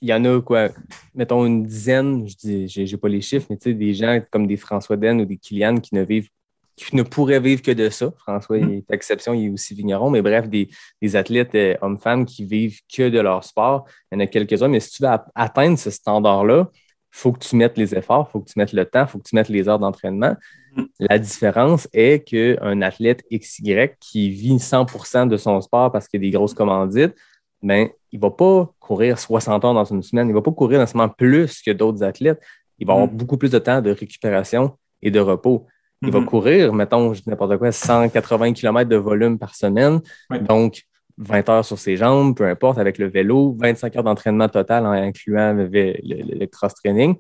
il 0.03 0.09
y 0.09 0.15
en 0.15 0.25
a 0.25 0.41
quoi, 0.41 0.69
mettons 1.15 1.47
une 1.47 1.65
dizaine, 1.65 2.29
je 2.29 2.35
dis, 2.37 2.69
j'ai 2.69 2.97
pas 2.97 3.09
les 3.09 3.21
chiffres, 3.21 3.47
mais 3.49 3.57
tu 3.57 3.71
sais, 3.71 3.75
des 3.75 3.95
gens 3.95 4.21
comme 4.33 4.49
des 4.49 4.57
François 4.57 4.97
Den 4.97 5.21
ou 5.21 5.25
des 5.25 5.37
Kylian 5.37 5.77
qui 5.77 5.95
ne 5.95 6.03
vivent 6.03 6.29
qui 6.77 6.97
ne 6.97 7.03
pourrait 7.03 7.41
vivre 7.41 7.63
que 7.63 7.71
de 7.71 7.91
ça. 7.91 8.11
François 8.19 8.59
il 8.59 8.71
est 8.73 8.91
exception, 8.91 9.35
il 9.35 9.47
est 9.47 9.51
aussi 9.51 9.75
vigneron, 9.75 10.11
mais 10.11 10.23
bref, 10.23 10.49
des, 10.49 10.69
athlètes 11.17 11.55
euh, 11.55 11.77
hommes-femmes 11.83 12.25
qui 12.25 12.45
vivent 12.45 12.81
que 12.95 13.09
de 13.09 13.21
leur 13.21 13.45
sport. 13.45 13.85
Il 14.11 14.17
y 14.17 14.19
en 14.19 14.21
a 14.21 14.27
quelques-uns, 14.27 14.69
mais 14.69 14.81
si 14.81 14.91
tu 14.91 15.03
veux 15.03 15.11
atteindre 15.35 15.79
ce 15.79 15.91
standard-là, 15.91 16.71
il 16.73 17.19
faut 17.19 17.33
que 17.33 17.41
tu 17.41 17.57
mettes 17.57 17.77
les 17.77 17.95
efforts, 17.95 18.27
il 18.29 18.33
faut 18.33 18.41
que 18.41 18.51
tu 18.51 18.59
mettes 18.59 18.73
le 18.73 18.87
temps, 18.87 19.03
il 19.03 19.09
faut 19.09 19.19
que 19.19 19.29
tu 19.29 19.35
mettes 19.35 19.51
les 19.51 19.69
heures 19.69 19.79
d'entraînement. 19.79 20.35
Mm. 20.77 20.83
La 21.01 21.19
différence 21.19 21.89
est 21.93 22.27
qu'un 22.27 22.81
athlète 22.81 23.23
XY 23.31 23.91
qui 24.01 24.31
vit 24.31 24.57
100% 24.57 25.29
de 25.29 25.37
son 25.37 25.61
sport 25.61 25.93
parce 25.93 26.09
qu'il 26.09 26.23
y 26.23 26.27
a 26.27 26.27
des 26.29 26.37
grosses 26.37 26.55
commandites, 26.55 27.15
ben, 27.63 27.89
il 28.11 28.19
ne 28.19 28.23
va 28.23 28.31
pas 28.31 28.75
courir 28.81 29.19
60 29.19 29.65
heures 29.65 29.75
dans 29.75 29.85
une 29.85 30.03
semaine, 30.03 30.27
il 30.27 30.31
ne 30.31 30.35
va 30.35 30.43
pas 30.43 30.53
courir 30.53 30.81
nécessairement 30.81 31.09
plus 31.09 31.61
que 31.63 31.71
d'autres 31.71 32.03
athlètes. 32.03 32.41
Il 32.79 32.87
va 32.87 32.95
avoir 32.95 33.09
mm. 33.09 33.17
beaucoup 33.17 33.37
plus 33.37 33.51
de 33.51 33.59
temps 33.59 33.83
de 33.83 33.91
récupération 33.91 34.77
et 35.03 35.11
de 35.11 35.21
repos. 35.21 35.67
Il 36.03 36.11
va 36.11 36.21
mhm. 36.21 36.27
courir, 36.27 36.73
mettons, 36.73 37.15
je 37.15 37.23
dis 37.23 37.31
n'importe 37.31 37.57
quoi, 37.59 37.71
180 37.71 38.53
km 38.55 38.89
de 38.89 38.97
volume 38.97 39.39
par 39.39 39.55
semaine. 39.55 40.01
Donc, 40.41 40.83
20 41.19 41.49
heures 41.49 41.65
sur 41.65 41.79
ses 41.79 41.97
jambes, 41.97 42.37
peu 42.37 42.47
importe, 42.49 42.79
avec 42.79 42.99
le 42.99 43.07
vélo, 43.09 43.57
25 43.61 43.97
heures 43.97 44.03
d'entraînement 44.03 44.49
total 44.49 44.85
en 44.87 44.91
incluant 44.91 45.53
le, 45.55 46.47
cross-training. 46.47 47.15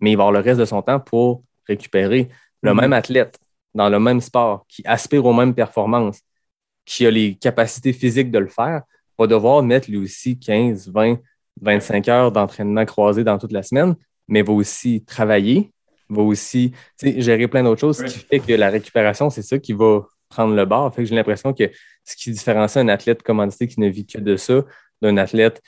Mais 0.00 0.12
il 0.12 0.16
va 0.16 0.24
avoir 0.24 0.32
le 0.32 0.40
reste 0.40 0.60
de 0.60 0.64
son 0.64 0.80
temps 0.82 1.00
pour 1.00 1.42
récupérer. 1.66 2.28
Le 2.62 2.72
mhm. 2.72 2.80
même 2.80 2.92
athlète, 2.92 3.38
dans 3.74 3.88
le 3.88 3.98
même 3.98 4.20
sport, 4.20 4.64
qui 4.68 4.82
aspire 4.84 5.24
aux 5.24 5.32
mêmes 5.32 5.54
performances, 5.54 6.20
qui 6.84 7.06
a 7.06 7.10
les 7.10 7.34
capacités 7.34 7.92
physiques 7.92 8.30
de 8.30 8.38
le 8.38 8.48
faire, 8.48 8.82
va 9.18 9.26
devoir 9.26 9.62
mettre 9.62 9.90
lui 9.90 9.98
aussi 9.98 10.38
15, 10.38 10.90
20, 10.92 11.18
25 11.60 12.08
heures 12.08 12.32
d'entraînement 12.32 12.84
croisé 12.84 13.24
dans 13.24 13.38
toute 13.38 13.52
la 13.52 13.62
semaine, 13.62 13.94
mais 14.28 14.42
va 14.42 14.52
aussi 14.52 15.04
travailler, 15.04 15.72
va 16.10 16.22
aussi 16.22 16.72
gérer 17.00 17.48
plein 17.48 17.62
d'autres 17.62 17.80
choses, 17.80 17.98
ce 17.98 18.04
qui 18.04 18.18
fait 18.18 18.40
que 18.40 18.52
la 18.52 18.70
récupération, 18.70 19.30
c'est 19.30 19.42
ça 19.42 19.58
qui 19.58 19.72
va 19.72 20.02
prendre 20.28 20.54
le 20.54 20.64
bord. 20.64 20.94
Fait 20.94 21.02
que 21.02 21.08
j'ai 21.08 21.14
l'impression 21.14 21.52
que 21.52 21.70
ce 22.04 22.16
qui 22.16 22.30
différencie 22.30 22.82
un 22.82 22.88
athlète 22.88 23.22
commandité 23.22 23.66
qui 23.66 23.80
ne 23.80 23.88
vit 23.88 24.06
que 24.06 24.18
de 24.18 24.36
ça 24.36 24.64
d'un 25.02 25.16
athlète 25.16 25.62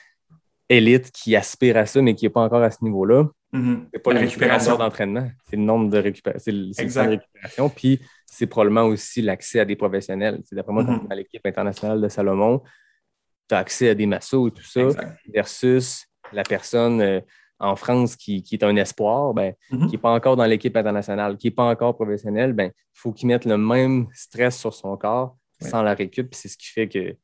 élite 0.69 1.11
qui 1.11 1.35
aspire 1.35 1.77
à 1.77 1.85
ça, 1.85 2.01
mais 2.01 2.15
qui 2.15 2.25
n'est 2.25 2.29
pas 2.29 2.41
encore 2.41 2.63
à 2.63 2.71
ce 2.71 2.83
niveau-là, 2.83 3.25
mm-hmm. 3.53 3.87
c'est 3.93 3.99
pas 3.99 4.13
la 4.13 4.19
récupération 4.21 4.77
d'entraînement, 4.77 5.29
c'est 5.49 5.55
le 5.55 5.63
nombre 5.63 5.89
de 5.89 5.97
récupération. 5.97 6.71
C'est 6.71 7.01
récupération. 7.01 7.69
Puis 7.69 7.99
c'est 8.25 8.47
probablement 8.47 8.85
aussi 8.85 9.21
l'accès 9.21 9.59
à 9.59 9.65
des 9.65 9.75
professionnels. 9.75 10.41
C'est 10.45 10.55
d'après 10.55 10.73
moi, 10.73 10.83
mm-hmm. 10.83 11.07
dans 11.07 11.15
l'équipe 11.15 11.45
internationale 11.45 12.01
de 12.01 12.07
Salomon, 12.07 12.61
tu 13.49 13.55
as 13.55 13.59
accès 13.59 13.89
à 13.89 13.95
des 13.95 14.05
massos 14.05 14.47
et 14.47 14.51
tout 14.51 14.63
ça, 14.63 14.87
versus 15.33 16.05
la 16.31 16.43
personne. 16.43 17.01
Euh, 17.01 17.19
en 17.63 17.75
France 17.75 18.15
qui, 18.15 18.43
est 18.51 18.63
un 18.63 18.75
espoir, 18.75 19.33
ben, 19.33 19.53
mhm. 19.71 19.87
qui 19.87 19.93
n'est 19.93 19.97
pas 19.97 20.11
encore 20.11 20.35
dans 20.35 20.45
l'équipe 20.45 20.75
internationale, 20.75 21.37
qui 21.37 21.47
n'est 21.47 21.51
pas 21.51 21.65
encore 21.65 21.95
professionnel, 21.95 22.53
ben, 22.53 22.71
il 22.75 22.99
faut 22.99 23.11
qu'il 23.11 23.27
mette 23.27 23.45
le 23.45 23.57
même 23.57 24.07
stress 24.13 24.59
sur 24.59 24.73
son 24.73 24.95
corps 24.97 25.37
sans 25.61 25.81
la 25.81 25.93
récup. 25.93 26.33
C'est 26.35 26.49
ce 26.49 26.57
qui 26.57 26.67
fait 26.67 26.89
que 26.89 27.15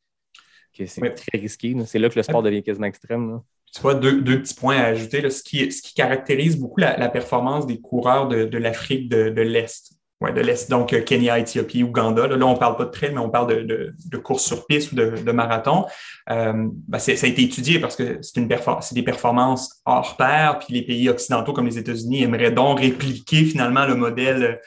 que 0.78 0.86
c'est 0.86 1.14
très 1.14 1.38
risqué. 1.38 1.76
C'est 1.86 2.00
là 2.00 2.10
que 2.10 2.16
le 2.16 2.24
sport 2.24 2.44
devient 2.44 2.64
quasiment 2.64 2.88
extrême. 2.88 3.42
Tu 3.74 3.82
vois, 3.82 3.96
deux, 3.96 4.24
petits 4.24 4.56
points 4.56 4.78
à 4.78 4.86
ajouter. 4.86 5.30
ce, 5.30 5.44
qui, 5.44 5.72
ce 5.72 5.82
qui 5.82 5.94
caractérise 5.94 6.58
beaucoup 6.58 6.80
la, 6.80 7.10
performance 7.10 7.68
des 7.68 7.80
coureurs 7.80 8.28
de, 8.28 8.58
l'Afrique 8.58 9.10
de, 9.10 9.42
l'Est. 9.42 9.92
Ouais, 10.22 10.34
de 10.34 10.42
l'Est, 10.42 10.70
donc 10.70 10.92
euh, 10.92 11.02
Kenya, 11.02 11.40
Éthiopie, 11.40 11.82
Ouganda. 11.82 12.28
Là, 12.28 12.46
on 12.46 12.54
ne 12.54 12.60
parle 12.60 12.76
pas 12.76 12.84
de 12.84 12.92
trail, 12.92 13.12
mais 13.14 13.22
on 13.22 13.30
parle 13.30 13.66
de, 13.66 13.94
de, 14.06 14.18
course 14.18 14.44
sur 14.44 14.66
piste 14.68 14.92
ou 14.92 14.96
de, 14.96 15.32
marathon. 15.32 15.86
Euh, 16.30 16.68
ben, 16.90 17.00
ça 17.00 17.12
a 17.12 17.30
été 17.30 17.42
étudié 17.42 17.80
parce 17.80 17.96
que 17.96 18.20
c'est 18.22 18.46
c'est 18.82 18.96
des 18.96 19.04
performances 19.04 19.82
hors 19.86 20.18
pair, 20.18 20.60
puis 20.60 20.74
les 20.74 20.82
pays 20.82 21.08
occidentaux 21.08 21.54
comme 21.54 21.68
les 21.68 21.78
États-Unis 21.78 22.24
aimeraient 22.24 22.52
donc 22.52 22.82
répliquer 22.82 23.46
finalement 23.46 23.86
le 23.86 23.96
modèle 23.96 24.60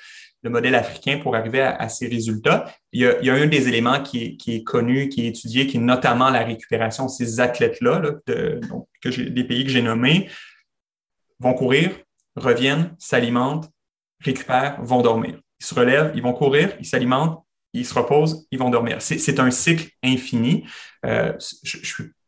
le 0.42 0.50
modèle 0.50 0.74
africain 0.74 1.20
pour 1.22 1.36
arriver 1.36 1.60
à, 1.60 1.88
ces 1.88 2.08
résultats. 2.08 2.64
Il 2.92 3.02
y, 3.02 3.06
a, 3.06 3.20
il 3.20 3.26
y, 3.26 3.30
a, 3.30 3.34
un 3.34 3.46
des 3.46 3.68
éléments 3.68 4.02
qui 4.02 4.24
est, 4.24 4.36
qui 4.36 4.56
est, 4.56 4.64
connu, 4.64 5.08
qui 5.08 5.24
est 5.24 5.28
étudié, 5.28 5.68
qui 5.68 5.76
est 5.76 5.80
notamment 5.80 6.30
la 6.30 6.42
récupération. 6.42 7.06
Ces 7.06 7.38
athlètes-là, 7.38 8.00
là, 8.00 8.10
de, 8.26 8.60
des 9.28 9.44
pays 9.44 9.64
que 9.64 9.70
j'ai 9.70 9.82
nommés, 9.82 10.28
vont 11.38 11.54
courir, 11.54 11.92
reviennent, 12.34 12.94
s'alimentent, 12.98 13.70
récupèrent, 14.24 14.80
vont 14.82 15.02
dormir. 15.02 15.38
Ils 15.60 15.66
se 15.66 15.74
relèvent, 15.74 16.12
ils 16.14 16.22
vont 16.22 16.32
courir, 16.32 16.72
ils 16.80 16.86
s'alimentent, 16.86 17.44
ils 17.72 17.86
se 17.86 17.94
reposent, 17.94 18.46
ils 18.50 18.58
vont 18.58 18.70
dormir. 18.70 18.96
C'est 19.00 19.40
un 19.40 19.50
cycle 19.50 19.90
infini. 20.02 20.64
Euh, 21.06 21.32
je, 21.62 21.78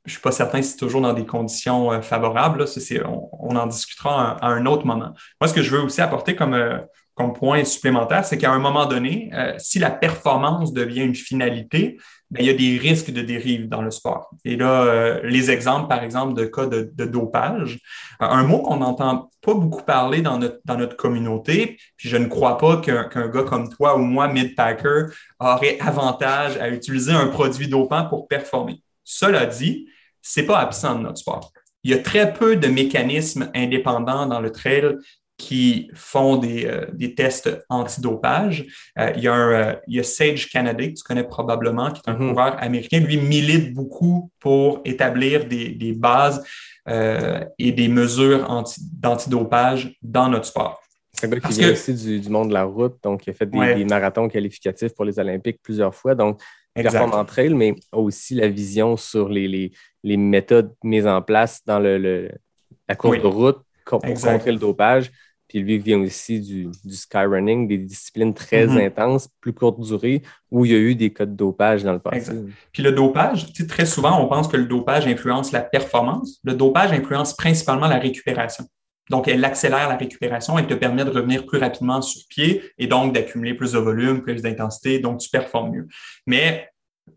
je 0.05 0.13
suis 0.13 0.21
pas 0.21 0.33
certain 0.33 0.63
si 0.63 0.71
c'est 0.71 0.77
toujours 0.77 1.01
dans 1.01 1.13
des 1.13 1.27
conditions 1.27 1.93
euh, 1.93 2.01
favorables. 2.01 2.65
Là. 2.65 3.09
on, 3.41 3.57
en 3.57 3.67
discutera 3.67 4.39
à, 4.39 4.49
un 4.49 4.67
autre 4.67 4.87
moment. 4.87 5.13
Moi, 5.41 5.49
ce 5.49 5.55
que 5.55 5.63
je 5.63 5.71
veux 5.71 5.83
aussi 5.83 6.01
apporter 6.01 6.35
comme, 6.35 6.55
euh, 6.55 6.79
point 7.35 7.65
supplémentaire, 7.65 8.25
c'est 8.25 8.39
qu'à 8.39 8.51
un 8.51 8.59
moment 8.59 8.87
donné, 8.87 9.31
si 9.59 9.79
la 9.79 9.93
performance 9.93 10.73
devient 10.73 11.03
une 11.03 11.15
finalité, 11.15 11.97
il 12.39 12.47
y 12.47 12.51
a 12.51 12.55
des 12.55 12.79
risques 12.79 13.11
de 13.11 13.23
dérive 13.23 13.69
dans 13.69 13.83
le 13.83 13.91
sport. 13.91 14.31
Et 14.45 14.57
là, 14.57 14.83
euh, 14.83 15.21
les 15.25 15.51
exemples, 15.51 15.89
par 15.89 16.03
exemple, 16.03 16.35
de 16.35 16.45
cas 16.47 16.67
de, 16.67 17.05
dopage, 17.05 17.79
un 18.21 18.43
mot 18.45 18.59
qu'on 18.59 18.79
n'entend 18.79 19.31
pas 19.41 19.55
beaucoup 19.55 19.83
parler 19.83 20.23
dans 20.23 20.39
notre, 20.39 20.59
dans 20.65 20.77
notre 20.77 20.97
communauté, 20.97 21.79
puis 21.97 22.09
je 22.09 22.17
ne 22.17 22.27
crois 22.27 22.59
pas 22.59 22.79
qu'un 22.79 23.29
gars 23.29 23.43
comme 23.43 23.69
toi 23.69 23.97
ou 23.97 24.01
moi, 24.01 24.29
mid-packer, 24.29 25.07
aurait 25.39 25.79
avantage 25.81 26.57
à 26.59 26.69
utiliser 26.71 27.13
un 27.13 27.27
produit 27.27 27.69
dopant 27.69 28.07
pour 28.07 28.27
performer. 28.27 28.83
Cela 29.05 29.47
dit, 29.47 29.87
c'est 30.23 30.47
pas 30.47 30.59
absent 30.59 30.97
de 30.97 31.03
notre 31.03 31.19
sport. 31.19 31.53
Il 31.83 31.91
y 31.91 31.95
a 31.95 31.99
très 31.99 32.33
peu 32.33 32.57
de 32.57 32.67
mécanismes 32.67 33.51
indépendants 33.55 34.27
dans 34.27 34.41
le 34.41 34.51
trail 34.51 34.97
qui 35.37 35.91
font 35.95 36.37
des, 36.37 36.67
euh, 36.67 36.87
des 36.93 37.15
tests 37.15 37.51
antidopage. 37.69 38.67
Euh, 38.99 39.13
il, 39.17 39.23
y 39.23 39.29
a 39.29 39.35
euh, 39.35 39.75
il 39.89 39.97
y 39.97 40.01
a 40.01 40.03
Sage 40.03 40.51
Canada, 40.51 40.87
que 40.87 40.93
tu 40.93 41.03
connais 41.03 41.25
probablement, 41.25 41.91
qui 41.91 42.01
est 42.07 42.11
un 42.11 42.15
mm-hmm. 42.15 42.29
coureur 42.31 42.57
américain. 42.63 43.01
Lui 43.01 43.17
milite 43.17 43.75
beaucoup 43.75 44.31
pour 44.39 44.81
établir 44.85 45.47
des, 45.47 45.71
des 45.71 45.93
bases 45.93 46.45
et 47.59 47.73
des 47.73 47.89
mesures 47.89 48.45
anti, 48.51 48.79
d'antidopage 48.93 49.97
dans 50.03 50.29
notre 50.29 50.45
sport. 50.45 50.83
C'est 51.13 51.27
un 51.27 51.31
gars 51.31 51.41
qui 51.41 51.59
vient 51.59 51.73
aussi 51.73 51.95
du, 51.95 52.21
du, 52.21 52.29
monde 52.29 52.51
de 52.51 52.55
la 52.55 52.65
route, 52.65 52.97
donc 53.03 53.27
il 53.27 53.31
a 53.31 53.33
fait 53.33 53.47
des, 53.47 53.75
des, 53.75 53.85
marathons 53.87 54.29
qualificatifs 54.29 54.93
pour 54.95 55.07
les 55.07 55.19
Olympiques 55.19 55.61
plusieurs 55.63 55.95
fois. 55.95 56.15
Donc, 56.15 56.43
il 56.77 56.83
performe 56.83 57.15
en 57.15 57.25
trail, 57.25 57.55
mais 57.55 57.75
aussi 57.91 58.35
la 58.35 58.49
vision 58.49 58.99
sur 58.99 59.31
les, 59.31 59.49
les, 59.49 59.73
les 60.03 60.17
méthodes 60.19 60.75
mises 60.83 61.07
en 61.07 61.23
place 61.23 61.63
dans 61.65 61.79
le, 61.79 62.31
la 62.87 62.97
course 62.97 63.23
de 63.23 63.27
route 63.27 63.65
pour 63.85 64.01
contrer 64.01 64.53
le 64.53 64.59
dopage. 64.59 65.11
Puis 65.49 65.61
lui 65.61 65.79
vient 65.79 66.01
aussi 66.01 66.41
du, 66.41 66.69
du 66.85 66.97
skyrunning, 66.97 67.69
des 67.69 67.77
disciplines 67.77 68.33
très 68.33 68.67
mm-hmm. 68.67 68.87
intenses, 68.87 69.29
plus 69.41 69.53
courte 69.53 69.79
durée, 69.81 70.23
où 70.51 70.65
il 70.65 70.73
y 70.73 70.75
a 70.75 70.79
eu 70.79 70.95
des 70.95 71.13
cas 71.13 71.27
de 71.27 71.35
dopage 71.35 71.85
dans 71.85 71.93
le 71.93 71.99
passé. 71.99 72.33
Puis 72.73 72.83
le 72.83 72.93
dopage, 72.93 73.53
très 73.69 73.85
souvent, 73.85 74.21
on 74.23 74.27
pense 74.27 74.49
que 74.49 74.57
le 74.57 74.65
dopage 74.65 75.07
influence 75.07 75.53
la 75.53 75.61
performance. 75.61 76.41
Le 76.45 76.55
dopage 76.55 76.93
influence 76.93 77.35
principalement 77.37 77.89
la 77.89 77.99
récupération. 77.99 78.65
Donc, 79.11 79.29
elle 79.29 79.45
accélère 79.45 79.89
la 79.89 79.97
récupération, 79.97 80.59
elle 80.59 80.67
te 80.67 80.75
permet 80.75 81.05
de 81.05 81.11
revenir 81.11 81.45
plus 81.45 81.59
rapidement 81.59 82.01
sur 82.01 82.23
pied 82.29 82.63
et 82.79 82.87
donc 82.87 83.13
d'accumuler 83.13 83.55
plus 83.55 83.73
de 83.73 83.79
volume, 83.79 84.23
plus 84.23 84.41
d'intensité, 84.41 84.99
donc 84.99 85.21
tu 85.21 85.29
performes 85.29 85.73
mieux. 85.73 85.87
Mais 86.27 86.71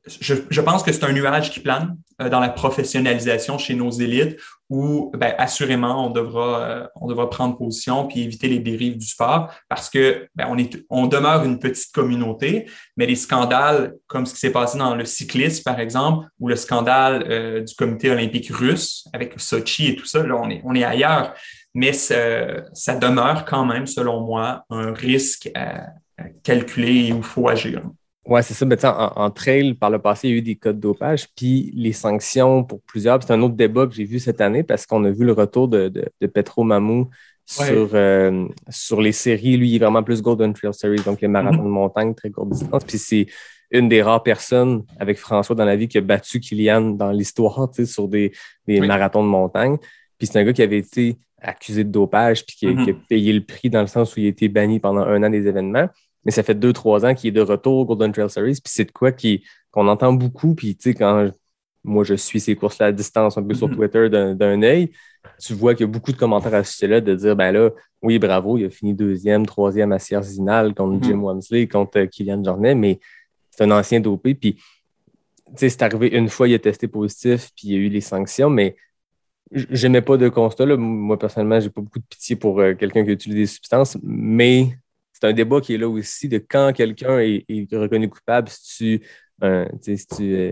je, 0.08 0.62
pense 0.62 0.84
que 0.84 0.92
c'est 0.92 1.04
un 1.04 1.12
nuage 1.12 1.52
qui 1.52 1.60
plane 1.60 1.98
euh, 2.22 2.30
dans 2.30 2.40
la 2.40 2.50
professionnalisation 2.50 3.58
chez 3.58 3.76
nos 3.76 3.92
élites 3.92 4.40
où 4.70 5.12
ben, 5.18 5.34
assurément 5.38 6.08
on 6.08 6.10
devra, 6.10 6.62
euh, 6.62 6.88
on 6.96 7.08
devra 7.08 7.30
prendre 7.30 7.58
position 7.58 8.08
puis 8.08 8.22
éviter 8.22 8.48
les 8.48 8.60
dérives 8.60 8.98
du 8.98 9.06
sport 9.06 9.54
parce 9.70 9.90
que 9.90 10.28
ben, 10.36 10.48
on, 10.50 10.58
est, 10.58 10.84
on 10.90 11.08
demeure 11.08 11.44
une 11.44 11.60
petite 11.60 11.92
communauté, 11.94 12.70
mais 12.96 13.06
les 13.06 13.16
scandales 13.16 13.96
comme 14.08 14.26
ce 14.26 14.34
qui 14.34 14.40
s'est 14.40 14.52
passé 14.52 14.78
dans 14.78 14.96
le 14.96 15.06
cyclisme 15.06 15.64
par 15.64 15.80
exemple 15.80 16.28
ou 16.40 16.48
le 16.48 16.56
scandale 16.56 17.26
euh, 17.30 17.62
du 17.62 17.76
comité 17.76 18.10
olympique 18.10 18.50
russe 18.50 19.08
avec 19.14 19.34
Sochi 19.38 19.90
et 19.90 19.96
tout 19.96 20.06
ça, 20.06 20.24
là 20.24 20.36
on 20.36 20.50
est, 20.50 20.62
on 20.64 20.76
est 20.76 20.84
ailleurs. 20.84 21.34
Mais 21.74 21.94
ça, 21.94 22.16
demeure 22.96 23.46
quand 23.46 23.64
même, 23.64 23.86
selon 23.86 24.22
moi, 24.22 24.66
un 24.72 24.94
risque 24.94 25.52
à 25.54 25.90
calculer 26.42 27.08
et 27.08 27.14
où 27.14 27.18
il 27.18 27.24
faut 27.24 27.48
agir. 27.48 27.84
Oui, 28.28 28.42
c'est 28.44 28.54
ça. 28.54 28.66
Mais 28.66 28.84
en, 28.86 29.12
en, 29.16 29.32
trail, 29.32 29.74
par 29.74 29.90
le 29.90 30.00
passé, 30.00 30.28
il 30.28 30.32
y 30.32 30.34
a 30.34 30.38
eu 30.38 30.42
des 30.42 30.56
cas 30.56 30.74
de 30.74 30.80
dopage, 30.80 31.30
puis 31.34 31.72
les 31.74 31.94
sanctions 31.94 32.64
pour 32.66 32.82
plusieurs. 32.82 33.24
C'est 33.24 33.32
un 33.32 33.42
autre 33.42 33.56
débat 33.56 33.88
que 33.88 33.94
j'ai 33.94 34.04
vu 34.04 34.20
cette 34.20 34.42
année 34.42 34.64
parce 34.64 34.86
qu'on 34.86 35.04
a 35.06 35.12
vu 35.12 35.24
le 35.24 35.32
retour 35.32 35.70
de, 35.70 35.88
de, 35.88 36.28
Petro 36.28 36.64
Mamou 36.64 37.10
sur, 37.46 37.90
euh, 37.94 38.46
sur 38.70 39.00
les 39.00 39.14
séries. 39.14 39.56
Lui, 39.56 39.70
il 39.70 39.76
est 39.76 39.80
vraiment 39.80 40.04
plus 40.04 40.22
Golden 40.22 40.54
Trail 40.54 40.74
Series, 40.74 41.02
donc 41.06 41.22
les 41.22 41.30
marathons 41.30 41.60
mm-hmm. 41.60 41.64
de 41.64 41.70
montagne, 41.70 42.16
très 42.16 42.30
courte 42.30 42.50
distance. 42.50 42.84
Puis 42.84 42.98
c'est 42.98 43.28
une 43.72 43.88
des 43.88 44.02
rares 44.02 44.24
personnes 44.24 44.84
avec 45.00 45.18
François 45.18 45.56
dans 45.56 45.66
la 45.66 45.78
vie 45.78 45.88
qui 45.88 45.98
a 45.98 46.02
battu 46.02 46.42
Kylian 46.42 46.82
dans 46.92 47.12
l'histoire 47.12 47.70
sur 47.86 48.10
des, 48.10 48.34
des 48.68 48.82
marathons 48.82 49.24
de 49.24 49.30
montagne. 49.30 49.78
Puis 50.18 50.28
c'est 50.28 50.38
un 50.38 50.44
gars 50.44 50.54
qui 50.54 50.64
avait 50.64 50.80
été 50.80 51.18
accusé 51.42 51.86
de 51.86 51.92
dopage 51.92 52.46
puis 52.46 52.58
qui, 52.58 52.66
qui, 52.66 52.90
a 52.90 52.94
mm-hmm. 52.94 53.08
payé 53.08 53.32
le 53.32 53.46
prix 53.46 53.70
dans 53.70 53.82
le 53.82 53.88
sens 53.88 54.16
où 54.16 54.20
il 54.20 54.26
a 54.26 54.30
été 54.30 54.50
banni 54.50 54.80
pendant 54.80 55.02
un 55.02 55.24
an 55.24 55.30
des 55.30 55.48
événements 55.48 55.88
mais 56.28 56.34
ça 56.34 56.44
fait 56.44 56.56
deux, 56.56 56.74
trois 56.74 57.06
ans 57.06 57.16
qu'il 57.16 57.30
est 57.30 57.32
de 57.32 57.40
retour 57.40 57.78
au 57.78 57.86
Golden 57.86 58.12
Trail 58.12 58.30
Series. 58.30 58.60
Puis 58.62 58.74
c'est 58.74 58.84
de 58.84 58.92
quoi 58.92 59.14
qu'on 59.72 59.88
entend 59.88 60.12
beaucoup. 60.12 60.56
Puis 60.56 60.76
tu 60.76 60.92
sais, 60.92 60.94
quand 60.94 61.32
moi 61.86 62.04
je 62.04 62.16
suis 62.16 62.42
ces 62.42 62.54
courses-là 62.54 62.88
à 62.88 62.92
distance, 62.92 63.38
un 63.38 63.44
peu 63.44 63.54
sur 63.54 63.70
mm-hmm. 63.70 63.76
Twitter 63.76 64.10
d'un 64.10 64.62
œil, 64.62 64.92
tu 65.40 65.54
vois 65.54 65.74
qu'il 65.74 65.86
y 65.86 65.90
a 65.90 65.92
beaucoup 65.92 66.12
de 66.12 66.18
commentaires 66.18 66.54
à 66.54 66.66
ce 66.66 66.74
sujet-là 66.74 67.00
de 67.00 67.16
dire 67.16 67.38
ben 67.38 67.54
là, 67.54 67.70
oui, 68.02 68.20
bravo, 68.20 68.58
il 68.58 68.66
a 68.66 68.70
fini 68.70 68.94
deuxième, 68.94 69.46
troisième 69.46 69.94
à 69.94 70.00
Sierzinal 70.00 70.74
contre 70.76 71.02
Jim 71.02 71.20
Wamsley, 71.20 71.66
contre 71.70 72.04
Kylian 72.04 72.44
Jornet, 72.44 72.76
mais 72.76 73.00
c'est 73.50 73.64
un 73.64 73.72
ancien 73.72 74.02
dopé. 74.02 74.36
Puis 74.36 74.56
tu 74.56 75.54
sais, 75.56 75.70
c'est 75.70 75.82
arrivé 75.82 76.10
une 76.10 76.28
fois, 76.28 76.50
il 76.50 76.56
a 76.56 76.60
testé 76.60 76.90
positif, 76.90 77.52
puis 77.56 77.70
il 77.70 77.72
y 77.72 77.76
a 77.76 77.80
eu 77.80 77.88
les 77.88 78.02
sanctions, 78.02 78.50
mais 78.50 78.76
j'aimais 79.50 80.02
pas 80.02 80.18
de 80.18 80.28
constat. 80.28 80.66
Là. 80.66 80.76
Moi, 80.76 81.18
personnellement, 81.18 81.62
j'ai 81.62 81.70
pas 81.70 81.80
beaucoup 81.80 82.00
de 82.00 82.06
pitié 82.06 82.36
pour 82.36 82.60
euh, 82.60 82.74
quelqu'un 82.74 83.06
qui 83.06 83.12
utilise 83.12 83.38
des 83.38 83.46
substances, 83.46 83.98
mais 84.04 84.78
c'est 85.20 85.28
un 85.28 85.34
débat 85.34 85.62
qui 85.62 85.74
est 85.74 85.78
là 85.78 85.90
aussi 85.90 86.30
de 86.30 86.38
quand 86.38 86.72
quelqu'un 86.74 87.18
est, 87.20 87.46
reconnu 87.74 88.08
coupable, 88.08 88.50
si 88.50 89.00
tu, 89.00 89.08
euh, 89.44 89.66
euh, 90.20 90.52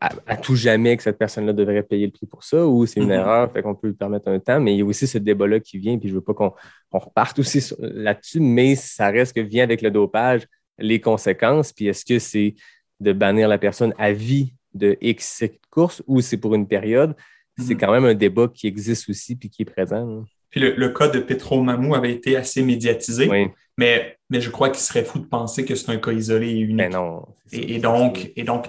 à, 0.00 0.36
tout 0.36 0.54
jamais 0.54 0.98
que 0.98 1.02
cette 1.02 1.16
personne-là 1.16 1.54
devrait 1.54 1.82
payer 1.82 2.06
le 2.06 2.12
prix 2.12 2.26
pour 2.26 2.44
ça 2.44 2.66
ou 2.66 2.84
c'est 2.84 3.00
une 3.00 3.08
mm-hmm. 3.08 3.12
erreur, 3.12 3.52
fait 3.52 3.62
qu'on 3.62 3.74
peut 3.74 3.86
lui 3.86 3.94
permettre 3.94 4.28
un 4.28 4.38
temps, 4.38 4.60
mais 4.60 4.74
il 4.74 4.78
y 4.80 4.82
a 4.82 4.84
aussi 4.84 5.06
ce 5.06 5.16
débat-là 5.16 5.60
qui 5.60 5.78
vient, 5.78 5.96
puis 5.98 6.10
je 6.10 6.14
veux 6.14 6.20
pas 6.20 6.34
qu'on 6.34 6.52
reparte 6.92 7.38
aussi 7.38 7.74
là-dessus, 7.78 8.40
mais 8.40 8.74
ça 8.74 9.08
reste 9.08 9.34
que 9.34 9.40
vient 9.40 9.64
avec 9.64 9.80
le 9.80 9.90
dopage 9.90 10.46
les 10.78 11.00
conséquences, 11.00 11.72
puis 11.72 11.86
est-ce 11.86 12.04
que 12.04 12.18
c'est 12.18 12.54
de 13.00 13.12
bannir 13.12 13.48
la 13.48 13.58
personne 13.58 13.94
à 13.96 14.12
vie 14.12 14.52
de 14.74 14.98
X 15.00 15.44
course 15.70 16.02
ou 16.06 16.20
c'est 16.20 16.36
pour 16.36 16.54
une 16.54 16.66
période? 16.66 17.14
C'est 17.56 17.74
mm-hmm. 17.74 17.76
quand 17.78 17.92
même 17.92 18.04
un 18.04 18.14
débat 18.14 18.48
qui 18.52 18.66
existe 18.66 19.08
aussi 19.08 19.36
puis 19.36 19.48
qui 19.48 19.62
est 19.62 19.66
présent. 19.66 20.24
Le, 20.60 20.88
cas 20.88 21.08
de 21.08 21.18
Petro 21.18 21.62
Mamou 21.62 21.94
avait 21.94 22.12
été 22.12 22.36
assez 22.36 22.62
médiatisé. 22.62 23.28
Mais, 23.78 24.18
mais 24.28 24.42
je 24.42 24.50
crois 24.50 24.68
qu'il 24.68 24.80
serait 24.80 25.04
fou 25.04 25.18
de 25.18 25.24
penser 25.24 25.64
que 25.64 25.74
c'est 25.74 25.90
un 25.90 25.96
cas 25.96 26.12
isolé 26.12 26.48
et 26.50 26.58
unique. 26.58 26.76
Ben 26.76 26.92
non, 26.92 27.24
et, 27.52 27.78
donc, 27.78 28.30
et 28.36 28.44
donc, 28.44 28.66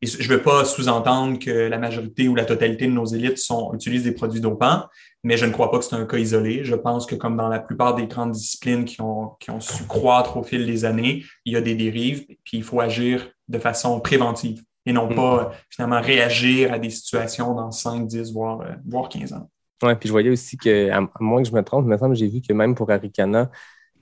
je 0.00 0.16
ne 0.16 0.28
veux 0.28 0.42
pas 0.42 0.64
sous-entendre 0.64 1.40
que 1.40 1.50
la 1.50 1.78
majorité 1.78 2.28
ou 2.28 2.36
la 2.36 2.44
totalité 2.44 2.86
de 2.86 2.92
nos 2.92 3.04
élites 3.04 3.38
sont, 3.38 3.72
utilisent 3.74 4.04
des 4.04 4.12
produits 4.12 4.40
dopants, 4.40 4.84
mais 5.24 5.36
je 5.36 5.44
ne 5.44 5.50
crois 5.50 5.70
pas 5.70 5.78
que 5.78 5.84
c'est 5.84 5.96
un 5.96 6.06
cas 6.06 6.18
isolé. 6.18 6.64
Je 6.64 6.76
pense 6.76 7.04
que 7.06 7.16
comme 7.16 7.36
dans 7.36 7.48
la 7.48 7.58
plupart 7.58 7.96
des 7.96 8.06
grandes 8.06 8.32
disciplines 8.32 8.84
qui 8.84 9.00
ont, 9.00 9.30
qui 9.40 9.50
ont 9.50 9.60
su 9.60 9.84
croître 9.84 10.36
au 10.36 10.44
fil 10.44 10.66
des 10.66 10.84
années, 10.84 11.24
il 11.44 11.52
y 11.52 11.56
a 11.56 11.60
des 11.60 11.74
dérives, 11.74 12.24
puis 12.44 12.58
il 12.58 12.62
faut 12.62 12.80
agir 12.80 13.28
de 13.48 13.58
façon 13.58 14.00
préventive 14.00 14.62
et 14.86 14.92
non 14.92 15.10
mm. 15.10 15.14
pas 15.14 15.52
finalement 15.70 16.00
réagir 16.00 16.72
à 16.72 16.78
des 16.78 16.90
situations 16.90 17.54
dans 17.54 17.70
5, 17.70 18.06
10, 18.06 18.32
voire, 18.32 18.60
euh, 18.60 18.74
voire 18.86 19.08
15 19.08 19.32
ans. 19.32 19.50
Oui, 19.82 19.94
puis 19.96 20.06
je 20.08 20.12
voyais 20.12 20.30
aussi 20.30 20.56
que, 20.56 20.90
à, 20.90 21.06
moins 21.20 21.42
que 21.42 21.48
je 21.48 21.54
me 21.54 21.62
trompe, 21.62 21.84
il 21.86 21.90
me 21.90 21.98
semble 21.98 22.14
j'ai 22.16 22.28
vu 22.28 22.40
que 22.40 22.52
même 22.52 22.74
pour 22.74 22.90
Aricana, 22.90 23.50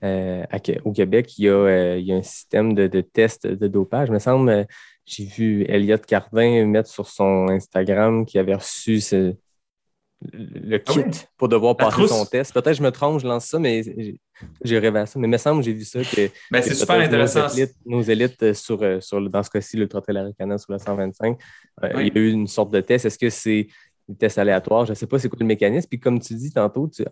euh, 0.03 0.43
au 0.83 0.91
Québec, 0.91 1.37
il 1.37 1.45
y, 1.45 1.49
a, 1.49 1.53
euh, 1.53 1.97
il 1.97 2.05
y, 2.05 2.11
a, 2.11 2.15
un 2.15 2.21
système 2.21 2.73
de, 2.73 2.87
de 2.87 3.01
test 3.01 3.47
de 3.47 3.67
dopage. 3.67 4.09
Il 4.09 4.13
me 4.13 4.19
semble, 4.19 4.49
euh, 4.49 4.63
j'ai 5.05 5.25
vu 5.25 5.65
Elliot 5.67 5.97
Cardin 5.99 6.65
mettre 6.65 6.89
sur 6.89 7.07
son 7.07 7.47
Instagram 7.49 8.25
qu'il 8.25 8.39
avait 8.39 8.55
reçu 8.55 8.99
le 10.31 10.77
kit 10.77 11.01
pour 11.37 11.49
devoir 11.49 11.75
passer 11.75 12.07
son 12.07 12.25
test. 12.25 12.53
Peut-être 12.53 12.67
que 12.71 12.73
je 12.77 12.83
me 12.83 12.91
trompe, 12.91 13.19
je 13.19 13.27
lance 13.27 13.45
ça, 13.45 13.59
mais 13.59 13.81
j'ai 14.63 14.79
rêvé 14.79 14.99
à 14.99 15.05
ça. 15.05 15.19
Mais 15.19 15.27
il 15.27 15.31
me 15.31 15.37
semble 15.37 15.61
que 15.61 15.65
j'ai 15.65 15.73
vu 15.73 15.83
ça 15.85 16.01
que, 16.01 16.29
Ben, 16.51 16.61
c'est 16.61 16.75
super 16.75 16.99
intéressant. 16.99 17.41
nos 17.43 17.49
élites, 17.49 17.75
nos 17.85 18.01
élites, 18.01 18.43
euh, 18.43 18.53
sur, 18.53 18.79
sur, 19.03 19.19
le- 19.19 19.29
dans 19.29 19.43
ce 19.43 19.49
cas-ci, 19.49 19.77
l'Ultra 19.77 20.01
Trail 20.01 20.17
Aricana 20.17 20.57
sur 20.57 20.71
la 20.71 20.79
125, 20.79 21.37
euh, 21.83 21.89
Oui. 21.95 22.07
il 22.07 22.13
y 22.13 22.17
a 22.17 22.21
eu 22.21 22.31
une 22.31 22.47
sorte 22.47 22.71
de 22.71 22.81
test. 22.81 23.05
Est-ce 23.05 23.17
que 23.19 23.29
c'est 23.29 23.67
des 24.07 24.15
tests 24.15 24.37
aléatoires? 24.37 24.85
Je 24.85 24.91
ne 24.91 24.95
sais 24.95 25.07
pas 25.07 25.19
c'est 25.19 25.29
quoi 25.29 25.37
le 25.39 25.45
mécanisme. 25.45 25.87
Puis 25.89 25.99
comme 25.99 26.19
tu 26.19 26.33
dis 26.35 26.51
tantôt, 26.51 26.87
tu, 26.87 27.03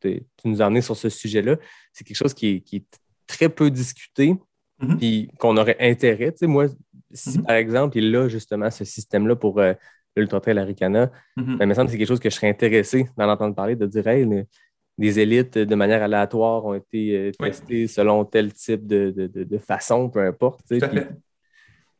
t'es- 0.00 0.24
tu 0.36 0.48
nous 0.48 0.60
as 0.62 0.66
amené 0.66 0.80
sur 0.80 0.96
ce 0.96 1.08
sujet-là, 1.08 1.56
c'est 1.92 2.04
quelque 2.04 2.16
chose 2.16 2.34
qui 2.34 2.48
est, 2.48 2.60
qui 2.60 2.76
est 2.76 3.00
très 3.26 3.48
peu 3.48 3.70
discuté 3.70 4.36
Mhm. 4.80 4.98
puis 4.98 5.30
qu'on 5.38 5.56
aurait 5.56 5.76
intérêt. 5.80 6.32
Tu 6.32 6.38
sais, 6.40 6.46
moi, 6.46 6.66
si 7.12 7.38
Mhm. 7.38 7.44
par 7.46 7.56
exemple, 7.56 7.96
il 7.98 8.14
a 8.14 8.28
justement 8.28 8.70
ce 8.70 8.84
système-là 8.84 9.34
pour 9.36 9.58
euh, 9.58 9.72
l'Ultra 10.14 10.40
Trail 10.40 10.58
Aricana, 10.58 11.10
Mhm. 11.36 11.56
ben, 11.56 11.64
il 11.64 11.68
me 11.68 11.74
semble 11.74 11.86
que 11.86 11.92
c'est 11.92 11.98
quelque 11.98 12.08
chose 12.08 12.20
que 12.20 12.28
je 12.30 12.34
serais 12.34 12.48
intéressé 12.50 13.08
d'en 13.16 13.28
entendre 13.30 13.54
parler, 13.54 13.74
de 13.76 13.86
dire, 13.86 14.06
hey, 14.06 14.24
le- 14.24 14.44
des 14.98 15.18
élites 15.20 15.58
de 15.58 15.74
manière 15.74 16.02
aléatoire 16.02 16.64
ont 16.64 16.72
été 16.74 17.16
euh, 17.16 17.32
Oui. 17.40 17.48
testées 17.50 17.86
selon 17.86 18.24
tel 18.24 18.52
type 18.52 18.86
de, 18.86 19.10
de- 19.10 19.26
de- 19.26 19.44
de 19.44 19.58
façon, 19.58 20.08
peu 20.10 20.20
importe. 20.20 20.60
tu 20.68 20.78
sais. 20.80 20.88
Puis. 20.88 21.00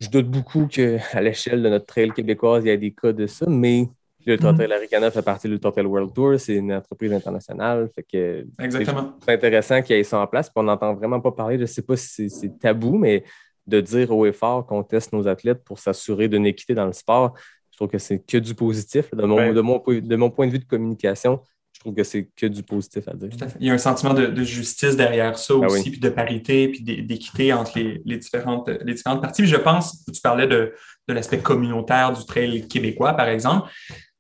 Je 0.00 0.08
doute 0.10 0.30
beaucoup 0.30 0.66
qu'à 0.66 1.20
l'échelle 1.22 1.62
de 1.62 1.68
notre 1.70 1.86
trail 1.86 2.10
québécoise, 2.12 2.62
il 2.64 2.68
y 2.68 2.70
ait 2.70 2.76
des 2.78 2.92
cas 2.92 3.12
de 3.14 3.26
ça, 3.26 3.46
mais 3.48 3.88
l'Ultra 4.26 4.52
Mhm. 4.52 4.58
Trail 4.58 4.72
Aricana 4.72 5.10
fait 5.10 5.22
partie 5.22 5.46
de 5.46 5.52
l'Ultra 5.52 5.70
Trail 5.72 5.86
World 5.86 6.12
Tour, 6.12 6.34
c'est 6.38 6.56
une 6.56 6.72
entreprise 6.72 7.12
internationale. 7.12 7.88
Fait 7.94 8.02
que 8.02 8.46
Exactement. 8.62 9.16
c'est 9.24 9.32
intéressant 9.32 9.82
qu'il 9.82 9.96
y 9.96 9.98
ait 10.00 10.04
ça 10.04 10.18
en 10.20 10.26
place. 10.26 10.48
Puis 10.48 10.54
on 10.56 10.64
n'entend 10.64 10.94
vraiment 10.94 11.20
pas 11.20 11.32
parler. 11.32 11.56
Je 11.56 11.62
ne 11.62 11.66
sais 11.66 11.82
pas 11.82 11.96
si 11.96 12.08
c'est- 12.08 12.28
c'est 12.28 12.58
tabou, 12.58 12.98
mais 12.98 13.24
de 13.66 13.80
dire 13.80 14.10
haut 14.10 14.26
et 14.26 14.32
fort 14.32 14.66
qu'on 14.66 14.82
teste 14.82 15.12
nos 15.12 15.26
athlètes 15.26 15.62
pour 15.64 15.78
s'assurer 15.78 16.28
d'une 16.28 16.46
équité 16.46 16.74
dans 16.74 16.86
le 16.86 16.92
sport, 16.92 17.34
je 17.70 17.76
trouve 17.76 17.88
que 17.88 17.98
c'est 17.98 18.18
que 18.24 18.38
du 18.38 18.54
positif. 18.54 19.10
De 19.14 19.22
mon, 19.24 19.36
Ouais. 19.36 19.52
de, 19.52 19.60
mon, 19.60 19.80
point- 19.80 20.00
de 20.00 20.16
mon 20.16 20.30
point 20.30 20.46
de 20.46 20.52
vue 20.52 20.58
de 20.60 20.64
communication, 20.64 21.40
je 21.72 21.80
trouve 21.80 21.94
que 21.94 22.04
c'est 22.04 22.30
que 22.34 22.46
du 22.46 22.62
positif 22.62 23.06
à 23.06 23.12
dire. 23.14 23.28
Tout 23.28 23.44
à 23.44 23.48
fait. 23.48 23.58
Il 23.60 23.66
y 23.66 23.70
a 23.70 23.74
un 23.74 23.78
sentiment 23.78 24.14
de, 24.14 24.26
de 24.26 24.42
justice 24.44 24.96
derrière 24.96 25.36
ça 25.38 25.52
Ah 25.60 25.66
aussi, 25.66 25.82
oui. 25.84 25.90
puis 25.90 26.00
de 26.00 26.08
parité, 26.08 26.68
puis 26.68 26.80
d'é- 26.82 27.02
d'équité 27.02 27.52
entre 27.52 27.72
les, 27.78 28.00
les 28.04 28.16
différentes, 28.16 28.68
les 28.82 28.94
différentes 28.94 29.20
parties. 29.20 29.42
Puis 29.42 29.50
je 29.50 29.56
pense, 29.56 30.04
tu 30.06 30.20
parlais 30.22 30.46
de, 30.46 30.72
de 31.08 31.12
l'aspect 31.14 31.38
communautaire 31.38 32.12
du 32.14 32.24
trail 32.24 32.66
québécois, 32.66 33.12
par 33.14 33.28
exemple. 33.28 33.68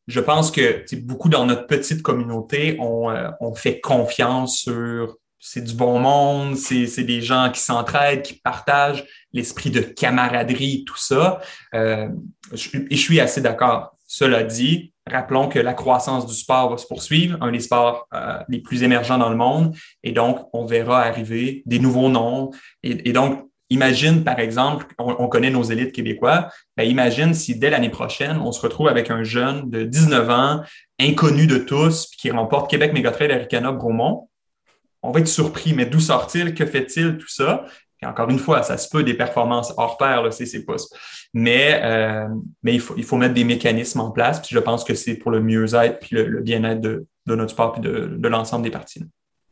Je 0.06 0.20
pense 0.20 0.50
que 0.50 0.84
beaucoup 1.02 1.28
dans 1.28 1.46
notre 1.46 1.66
petite 1.66 2.02
communauté, 2.02 2.76
on, 2.78 3.10
euh, 3.10 3.30
on 3.40 3.54
fait 3.54 3.80
confiance 3.80 4.58
sur 4.58 5.16
c'est 5.38 5.62
du 5.62 5.74
bon 5.74 6.00
monde, 6.00 6.56
c'est 6.56 7.04
des 7.04 7.20
gens 7.22 7.50
qui 7.52 7.60
s'entraident, 7.60 8.22
qui 8.22 8.34
partagent 8.34 9.04
l'esprit 9.32 9.70
de 9.70 9.80
camaraderie, 9.80 10.84
tout 10.84 10.96
ça. 10.96 11.40
Euh, 11.74 12.08
je- 12.52 12.78
et 12.78 12.96
je 12.96 13.00
suis 13.00 13.20
assez 13.20 13.40
d'accord. 13.40 13.96
Cela 14.08 14.42
dit, 14.42 14.92
rappelons 15.06 15.48
que 15.48 15.58
la 15.60 15.74
croissance 15.74 16.26
du 16.26 16.34
sport 16.34 16.70
va 16.70 16.78
se 16.78 16.86
poursuivre, 16.86 17.38
un 17.42 17.52
des 17.52 17.60
sports 17.60 18.08
euh, 18.14 18.38
les 18.48 18.60
plus 18.60 18.82
émergents 18.82 19.18
dans 19.18 19.30
le 19.30 19.36
monde, 19.36 19.76
et 20.02 20.12
donc 20.12 20.48
on 20.52 20.64
verra 20.64 21.02
arriver 21.02 21.62
des 21.66 21.78
nouveaux 21.78 22.08
noms. 22.08 22.50
Et 22.82 23.12
donc, 23.12 23.48
imagine 23.70 24.24
par 24.24 24.38
exemple, 24.38 24.86
on, 24.98 25.16
on 25.18 25.28
connaît 25.28 25.50
nos 25.50 25.62
élites 25.62 25.92
québécois, 25.92 26.48
ben, 26.76 26.84
imagine 26.84 27.34
si 27.34 27.58
dès 27.58 27.70
l'année 27.70 27.90
prochaine, 27.90 28.38
on 28.38 28.52
se 28.52 28.60
retrouve 28.60 28.88
avec 28.88 29.10
un 29.10 29.22
jeune 29.22 29.68
de 29.70 29.82
19 29.82 30.30
ans, 30.30 30.60
inconnu 31.00 31.46
de 31.46 31.58
tous, 31.58 32.06
qui 32.06 32.30
remporte 32.30 32.70
Québec 32.70 32.92
Mégatrail 32.92 33.32
Aricana 33.32 33.72
Bromont. 33.72 34.28
On 35.02 35.10
va 35.10 35.20
être 35.20 35.28
surpris, 35.28 35.74
mais 35.74 35.86
d'où 35.86 36.00
sort-il? 36.00 36.54
Que 36.54 36.66
fait-il? 36.66 37.18
Tout 37.18 37.28
ça? 37.28 37.64
Et 38.02 38.06
encore 38.06 38.28
une 38.28 38.38
fois, 38.38 38.62
ça 38.62 38.76
se 38.76 38.88
peut 38.88 39.02
des 39.02 39.14
performances 39.14 39.72
hors 39.76 39.96
pair, 39.96 40.22
c'est, 40.32 40.64
pas. 40.64 40.76
Mais, 41.32 41.80
euh, 41.82 42.28
mais 42.62 42.74
il, 42.74 42.80
faut, 42.80 43.16
mettre 43.16 43.34
des 43.34 43.44
mécanismes 43.44 44.00
en 44.00 44.10
place. 44.10 44.40
Puis 44.40 44.50
je 44.52 44.58
pense 44.58 44.84
que 44.84 44.94
c'est 44.94 45.14
pour 45.14 45.30
le 45.30 45.40
mieux-être 45.40 46.00
puis 46.00 46.16
le, 46.16 46.42
bien-être 46.42 46.80
de, 46.80 47.06
notre 47.26 47.52
sport 47.52 47.72
puis 47.72 47.80
de 47.80 48.28
l'ensemble 48.28 48.64
des 48.64 48.70
parties. 48.70 49.02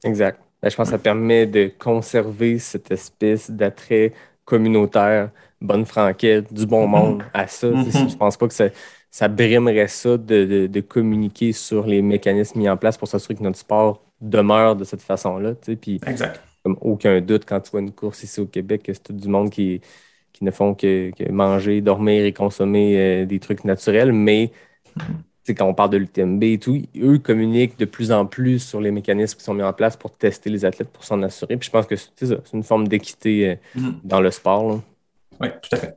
Exact. 0.04 0.38
Ben, 0.64 0.70
je 0.70 0.76
pense 0.76 0.88
que 0.88 0.92
ça 0.92 0.98
permet 1.00 1.46
de 1.46 1.68
conserver 1.78 2.58
cette 2.58 2.90
espèce 2.90 3.50
d'attrait 3.50 4.14
communautaire, 4.46 5.30
bonne 5.60 5.86
franquette, 5.86 6.52
du 6.54 6.66
bon 6.66 6.86
Mhm. 6.86 6.88
monde 6.88 7.24
à 7.34 7.48
ça. 7.48 7.76
Tu 7.76 7.92
sais, 7.92 8.08
Je 8.08 8.16
pense 8.16 8.38
pas 8.38 8.48
que 8.48 8.54
ça, 8.54 8.70
ça 9.12 9.28
brimerait 9.28 9.88
ça 9.88 10.18
de, 10.18 10.44
de- 10.46 10.68
de 10.68 10.80
communiquer 10.82 11.52
sur 11.52 11.86
les 11.86 12.02
mécanismes 12.02 12.60
mis 12.60 12.68
en 12.70 12.78
place 12.78 12.98
pour 12.98 13.08
s'assurer 13.08 13.36
que 13.36 13.44
notre 13.44 13.58
sport 13.58 14.02
demeure 14.22 14.76
de 14.76 14.84
cette 14.84 15.02
façon-là. 15.02 15.54
Puis 15.82 16.02
Exact. 16.06 16.40
comme 16.64 16.78
aucun 16.82 17.20
doute 17.22 17.44
quand 17.46 17.60
tu 17.62 17.70
vois 17.72 17.80
une 17.80 17.92
course 17.94 18.22
ici 18.24 18.40
au 18.40 18.46
Québec 18.48 18.84
que 18.84 18.94
c'est 18.94 19.02
tout 19.04 19.14
du 19.14 19.28
monde 19.28 19.50
qui, 19.50 19.80
qui 20.32 20.44
ne 20.44 20.52
font 20.52 20.74
que, 20.76 21.12
que 21.12 21.30
manger, 21.32 21.80
dormir 21.82 22.24
et 22.26 22.34
consommer 22.34 22.98
euh, 23.24 23.26
des 23.26 23.40
trucs 23.40 23.64
naturels, 23.64 24.12
mais 24.12 24.52
sais, 24.96 25.02
quand 25.52 25.66
on 25.66 25.74
parle 25.74 25.90
de 25.90 25.96
l'UTMB 25.98 26.42
et 26.44 26.58
tout, 26.58 26.80
eux 27.02 27.18
communiquent 27.18 27.78
de 27.78 27.84
plus 27.84 28.10
en 28.12 28.24
plus 28.26 28.58
sur 28.60 28.80
les 28.80 28.90
mécanismes 28.90 29.36
qui 29.38 29.44
sont 29.44 29.54
mis 29.54 29.62
en 29.62 29.72
place 29.72 29.96
pour 29.96 30.10
tester 30.12 30.48
les 30.50 30.64
athlètes, 30.64 30.88
pour 30.88 31.04
s'en 31.04 31.22
assurer. 31.22 31.56
Puis 31.56 31.66
je 31.66 31.70
pense 31.70 31.86
que 31.86 31.96
c'est 31.96 32.26
ça, 32.26 32.36
c'est 32.44 32.56
une 32.56 32.62
forme 32.62 32.88
d'équité 32.88 33.50
euh, 33.50 33.54
Mhm. 33.74 34.00
dans 34.04 34.20
le 34.20 34.30
sport. 34.30 34.68
là. 34.70 34.80
Oui, 35.40 35.48
tout 35.62 35.70
à 35.72 35.76
fait. 35.76 35.94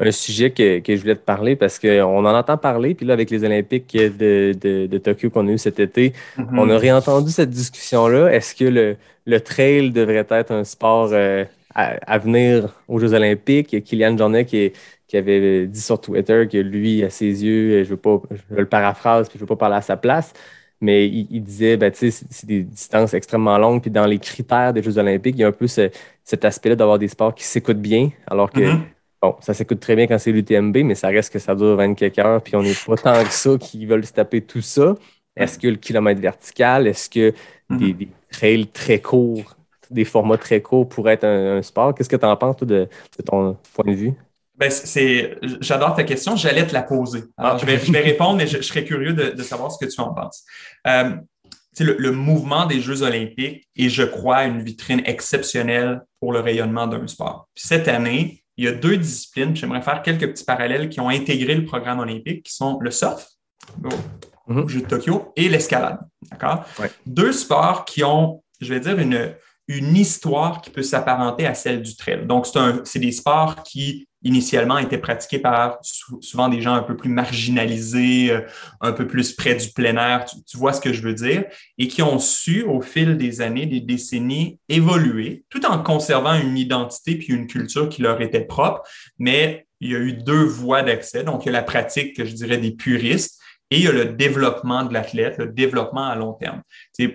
Un 0.00 0.10
sujet 0.10 0.50
que, 0.50 0.80
que 0.80 0.96
je 0.96 1.00
voulais 1.02 1.14
te 1.14 1.20
parler 1.24 1.54
parce 1.54 1.78
qu'on 1.78 2.26
en 2.26 2.34
entend 2.34 2.56
parler, 2.58 2.94
puis 2.94 3.06
là, 3.06 3.12
avec 3.12 3.30
les 3.30 3.44
Olympiques 3.44 3.92
de, 3.96 4.52
de- 4.60 4.86
de 4.86 4.98
Tokyo 4.98 5.30
qu'on 5.30 5.46
a 5.46 5.52
eu 5.52 5.58
cet 5.58 5.78
été, 5.78 6.12
Mhm. 6.36 6.58
on 6.58 6.68
a 6.70 6.76
réentendu 6.78 7.30
cette 7.30 7.50
discussion-là. 7.50 8.32
Est-ce 8.32 8.56
que 8.56 8.64
le, 8.64 8.96
le 9.26 9.40
trail 9.40 9.90
devrait 9.92 10.26
être 10.30 10.50
un 10.50 10.64
sport 10.64 11.10
euh, 11.12 11.44
à, 11.76 11.96
à 12.12 12.18
venir 12.18 12.74
aux 12.88 12.98
Jeux 12.98 13.14
Olympiques? 13.14 13.84
Kylian 13.84 14.16
Jornet 14.18 14.44
qui, 14.46 14.72
qui 15.14 15.18
avait 15.18 15.66
dit 15.66 15.80
sur 15.80 16.00
Twitter 16.00 16.46
que 16.50 16.58
lui, 16.58 17.04
à 17.04 17.10
ses 17.10 17.44
yeux, 17.44 17.84
je 17.84 17.90
veux 17.90 17.96
pas, 17.96 18.20
je 18.50 18.54
le 18.56 18.66
paraphrase, 18.66 19.28
puis 19.28 19.38
je 19.38 19.42
veux 19.44 19.46
pas 19.46 19.56
parler 19.56 19.76
à 19.76 19.82
sa 19.82 19.96
place, 19.96 20.32
mais 20.80 21.06
il, 21.08 21.26
il 21.30 21.42
disait, 21.42 21.76
ben, 21.76 21.90
tu 21.92 22.10
sais, 22.10 22.26
c'est 22.30 22.46
des 22.46 22.62
distances 22.62 23.14
extrêmement 23.14 23.58
longues, 23.58 23.80
puis 23.82 23.90
dans 23.90 24.06
les 24.06 24.18
critères 24.18 24.72
des 24.72 24.82
Jeux 24.82 24.98
Olympiques, 24.98 25.36
il 25.36 25.40
y 25.40 25.44
a 25.44 25.48
un 25.48 25.52
peu 25.52 25.66
ce- 25.66 25.90
cet 26.24 26.44
aspect-là 26.44 26.76
d'avoir 26.76 26.98
des 26.98 27.08
sports 27.08 27.34
qui 27.34 27.44
s'écoutent 27.44 27.80
bien, 27.80 28.10
alors 28.26 28.50
que 28.52 28.60
Mhm. 28.60 28.84
Bon, 29.22 29.36
ça 29.40 29.54
s'écoute 29.54 29.80
très 29.80 29.96
bien 29.96 30.06
quand 30.06 30.18
c'est 30.18 30.32
l'UTMB, 30.32 30.76
mais 30.84 30.94
ça 30.94 31.08
reste 31.08 31.32
que 31.32 31.38
ça 31.38 31.54
dure 31.54 31.76
24 31.76 32.18
heures, 32.18 32.42
puis 32.42 32.56
on 32.56 32.62
n'est 32.62 32.74
pas 32.74 32.96
tant 32.96 33.24
que 33.24 33.32
ça 33.32 33.56
qui 33.58 33.86
veulent 33.86 34.04
se 34.04 34.12
taper 34.12 34.42
tout 34.42 34.60
ça. 34.60 34.96
Est-ce 35.36 35.58
que 35.58 35.66
le 35.68 35.76
kilomètre 35.76 36.20
vertical, 36.20 36.86
est-ce 36.86 37.08
que 37.08 37.32
des, 37.70 37.92
Mhm. 37.92 37.96
des 37.96 38.08
trails 38.30 38.66
très 38.66 39.00
courts, 39.00 39.56
des 39.90 40.04
formats 40.04 40.36
très 40.38 40.60
courts 40.60 40.88
pourraient 40.88 41.14
être 41.14 41.24
un, 41.24 41.56
un 41.58 41.62
sport? 41.62 41.94
Qu'est-ce 41.94 42.08
que 42.10 42.16
tu 42.16 42.26
en 42.26 42.36
penses, 42.36 42.56
toi, 42.58 42.66
de, 42.66 42.88
de 43.18 43.22
ton 43.22 43.56
point 43.72 43.90
de 43.90 43.96
vue? 43.96 44.12
Ben, 44.56 44.70
c'est, 44.70 45.36
j'adore 45.60 45.94
ta 45.96 46.04
question. 46.04 46.36
J'allais 46.36 46.66
te 46.66 46.72
la 46.72 46.82
poser. 46.82 47.24
Alors, 47.36 47.54
Ah. 47.54 47.58
je, 47.58 47.66
vais, 47.66 47.78
je 47.78 47.90
vais 47.90 48.00
répondre, 48.00 48.36
mais 48.36 48.46
je, 48.46 48.58
je 48.58 48.62
serais 48.62 48.84
curieux 48.84 49.12
de, 49.12 49.30
de 49.30 49.42
savoir 49.42 49.72
ce 49.72 49.84
que 49.84 49.90
tu 49.90 50.00
en 50.00 50.14
penses. 50.14 50.44
Euh, 50.86 51.10
le, 51.80 51.96
le 51.98 52.12
mouvement 52.12 52.66
des 52.66 52.80
Jeux 52.80 53.02
olympiques 53.02 53.68
est, 53.76 53.88
je 53.88 54.04
crois, 54.04 54.44
une 54.44 54.62
vitrine 54.62 55.02
exceptionnelle 55.06 56.02
pour 56.20 56.32
le 56.32 56.38
rayonnement 56.40 56.86
d'un 56.86 57.06
sport. 57.08 57.48
Puis 57.54 57.64
cette 57.66 57.88
année, 57.88 58.44
il 58.56 58.64
y 58.64 58.68
a 58.68 58.72
deux 58.72 58.96
disciplines, 58.96 59.56
j'aimerais 59.56 59.82
faire 59.82 60.00
quelques 60.02 60.28
petits 60.30 60.44
parallèles 60.44 60.88
qui 60.88 61.00
ont 61.00 61.08
intégré 61.08 61.56
le 61.56 61.64
programme 61.64 61.98
olympique, 61.98 62.44
qui 62.44 62.54
sont 62.54 62.78
le 62.80 62.92
surf, 62.92 63.26
au, 63.82 63.88
Mhm. 64.52 64.58
aux 64.62 64.68
Jeux 64.68 64.82
de 64.82 64.86
Tokyo, 64.86 65.32
et 65.34 65.48
l'escalade. 65.48 65.98
D'accord? 66.30 66.64
Ouais. 66.78 66.90
Deux 67.06 67.32
sports 67.32 67.84
qui 67.84 68.04
ont, 68.04 68.44
je 68.60 68.72
vais 68.72 68.78
dire, 68.78 68.96
une, 68.98 69.34
une 69.66 69.96
histoire 69.96 70.60
qui 70.62 70.70
peut 70.70 70.82
s'apparenter 70.84 71.46
à 71.46 71.54
celle 71.54 71.82
du 71.82 71.96
trail. 71.96 72.24
Donc, 72.26 72.46
c'est 72.46 72.58
un- 72.58 72.82
c'est 72.84 73.00
des 73.00 73.10
sports 73.10 73.62
qui, 73.64 74.06
initialement, 74.24 74.78
étaient 74.78 74.98
pratiqués 74.98 75.38
par 75.38 75.78
sou- 75.82 76.20
souvent 76.20 76.48
des 76.48 76.60
gens 76.60 76.74
un 76.74 76.82
peu 76.82 76.96
plus 76.96 77.10
marginalisés, 77.10 78.30
euh, 78.30 78.40
un 78.80 78.92
peu 78.92 79.06
plus 79.06 79.32
près 79.32 79.54
du 79.54 79.68
plein 79.68 79.96
air, 79.96 80.24
tu, 80.24 80.56
vois 80.56 80.72
ce 80.72 80.80
que 80.80 80.92
je 80.92 81.02
veux 81.02 81.14
dire, 81.14 81.44
et 81.78 81.86
qui 81.86 82.02
ont 82.02 82.18
su, 82.18 82.62
au 82.62 82.80
fil 82.80 83.16
des 83.16 83.40
années, 83.40 83.66
des 83.66 83.80
décennies, 83.80 84.58
évoluer, 84.68 85.44
tout 85.50 85.64
en 85.66 85.82
conservant 85.82 86.34
une 86.34 86.58
identité 86.58 87.16
puis 87.16 87.32
une 87.32 87.46
culture 87.46 87.88
qui 87.88 88.02
leur 88.02 88.20
était 88.20 88.44
propre, 88.44 88.82
mais 89.18 89.66
il 89.80 89.92
y 89.92 89.94
a 89.94 89.98
eu 89.98 90.14
deux 90.14 90.44
voies 90.44 90.82
d'accès. 90.82 91.24
Donc, 91.24 91.44
il 91.44 91.46
y 91.46 91.48
a 91.50 91.52
la 91.52 91.62
pratique, 91.62 92.16
que 92.16 92.24
je 92.24 92.32
dirais, 92.32 92.56
des 92.56 92.70
puristes, 92.70 93.38
et 93.70 93.78
il 93.78 93.84
y 93.84 93.88
a 93.88 93.92
le 93.92 94.04
développement 94.06 94.84
de 94.84 94.92
l'athlète, 94.92 95.38
le 95.38 95.46
développement 95.46 96.06
à 96.06 96.14
long 96.14 96.34
terme. 96.34 96.62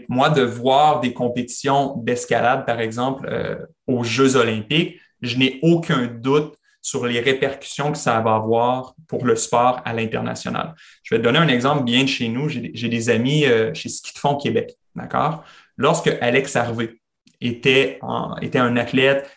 Moi 0.09 0.29
de 0.29 0.41
voir 0.41 0.99
des 0.99 1.13
compétitions 1.13 1.95
d'escalade, 1.97 2.65
par 2.65 2.79
exemple, 2.79 3.27
euh, 3.29 3.55
aux 3.87 4.03
Jeux 4.03 4.35
olympiques, 4.35 4.99
je 5.21 5.37
n'ai 5.37 5.59
aucun 5.61 6.07
doute 6.07 6.55
sur 6.81 7.05
les 7.05 7.19
répercussions 7.19 7.91
que 7.91 7.97
ça 7.97 8.19
va 8.21 8.35
avoir 8.35 8.95
pour 9.07 9.25
le 9.25 9.35
sport 9.35 9.81
à 9.85 9.93
l'international. 9.93 10.75
Je 11.03 11.13
vais 11.13 11.19
te 11.19 11.23
donner 11.23 11.39
un 11.39 11.47
exemple 11.47 11.83
bien 11.83 12.03
de 12.03 12.09
chez 12.09 12.29
nous. 12.29 12.49
J'ai 12.49 12.89
des 12.89 13.09
amis 13.09 13.45
euh, 13.45 13.73
chez 13.73 13.89
Ski 13.89 14.13
de 14.13 14.19
fond 14.19 14.35
Québec, 14.35 14.77
d'accord? 14.95 15.43
Lorsque 15.77 16.07
Alex 16.21 16.55
Harvey 16.55 16.99
était, 17.41 17.99
un 18.01 18.77
athlète, 18.77 19.29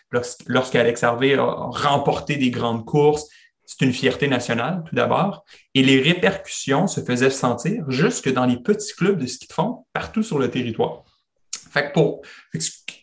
lorsque, 0.47 0.75
Alex 0.75 1.03
Harvey 1.03 1.35
a 1.35 1.43
remporté 1.43 2.35
des 2.35 2.49
grandes 2.49 2.85
courses, 2.85 3.27
c'est 3.65 3.85
une 3.85 3.93
fierté 3.93 4.27
nationale, 4.27 4.83
tout 4.87 4.95
d'abord. 4.95 5.45
Et 5.73 5.83
les 5.83 6.01
répercussions 6.01 6.87
se 6.87 6.99
faisaient 7.01 7.29
sentir 7.29 7.83
jusque 7.87 8.31
dans 8.31 8.45
les 8.45 8.57
petits 8.57 8.93
clubs 8.93 9.17
de 9.17 9.25
ski 9.25 9.47
de 9.47 9.53
fond 9.53 9.85
partout 9.93 10.21
sur 10.21 10.37
le 10.37 10.49
territoire. 10.49 11.03
Fait 11.71 11.91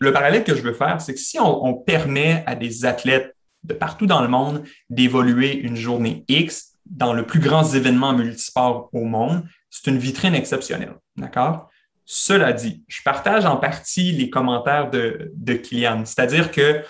le 0.01 0.13
parallèle 0.13 0.45
que 0.45 0.55
je 0.55 0.63
veux 0.63 0.75
faire, 0.75 1.01
c'est 1.01 1.15
que 1.15 1.21
si 1.21 1.39
on 1.41 1.75
permet 1.75 2.45
à 2.47 2.55
des 2.55 2.85
athlètes 2.85 3.35
de 3.65 3.75
partout 3.75 4.07
dans 4.07 4.23
le 4.23 4.29
monde 4.29 4.65
d'évoluer 4.89 5.55
une 5.55 5.77
journée 5.77 6.25
X 6.29 6.79
dans 6.87 7.13
le 7.13 7.27
plus 7.27 7.41
grand 7.41 7.63
événement 7.75 8.13
multisport 8.13 8.89
au 8.93 9.05
monde, 9.05 9.45
c'est 9.69 9.91
une 9.91 9.99
vitrine 9.99 10.35
exceptionnelle. 10.35 10.95
D'accord? 11.17 11.71
Cela 12.05 12.53
dit, 12.53 12.83
je 12.89 13.03
partage 13.05 13.45
en 13.45 13.57
partie 13.57 14.13
les 14.13 14.31
commentaires 14.31 14.91
de, 14.91 15.31
de 15.35 15.55
Kylian, 15.55 16.05
c'est-à-dire 16.05 16.51
que 16.51 16.83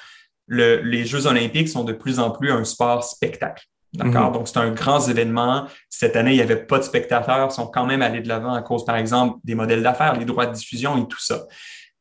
les 0.49 1.05
Jeux 1.05 1.27
olympiques 1.27 1.69
sont 1.69 1.85
de 1.85 1.93
plus 1.93 2.19
en 2.19 2.31
plus 2.31 2.51
un 2.51 2.65
sport 2.65 3.05
spectacle. 3.05 3.65
D'accord? 3.93 4.29
Mhm. 4.29 4.33
Donc, 4.33 4.49
c'est 4.49 4.59
un 4.59 4.71
grand 4.71 5.07
événement. 5.09 5.67
Cette 5.89 6.17
année, 6.17 6.33
il 6.33 6.37
n'y 6.37 6.43
avait 6.43 6.65
pas 6.65 6.79
de 6.79 6.85
spectateurs. 6.85 7.49
Ils 7.51 7.55
sont 7.55 7.67
quand 7.67 7.87
même 7.87 8.03
allés 8.03 8.21
de 8.21 8.29
l'avant 8.29 8.55
à 8.55 8.63
cause, 8.63 8.85
par 8.85 8.97
exemple, 8.97 9.39
des 9.45 9.55
modèles 9.55 9.83
d'affaires, 9.83 10.17
les 10.17 10.25
droits 10.25 10.47
de 10.47 10.55
diffusion 10.55 10.97
et 10.97 11.09
tout 11.09 11.21
ça. 11.21 11.47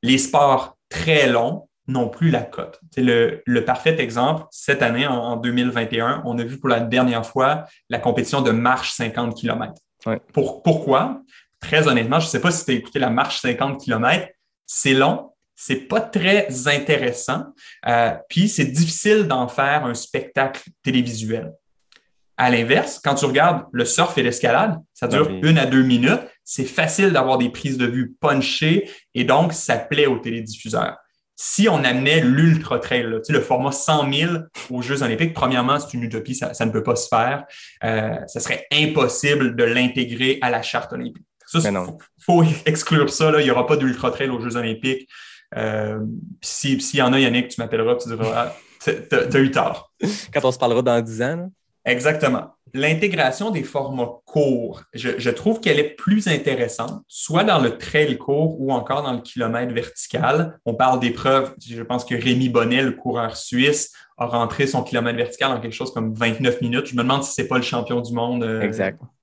Les 0.02 0.18
sports 0.18 0.78
très 0.90 1.28
longs 1.28 1.69
n'ont 1.90 2.10
plus 2.10 2.30
la 2.30 2.42
cote. 2.42 2.80
C'est 2.94 3.02
le, 3.02 3.66
parfait 3.66 4.00
exemple. 4.00 4.46
Cette 4.52 4.82
année, 4.82 5.08
en, 5.08 5.36
2021, 5.36 6.24
on 6.26 6.38
a 6.38 6.44
vu 6.44 6.60
pour 6.60 6.70
la 6.70 6.80
dernière 6.80 7.26
fois 7.26 7.66
la 7.90 8.00
compétition 8.00 8.42
de 8.42 8.52
marche 8.52 8.94
50 8.94 9.36
km. 9.36 9.74
Pour, 10.34 10.64
pourquoi? 10.64 11.22
Très 11.60 11.88
honnêtement, 11.88 12.20
je 12.20 12.26
ne 12.26 12.30
sais 12.30 12.42
pas 12.42 12.52
si 12.52 12.64
tu 12.64 12.72
as 12.72 12.76
écouté 12.76 13.00
la 13.00 13.10
marche 13.10 13.42
50 13.42 13.82
km. 13.84 14.28
C'est 14.66 14.94
long, 14.94 15.32
c'est 15.56 15.88
pas 15.88 16.00
très 16.00 16.68
intéressant, 16.68 17.48
euh, 17.86 18.12
puis 18.30 18.48
c'est 18.48 18.66
difficile 18.66 19.28
d'en 19.28 19.50
faire 19.50 19.86
un 19.86 19.94
spectacle 19.94 20.70
télévisuel. 20.84 21.52
À 22.38 22.50
l'inverse, 22.50 23.02
quand 23.04 23.16
tu 23.16 23.26
regardes 23.26 23.66
le 23.74 23.84
surf 23.84 24.18
et 24.18 24.24
l'escalade, 24.24 24.80
ça 24.94 25.10
dure 25.10 25.30
une 25.44 25.58
à 25.58 25.66
deux 25.66 25.84
minutes. 25.84 26.22
C'est 26.46 26.64
facile 26.64 27.12
d'avoir 27.12 27.38
des 27.38 27.50
prises 27.50 27.78
de 27.78 27.86
vue 27.86 28.16
punchées 28.22 28.90
et 29.14 29.26
donc 29.26 29.52
ça 29.52 29.76
plaît 29.76 30.06
aux 30.06 30.20
télédiffuseurs. 30.20 30.96
Si 31.42 31.70
on 31.70 31.86
amenait 31.86 32.20
l'ultra 32.20 32.80
trail, 32.80 33.04
le 33.30 33.40
format 33.40 33.72
100 33.72 34.12
000 34.12 34.34
aux 34.72 34.82
Jeux 34.82 35.04
olympiques, 35.04 35.34
premièrement, 35.34 35.80
c'est 35.80 35.94
une 35.94 36.04
utopie, 36.04 36.36
ça, 36.36 36.66
ne 36.66 36.70
peut 36.70 36.84
pas 36.84 36.98
se 36.98 37.08
faire. 37.08 37.46
Euh, 37.82 38.18
ça 38.28 38.42
serait 38.42 38.68
impossible 38.74 39.56
de 39.56 39.64
l'intégrer 39.64 40.40
à 40.42 40.50
la 40.50 40.62
charte 40.62 40.92
olympique. 40.92 41.24
Il 42.18 42.24
faut, 42.26 42.44
exclure 42.66 43.10
ça. 43.10 43.32
Là. 43.32 43.40
Il 43.40 43.46
n'y 43.46 43.52
aura 43.52 43.66
pas 43.66 43.78
d'ultra 43.78 44.12
trail 44.12 44.28
aux 44.28 44.42
Jeux 44.42 44.58
olympiques. 44.58 45.08
Euh, 45.56 46.00
S'il 46.42 46.82
y 46.96 47.02
en 47.02 47.14
a, 47.14 47.20
Yannick, 47.22 47.48
tu 47.48 47.62
m'appelleras, 47.62 47.96
tu 47.96 48.10
diras, 48.10 48.34
ah, 48.36 48.56
t'as 48.84 49.40
eu 49.40 49.50
tort. 49.50 49.94
Quand 50.34 50.44
on 50.44 50.52
se 50.52 50.60
parlera 50.60 50.82
dans 50.82 51.00
10 51.00 51.22
ans. 51.22 51.52
Exactement. 51.86 52.54
L'intégration 52.74 53.52
des 53.52 53.64
formats 53.64 54.20
courts, 54.26 54.84
je, 54.94 55.30
trouve 55.30 55.60
qu'elle 55.60 55.80
est 55.80 55.96
plus 55.96 56.28
intéressante, 56.28 57.04
soit 57.08 57.44
dans 57.44 57.60
le 57.60 57.78
trail 57.78 58.18
court 58.18 58.60
ou 58.60 58.72
encore 58.72 59.04
dans 59.04 59.14
le 59.14 59.22
kilomètre 59.22 59.74
vertical. 59.74 60.60
On 60.66 60.76
parle 60.76 61.00
d'épreuves, 61.00 61.54
je 61.66 61.82
pense 61.82 62.06
que 62.06 62.16
Rémi 62.16 62.50
Bonnet, 62.50 62.82
le 62.82 62.92
coureur 62.92 63.38
suisse, 63.38 63.94
a 64.18 64.26
rentré 64.26 64.68
son 64.68 64.84
kilomètre 64.84 65.18
vertical 65.18 65.52
en 65.52 65.60
quelque 65.60 65.74
chose 65.74 65.94
comme 65.94 66.14
29 66.14 66.62
minutes. 66.62 66.88
Je 66.88 66.96
me 66.96 67.02
demande 67.04 67.24
si 67.24 67.34
c'est 67.34 67.48
pas 67.48 67.58
le 67.58 67.64
champion 67.64 68.02
du 68.02 68.14
monde 68.14 68.44
euh, 68.44 68.72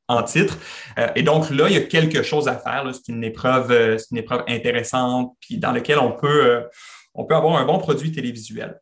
en 0.09 0.23
titre. 0.23 0.59
Euh, 0.99 1.09
et 1.15 1.23
donc 1.23 1.51
là, 1.51 1.69
il 1.69 1.75
y 1.75 1.79
a 1.79 1.83
quelque 1.83 2.23
chose 2.23 2.49
à 2.49 2.57
faire. 2.57 2.85
C'est 2.93 3.13
une 3.13 3.25
épreuve, 3.25 3.71
euh, 3.71 3.99
c'est 3.99 4.11
une 4.11 4.19
épreuve 4.19 4.45
intéressante, 4.49 5.37
puis 5.41 5.59
dans 5.59 5.73
laquelle 5.73 5.99
on 5.99 6.13
peut, 6.13 6.65
on 7.15 7.25
peut 7.25 7.35
avoir 7.35 7.57
un 7.57 7.65
bon 7.65 7.79
produit 7.79 8.13
télévisuel. 8.13 8.81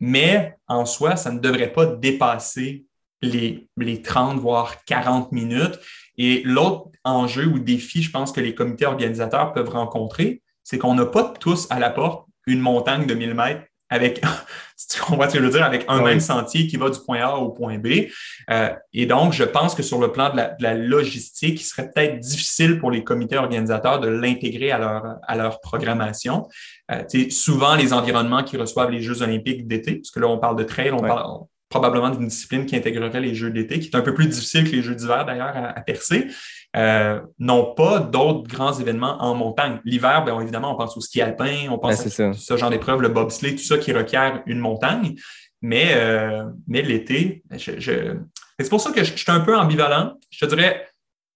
Mais 0.00 0.56
en 0.68 0.84
soi, 0.84 1.16
ça 1.16 1.30
ne 1.30 1.38
devrait 1.38 1.72
pas 1.72 1.86
dépasser 1.86 2.85
les, 3.22 3.68
les 3.76 4.02
30, 4.02 4.38
voire 4.38 4.84
40 4.84 5.32
minutes. 5.32 5.78
Et 6.18 6.42
l'autre 6.44 6.90
enjeu 7.04 7.46
ou 7.46 7.58
défi, 7.58 8.02
je 8.02 8.10
pense 8.10 8.32
que 8.32 8.40
les 8.40 8.54
comités 8.54 8.86
organisateurs 8.86 9.52
peuvent 9.52 9.68
rencontrer, 9.68 10.42
c'est 10.64 10.78
qu'on 10.78 10.94
n'a 10.94 11.06
pas 11.06 11.34
tous 11.38 11.66
à 11.70 11.78
la 11.78 11.90
porte 11.90 12.26
une 12.46 12.60
montagne 12.60 13.06
de 13.06 13.14
1000 13.14 13.34
mètres 13.34 13.62
avec, 13.88 14.20
tu 14.90 15.00
comprends 15.00 15.28
ce 15.28 15.34
que 15.34 15.38
je 15.38 15.44
veux 15.44 15.50
dire, 15.50 15.64
avec 15.64 15.84
un 15.88 16.02
même 16.02 16.20
sentier 16.20 16.66
qui 16.66 16.76
va 16.76 16.90
du 16.90 16.98
point 16.98 17.20
A 17.20 17.36
au 17.36 17.50
point 17.50 17.78
B. 17.78 18.08
Euh, 18.50 18.70
et 18.92 19.06
donc, 19.06 19.32
je 19.32 19.44
pense 19.44 19.74
que 19.74 19.82
sur 19.82 20.00
le 20.00 20.10
plan 20.10 20.30
de 20.30 20.40
la, 20.58 20.74
logistique, 20.74 21.60
il 21.60 21.64
serait 21.64 21.90
peut-être 21.90 22.18
difficile 22.18 22.78
pour 22.78 22.90
les 22.90 23.04
comités 23.04 23.36
organisateurs 23.36 24.00
de 24.00 24.08
l'intégrer 24.08 24.72
à 24.72 24.78
leur, 24.78 25.16
à 25.22 25.36
leur 25.36 25.60
programmation. 25.60 26.48
Euh, 26.90 27.04
souvent, 27.30 27.76
les 27.76 27.92
environnements 27.92 28.42
qui 28.42 28.56
reçoivent 28.56 28.90
les 28.90 29.02
Jeux 29.02 29.22
olympiques 29.22 29.66
d'été, 29.66 29.96
parce 29.96 30.10
que 30.10 30.20
là, 30.20 30.28
on 30.28 30.38
parle 30.38 30.56
de 30.56 30.64
trail, 30.64 30.90
on 30.90 31.00
parle, 31.00 31.44
probablement 31.68 32.10
d'une 32.10 32.28
discipline 32.28 32.66
qui 32.66 32.76
intégrerait 32.76 33.20
les 33.20 33.34
jeux 33.34 33.50
d'été, 33.50 33.80
qui 33.80 33.88
est 33.88 33.96
un 33.96 34.02
peu 34.02 34.14
plus 34.14 34.26
difficile 34.26 34.64
que 34.64 34.76
les 34.76 34.82
jeux 34.82 34.94
d'hiver 34.94 35.24
d'ailleurs 35.26 35.52
à, 35.56 35.80
percer, 35.80 36.28
euh, 36.76 37.20
n'ont 37.38 37.74
pas 37.74 38.00
d'autres 38.00 38.44
grands 38.48 38.78
événements 38.78 39.22
en 39.22 39.34
montagne. 39.34 39.80
L'hiver, 39.84 40.24
bien 40.24 40.40
évidemment, 40.40 40.74
on 40.74 40.76
pense 40.76 40.96
au 40.96 41.00
ski 41.00 41.20
alpin, 41.20 41.68
on 41.70 41.78
pense 41.78 42.06
à 42.20 42.32
ce 42.32 42.56
genre 42.56 42.70
d'épreuve, 42.70 43.02
le 43.02 43.08
bobsleigh, 43.08 43.56
tout 43.56 43.64
ça 43.64 43.78
qui 43.78 43.92
requiert 43.92 44.42
une 44.46 44.58
montagne. 44.58 45.14
Mais, 45.62 45.94
euh, 45.94 46.44
mais 46.68 46.82
l'été, 46.82 47.42
je, 47.50 48.14
c'est 48.60 48.68
pour 48.68 48.80
ça 48.80 48.92
que 48.92 49.02
je, 49.02 49.12
je, 49.12 49.16
suis 49.16 49.32
un 49.32 49.40
peu 49.40 49.56
ambivalent. 49.56 50.14
Je 50.30 50.44
te 50.44 50.54
dirais, 50.54 50.86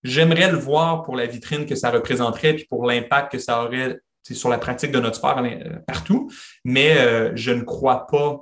j'aimerais 0.04 0.50
le 0.50 0.58
voir 0.58 1.02
pour 1.02 1.16
la 1.16 1.26
vitrine 1.26 1.66
que 1.66 1.74
ça 1.74 1.90
représenterait, 1.90 2.54
puis 2.54 2.66
pour 2.68 2.86
l'impact 2.86 3.32
que 3.32 3.38
ça 3.38 3.64
aurait 3.64 3.98
sur 4.34 4.48
la 4.48 4.58
pratique 4.58 4.92
de 4.92 5.00
notre 5.00 5.16
sport 5.16 5.38
euh, 5.38 5.78
partout, 5.86 6.30
mais 6.64 6.98
euh, 6.98 7.32
je 7.34 7.50
ne 7.50 7.62
crois 7.62 8.06
pas 8.06 8.40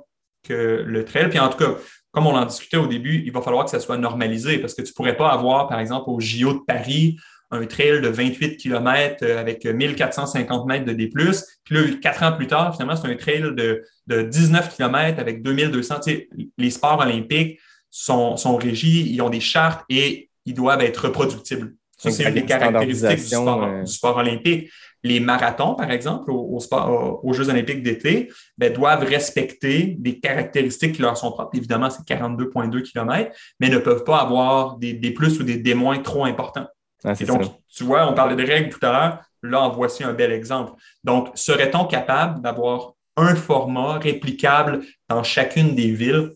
que 0.49 0.83
le 0.85 1.05
trail. 1.05 1.29
Puis 1.29 1.39
en 1.39 1.49
tout 1.49 1.57
cas, 1.57 1.75
comme 2.11 2.27
on 2.27 2.35
en 2.35 2.45
discutait 2.45 2.77
au 2.77 2.87
début, 2.87 3.21
il 3.25 3.31
va 3.31 3.41
falloir 3.41 3.65
que 3.65 3.71
ça 3.71 3.79
soit 3.79 3.97
normalisé 3.97 4.57
parce 4.57 4.73
que 4.73 4.81
tu 4.81 4.91
ne 4.91 4.93
pourrais 4.95 5.15
pas 5.15 5.29
avoir, 5.29 5.67
par 5.67 5.79
exemple, 5.79 6.09
au 6.09 6.19
JO 6.19 6.53
de 6.53 6.59
Paris, 6.67 7.17
un 7.51 7.65
trail 7.65 8.01
de 8.01 8.07
28 8.07 8.57
km 8.57 9.17
euh, 9.23 9.39
avec 9.39 9.65
1450 9.65 10.67
mètres 10.67 10.85
de 10.85 10.93
D+. 10.93 11.07
Puis 11.07 11.75
là, 11.75 11.81
quatre 12.01 12.23
ans 12.23 12.31
plus 12.33 12.47
tard, 12.47 12.73
finalement, 12.73 12.95
c'est 12.95 13.07
un 13.07 13.15
trail 13.15 13.41
de, 13.41 13.83
de 14.07 14.21
19 14.21 14.75
km 14.75 15.19
avec 15.19 15.41
2200. 15.41 15.95
Tu 15.95 16.11
sais, 16.11 16.29
les 16.57 16.69
sports 16.69 16.99
olympiques 16.99 17.59
sont, 17.89 18.37
sont 18.37 18.55
régis, 18.57 19.07
ils 19.07 19.21
ont 19.21 19.29
des 19.29 19.39
chartes 19.39 19.83
et 19.89 20.29
ils 20.45 20.53
doivent 20.53 20.81
être 20.81 21.05
reproductibles. 21.05 21.73
Ça, 21.97 22.11
c'est 22.11 22.23
une 22.23 22.33
des 22.33 22.45
caractéristiques 22.45 23.17
du 23.17 23.25
sport, 23.25 23.63
euh, 23.63 23.83
du 23.83 23.91
sport 23.91 24.17
olympique 24.17 24.69
les 25.03 25.19
marathons, 25.19 25.75
par 25.75 25.91
exemple, 25.91 26.31
aux, 26.31 27.33
Jeux 27.33 27.49
olympiques 27.49 27.83
d'été, 27.83 28.31
ben, 28.57 28.73
doivent 28.73 29.03
respecter 29.03 29.95
des 29.99 30.19
caractéristiques 30.19 30.95
qui 30.95 31.01
leur 31.01 31.17
sont 31.17 31.31
propres. 31.31 31.55
Évidemment, 31.55 31.89
c'est 31.89 32.03
42,2 32.03 32.81
km, 32.81 33.31
mais 33.59 33.69
ne 33.69 33.77
peuvent 33.77 34.03
pas 34.03 34.19
avoir 34.19 34.77
des, 34.77 34.95
plus 35.11 35.39
ou 35.39 35.43
des, 35.43 35.57
des 35.57 35.73
moins 35.73 35.99
trop 35.99 36.25
importants. 36.25 36.67
Ah, 37.03 37.13
Et 37.19 37.25
donc, 37.25 37.43
tu 37.73 37.83
vois, 37.83 38.09
on 38.09 38.13
parlait 38.13 38.35
de 38.35 38.45
règles 38.45 38.69
tout 38.69 38.85
à 38.85 38.91
l'heure. 38.91 39.19
Là, 39.41 39.61
en 39.61 39.69
voici 39.69 40.03
un 40.03 40.13
bel 40.13 40.33
exemple. 40.33 40.73
Donc, 41.03 41.29
serait-on 41.35 41.85
capable 41.85 42.41
d'avoir 42.41 42.93
un 43.15 43.35
format 43.35 43.99
réplicable 43.99 44.81
dans 45.07 45.23
chacune 45.23 45.75
des 45.75 45.91
villes 45.91 46.35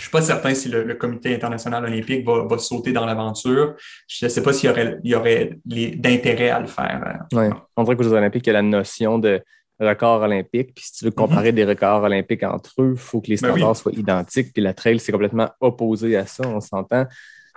je 0.00 0.06
ne 0.06 0.08
suis 0.08 0.12
pas 0.12 0.22
certain 0.22 0.54
si 0.54 0.70
le, 0.70 0.94
Comité 0.94 1.34
international 1.34 1.84
olympique 1.84 2.26
va, 2.26 2.56
sauter 2.56 2.90
dans 2.90 3.04
l'aventure. 3.04 3.74
Je 4.08 4.24
ne 4.24 4.30
sais 4.30 4.42
pas 4.42 4.54
s'il 4.54 4.70
y 4.70 4.72
aurait, 4.72 4.98
y 5.04 5.14
aurait 5.14 5.58
d'intérêt 5.66 6.48
à 6.48 6.58
le 6.58 6.66
faire. 6.66 7.26
Oui, 7.34 7.44
on 7.76 7.84
dirait 7.84 7.96
qu'aux 7.96 8.04
Jeux 8.04 8.14
olympiques, 8.14 8.46
il 8.46 8.48
y 8.48 8.50
a 8.50 8.54
la 8.54 8.62
notion 8.62 9.18
de 9.18 9.42
record 9.78 10.22
olympique. 10.22 10.72
Puis 10.74 10.86
si 10.86 10.92
tu 10.94 11.04
veux 11.04 11.10
comparer 11.10 11.50
mhm. 11.50 11.56
des 11.56 11.64
records 11.66 12.02
olympiques 12.02 12.42
entre 12.44 12.80
eux, 12.80 12.92
il 12.94 12.98
faut 12.98 13.20
que 13.20 13.28
les 13.28 13.36
ben 13.36 13.50
standards 13.50 13.76
soient 13.76 13.92
identiques. 13.92 14.54
Puis 14.54 14.62
la 14.62 14.72
trail, 14.72 14.98
c'est 15.00 15.12
complètement 15.12 15.50
opposé 15.60 16.16
à 16.16 16.24
ça, 16.24 16.48
on 16.48 16.60
s'entend. 16.60 17.04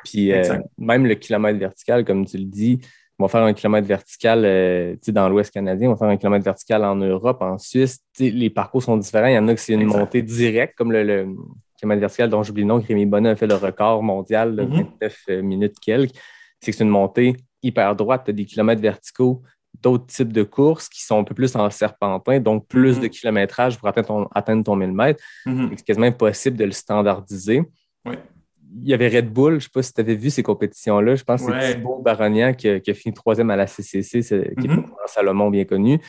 Puis 0.04 0.34
euh, 0.34 0.58
même 0.78 1.06
le 1.06 1.16
kilomètre 1.16 1.60
vertical, 1.60 2.04
comme 2.04 2.26
tu 2.26 2.38
le 2.38 2.46
dis, 2.46 2.82
on 3.20 3.24
va 3.24 3.30
faire 3.30 3.44
un 3.44 3.54
kilomètre 3.54 3.88
vertical 3.88 4.44
euh, 4.44 4.96
dans 5.08 5.30
l'Ouest 5.30 5.54
canadien, 5.54 5.88
on 5.88 5.94
va 5.94 5.98
faire 5.98 6.10
un 6.10 6.18
kilomètre 6.18 6.44
vertical 6.44 6.84
en 6.84 6.98
Europe, 6.98 7.42
en 7.42 7.58
Suisse. 7.58 8.00
Les 8.20 8.50
parcours 8.50 8.84
sont 8.84 8.98
différents. 8.98 9.28
Il 9.28 9.36
y 9.36 9.38
en 9.38 9.48
a 9.48 9.56
qui 9.56 9.64
c'est 9.64 9.74
une 9.74 9.86
montée 9.86 10.22
directe, 10.22 10.76
comme 10.76 10.92
le, 10.92 11.34
vertical 11.86 12.30
dont 12.30 12.44
j'oublie 12.44 12.64
le 12.64 12.68
nom, 12.68 12.80
Rémi 12.80 13.06
Bonnet 13.06 13.30
a 13.30 13.36
fait 13.36 13.48
le 13.48 13.56
record 13.56 14.04
mondial 14.04 14.56
de 14.56 14.64
29 14.64 14.92
mm-hmm. 15.02 15.32
euh, 15.32 15.42
minutes 15.42 15.80
quelques. 15.80 16.16
C'est 16.60 16.72
que 16.72 16.78
c'est 16.78 16.84
une 16.84 16.90
montée 16.90 17.36
hyper 17.62 17.96
droite. 17.96 18.30
Des 18.30 18.46
kilomètres 18.46 18.82
verticaux, 18.82 19.42
d'autres 19.82 20.06
types 20.08 20.32
de 20.32 20.44
courses 20.44 20.90
qui 20.90 21.04
sont 21.04 21.20
un 21.20 21.24
peu 21.24 21.36
plus 21.36 21.56
en 21.56 21.70
serpentin, 21.70 22.40
donc 22.40 22.68
plus 22.68 23.00
de 23.00 23.08
kilométrage 23.08 23.78
pour 23.78 23.88
atteindre 23.88 24.08
ton, 24.08 24.28
atteindre 24.34 24.64
ton 24.64 24.76
1000 24.76 24.92
mètres. 24.92 25.24
Mm-hmm. 25.46 25.70
C'est 25.78 25.86
quasiment 25.86 26.08
impossible 26.08 26.58
de 26.58 26.66
le 26.66 26.72
standardiser. 26.72 27.64
Il 28.06 28.90
y 28.90 28.94
avait 28.94 29.08
Red 29.08 29.32
Bull, 29.32 29.52
je 29.52 29.56
ne 29.56 29.60
sais 29.62 29.70
pas 29.72 29.84
si 29.84 29.94
tu 29.94 30.02
avais 30.02 30.16
vu 30.16 30.30
ces 30.30 30.42
compétitions-là. 30.42 31.16
Je 31.16 31.24
pense 31.24 31.46
que 31.46 31.52
c'est 31.52 31.76
Thibaut 31.76 32.00
Baronian 32.00 32.54
qui, 32.54 32.82
qui, 32.82 32.92
a 32.92 32.94
fini 32.94 33.14
troisième 33.14 33.52
à 33.52 33.56
la 33.56 33.68
CCC, 33.68 34.22
qui 34.22 34.68
est 34.68 34.72
un 34.72 34.84
Salomon 35.06 35.52
bien 35.52 35.66
connu 35.66 36.00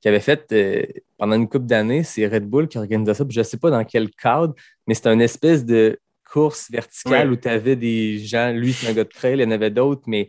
qui 0.00 0.08
avait 0.08 0.20
fait 0.20 0.46
euh, 0.52 0.84
pendant 1.16 1.36
une 1.36 1.48
couple 1.48 1.66
d'années, 1.66 2.04
c'est 2.04 2.26
Red 2.26 2.48
Bull 2.48 2.68
qui 2.68 2.78
organisait 2.78 3.14
ça. 3.14 3.24
je 3.28 3.38
ne 3.38 3.44
sais 3.44 3.56
pas 3.56 3.70
dans 3.70 3.84
quel 3.84 4.10
cadre, 4.10 4.54
mais 4.86 4.94
c'était 4.94 5.12
une 5.12 5.20
espèce 5.20 5.64
de 5.64 5.98
course 6.30 6.70
verticale 6.70 7.32
où 7.32 7.36
tu 7.36 7.48
avais 7.48 7.74
des 7.74 8.18
gens, 8.18 8.52
lui 8.52 8.72
c'est 8.72 8.88
un 8.88 8.92
gars 8.92 9.04
de 9.04 9.08
trail, 9.08 9.34
il 9.34 9.40
y 9.40 9.44
en 9.44 9.50
avait 9.50 9.70
d'autres, 9.70 10.02
mais 10.06 10.28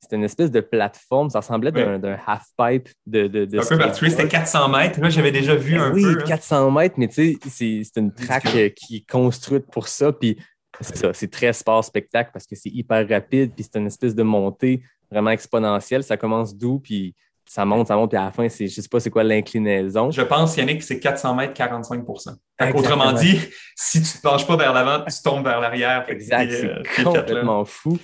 c'était 0.00 0.16
une 0.16 0.24
espèce 0.24 0.50
de 0.50 0.60
plateforme. 0.60 1.30
Ça 1.30 1.40
ressemblait 1.40 1.72
d'un 1.72 2.18
half-pipe 2.26 2.88
de. 3.06 3.26
de, 3.26 3.44
de 3.44 3.58
un 3.58 3.66
peu 3.66 3.78
particulier, 3.78 4.10
c'était 4.10 4.28
400 4.28 4.68
mètres. 4.68 4.98
Moi, 4.98 5.10
j'avais 5.10 5.30
déjà 5.30 5.54
vu 5.54 5.76
un 5.76 5.92
oui, 5.92 6.02
peu. 6.02 6.18
Oui, 6.18 6.24
400 6.24 6.70
mètres, 6.70 6.94
mais 6.96 7.08
tu 7.08 7.38
sais, 7.50 7.82
c'est 7.84 8.00
une 8.00 8.12
track 8.12 8.46
euh, 8.54 8.68
qui 8.70 8.96
est 8.96 9.10
construite 9.10 9.66
pour 9.70 9.88
ça. 9.88 10.12
Puis 10.12 10.38
c'est 10.80 10.96
ça, 10.96 11.12
c'est 11.12 11.30
très 11.30 11.52
sport-spectacle 11.52 12.30
parce 12.32 12.46
que 12.46 12.56
c'est 12.56 12.70
hyper 12.70 13.06
rapide, 13.08 13.52
puis 13.54 13.64
c'est 13.64 13.78
une 13.78 13.86
espèce 13.86 14.14
de 14.14 14.22
montée 14.22 14.82
vraiment 15.10 15.30
exponentielle. 15.30 16.02
Ça 16.02 16.16
commence 16.16 16.56
doux, 16.56 16.80
puis 16.80 17.14
ça 17.50 17.64
monte, 17.64 17.88
ça 17.88 17.96
monte, 17.96 18.10
puis 18.10 18.16
à 18.16 18.26
la 18.26 18.30
fin, 18.30 18.46
je 18.46 18.62
ne 18.62 18.68
sais 18.68 18.88
pas 18.88 19.00
c'est 19.00 19.10
quoi 19.10 19.24
l'inclinaison. 19.24 20.12
Je 20.12 20.22
pense, 20.22 20.56
Yannick, 20.56 20.78
que 20.78 20.84
c'est 20.84 21.00
400 21.00 21.34
mètres, 21.34 21.52
45% 21.52 22.36
Autrement 22.74 23.12
dit, 23.12 23.40
si 23.74 24.00
tu 24.00 24.06
ne 24.06 24.12
te 24.18 24.22
penches 24.22 24.46
pas 24.46 24.56
vers 24.56 24.72
l'avant, 24.72 25.04
tu 25.04 25.20
tombes 25.20 25.42
vers 25.42 25.60
l'arrière. 25.60 26.04
Exact, 26.06 26.48
c'est 26.48 26.66
euh, 26.66 26.82
complètement 27.02 27.64
fou. 27.64 27.98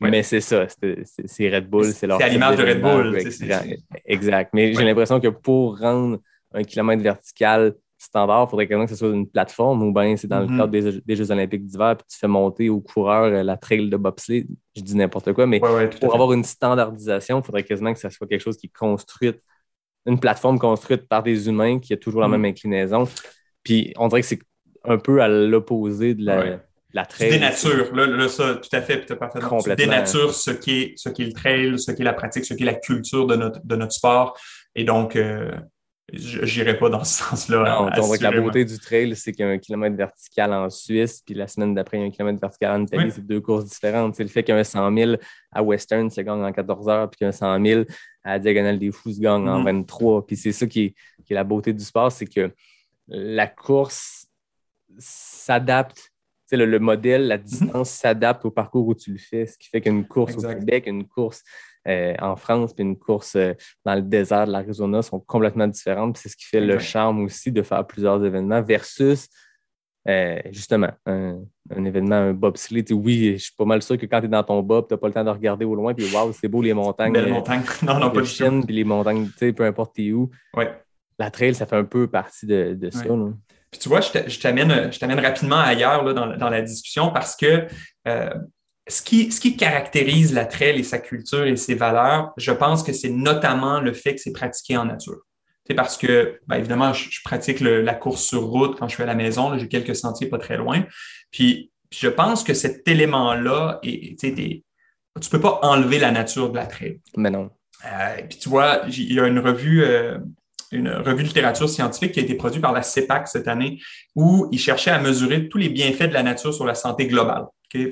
Mais 0.00 0.22
c'est 0.22 0.40
ça, 0.40 0.64
c'est 1.26 1.54
Red 1.54 1.68
Bull, 1.68 1.92
c'est 1.92 2.06
leur. 2.06 2.16
C'est 2.16 2.24
à 2.24 2.28
l'image 2.28 2.56
de 2.56 2.62
Red 2.62 2.80
Bull. 2.80 3.18
Exact. 4.06 4.54
Mais 4.54 4.72
j'ai 4.72 4.84
l'impression 4.84 5.20
que 5.20 5.28
pour 5.28 5.78
rendre 5.78 6.18
un 6.54 6.64
kilomètre 6.64 7.02
vertical 7.02 7.74
standard, 8.06 8.46
il 8.46 8.50
faudrait 8.50 8.66
quand 8.66 8.78
même 8.78 8.86
que 8.86 8.92
ce 8.92 8.96
soit 8.96 9.08
une 9.08 9.28
plateforme 9.28 9.82
ou 9.82 9.92
bien 9.92 10.16
c'est 10.16 10.26
dans 10.26 10.40
le 10.40 10.46
mm-hmm. 10.46 10.56
cadre 10.56 11.02
des, 11.06 11.16
Jeux 11.16 11.30
olympiques 11.30 11.66
d'hiver, 11.66 11.96
puis 11.96 12.06
tu 12.10 12.18
fais 12.18 12.28
monter 12.28 12.68
aux 12.68 12.80
coureurs 12.80 13.24
euh, 13.24 13.42
la 13.42 13.56
trail 13.56 13.88
de 13.88 13.96
bobsleigh, 13.96 14.46
je 14.74 14.82
dis 14.82 14.96
n'importe 14.96 15.32
quoi, 15.32 15.46
mais 15.46 15.60
pour 15.60 16.14
avoir 16.14 16.32
une 16.32 16.44
standardisation, 16.44 17.40
il 17.40 17.44
faudrait 17.44 17.64
quasiment 17.64 17.92
que 17.92 18.00
ce 18.00 18.08
soit 18.10 18.26
quelque 18.26 18.42
chose 18.42 18.56
qui 18.56 18.66
est 18.66 18.76
construit, 18.76 19.32
une 20.06 20.18
plateforme 20.18 20.58
construite 20.58 21.08
par 21.08 21.22
des 21.22 21.48
humains 21.48 21.78
qui 21.78 21.92
a 21.92 21.96
toujours 21.96 22.20
la 22.20 22.28
mm-hmm. 22.28 22.30
même 22.30 22.44
inclinaison. 22.46 23.04
Puis 23.62 23.92
on 23.96 24.08
dirait 24.08 24.20
que 24.20 24.26
c'est 24.26 24.40
un 24.84 24.98
peu 24.98 25.20
à 25.20 25.28
l'opposé 25.28 26.14
de 26.14 26.24
la, 26.24 26.60
la 26.96 27.06
trail. 27.06 27.30
Tu 27.30 27.34
dénatures, 27.38 27.94
là, 27.94 28.06
là, 28.06 28.28
ça, 28.28 28.54
tout 28.54 28.68
à 28.74 28.80
fait, 28.80 29.04
tu 29.04 29.12
as 29.12 29.16
parfaitement. 29.16 29.58
Tu 29.58 29.74
dénatures 29.76 30.34
ce 30.34 30.50
qui, 30.50 30.80
est, 30.80 30.94
ce 30.96 31.08
qui 31.10 31.22
est 31.22 31.26
le 31.26 31.32
trail, 31.32 31.78
ce 31.78 31.92
qui 31.92 32.02
est 32.02 32.04
la 32.04 32.12
pratique, 32.12 32.44
ce 32.44 32.54
qui 32.54 32.62
est 32.62 32.66
la 32.66 32.74
culture 32.74 33.26
de 33.26 33.36
notre, 33.36 33.60
de 33.64 33.76
notre 33.76 33.92
sport. 33.92 34.36
Et 34.74 34.84
donc, 34.84 35.14
euh, 35.14 35.50
je 36.12 36.60
n'irai 36.60 36.78
pas 36.78 36.88
dans 36.88 37.02
ce 37.02 37.24
sens-là. 37.24 37.90
la 38.20 38.40
beauté 38.40 38.64
du 38.64 38.78
trail, 38.78 39.16
c'est 39.16 39.32
qu'il 39.32 39.44
y 39.44 39.48
a 39.48 39.50
un 39.50 39.58
kilomètre 39.58 39.96
vertical 39.96 40.52
en 40.52 40.70
Suisse, 40.70 41.22
puis 41.24 41.34
la 41.34 41.48
semaine 41.48 41.74
d'après, 41.74 41.96
il 41.96 42.00
y 42.00 42.04
a 42.04 42.06
un 42.06 42.10
kilomètre 42.10 42.40
vertical 42.40 42.80
en 42.80 42.84
Italie. 42.84 43.10
C'est 43.10 43.26
deux 43.26 43.40
courses 43.40 43.64
différentes. 43.64 44.14
C'est 44.14 44.22
le 44.22 44.28
fait 44.28 44.44
qu'il 44.44 44.54
y 44.54 44.56
a 44.56 44.60
un 44.60 44.64
100 44.64 44.96
000 44.96 45.16
à 45.50 45.62
Western, 45.62 46.08
se 46.08 46.20
gagne 46.20 46.44
en 46.44 46.52
14 46.52 46.88
heures, 46.88 47.10
puis 47.10 47.18
qu'il 47.18 47.24
y 47.24 47.26
a 47.26 47.30
un 47.30 47.32
100 47.32 47.64
000 47.64 47.84
à 48.22 48.32
la 48.32 48.38
Diagonale 48.38 48.78
des 48.78 48.92
Fous, 48.92 49.12
se 49.12 49.20
gagne 49.20 49.48
en 49.48 49.64
23. 49.64 50.20
Mm-hmm. 50.20 50.26
Puis 50.26 50.36
c'est 50.36 50.52
ça 50.52 50.66
qui 50.66 50.84
est, 50.84 50.94
qui 51.24 51.32
est 51.32 51.36
la 51.36 51.44
beauté 51.44 51.72
du 51.72 51.82
sport, 51.82 52.12
c'est 52.12 52.26
que 52.26 52.52
la 53.08 53.48
course 53.48 54.26
s'adapte 54.98 56.12
le, 56.52 56.64
le, 56.64 56.78
modèle, 56.78 57.26
la 57.26 57.38
mm-hmm. 57.38 57.42
distance 57.42 57.90
s'adapte 57.90 58.44
au 58.44 58.52
parcours 58.52 58.86
où 58.86 58.94
tu 58.94 59.10
le 59.10 59.18
fais, 59.18 59.46
ce 59.46 59.58
qui 59.58 59.68
fait 59.68 59.80
qu'une 59.80 60.06
course 60.06 60.36
au 60.36 60.42
Québec, 60.42 60.84
une 60.86 61.06
course 61.06 61.42
euh, 61.86 62.14
en 62.20 62.34
France 62.34 62.74
puis 62.74 62.82
une 62.82 62.98
course 62.98 63.36
euh, 63.36 63.54
dans 63.84 63.94
le 63.94 64.02
désert 64.02 64.46
de 64.46 64.52
l'Arizona 64.52 65.02
sont 65.02 65.20
complètement 65.20 65.68
différentes. 65.68 66.16
C'est 66.16 66.28
ce 66.28 66.36
qui 66.36 66.46
fait 66.46 66.60
le 66.60 66.78
charme 66.78 67.24
aussi 67.24 67.52
de 67.52 67.62
faire 67.62 67.86
plusieurs 67.86 68.24
événements 68.24 68.60
versus 68.60 69.28
euh, 70.08 70.40
justement 70.50 70.90
un, 71.04 71.38
événement, 71.84 72.16
un 72.16 72.32
bobsleigh. 72.32 72.92
Oui, 72.92 73.34
je 73.38 73.44
suis 73.44 73.54
pas 73.56 73.64
mal 73.64 73.82
sûr 73.82 73.96
que 73.98 74.06
quand 74.06 74.20
tu 74.20 74.26
es 74.26 74.28
dans 74.28 74.42
ton 74.42 74.62
bob, 74.62 74.88
tu 74.88 74.94
n'as 74.94 74.98
pas 74.98 75.06
le 75.08 75.14
temps 75.14 75.24
de 75.24 75.30
regarder 75.30 75.64
au 75.64 75.74
loin, 75.74 75.94
puis 75.94 76.12
waouh, 76.12 76.32
c'est 76.32 76.48
beau 76.48 76.62
les 76.62 76.74
montagnes. 76.74 77.12
Belle 77.12 77.32
montagne. 77.32 77.62
Non, 77.82 77.98
non, 77.98 78.10
pas 78.10 78.20
du 78.20 78.32
tout. 78.32 78.62
Puis 78.66 78.74
les 78.74 78.84
montagnes, 78.84 79.28
peu 79.28 79.64
importe 79.64 79.98
où. 79.98 80.30
Ouais. 80.54 80.72
La 81.18 81.30
trail, 81.30 81.54
ça 81.54 81.66
fait 81.66 81.76
un 81.76 81.84
peu 81.84 82.08
partie 82.08 82.46
de, 82.46 82.76
ça. 82.90 83.04
Puis 83.70 83.80
tu 83.80 83.88
vois, 83.88 84.00
je 84.00 84.40
t'amène 84.40 85.20
rapidement 85.20 85.58
ailleurs 85.58 86.04
là, 86.04 86.12
dans, 86.12 86.36
dans, 86.36 86.50
la 86.50 86.62
discussion 86.62 87.10
parce 87.10 87.34
que 87.36 87.66
ce 88.88 89.02
qui, 89.02 89.32
ce 89.32 89.40
qui 89.40 89.56
caractérise 89.56 90.32
la 90.32 90.44
trail 90.44 90.78
et 90.78 90.82
sa 90.82 90.98
culture 90.98 91.44
et 91.44 91.56
ses 91.56 91.74
valeurs, 91.74 92.32
je 92.36 92.52
pense 92.52 92.82
que 92.82 92.92
c'est 92.92 93.08
notamment 93.08 93.80
le 93.80 93.92
fait 93.92 94.14
que 94.14 94.20
c'est 94.20 94.32
pratiqué 94.32 94.76
en 94.76 94.84
nature. 94.84 95.18
C'est 95.66 95.74
parce 95.74 95.96
que, 95.96 96.38
bien 96.46 96.58
évidemment, 96.58 96.92
je, 96.92 97.20
pratique 97.24 97.58
la 97.60 97.94
course 97.94 98.22
sur 98.22 98.44
route 98.44 98.78
quand 98.78 98.86
je 98.86 98.94
suis 98.94 99.02
à 99.02 99.06
la 99.06 99.16
maison. 99.16 99.58
J'ai 99.58 99.66
quelques 99.66 99.96
sentiers 99.96 100.28
pas 100.28 100.38
très 100.38 100.56
loin. 100.56 100.84
Puis, 101.32 101.72
je 101.90 102.06
pense 102.06 102.44
que 102.44 102.54
cet 102.54 102.86
élément-là, 102.86 103.80
tu 103.82 103.96
ne 104.16 105.28
peux 105.30 105.40
pas 105.40 105.58
enlever 105.62 105.98
la 105.98 106.12
nature 106.12 106.50
de 106.50 106.56
la 106.56 106.66
trail. 106.66 107.00
Mais 107.16 107.30
non. 107.30 107.50
Euh, 107.84 108.22
puis 108.28 108.38
tu 108.38 108.48
vois, 108.48 108.82
il 108.86 109.12
y 109.12 109.18
a 109.18 109.26
une 109.26 109.40
revue, 109.40 109.82
euh, 109.82 110.18
une 110.70 110.88
revue 110.88 111.24
de 111.24 111.28
littérature 111.28 111.68
scientifique 111.68 112.12
qui 112.12 112.20
a 112.20 112.22
été 112.22 112.34
produite 112.34 112.62
par 112.62 112.72
la 112.72 112.82
CEPAC 112.82 113.26
cette 113.26 113.48
année, 113.48 113.80
où 114.14 114.48
ils 114.52 114.58
cherchaient 114.58 114.92
à 114.92 115.00
mesurer 115.00 115.48
tous 115.48 115.58
les 115.58 115.68
bienfaits 115.68 116.08
de 116.08 116.14
la 116.14 116.22
nature 116.22 116.54
sur 116.54 116.64
la 116.64 116.74
santé 116.74 117.06
globale 117.06 117.46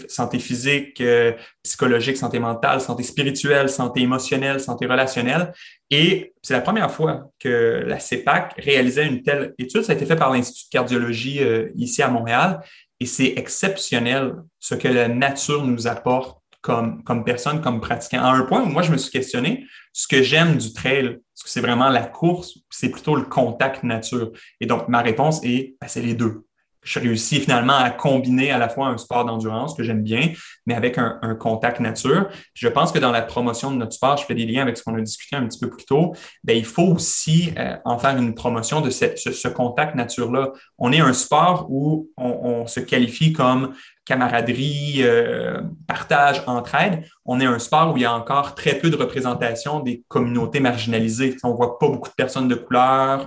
santé 0.09 0.39
physique, 0.39 1.01
euh, 1.01 1.32
psychologique, 1.62 2.16
santé 2.16 2.39
mentale, 2.39 2.81
santé 2.81 3.02
spirituelle, 3.02 3.69
santé 3.69 4.01
émotionnelle, 4.01 4.61
santé 4.61 4.86
relationnelle. 4.86 5.52
Et 5.90 6.32
c'est 6.43 6.55
la 6.55 6.61
première 6.61 6.90
fois 6.90 7.31
que 7.39 7.82
la 7.86 7.98
CEPAC 7.98 8.55
réalisait 8.59 9.06
une 9.06 9.23
telle 9.23 9.55
étude. 9.59 9.82
Ça 9.82 9.93
a 9.93 9.94
été 9.94 10.06
fait 10.06 10.16
par 10.16 10.32
l'Institut 10.32 10.66
de 10.66 10.70
cardiologie 10.70 11.40
euh, 11.43 11.70
ici 11.74 12.02
à 12.02 12.09
Montréal. 12.09 12.61
Et 13.01 13.06
c'est 13.06 13.35
exceptionnel 13.36 14.35
ce 14.61 14.74
que 14.74 14.89
la 14.89 15.09
nature 15.09 15.65
nous 15.65 15.86
apporte 15.86 16.39
comme, 16.65 17.24
personne, 17.24 17.61
comme 17.61 17.81
pratiquant. 17.81 18.23
À 18.23 18.31
un 18.31 18.43
point 18.43 18.62
où 18.62 18.66
moi, 18.66 18.82
je 18.82 18.90
me 18.90 18.97
suis 18.97 19.11
questionné, 19.11 19.66
ce 19.93 20.09
que 20.09 20.23
j'aime 20.23 20.56
du 20.56 20.73
trail, 20.73 21.06
est-ce 21.06 21.44
que 21.44 21.51
c'est 21.51 21.61
vraiment 21.61 21.90
la 21.90 22.05
course, 22.05 22.59
c'est 22.70 22.89
plutôt 22.89 23.16
le 23.16 23.24
contact 23.24 23.82
nature? 23.82 24.32
Et 24.61 24.66
donc, 24.66 24.89
ma 24.89 25.02
réponse 25.02 25.44
est, 25.44 25.77
ben, 25.78 25.89
c'est 25.89 26.01
les 26.01 26.15
deux 26.15 26.47
je 26.85 27.01
réussis 27.01 27.40
finalement 27.40 27.77
à 27.77 27.90
combiner 27.90 28.51
à 28.51 28.59
la 28.59 28.69
fois 28.69 28.89
un 28.89 28.98
sport 28.98 29.24
d'endurance 29.24 29.74
que 29.74 29.82
j'aime 29.82 30.02
bien, 30.02 30.32
mais 30.66 30.74
avec 30.74 30.98
un, 30.98 31.19
contact 31.40 31.81
nature. 31.81 32.28
je 32.55 32.69
pense 32.69 32.93
que 32.93 32.98
dans 32.98 33.11
la 33.11 33.23
promotion 33.23 33.70
de 33.70 33.77
notre 33.77 33.93
sport, 33.93 34.16
je 34.19 34.24
fais 34.24 34.35
des 34.35 34.47
liens 34.47 34.62
avec 34.62 34.77
ce 34.77 34.85
qu'on 34.85 34.94
a 34.94 35.01
discuté 35.01 35.35
un 35.36 35.47
petit 35.47 35.59
peu 35.59 35.69
plus 35.69 35.85
tôt, 35.85 36.15
bien, 36.44 36.55
il 36.55 36.65
faut 36.65 36.82
aussi 36.82 37.52
euh, 37.59 37.77
en 37.85 37.98
faire 37.98 38.16
une 38.16 38.35
promotion 38.35 38.81
de 38.81 38.90
ce, 38.90 39.48
contact 39.48 39.94
nature-là. 39.94 40.52
On 40.78 40.93
est 40.93 41.01
un 41.01 41.12
sport 41.12 41.66
où 41.70 42.09
on, 42.16 42.66
se 42.66 42.81
qualifie 42.81 43.32
comme 43.32 43.74
camaraderie, 44.05 44.97
euh, 45.01 45.62
partage, 45.86 46.43
entraide. 46.47 47.05
On 47.24 47.40
est 47.40 47.47
un 47.47 47.59
sport 47.59 47.93
où 47.93 47.97
il 47.97 48.02
y 48.02 48.06
a 48.06 48.15
encore 48.15 48.55
très 48.55 48.78
peu 48.78 48.90
de 48.90 48.97
représentation 48.97 49.81
des 49.81 50.05
communautés 50.09 50.61
marginalisées. 50.61 51.36
On 51.43 51.55
voit 51.55 51.78
pas 51.78 51.89
beaucoup 51.89 52.09
de 52.09 52.15
personnes 52.15 52.48
de 52.48 52.55
couleur. 52.55 53.27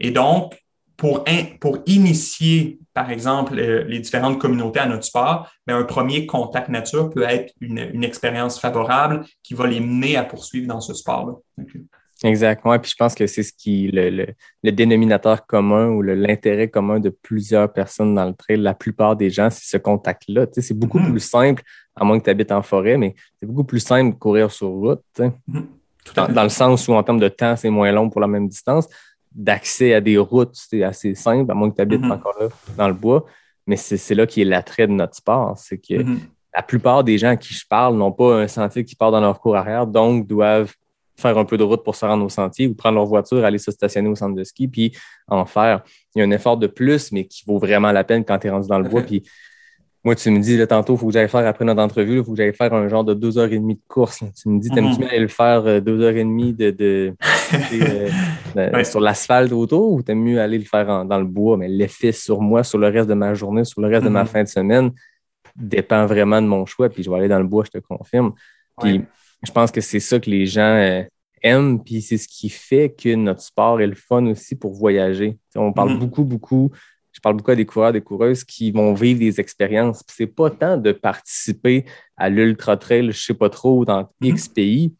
Et 0.00 0.10
donc, 0.10 0.54
pour, 0.96 1.24
pour 1.60 1.78
initier, 1.86 2.78
par 2.94 3.10
exemple, 3.10 3.58
euh, 3.58 3.84
les 3.84 3.98
différentes 3.98 4.38
communautés 4.38 4.80
à 4.80 4.86
notre 4.86 5.04
sport, 5.04 5.50
ben, 5.66 5.76
un 5.76 5.84
premier 5.84 6.26
contact 6.26 6.68
nature 6.68 7.10
peut 7.10 7.24
être 7.24 7.52
une, 7.60 7.78
une 7.92 8.04
expérience 8.04 8.58
favorable 8.58 9.24
qui 9.42 9.54
va 9.54 9.66
les 9.66 9.80
mener 9.80 10.16
à 10.16 10.24
poursuivre 10.24 10.66
dans 10.66 10.80
ce 10.80 10.94
sport-là. 10.94 11.34
Exact. 12.24 12.62
Oui, 12.64 12.78
puis 12.78 12.90
je 12.90 12.96
pense 12.96 13.14
que 13.14 13.26
c'est 13.26 13.42
ce 13.42 13.52
qui 13.52 13.88
le, 13.88 14.08
le, 14.08 14.26
le, 14.62 14.72
dénominateur 14.72 15.44
commun 15.44 15.88
ou 15.88 16.00
l'intérêt 16.00 16.68
commun 16.68 16.98
de 16.98 17.10
plusieurs 17.10 17.70
personnes 17.70 18.14
dans 18.14 18.24
le 18.24 18.32
trail. 18.32 18.56
La 18.56 18.72
plupart 18.72 19.16
des 19.16 19.28
gens, 19.28 19.50
c'est 19.50 19.66
ce 19.66 19.76
contact-là. 19.76 20.46
Tu 20.46 20.54
sais, 20.54 20.68
c'est 20.68 20.74
beaucoup 20.74 20.98
mm-hmm. 20.98 21.10
plus 21.10 21.20
simple, 21.20 21.62
à 21.94 22.04
moins 22.04 22.18
que 22.18 22.24
tu 22.24 22.30
habites 22.30 22.52
en 22.52 22.62
forêt, 22.62 22.96
mais 22.96 23.14
c'est 23.38 23.46
beaucoup 23.46 23.64
plus 23.64 23.80
simple 23.80 24.14
de 24.14 24.18
courir 24.18 24.50
sur 24.50 24.68
route. 24.68 25.02
Mm-hmm. 25.18 26.32
dans, 26.32 26.42
le 26.42 26.48
sens 26.48 26.88
où, 26.88 26.94
en 26.94 27.02
termes 27.02 27.20
de 27.20 27.28
temps, 27.28 27.54
c'est 27.54 27.68
moins 27.68 27.92
long 27.92 28.08
pour 28.08 28.22
la 28.22 28.28
même 28.28 28.48
distance 28.48 28.88
d'accès 29.36 29.94
à 29.94 30.00
des 30.00 30.16
routes, 30.16 30.54
c'est 30.54 30.82
assez 30.82 31.14
simple, 31.14 31.50
à 31.50 31.54
moins 31.54 31.70
que 31.70 31.76
tu 31.76 31.82
habites 31.82 32.00
mm-hmm. 32.00 32.12
encore 32.12 32.34
là 32.40 32.48
dans 32.76 32.88
le 32.88 32.94
bois. 32.94 33.26
Mais 33.66 33.76
c'est 33.76 34.14
là 34.14 34.26
qui 34.26 34.40
est 34.40 34.44
l'attrait 34.44 34.86
de 34.86 34.92
notre 34.92 35.14
sport. 35.14 35.58
C'est 35.58 35.78
que 35.78 35.94
mm-hmm. 35.94 36.18
la 36.54 36.62
plupart 36.62 37.04
des 37.04 37.18
gens 37.18 37.30
à 37.30 37.36
qui 37.36 37.52
je 37.52 37.66
parle 37.68 37.96
n'ont 37.96 38.12
pas 38.12 38.40
un 38.40 38.48
sentier 38.48 38.84
qui 38.84 38.96
part 38.96 39.10
dans 39.10 39.20
leur 39.20 39.38
cours 39.40 39.56
arrière, 39.56 39.86
donc 39.86 40.26
doivent 40.26 40.72
faire 41.16 41.36
un 41.36 41.44
peu 41.44 41.56
de 41.56 41.64
route 41.64 41.82
pour 41.82 41.94
se 41.94 42.04
rendre 42.04 42.24
au 42.24 42.28
sentier 42.28 42.66
ou 42.66 42.74
prendre 42.74 42.96
leur 42.96 43.06
voiture, 43.06 43.44
aller 43.44 43.58
se 43.58 43.70
stationner 43.70 44.08
au 44.08 44.14
centre 44.14 44.34
de 44.34 44.44
ski, 44.44 44.68
puis 44.68 44.96
en 45.28 45.46
faire. 45.46 45.82
Il 46.14 46.20
y 46.20 46.22
a 46.22 46.24
un 46.24 46.30
effort 46.30 46.56
de 46.56 46.66
plus, 46.66 47.12
mais 47.12 47.26
qui 47.26 47.44
vaut 47.46 47.58
vraiment 47.58 47.92
la 47.92 48.04
peine 48.04 48.24
quand 48.24 48.38
tu 48.38 48.46
es 48.46 48.50
rendu 48.50 48.68
dans 48.68 48.78
le 48.78 48.88
bois. 48.88 49.02
Puis 49.02 49.22
moi, 50.06 50.14
tu 50.14 50.30
me 50.30 50.38
dis, 50.38 50.56
là, 50.56 50.68
tantôt, 50.68 50.94
il 50.94 50.98
faut 51.00 51.08
que 51.08 51.12
j'aille 51.14 51.28
faire, 51.28 51.44
après 51.44 51.64
notre 51.64 51.82
entrevue, 51.82 52.18
il 52.18 52.24
faut 52.24 52.30
que 52.30 52.36
j'aille 52.36 52.54
faire 52.54 52.72
un 52.72 52.86
genre 52.86 53.02
de 53.02 53.12
deux 53.12 53.38
heures 53.38 53.52
et 53.52 53.58
demie 53.58 53.74
de 53.74 53.80
course. 53.88 54.22
Tu 54.40 54.48
me 54.48 54.60
dis, 54.60 54.70
t'aimes-tu 54.70 55.00
mm-hmm. 55.00 55.08
aller 55.08 55.18
le 55.18 55.26
faire 55.26 55.66
euh, 55.66 55.80
deux 55.80 56.00
heures 56.00 56.14
et 56.14 56.22
demie 56.22 56.52
de, 56.52 56.70
de, 56.70 57.16
euh, 58.56 58.84
sur 58.84 59.00
l'asphalte 59.00 59.50
autour 59.50 59.94
ou 59.94 60.02
t'aimes 60.02 60.22
mieux 60.22 60.40
aller 60.40 60.58
le 60.58 60.64
faire 60.64 61.04
dans 61.04 61.18
le 61.18 61.24
bois? 61.24 61.56
Mais 61.56 61.66
l'effet 61.66 62.12
sur 62.12 62.40
moi, 62.40 62.62
sur 62.62 62.78
le 62.78 62.86
reste 62.86 63.08
de 63.08 63.14
ma 63.14 63.34
journée, 63.34 63.64
sur 63.64 63.80
le 63.80 63.88
reste 63.88 64.04
de 64.04 64.08
ma 64.08 64.22
mm-hmm. 64.22 64.26
fin 64.28 64.42
de 64.44 64.48
semaine, 64.48 64.92
dépend 65.56 66.06
vraiment 66.06 66.40
de 66.40 66.46
mon 66.46 66.66
choix. 66.66 66.88
Puis 66.88 67.02
je 67.02 67.10
vais 67.10 67.16
aller 67.16 67.28
dans 67.28 67.40
le 67.40 67.48
bois, 67.48 67.64
je 67.64 67.76
te 67.76 67.84
confirme. 67.84 68.32
Puis 68.80 69.02
je 69.42 69.50
pense 69.50 69.72
que 69.72 69.80
c'est 69.80 69.98
ça 69.98 70.20
que 70.20 70.30
les 70.30 70.46
gens 70.46 70.60
euh, 70.62 71.02
aiment. 71.42 71.82
Puis 71.82 72.00
c'est 72.00 72.18
ce 72.18 72.28
qui 72.28 72.48
fait 72.48 72.94
que 72.96 73.12
notre 73.16 73.40
sport 73.40 73.80
est 73.80 73.88
le 73.88 73.96
fun 73.96 74.24
aussi 74.26 74.54
pour 74.54 74.72
voyager. 74.72 75.36
on 75.56 75.72
parle 75.72 75.94
mm-hmm. 75.94 75.98
beaucoup, 75.98 76.22
beaucoup 76.22 76.70
je 77.16 77.20
parle 77.22 77.36
beaucoup 77.36 77.52
à 77.52 77.56
des 77.56 77.64
coureurs, 77.64 77.94
des 77.94 78.02
coureuses 78.02 78.44
qui 78.44 78.70
vont 78.70 78.92
vivre 78.92 79.18
des 79.18 79.40
expériences. 79.40 80.02
Ce 80.06 80.22
n'est 80.22 80.26
pas 80.26 80.50
tant 80.50 80.76
de 80.76 80.92
participer 80.92 81.86
à 82.14 82.28
l'ultra 82.28 82.76
trail, 82.76 83.04
je 83.04 83.06
ne 83.06 83.12
sais 83.12 83.32
pas 83.32 83.48
trop, 83.48 83.86
dans 83.86 84.02
mm-hmm. 84.02 84.28
X 84.28 84.48
pays. 84.48 84.94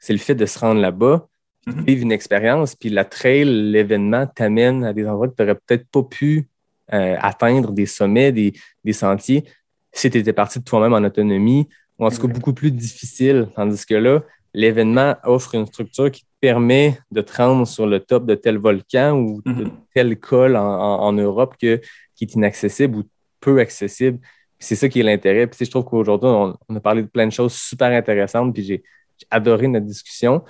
C'est 0.00 0.12
le 0.12 0.18
fait 0.18 0.34
de 0.34 0.46
se 0.46 0.58
rendre 0.58 0.80
là-bas, 0.80 1.28
mm-hmm. 1.68 1.84
vivre 1.84 2.02
une 2.02 2.10
expérience, 2.10 2.74
puis 2.74 2.88
la 2.88 3.04
trail, 3.04 3.44
l'événement 3.44 4.26
t'amène 4.26 4.82
à 4.82 4.92
des 4.92 5.06
endroits 5.06 5.28
que 5.28 5.36
tu 5.36 5.42
n'aurais 5.42 5.54
peut-être 5.54 5.86
pas 5.92 6.02
pu 6.02 6.48
euh, 6.92 7.16
atteindre, 7.20 7.70
des 7.70 7.86
sommets, 7.86 8.32
des, 8.32 8.52
sentiers, 8.92 9.44
si 9.92 10.10
tu 10.10 10.18
étais 10.18 10.32
parti 10.32 10.58
de 10.58 10.64
toi-même 10.64 10.92
en 10.92 11.06
autonomie, 11.06 11.68
ou 12.00 12.06
en 12.06 12.10
tout 12.10 12.26
cas 12.26 12.26
beaucoup 12.26 12.52
plus 12.52 12.72
difficile. 12.72 13.48
Tandis 13.54 13.86
que 13.86 13.94
là, 13.94 14.24
l'événement 14.54 15.16
offre 15.24 15.54
une 15.54 15.66
structure 15.66 16.10
qui 16.10 16.22
te 16.22 16.28
permet 16.40 16.98
de 17.10 17.20
te 17.20 17.36
rendre 17.36 17.66
sur 17.66 17.86
le 17.86 18.00
top 18.00 18.26
de 18.26 18.34
tel 18.34 18.58
volcan 18.58 19.16
ou 19.16 19.42
de 19.42 19.64
mhm. 19.64 19.70
tel 19.94 20.18
col 20.18 20.56
en, 20.56 21.12
Europe 21.12 21.54
que, 21.60 21.80
qui 22.16 22.24
est 22.24 22.34
inaccessible 22.34 22.98
ou 22.98 23.02
peu 23.40 23.60
accessible. 23.60 24.18
C'est 24.58 24.76
ça 24.76 24.88
qui 24.88 25.00
est 25.00 25.02
l'intérêt. 25.04 25.46
Puis 25.46 25.64
je 25.64 25.70
trouve 25.70 25.84
qu'aujourd'hui, 25.84 26.28
on, 26.28 26.76
a 26.76 26.80
parlé 26.80 27.02
de 27.02 27.08
plein 27.08 27.26
de 27.26 27.32
choses 27.32 27.54
super 27.54 27.90
intéressantes, 27.96 28.52
puis 28.52 28.64
j'ai 28.64 28.82
adoré 29.30 29.68
notre 29.68 29.86
discussion. 29.86 30.42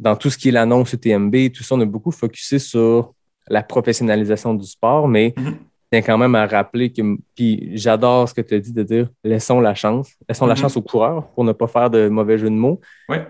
Dans 0.00 0.16
tout 0.16 0.30
ce 0.30 0.38
qui 0.38 0.48
est 0.48 0.52
l'annonce 0.52 0.92
UTMB, 0.92 1.52
tout 1.52 1.62
ça, 1.62 1.74
on 1.76 1.80
a 1.80 1.84
beaucoup 1.84 2.10
focusé 2.10 2.58
sur 2.58 3.14
la 3.48 3.62
professionnalisation 3.62 4.54
du 4.54 4.66
sport, 4.66 5.06
mais 5.06 5.34
mhm. 5.36 5.58
Tiens 5.94 6.02
quand 6.02 6.18
même 6.18 6.34
à 6.34 6.46
rappeler 6.46 6.90
que, 6.92 7.02
puis 7.36 7.70
j'adore 7.74 8.28
ce 8.28 8.34
que 8.34 8.40
tu 8.40 8.54
as 8.54 8.58
dit 8.58 8.72
de 8.72 8.82
dire 8.82 9.08
laissons 9.22 9.60
la 9.60 9.74
chance, 9.74 10.12
laissons 10.28 10.46
la 10.46 10.54
Mhm. 10.54 10.60
chance 10.60 10.76
aux 10.76 10.82
coureurs 10.82 11.28
pour 11.32 11.44
ne 11.44 11.52
pas 11.52 11.66
faire 11.68 11.88
de 11.90 12.08
mauvais 12.08 12.36
jeu 12.38 12.50
de 12.50 12.54
mots. 12.56 12.80
Ouais. 13.08 13.26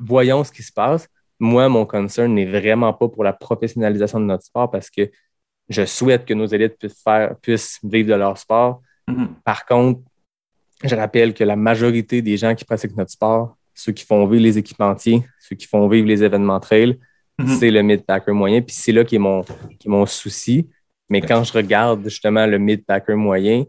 Voyons 0.00 0.42
ce 0.44 0.50
qui 0.52 0.62
se 0.62 0.72
passe. 0.72 1.08
Moi, 1.38 1.68
mon 1.68 1.84
concern 1.84 2.32
n'est 2.34 2.46
vraiment 2.46 2.92
pas 2.92 3.08
pour 3.08 3.24
la 3.24 3.32
professionnalisation 3.32 4.20
de 4.20 4.24
notre 4.24 4.44
sport 4.44 4.70
parce 4.70 4.88
que 4.90 5.10
je 5.68 5.84
souhaite 5.84 6.24
que 6.24 6.32
nos 6.34 6.46
élites 6.46 6.78
puissent, 6.78 7.02
faire, 7.02 7.36
puissent 7.42 7.78
vivre 7.84 8.08
de 8.08 8.14
leur 8.14 8.38
sport. 8.38 8.80
Mhm. 9.06 9.28
Par 9.44 9.66
contre, 9.66 10.00
je 10.82 10.94
rappelle 10.94 11.34
que 11.34 11.44
la 11.44 11.56
majorité 11.56 12.22
des 12.22 12.36
gens 12.36 12.54
qui 12.54 12.64
pratiquent 12.64 12.96
notre 12.96 13.10
sport, 13.10 13.56
ceux 13.74 13.92
qui 13.92 14.04
font 14.04 14.26
vivre 14.26 14.42
les 14.42 14.56
équipementiers, 14.56 15.22
ceux 15.40 15.56
qui 15.56 15.66
font 15.66 15.86
vivre 15.88 16.06
les 16.06 16.22
événements 16.24 16.58
trail, 16.60 16.98
Mhm. 17.38 17.46
c'est 17.58 17.70
le 17.70 17.82
mid-packer 17.82 18.32
moyen. 18.32 18.62
Puis 18.62 18.74
c'est 18.74 18.92
là 18.92 19.04
qui 19.04 19.16
est 19.16 19.20
mon, 19.20 19.42
qui 19.78 19.86
est 19.86 19.90
mon 19.90 20.06
souci. 20.06 20.68
Mais 21.08 21.20
quand 21.20 21.42
je 21.44 21.52
regarde 21.52 22.02
justement 22.04 22.46
le 22.46 22.58
mid-packer 22.58 23.14
moyen, 23.14 23.64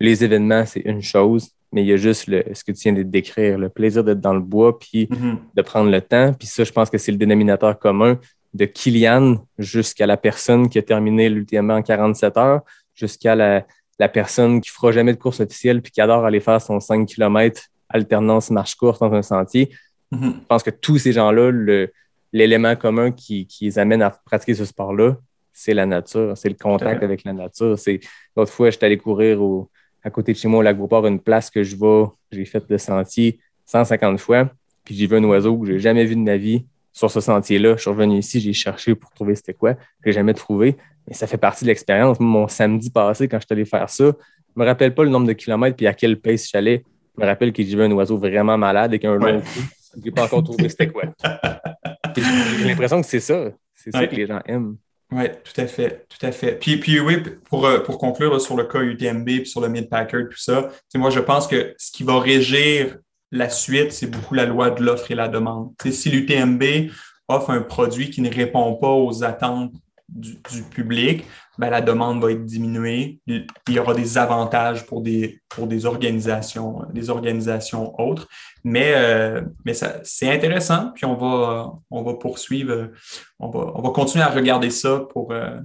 les 0.00 0.24
événements, 0.24 0.64
c'est 0.66 0.80
une 0.80 1.02
chose, 1.02 1.50
mais 1.72 1.82
il 1.82 1.88
y 1.88 1.92
a 1.92 1.96
juste 1.96 2.26
le, 2.28 2.44
ce 2.52 2.62
que 2.64 2.72
tu 2.72 2.82
viens 2.84 2.92
de 2.92 3.02
décrire, 3.02 3.58
le 3.58 3.68
plaisir 3.68 4.04
d'être 4.04 4.20
dans 4.20 4.34
le 4.34 4.40
bois, 4.40 4.78
puis 4.78 5.08
Mhm. 5.10 5.38
de 5.54 5.62
prendre 5.62 5.90
le 5.90 6.00
temps. 6.00 6.32
Puis 6.34 6.46
ça, 6.48 6.64
je 6.64 6.72
pense 6.72 6.90
que 6.90 6.98
c'est 6.98 7.12
le 7.12 7.18
dénominateur 7.18 7.78
commun 7.78 8.18
de 8.54 8.64
Kylian 8.64 9.44
jusqu'à 9.58 10.06
la 10.06 10.16
personne 10.16 10.68
qui 10.68 10.78
a 10.78 10.82
terminé 10.82 11.28
l'UTMB 11.28 11.70
en 11.72 11.82
47 11.82 12.36
heures, 12.36 12.60
jusqu'à 12.94 13.34
la, 13.34 13.66
la 13.98 14.08
personne 14.08 14.60
qui 14.60 14.70
fera 14.70 14.92
jamais 14.92 15.12
de 15.12 15.18
course 15.18 15.40
officielle 15.40 15.82
puis 15.82 15.90
qui 15.90 16.00
adore 16.00 16.24
aller 16.24 16.40
faire 16.40 16.60
son 16.60 16.78
5 16.78 17.06
km 17.06 17.62
alternance 17.88 18.50
marche-course 18.50 19.00
dans 19.00 19.12
un 19.12 19.22
sentier. 19.22 19.70
Mhm. 20.12 20.34
Je 20.42 20.46
pense 20.48 20.62
que 20.62 20.70
tous 20.70 20.98
ces 20.98 21.12
gens-là, 21.12 21.50
le- 21.50 21.92
l'élément 22.32 22.74
commun 22.76 23.10
qui, 23.12 23.46
qui 23.46 23.64
les 23.66 23.78
amène 23.78 24.02
à 24.02 24.10
pratiquer 24.10 24.54
ce 24.54 24.64
sport-là, 24.64 25.16
c'est 25.54 25.72
la 25.72 25.86
nature, 25.86 26.36
c'est 26.36 26.48
le 26.50 26.56
contact 26.56 27.02
avec 27.04 27.24
la 27.24 27.32
nature. 27.32 27.78
C'est 27.78 28.00
L'autre 28.36 28.52
fois, 28.52 28.68
j'étais 28.70 28.86
allé 28.86 28.98
courir 28.98 29.40
au- 29.40 29.70
à 30.02 30.10
côté 30.10 30.32
de 30.32 30.36
chez 30.38 30.48
moi 30.48 30.58
au 30.58 30.62
lac 30.62 30.76
Beauport, 30.76 31.06
une 31.06 31.20
place 31.20 31.48
que 31.48 31.62
je 31.62 31.76
vais, 31.76 32.04
j'ai 32.32 32.44
fait 32.44 32.62
le 32.68 32.76
sentier 32.76 33.38
150 33.64 34.18
fois, 34.20 34.50
puis 34.84 34.94
j'ai 34.94 35.06
vu 35.06 35.16
un 35.16 35.24
oiseau 35.24 35.56
que 35.56 35.66
j'ai 35.66 35.78
jamais 35.78 36.04
vu 36.04 36.14
de 36.16 36.20
ma 36.20 36.36
vie 36.36 36.66
sur 36.92 37.10
ce 37.10 37.20
sentier-là. 37.20 37.76
Je 37.76 37.80
suis 37.82 37.90
revenu 37.90 38.18
ici, 38.18 38.40
j'ai 38.40 38.52
cherché 38.52 38.94
pour 38.94 39.10
trouver 39.12 39.34
c'était 39.34 39.54
quoi. 39.54 39.74
Je 40.00 40.06
l'ai 40.06 40.12
jamais 40.12 40.34
trouvé, 40.34 40.76
mais 41.08 41.14
ça 41.14 41.26
fait 41.26 41.38
partie 41.38 41.64
de 41.64 41.68
l'expérience. 41.70 42.20
Mon 42.20 42.48
samedi 42.48 42.90
passé, 42.90 43.28
quand 43.28 43.38
je 43.40 43.46
suis 43.46 43.52
allé 43.54 43.64
faire 43.64 43.88
ça, 43.88 44.04
je 44.04 44.60
me 44.60 44.64
rappelle 44.66 44.94
pas 44.94 45.04
le 45.04 45.10
nombre 45.10 45.26
de 45.26 45.32
kilomètres 45.32 45.76
puis 45.76 45.86
à 45.86 45.94
quelle 45.94 46.20
pace 46.20 46.50
j'allais. 46.52 46.84
Je 47.16 47.22
me 47.22 47.26
rappelle 47.26 47.52
que 47.52 47.62
j'ai 47.62 47.74
vu 47.76 47.82
un 47.82 47.90
oiseau 47.92 48.18
vraiment 48.18 48.58
malade 48.58 48.90
avec 48.90 49.04
un 49.04 49.14
long 49.14 49.40
cou. 49.40 49.60
Je 49.96 50.02
n'ai 50.04 50.10
pas 50.10 50.24
encore 50.24 50.42
trouvé 50.42 50.68
c'était 50.68 50.88
quoi. 50.88 51.04
J'ai 52.16 52.22
j'ai 52.58 52.68
l'impression 52.68 53.00
que 53.00 53.06
c'est 53.06 53.20
ça. 53.20 53.50
C'est 53.74 53.90
ça 53.92 54.06
que 54.06 54.14
les 54.16 54.26
gens 54.26 54.40
aiment. 54.46 54.76
Oui, 55.14 55.26
tout 55.44 55.60
à 55.60 55.68
fait, 55.68 56.08
tout 56.08 56.26
à 56.26 56.32
fait. 56.32 56.58
Puis, 56.58 56.78
puis 56.78 56.98
oui, 56.98 57.22
pour, 57.48 57.66
euh, 57.66 57.78
pour 57.78 57.98
conclure 57.98 58.40
sur 58.40 58.56
le 58.56 58.64
cas 58.64 58.80
UTMB 58.80 59.24
puis 59.24 59.46
sur 59.46 59.60
le 59.60 59.68
mid-packer, 59.68 60.24
tout 60.28 60.36
ça, 60.36 60.70
moi, 60.96 61.10
je 61.10 61.20
pense 61.20 61.46
que 61.46 61.72
ce 61.78 61.92
qui 61.92 62.02
va 62.02 62.18
régir 62.18 62.98
la 63.30 63.48
suite, 63.48 63.92
c'est 63.92 64.08
beaucoup 64.08 64.34
la 64.34 64.44
loi 64.44 64.70
de 64.70 64.82
l'offre 64.82 65.08
et 65.12 65.14
la 65.14 65.28
demande. 65.28 65.72
Tu 65.80 65.92
sais, 65.92 65.96
si 65.96 66.10
l'UTMB 66.10 66.90
offre 67.28 67.50
un 67.50 67.60
produit 67.60 68.10
qui 68.10 68.22
ne 68.22 68.32
répond 68.32 68.74
pas 68.74 68.90
aux 68.90 69.22
attentes 69.22 69.72
du, 70.08 70.34
du 70.52 70.62
public, 70.70 71.24
ben, 71.58 71.70
la 71.70 71.80
demande 71.80 72.22
va 72.22 72.32
être 72.32 72.44
diminuée. 72.44 73.20
Il 73.26 73.46
y 73.68 73.78
aura 73.78 73.94
des 73.94 74.18
avantages 74.18 74.86
pour 74.86 75.00
des, 75.00 75.40
pour 75.48 75.66
des 75.66 75.86
organisations, 75.86 76.82
des 76.92 77.10
organisations 77.10 77.98
autres. 78.00 78.28
Mais, 78.64 78.92
euh, 78.94 79.40
mais 79.64 79.74
ça, 79.74 79.96
c'est 80.02 80.30
intéressant, 80.30 80.90
puis 80.94 81.04
on 81.04 81.14
va, 81.16 81.72
on 81.90 82.02
va 82.02 82.14
poursuivre, 82.14 82.90
on 83.38 83.50
va, 83.50 83.72
on 83.74 83.82
va 83.82 83.90
continuer 83.90 84.24
à 84.24 84.28
regarder 84.28 84.70
ça 84.70 85.00
pour, 85.10 85.32
euh, 85.32 85.58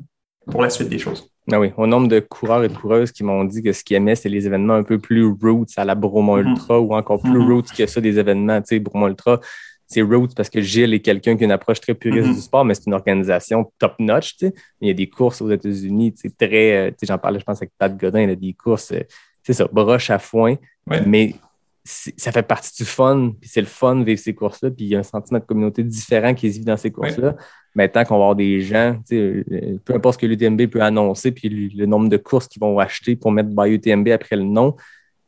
pour 0.49 0.61
la 0.61 0.70
suite 0.70 0.90
des 0.90 0.99
choses. 0.99 1.30
Ah 1.52 1.60
oui, 1.60 1.72
au 1.78 1.88
nombre 1.88 2.07
de 2.07 2.20
coureurs 2.20 2.64
et 2.64 2.68
de 2.68 2.78
coureuses 2.78 3.11
qui 3.11 3.24
m'ont 3.24 3.44
dit 3.44 3.64
que 3.64 3.74
ce 3.74 3.84
qu'ils 3.84 3.98
aimaient, 3.98 4.14
c'est 4.16 4.30
les 4.30 4.45
événements 4.45 4.76
un 4.76 4.84
peu 4.84 4.99
plus 4.99 5.26
roots 5.26 5.66
à 5.78 5.84
la 5.84 5.95
Bromont. 5.95 6.38
Ultra 6.38 6.80
ou 6.80 6.94
encore 6.94 7.20
plus 7.22 7.40
Mhm. 7.40 7.52
roots 7.52 7.72
que 7.76 7.88
ça 7.88 7.99
des 8.02 8.20
événements. 8.20 8.61
Tu 8.61 8.68
sais, 8.68 8.80
Bromont 8.80 9.07
Ultra, 9.07 9.40
c'est 9.91 10.02
roots 10.03 10.36
parce 10.36 10.49
que 10.52 10.61
Gilles 10.61 10.94
est 10.94 10.99
quelqu'un 10.99 11.36
qui 11.36 11.44
a 11.44 11.45
une 11.45 11.52
approche 11.52 11.82
très 11.82 11.95
puriste 11.95 12.28
Mhm. 12.28 12.36
du 12.36 12.41
sport, 12.41 12.64
mais 12.64 12.76
c'est 12.76 12.86
une 12.86 12.94
organisation 12.94 13.72
top-notch. 13.80 14.36
Il 14.41 14.88
y 14.88 14.91
a 14.91 14.94
des 14.94 15.10
courses 15.10 15.41
aux 15.41 15.49
États-Unis, 15.49 16.14
très. 16.38 16.90
euh, 16.90 16.91
J'en 17.02 17.18
parlais, 17.18 17.40
je 17.40 17.44
pense, 17.44 17.57
avec 17.57 17.72
Pat 17.78 17.95
Godin, 17.98 18.22
il 18.22 18.30
a 18.30 18.36
des 18.36 18.53
courses, 18.53 18.91
euh, 18.91 19.02
c'est 19.44 19.53
ça, 19.53 19.68
broche 19.72 20.10
à 20.11 20.20
foin. 20.20 20.56
Ouais. 20.88 21.02
Mais 21.06 21.34
ça 21.84 22.32
fait 22.32 22.44
partie 22.44 22.84
du 22.84 22.88
fun, 22.88 23.32
puis 23.41 23.49
c'est 23.49 23.61
le 23.61 23.66
fun 23.68 23.95
de 23.95 24.03
vivre 24.03 24.20
ces 24.20 24.36
courses-là, 24.36 24.70
puis 24.70 24.86
il 24.86 24.90
y 24.90 24.95
a 24.95 24.99
un 24.99 25.03
sentiment 25.03 25.40
de 25.40 25.45
communauté 25.45 25.82
différent 25.82 26.36
qui 26.36 26.53
se 26.53 26.60
vit 26.60 26.66
dans 26.66 26.78
ces 26.78 26.91
courses-là. 26.91 27.36
Mais 27.74 27.90
tant 27.90 28.03
qu'on 28.03 28.16
va 28.18 28.24
avoir 28.26 28.36
des 28.36 28.61
gens, 28.61 28.95
euh, 29.11 29.44
peu 29.86 29.95
importe 29.95 30.16
ce 30.16 30.20
que 30.20 30.28
l'UTMB 30.28 30.68
peut 30.68 30.82
annoncer, 30.84 31.32
puis 31.32 31.49
le, 31.49 31.70
le 31.76 31.86
nombre 31.88 32.10
de 32.10 32.18
courses 32.18 32.48
qu'ils 32.48 32.60
vont 32.60 32.78
acheter 32.78 33.16
pour 33.16 33.32
mettre 33.32 33.49
by 33.49 33.70
UTMB 33.72 34.10
après 34.10 34.36
le 34.36 34.44
nom, 34.44 34.76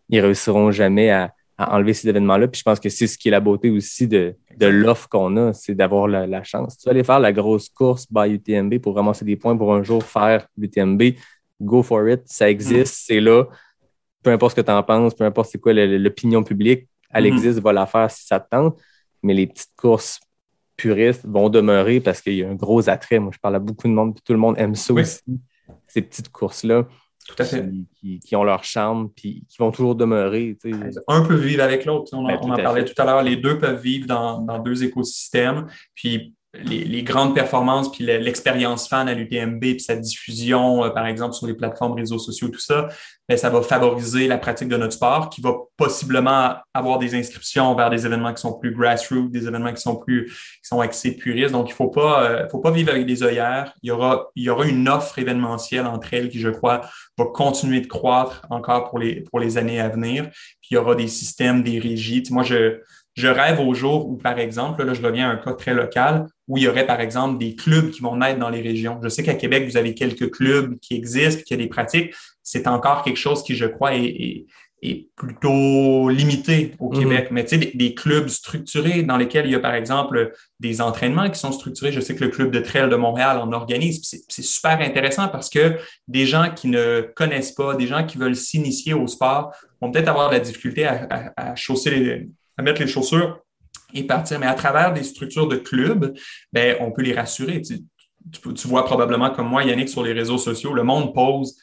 ils 0.10 0.20
réussiront 0.20 0.70
jamais 0.72 1.10
à, 1.10 1.34
à 1.58 1.76
enlever 1.76 1.94
ces 1.94 2.10
événements-là. 2.10 2.48
Puis 2.48 2.60
je 2.60 2.64
pense 2.64 2.80
que 2.80 2.90
c'est 2.90 3.08
ce 3.08 3.18
qui 3.18 3.30
est 3.30 3.32
la 3.32 3.40
beauté 3.40 3.70
aussi 3.72 4.08
de, 4.08 4.36
de 4.58 4.68
l'offre 4.68 5.08
qu'on 5.10 5.36
a, 5.38 5.54
c'est 5.54 5.76
d'avoir 5.76 6.08
la, 6.08 6.28
la 6.28 6.44
chance. 6.44 6.78
Tu 6.78 6.86
vas 6.86 6.92
aller 6.92 7.04
faire 7.04 7.20
la 7.20 7.32
grosse 7.34 7.70
course 7.70 8.06
by 8.12 8.30
UTMB 8.34 8.80
pour 8.80 8.96
ramasser 8.96 9.26
des 9.26 9.36
points 9.36 9.56
pour 9.58 9.74
un 9.74 9.84
jour 9.84 10.04
faire 10.04 10.48
l'UTMB, 10.58 11.02
go 11.62 11.84
for 11.84 12.08
it, 12.10 12.22
ça 12.26 12.50
existe, 12.50 12.96
c'est 13.06 13.20
là. 13.20 13.46
Peu 14.24 14.32
importe 14.32 14.56
ce 14.56 14.62
que 14.62 14.66
tu 14.66 14.72
en 14.72 14.84
penses, 14.84 15.16
peu 15.16 15.24
importe 15.24 15.50
c'est 15.52 15.60
quoi 15.60 15.74
l'opinion 15.74 16.44
publique, 16.44 16.88
elle 17.12 17.26
Mhm. 17.26 17.34
existe, 17.34 17.60
va 17.60 17.74
la 17.74 17.86
faire 17.86 18.10
si 18.12 18.26
ça 18.26 18.40
te 18.40 18.50
tente. 18.50 18.80
Mais 19.24 19.34
les 19.34 19.48
petites 19.48 19.76
courses 19.76 20.20
puristes 20.78 21.26
vont 21.28 21.50
demeurer 21.50 22.00
parce 22.00 22.22
qu'il 22.22 22.34
y 22.36 22.44
a 22.44 22.50
un 22.50 22.56
gros 22.56 22.90
attrait. 22.90 23.20
Moi, 23.20 23.32
je 23.34 23.40
parle 23.40 23.56
à 23.56 23.60
beaucoup 23.60 23.88
de 23.88 23.94
monde, 23.94 24.16
puis 24.16 24.24
tout 24.26 24.34
le 24.34 24.40
monde 24.40 24.56
aime 24.58 24.74
ça 24.76 24.94
Oui. 24.94 25.02
aussi. 25.02 25.22
Ces 25.88 26.02
petites 26.02 26.30
courses-là 26.32 26.88
Tout 27.36 27.44
à 27.44 27.46
fait. 27.46 27.70
qui, 27.70 27.86
qui- 28.00 28.20
qui 28.20 28.36
ont 28.36 28.44
leur 28.44 28.64
charme, 28.64 29.10
puis 29.16 29.44
qui 29.50 29.58
vont 29.60 29.72
toujours 29.72 29.96
demeurer. 29.96 30.58
Un 31.08 31.22
peut 31.26 31.36
vivre 31.36 31.64
avec 31.64 31.86
l'autre. 31.86 32.10
On, 32.14 32.26
en- 32.26 32.28
Ben, 32.28 32.40
on 32.42 32.52
en 32.52 32.56
parlait 32.58 32.86
fait. 32.86 32.94
tout 32.94 33.02
à 33.02 33.06
l'heure. 33.06 33.24
Les 33.24 33.36
deux 33.38 33.58
peuvent 33.60 33.82
vivre 33.82 34.08
dans, 34.08 34.40
dans 34.42 34.60
deux 34.60 34.84
écosystèmes. 34.84 35.68
Puis 35.96 36.34
les, 36.54 36.84
les 36.84 37.04
grandes 37.04 37.34
performances, 37.34 37.90
puis 37.92 38.04
le- 38.06 38.18
l'expérience 38.18 38.90
fan 38.90 39.08
à 39.08 39.14
l'UTMB, 39.14 39.60
puis 39.62 39.80
sa 39.80 39.96
diffusion, 39.96 40.84
euh, 40.84 40.90
par 40.90 41.08
exemple, 41.08 41.34
sur 41.34 41.48
les 41.48 41.54
plateformes 41.54 41.94
réseaux 41.94 42.20
sociaux, 42.20 42.50
tout 42.50 42.60
ça, 42.60 42.90
ben, 43.30 43.38
ça 43.38 43.50
va 43.50 43.62
favoriser 43.62 44.28
la 44.28 44.38
pratique 44.38 44.68
de 44.68 44.76
notre 44.76 44.92
sport 44.92 45.30
qui 45.30 45.40
va 45.40 45.54
possiblement 45.78 46.56
avoir 46.74 47.00
des 47.00 47.16
inscriptions 47.16 47.74
vers 47.76 47.90
des 47.90 48.06
événements 48.06 48.34
qui 48.34 48.42
sont 48.42 48.60
plus 48.60 48.74
grassroots, 48.76 49.30
des 49.32 49.48
événements 49.48 49.74
qui 49.74 49.82
sont 49.82 49.96
plus 49.96 50.26
qui 50.26 50.68
sont 50.68 50.82
axés 50.82 51.16
puristes. 51.16 51.54
Donc, 51.54 51.70
il 51.70 51.74
faut 51.74 51.88
pas, 51.88 52.24
euh, 52.30 52.50
faut 52.50 52.60
pas 52.60 52.72
vivre 52.72 52.92
avec 52.92 53.06
des 53.06 53.24
œillères. 53.24 53.74
Il 53.82 53.88
y 53.88 53.92
aura, 53.92 54.28
il 54.36 54.44
y 54.44 54.50
aura 54.50 54.66
une 54.66 54.90
offre 54.90 55.18
événementielle 55.20 55.86
entre 55.86 56.14
elles 56.14 56.30
qui, 56.30 56.40
je 56.42 56.50
crois, 56.50 56.82
va 57.18 57.26
continuer 57.34 57.80
de 57.80 57.88
croître 57.88 58.46
encore 58.50 58.90
pour 58.90 59.00
les, 59.00 59.22
pour 59.22 59.40
les 59.40 59.58
années 59.58 59.80
à 59.80 59.88
venir. 59.88 60.26
Puis 60.60 60.72
il 60.72 60.74
y 60.74 60.78
aura 60.78 60.96
des 60.96 61.08
systèmes, 61.08 61.64
des 61.64 61.80
régies. 61.80 62.24
Moi, 62.30 62.44
je, 62.44 62.82
je 63.14 63.28
rêve 63.28 63.60
au 63.60 63.74
jour 63.74 64.08
où, 64.10 64.16
par 64.16 64.40
exemple, 64.40 64.84
là, 64.84 64.94
je 64.94 65.02
reviens 65.02 65.30
à 65.30 65.34
un 65.34 65.38
cas 65.38 65.54
très 65.54 65.74
local, 65.74 66.28
où 66.48 66.58
il 66.58 66.64
y 66.64 66.68
aurait, 66.68 66.86
par 66.86 67.02
exemple, 67.02 67.38
des 67.38 67.56
clubs 67.56 67.92
qui 67.92 68.02
vont 68.02 68.16
naître 68.16 68.40
dans 68.40 68.50
les 68.50 68.62
régions. 68.62 69.00
Je 69.04 69.10
sais 69.10 69.24
qu'à 69.24 69.34
Québec, 69.36 69.66
vous 69.70 69.78
avez 69.78 69.94
quelques 69.94 70.32
clubs 70.32 70.80
qui 70.80 70.96
existent, 70.96 71.44
qui 71.46 71.54
ont 71.54 71.58
des 71.58 71.68
pratiques. 71.68 72.14
C'est 72.44 72.68
encore 72.68 73.04
quelque 73.04 73.18
chose 73.20 73.44
qui, 73.44 73.56
je 73.56 73.66
crois, 73.66 73.96
est, 73.96 74.06
est, 74.06 74.46
est 74.82 75.08
plutôt 75.16 76.10
limité 76.10 76.74
au 76.80 76.92
Mhm. 76.92 77.00
Québec. 77.00 77.28
Mais 77.32 77.44
tu 77.44 77.50
sais, 77.50 77.58
des, 77.58 77.72
des 77.76 77.94
clubs 77.94 78.28
structurés 78.30 79.04
dans 79.04 79.18
lesquels 79.18 79.46
il 79.46 79.52
y 79.52 79.56
a, 79.56 79.60
par 79.60 79.76
exemple, 79.76 80.32
des 80.60 80.82
entraînements 80.82 81.30
qui 81.30 81.40
sont 81.40 81.52
structurés. 81.52 81.92
Je 81.92 82.00
sais 82.00 82.16
que 82.16 82.24
le 82.24 82.30
club 82.32 82.50
de 82.52 82.60
trail 82.60 82.90
de 82.90 82.96
Montréal 82.96 83.38
en 83.38 83.52
organise. 83.52 84.02
C'est 84.04 84.22
c'est 84.28 84.42
super 84.42 84.80
intéressant 84.82 85.28
parce 85.28 85.50
que 85.50 85.78
des 86.08 86.26
gens 86.26 86.50
qui 86.56 86.68
ne 86.68 87.02
connaissent 87.16 87.52
pas, 87.52 87.76
des 87.76 87.88
gens 87.88 88.06
qui 88.06 88.18
veulent 88.18 88.36
s'initier 88.36 88.94
au 88.94 89.06
sport 89.08 89.54
vont 89.82 89.92
peut-être 89.92 90.08
avoir 90.08 90.30
de 90.30 90.34
la 90.36 90.40
difficulté 90.40 90.86
à, 90.86 91.08
à, 91.10 91.52
à 91.52 91.56
chausser 91.56 91.92
les, 91.92 92.30
mettre 92.62 92.82
les 92.82 92.88
chaussures 92.88 93.40
et 93.94 94.04
partir. 94.04 94.40
Mais 94.40 94.48
à 94.48 94.54
travers 94.54 94.94
des 94.94 95.04
structures 95.04 95.48
de 95.48 95.58
clubs, 95.58 96.14
ben, 96.54 96.78
on 96.80 96.92
peut 96.92 97.02
les 97.02 97.14
rassurer. 97.14 97.62
Tu 97.62 98.68
vois 98.68 98.86
probablement 98.86 99.32
comme 99.32 99.50
moi, 99.50 99.64
Yannick, 99.64 99.90
sur 99.90 100.04
les 100.04 100.14
réseaux 100.14 100.38
sociaux, 100.38 100.74
le 100.74 100.84
monde 100.84 101.14
pose 101.14 101.58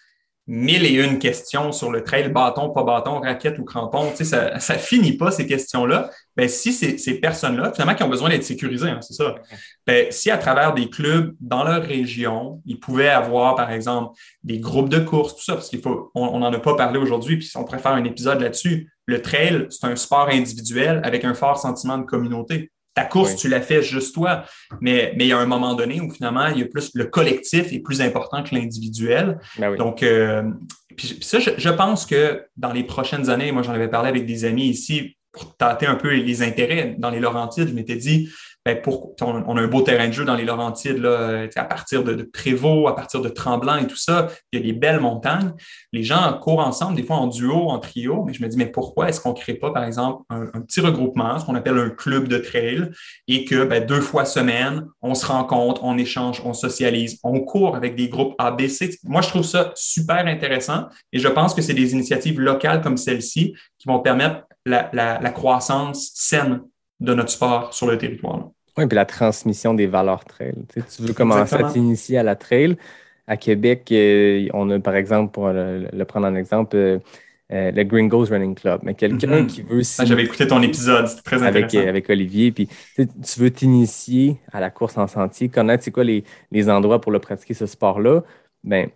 mille 0.50 0.86
et 0.86 0.94
une 0.94 1.18
questions 1.18 1.72
sur 1.72 1.92
le 1.92 2.02
trail, 2.02 2.30
bâton, 2.30 2.70
pas 2.70 2.82
bâton, 2.82 3.20
raquette 3.20 3.58
ou 3.58 3.64
crampon. 3.64 4.10
Tu 4.10 4.16
sais, 4.16 4.24
ça, 4.24 4.58
ça 4.58 4.74
finit 4.78 5.12
pas 5.12 5.30
ces 5.30 5.46
questions-là. 5.46 6.10
Ben, 6.36 6.48
si 6.48 6.72
ces, 6.72 6.96
ces 6.96 7.20
personnes-là, 7.20 7.72
finalement, 7.74 7.94
qui 7.94 8.02
ont 8.02 8.08
besoin 8.08 8.30
d'être 8.30 8.44
sécurisées, 8.44 8.88
hein, 8.88 9.00
c'est 9.02 9.12
ça. 9.12 9.34
Ben, 9.86 10.06
si 10.10 10.30
à 10.30 10.38
travers 10.38 10.72
des 10.72 10.88
clubs 10.88 11.34
dans 11.38 11.64
leur 11.64 11.82
région, 11.82 12.62
ils 12.64 12.80
pouvaient 12.80 13.10
avoir, 13.10 13.56
par 13.56 13.70
exemple, 13.70 14.18
des 14.42 14.58
groupes 14.58 14.88
de 14.88 15.00
courses, 15.00 15.36
tout 15.36 15.44
ça, 15.44 15.52
parce 15.52 15.68
qu'il 15.68 15.82
faut, 15.82 16.10
on 16.14 16.38
n'en 16.38 16.52
a 16.52 16.58
pas 16.58 16.74
parlé 16.74 16.98
aujourd'hui, 16.98 17.36
puis 17.36 17.50
on 17.54 17.64
pourrait 17.64 17.78
faire 17.78 17.92
un 17.92 18.04
épisode 18.04 18.40
là-dessus. 18.40 18.90
Le 19.04 19.20
trail, 19.20 19.66
c'est 19.68 19.86
un 19.86 19.96
sport 19.96 20.28
individuel 20.30 21.02
avec 21.04 21.24
un 21.24 21.34
fort 21.34 21.58
sentiment 21.58 21.98
de 21.98 22.04
communauté. 22.04 22.70
Ta 22.98 23.04
course, 23.04 23.30
Oui. 23.32 23.36
tu 23.36 23.48
l'as 23.48 23.60
fait 23.60 23.82
juste 23.82 24.14
toi, 24.14 24.44
mais, 24.80 25.12
mais 25.16 25.24
il 25.26 25.28
y 25.28 25.32
a 25.32 25.38
un 25.38 25.46
moment 25.46 25.74
donné 25.74 26.00
où 26.00 26.10
finalement, 26.10 26.46
il 26.48 26.58
y 26.58 26.62
a 26.62 26.66
plus 26.66 26.90
le 26.94 27.04
collectif 27.06 27.72
est 27.72 27.78
plus 27.80 28.00
important 28.00 28.42
que 28.42 28.54
l'individuel. 28.54 29.38
Ben 29.58 29.70
oui. 29.70 29.78
Donc, 29.78 30.02
euh, 30.02 30.42
puis, 30.96 31.14
puis 31.14 31.24
ça, 31.24 31.38
je, 31.38 31.50
je 31.56 31.68
pense 31.68 32.06
que 32.06 32.44
dans 32.56 32.72
les 32.72 32.82
prochaines 32.84 33.30
années, 33.30 33.52
moi, 33.52 33.62
j'en 33.62 33.72
avais 33.72 33.88
parlé 33.88 34.08
avec 34.08 34.26
des 34.26 34.44
amis 34.44 34.66
ici 34.68 35.16
pour 35.32 35.56
tâter 35.56 35.86
un 35.86 35.94
peu 35.94 36.12
les 36.14 36.42
intérêts 36.42 36.96
dans 36.98 37.10
les 37.10 37.20
Laurentides. 37.20 37.68
Je 37.68 37.74
m'étais 37.74 37.96
dit, 37.96 38.28
ben, 38.64 38.82
pour, 38.82 39.14
on, 39.22 39.56
a 39.56 39.60
un 39.60 39.66
beau 39.66 39.80
terrain 39.82 40.08
de 40.08 40.12
jeu 40.12 40.24
dans 40.24 40.34
les 40.34 40.44
Laurentides, 40.44 40.98
là, 40.98 41.46
à 41.56 41.64
partir 41.64 42.04
de, 42.04 42.12
de, 42.12 42.22
Prévost, 42.22 42.88
à 42.88 42.92
partir 42.92 43.22
de 43.22 43.28
Tremblant 43.28 43.76
et 43.76 43.86
tout 43.86 43.96
ça. 43.96 44.28
Il 44.52 44.58
y 44.58 44.62
a 44.62 44.66
des 44.66 44.72
belles 44.72 45.00
montagnes. 45.00 45.52
Les 45.92 46.02
gens 46.02 46.38
courent 46.38 46.60
ensemble, 46.60 46.96
des 46.96 47.02
fois 47.02 47.16
en 47.16 47.28
duo, 47.28 47.70
en 47.70 47.78
trio, 47.78 48.24
mais 48.24 48.34
je 48.34 48.42
me 48.42 48.48
dis, 48.48 48.58
mais 48.58 48.66
pourquoi 48.66 49.08
est-ce 49.08 49.20
qu'on 49.20 49.30
ne 49.30 49.38
crée 49.38 49.54
pas, 49.54 49.72
par 49.72 49.84
exemple, 49.84 50.22
un, 50.28 50.60
petit 50.60 50.80
regroupement, 50.80 51.38
ce 51.38 51.46
qu'on 51.46 51.54
appelle 51.54 51.78
un 51.78 51.88
club 51.90 52.28
de 52.28 52.36
trail, 52.38 52.90
et 53.26 53.44
que 53.44 53.64
ben, 53.64 53.86
deux 53.86 54.00
fois 54.00 54.24
semaine, 54.24 54.86
on 55.00 55.14
se 55.14 55.24
rencontre, 55.24 55.84
on 55.84 55.96
échange, 55.96 56.42
on 56.44 56.52
socialise, 56.52 57.18
on 57.22 57.40
court 57.40 57.74
avec 57.76 57.94
des 57.94 58.08
groupes 58.08 58.34
ABC. 58.38 58.98
Moi, 59.04 59.22
je 59.22 59.28
trouve 59.28 59.44
ça 59.44 59.72
super 59.76 60.26
intéressant 60.26 60.88
et 61.12 61.18
je 61.18 61.28
pense 61.28 61.54
que 61.54 61.62
c'est 61.62 61.74
des 61.74 61.92
initiatives 61.92 62.40
locales 62.40 62.82
comme 62.82 62.96
celle-ci 62.96 63.54
qui 63.78 63.88
vont 63.88 64.00
permettre 64.00 64.42
la 64.66 65.30
croissance 65.30 66.10
saine 66.14 66.60
de 67.00 67.14
notre 67.14 67.30
sport 67.30 67.72
sur 67.72 67.86
le 67.86 67.98
territoire. 67.98 68.50
Oui, 68.76 68.86
puis 68.86 68.94
la 68.94 69.06
transmission 69.06 69.74
des 69.74 69.86
valeurs 69.86 70.24
trail. 70.24 70.54
Tu, 70.72 71.02
veux 71.02 71.12
commencer 71.12 71.56
à 71.56 71.64
t'initier 71.64 72.18
à 72.18 72.22
la 72.22 72.36
trail. 72.36 72.76
À 73.26 73.36
Québec, 73.36 73.88
euh, 73.90 74.48
on 74.54 74.70
a 74.70 74.78
par 74.78 74.94
exemple, 74.94 75.32
pour 75.32 75.48
le, 75.48 76.04
prendre 76.04 76.28
en 76.28 76.34
exemple, 76.36 76.76
euh, 76.76 76.98
euh, 77.52 77.72
le 77.72 77.82
Gringos 77.82 78.26
Running 78.26 78.54
Club. 78.54 78.80
Mais 78.84 78.94
quelqu'un 78.94 79.42
mm-hmm. 79.42 79.46
qui 79.46 79.62
veut. 79.62 79.82
Ah, 79.98 80.04
J'avais 80.04 80.24
écouté 80.24 80.46
ton 80.46 80.62
épisode, 80.62 81.08
c'était 81.08 81.22
très 81.22 81.42
intéressant. 81.42 81.78
Avec, 81.78 81.88
avec 81.88 82.10
Olivier. 82.10 82.52
Puis 82.52 82.68
tu 82.96 83.40
veux 83.40 83.50
t'initier 83.50 84.38
à 84.52 84.60
la 84.60 84.70
course 84.70 84.96
en 84.96 85.08
sentier, 85.08 85.48
connaître 85.48 85.82
c'est 85.82 85.90
quoi 85.90 86.04
les, 86.04 86.22
les, 86.52 86.70
endroits 86.70 87.00
pour 87.00 87.10
le 87.10 87.18
pratiquer 87.18 87.54
ce 87.54 87.66
sport-là. 87.66 88.22
Ben, 88.62 88.88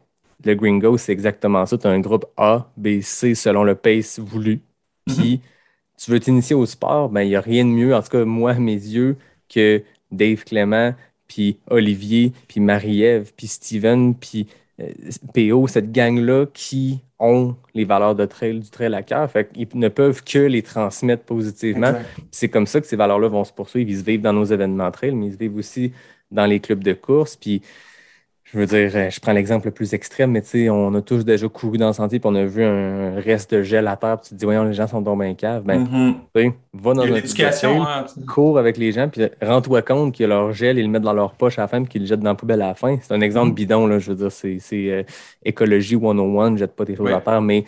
le 0.45 0.55
Gringos, 0.55 0.99
c'est 0.99 1.13
exactement 1.13 1.67
ça. 1.67 1.77
Tu 1.77 1.87
as 1.89 1.91
un 1.91 2.01
groupe 2.01 2.27
A, 2.37 2.71
B, 2.77 3.01
C 3.01 3.35
selon 3.35 3.65
le 3.65 3.75
pace 3.75 4.21
voulu. 4.21 4.61
Mm-hmm. 5.09 5.15
Puis 5.17 5.41
tu 6.05 6.11
veux 6.11 6.21
t'initier 6.21 6.57
au 6.57 6.67
sport, 6.67 7.09
ben, 7.09 7.23
il 7.23 7.29
n'y 7.29 7.37
a 7.37 7.41
rien 7.41 7.65
de 7.65 7.71
mieux, 7.71 7.95
en 7.95 8.03
tout 8.03 8.09
cas, 8.09 8.25
moi, 8.25 8.53
à 8.53 8.59
mes 8.59 8.75
yeux, 8.75 9.17
que 9.49 9.83
Dave 10.11 10.45
Clément, 10.45 10.95
puis 11.29 11.59
Olivier, 11.71 12.33
puis 12.49 12.61
Marie-Ève, 12.61 13.33
puis 13.37 13.47
Steven, 13.47 14.15
puis 14.15 14.49
euh, 14.81 14.91
PO, 15.35 15.67
cette 15.69 15.93
gang-là 15.93 16.47
qui 16.53 17.01
ont 17.19 17.55
les 17.75 17.85
valeurs 17.85 18.15
de 18.15 18.27
trail, 18.27 18.59
du 18.59 18.69
trail 18.69 18.95
à 18.95 19.03
cœur. 19.03 19.31
Fait 19.31 19.49
qu'ils 19.49 19.69
ne 19.75 19.89
peuvent 19.89 20.25
que 20.25 20.39
les 20.39 20.63
transmettre 20.63 21.23
positivement. 21.25 21.93
C'est 22.31 22.49
comme 22.49 22.67
ça 22.67 22.81
que 22.81 22.87
ces 22.87 22.97
valeurs-là 22.97 23.29
vont 23.29 23.45
se 23.45 23.53
poursuivre. 23.53 23.89
Ils 23.89 23.99
se 23.99 24.05
vivent 24.05 24.23
dans 24.23 24.33
nos 24.33 24.45
événements 24.45 24.91
trail, 24.91 25.13
mais 25.13 25.27
ils 25.27 25.33
se 25.35 25.39
vivent 25.39 25.57
aussi 25.57 25.93
dans 26.31 26.47
les 26.47 26.59
clubs 26.59 26.83
de 26.83 26.95
course. 26.95 27.37
Puis 27.37 27.63
je 28.53 28.59
veux 28.59 28.67
dire, 28.67 28.91
euh, 28.95 29.09
je 29.09 29.19
prends 29.19 29.33
l'exemple 29.33 29.67
le 29.67 29.71
plus 29.71 29.95
extrême, 29.95 30.33
mais 30.33 30.43
tu 30.43 30.49
sais, 30.49 30.71
on 30.71 30.95
a 30.95 31.01
tous 31.01 31.25
déjà 31.25 31.49
couru 31.49 31.79
dans 31.79 31.87
le 31.87 31.95
sentier, 31.95 32.21
puis 32.21 32.29
on 32.31 32.35
a 32.35 32.45
vu 32.45 32.63
un 32.63 33.15
reste 33.19 33.55
de 33.55 33.63
gel 33.63 33.89
à 33.89 33.97
terre, 33.97 34.19
puis 34.21 34.29
tu 34.29 34.35
te 34.35 34.39
dis, 34.39 34.45
voyons, 34.45 34.65
les 34.65 34.75
gens 34.75 34.87
sont 34.87 35.01
dans 35.01 35.19
un 35.19 35.33
cave. 35.33 35.63
Ben, 35.65 35.85
mm-hmm. 35.85 36.53
va 36.75 36.93
dans 36.93 37.03
un 37.03 37.15
éducation, 37.15 37.83
hein, 37.83 38.05
cours 38.29 38.59
avec 38.59 38.77
les 38.77 38.93
gens, 38.93 39.09
puis 39.09 39.23
rends-toi 39.41 39.81
compte 39.81 40.15
que 40.15 40.25
leur 40.25 40.53
gel, 40.53 40.79
ils 40.79 40.83
le 40.83 40.89
mettent 40.89 41.03
dans 41.03 41.15
leur 41.15 41.33
poche 41.33 41.59
à 41.59 41.63
la 41.63 41.69
fin, 41.69 41.81
puis 41.81 41.93
qu'ils 41.93 42.03
le 42.03 42.07
jettent 42.07 42.21
dans 42.21 42.31
la 42.31 42.37
poubelle 42.37 42.61
à 42.61 42.69
la 42.69 42.75
fin. 42.75 42.99
C'est 43.01 43.15
un 43.15 43.23
exemple 43.23 43.53
mm-hmm. 43.53 43.55
bidon, 43.55 43.87
là, 43.87 43.99
je 43.99 44.13
veux 44.13 44.17
dire, 44.17 44.31
c'est 44.31 44.61
euh, 44.73 45.03
écologie 45.43 45.99
101, 45.99 46.51
ne 46.51 46.57
jette 46.59 46.77
pas 46.77 46.85
tes 46.85 46.95
choses 46.95 47.11
à 47.11 47.23
terre, 47.23 47.41
mais 47.41 47.65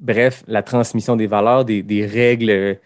bref, 0.00 0.42
la 0.48 0.64
transmission 0.64 1.14
des 1.14 1.28
valeurs, 1.28 1.64
des, 1.64 1.84
des 1.84 2.04
règles 2.04 2.78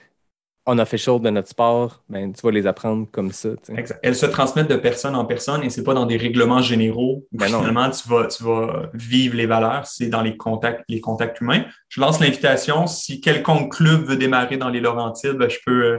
on 0.71 0.79
a 0.79 0.85
fait 0.85 0.99
chaud 0.99 1.19
de 1.19 1.31
notre 1.31 1.49
sport, 1.49 2.03
ben, 2.11 2.31
tu 2.31 2.43
vas 2.43 2.51
les 2.51 2.67
apprendre 2.67 3.09
comme 3.11 3.33
ça. 3.33 3.49
Exact. 3.75 3.99
Elles 4.03 4.15
se 4.15 4.27
transmettent 4.27 4.69
de 4.69 4.77
personne 4.77 5.15
en 5.15 5.25
personne 5.25 5.65
et 5.65 5.71
c'est 5.71 5.83
pas 5.83 5.95
dans 5.95 6.05
des 6.05 6.19
règlements 6.19 6.61
généraux 6.61 7.25
où 7.33 7.39
ben 7.39 7.47
finalement 7.47 7.89
tu 7.89 8.07
vas, 8.07 8.27
tu 8.27 8.45
vas 8.45 8.91
vivre 8.93 9.35
les 9.35 9.47
valeurs, 9.47 9.87
c'est 9.87 10.09
dans 10.09 10.21
les 10.21 10.37
contacts, 10.37 10.85
les 10.91 11.01
contacts 11.01 11.41
humains. 11.41 11.65
Je 11.89 12.03
lance 12.03 12.21
l'invitation. 12.21 12.87
Si 12.87 13.23
quelconque 13.23 13.73
club 13.73 14.05
veut 14.05 14.17
démarrer 14.17 14.59
dans 14.59 14.69
les 14.69 14.81
Laurentides, 14.81 15.39
ben, 15.39 15.49
je 15.49 15.57
peux, 15.65 15.85
euh, 15.85 15.99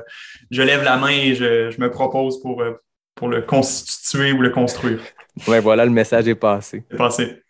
je 0.51 0.61
lève 0.61 0.83
la 0.83 0.97
main 0.97 1.09
et 1.09 1.33
je, 1.33 1.71
je 1.71 1.81
me 1.81 1.89
propose 1.89 2.39
pour, 2.39 2.61
euh, 2.61 2.73
pour 3.15 3.27
le 3.27 3.41
constituer 3.41 4.33
ou 4.33 4.41
le 4.41 4.51
construire. 4.51 4.99
Ouais, 5.47 5.61
voilà, 5.61 5.85
le 5.85 5.91
message 5.91 6.27
est 6.27 6.35
passé. 6.35 6.83
C'est 6.91 6.97
passé. 6.97 7.43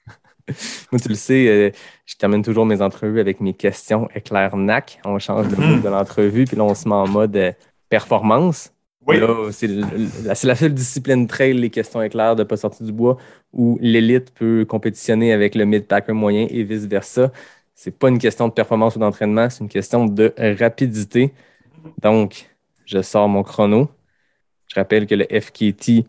Moi, 0.91 0.99
tu 0.99 1.09
le 1.09 1.15
sais, 1.15 1.47
euh, 1.47 1.71
je 2.05 2.15
termine 2.15 2.43
toujours 2.43 2.65
mes 2.65 2.81
entrevues 2.81 3.19
avec 3.19 3.39
mes 3.41 3.53
questions 3.53 4.09
éclair 4.15 4.55
NAC. 4.55 4.99
On 5.05 5.19
change 5.19 5.49
le 5.49 5.57
mode 5.57 5.81
de 5.81 5.89
l'entrevue, 5.89 6.45
puis 6.45 6.57
là, 6.57 6.63
on 6.63 6.73
se 6.73 6.87
met 6.87 6.95
en 6.95 7.07
mode 7.07 7.35
euh, 7.35 7.51
performance. 7.89 8.71
Oui. 9.07 9.17
c'est 9.51 9.67
la, 9.67 10.55
seule 10.55 10.73
discipline 10.73 11.25
trail, 11.25 11.53
les 11.53 11.69
questions 11.69 12.01
éclairs 12.01 12.35
de 12.35 12.43
pas 12.43 12.57
sortir 12.57 12.85
du 12.85 12.91
bois, 12.91 13.17
où 13.53 13.79
l'élite 13.81 14.31
peut 14.33 14.65
compétitionner 14.65 15.33
avec 15.33 15.55
le 15.55 15.65
mid-packer 15.65 16.13
moyen 16.13 16.45
et 16.49 16.63
vice-versa. 16.63 17.31
C'est 17.73 17.97
pas 17.97 18.09
une 18.09 18.19
question 18.19 18.47
de 18.47 18.53
performance 18.53 18.97
ou 18.97 18.99
d'entraînement, 18.99 19.49
c'est 19.49 19.63
une 19.63 19.69
question 19.69 20.05
de 20.05 20.33
rapidité. 20.59 21.33
Donc, 22.01 22.49
je 22.85 23.01
sors 23.01 23.27
mon 23.29 23.41
chrono. 23.41 23.89
Je 24.67 24.75
rappelle 24.75 25.07
que 25.07 25.15
le 25.15 25.25
FKT 25.25 26.05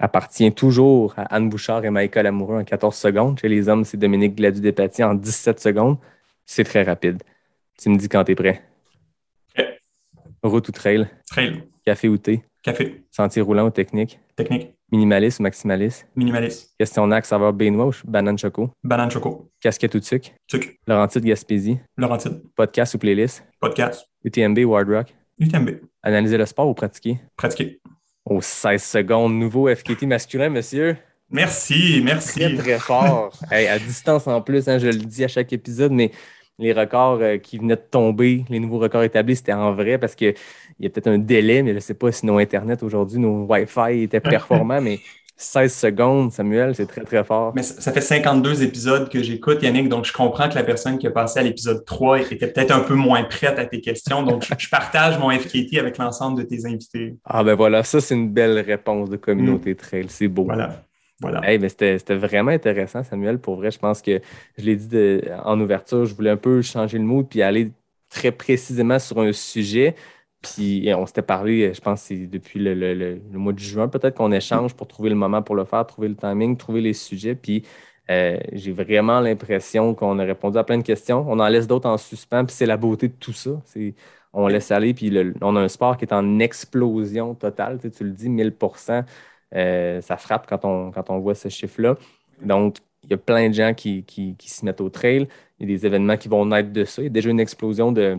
appartient 0.00 0.50
toujours 0.52 1.14
à 1.16 1.22
Anne 1.34 1.48
Bouchard 1.48 1.84
et 1.84 1.90
Michael 1.90 2.26
Amoureux 2.26 2.58
en 2.58 2.64
14 2.64 2.96
secondes. 2.96 3.38
Chez 3.38 3.48
les 3.48 3.68
hommes, 3.68 3.84
c'est 3.84 3.96
Dominique 3.96 4.34
Gladu-Despatie 4.34 5.04
en 5.04 5.14
17 5.14 5.60
secondes. 5.60 5.98
C'est 6.44 6.64
très 6.64 6.82
rapide. 6.82 7.22
Tu 7.78 7.88
me 7.90 7.96
dis 7.96 8.08
quand 8.08 8.24
tu 8.24 8.32
es 8.32 8.34
prêt. 8.34 8.62
Route 10.42 10.68
ou 10.68 10.72
trail? 10.72 11.06
Trail. 11.30 11.62
Café 11.84 12.08
ou 12.08 12.16
thé? 12.16 12.42
Café. 12.62 13.04
Sentier 13.10 13.42
roulant 13.42 13.66
ou 13.66 13.70
technique? 13.70 14.18
Technique. 14.36 14.74
Minimaliste 14.90 15.38
ou 15.38 15.42
maximaliste? 15.42 16.08
Minimaliste. 16.16 16.74
Question 16.78 17.08
ça 17.22 17.38
va 17.38 17.52
Benoît 17.52 17.88
ou 17.88 17.92
banane 18.04 18.38
choco? 18.38 18.70
Banane 18.82 19.10
choco. 19.10 19.50
Casquette 19.60 19.94
ou 19.94 20.00
tuc? 20.00 20.34
Tuc. 20.48 20.80
Laurentide 20.86 21.24
Gaspésie? 21.24 21.78
Laurentide. 21.96 22.42
Podcast 22.56 22.94
ou 22.94 22.98
playlist? 22.98 23.44
Podcast. 23.60 24.06
UTMB 24.24 24.58
ou 24.64 24.74
Hard 24.74 24.88
Rock? 24.88 25.14
UTMB. 25.38 25.80
Analyser 26.02 26.38
le 26.38 26.46
sport 26.46 26.68
ou 26.68 26.74
pratiquer? 26.74 27.20
Pratiquer. 27.36 27.80
Aux 28.30 28.40
16 28.40 28.80
secondes, 28.80 29.34
nouveau 29.34 29.74
FKT 29.74 30.04
masculin, 30.04 30.50
monsieur. 30.50 30.96
Merci, 31.30 32.00
merci. 32.04 32.38
Très, 32.38 32.54
très 32.54 32.78
fort. 32.78 33.32
à 33.50 33.78
distance 33.80 34.28
en 34.28 34.40
plus, 34.40 34.68
hein, 34.68 34.78
je 34.78 34.86
le 34.86 34.94
dis 34.94 35.24
à 35.24 35.28
chaque 35.28 35.52
épisode, 35.52 35.90
mais 35.90 36.12
les 36.60 36.72
records 36.72 37.18
euh, 37.22 37.38
qui 37.38 37.58
venaient 37.58 37.74
de 37.74 37.80
tomber, 37.90 38.44
les 38.48 38.60
nouveaux 38.60 38.78
records 38.78 39.02
établis, 39.02 39.34
c'était 39.34 39.52
en 39.52 39.72
vrai 39.72 39.98
parce 39.98 40.14
qu'il 40.14 40.34
y 40.78 40.86
a 40.86 40.90
peut-être 40.90 41.08
un 41.08 41.18
délai, 41.18 41.64
mais 41.64 41.70
je 41.70 41.76
ne 41.76 41.80
sais 41.80 41.94
pas 41.94 42.12
si 42.12 42.24
nos 42.24 42.38
Internet 42.38 42.84
aujourd'hui, 42.84 43.18
nos 43.18 43.46
Wi-Fi 43.46 44.02
étaient 44.02 44.20
performants, 44.20 44.80
mais 44.80 45.00
16 45.42 45.74
secondes, 45.74 46.32
Samuel, 46.32 46.74
c'est 46.74 46.84
très, 46.84 47.00
très 47.00 47.24
fort. 47.24 47.52
Mais 47.56 47.62
ça, 47.62 47.92
fait 47.92 48.02
52 48.02 48.62
épisodes 48.62 49.08
que 49.08 49.22
j'écoute, 49.22 49.62
Yannick, 49.62 49.88
donc 49.88 50.04
je 50.04 50.12
comprends 50.12 50.50
que 50.50 50.54
la 50.54 50.64
personne 50.64 50.98
qui 50.98 51.06
a 51.06 51.10
passé 51.10 51.40
à 51.40 51.42
l'épisode 51.42 51.82
3 51.86 52.20
était 52.20 52.46
peut-être 52.46 52.70
un 52.70 52.80
peu 52.80 52.94
moins 52.94 53.24
prête 53.24 53.58
à 53.58 53.64
tes 53.64 53.80
questions. 53.80 54.22
Donc, 54.22 54.44
je, 54.58 54.68
partage 54.68 55.18
mon 55.18 55.30
FKT 55.30 55.78
avec 55.78 55.96
l'ensemble 55.96 56.42
de 56.42 56.42
tes 56.42 56.66
invités. 56.66 57.16
Ah 57.24 57.42
ben 57.42 57.54
voilà, 57.54 57.82
ça, 57.84 58.02
c'est 58.02 58.14
une 58.14 58.28
belle 58.28 58.58
réponse 58.58 59.08
de 59.08 59.16
communauté 59.16 59.72
mm. 59.72 59.76
trail. 59.76 60.06
C'est 60.08 60.28
beau. 60.28 60.44
Voilà. 60.44 60.82
Voilà. 61.22 61.40
Hey, 61.50 61.58
c'était 61.68 62.14
vraiment 62.14 62.50
intéressant, 62.50 63.02
Samuel. 63.02 63.38
Pour 63.38 63.56
vrai, 63.56 63.70
je 63.70 63.78
pense 63.78 64.02
que 64.02 64.20
je 64.58 64.64
l'ai 64.64 64.76
dit 64.76 65.20
en 65.42 65.58
ouverture, 65.58 66.04
je 66.04 66.14
voulais 66.14 66.30
un 66.30 66.36
peu 66.36 66.60
changer 66.60 66.98
le 66.98 67.04
mood 67.04 67.26
puis 67.28 67.40
aller 67.40 67.72
très 68.10 68.32
précisément 68.32 68.98
sur 68.98 69.20
un 69.20 69.32
sujet. 69.32 69.94
Puis 70.42 70.90
on 70.96 71.06
s'était 71.06 71.22
parlé, 71.22 71.74
je 71.74 71.80
pense, 71.80 72.02
c'est 72.02 72.26
depuis 72.26 72.60
le, 72.60 73.20
mois 73.32 73.52
de 73.52 73.58
juin, 73.58 73.88
peut-être 73.88 74.16
qu'on 74.16 74.32
échange 74.32 74.74
pour 74.74 74.88
trouver 74.88 75.10
le 75.10 75.16
moment 75.16 75.42
pour 75.42 75.54
le 75.54 75.64
faire, 75.64 75.86
trouver 75.86 76.08
le 76.08 76.16
timing, 76.16 76.56
trouver 76.56 76.80
les 76.80 76.94
sujets. 76.94 77.34
Puis 77.34 77.64
euh, 78.10 78.38
j'ai 78.52 78.72
vraiment 78.72 79.20
l'impression 79.20 79.94
qu'on 79.94 80.18
a 80.18 80.24
répondu 80.24 80.58
à 80.58 80.64
plein 80.64 80.78
de 80.78 80.82
questions. 80.82 81.24
On 81.28 81.38
en 81.40 81.48
laisse 81.48 81.66
d'autres 81.66 81.88
en 81.88 81.98
suspens, 81.98 82.44
puis 82.46 82.54
c'est 82.56 82.66
la 82.66 82.76
beauté 82.78 83.08
de 83.08 83.14
tout 83.14 83.32
ça. 83.32 83.50
On 84.32 84.46
laisse 84.48 84.70
aller, 84.70 84.94
puis 84.94 85.12
on 85.42 85.56
a 85.56 85.60
un 85.60 85.68
sport 85.68 85.96
qui 85.96 86.04
est 86.06 86.12
en 86.14 86.38
explosion 86.38 87.34
totale. 87.34 87.78
Tu, 87.80 88.04
le 88.04 88.10
dis, 88.12 88.28
1000% 88.28 89.04
euh, 89.54 90.00
ça 90.00 90.16
frappe 90.16 90.46
quand 90.48 90.64
on, 90.64 90.90
quand 90.92 91.10
on 91.10 91.18
voit 91.18 91.34
ce 91.34 91.48
chiffre-là. 91.48 91.96
Donc, 92.42 92.78
il 93.04 93.10
y 93.10 93.14
a 93.14 93.16
plein 93.16 93.48
de 93.48 93.54
gens 93.54 93.74
qui, 93.74 94.04
qui, 94.04 94.36
qui, 94.36 94.50
se 94.50 94.64
mettent 94.64 94.80
au 94.80 94.90
trail. 94.90 95.28
Il 95.58 95.68
y 95.68 95.72
a 95.72 95.76
des 95.76 95.86
événements 95.86 96.16
qui 96.16 96.28
vont 96.28 96.46
naître 96.46 96.72
de 96.72 96.84
ça. 96.84 97.02
Il 97.02 97.06
y 97.06 97.08
a 97.08 97.10
déjà 97.10 97.30
une 97.30 97.40
explosion 97.40 97.92
de, 97.92 98.18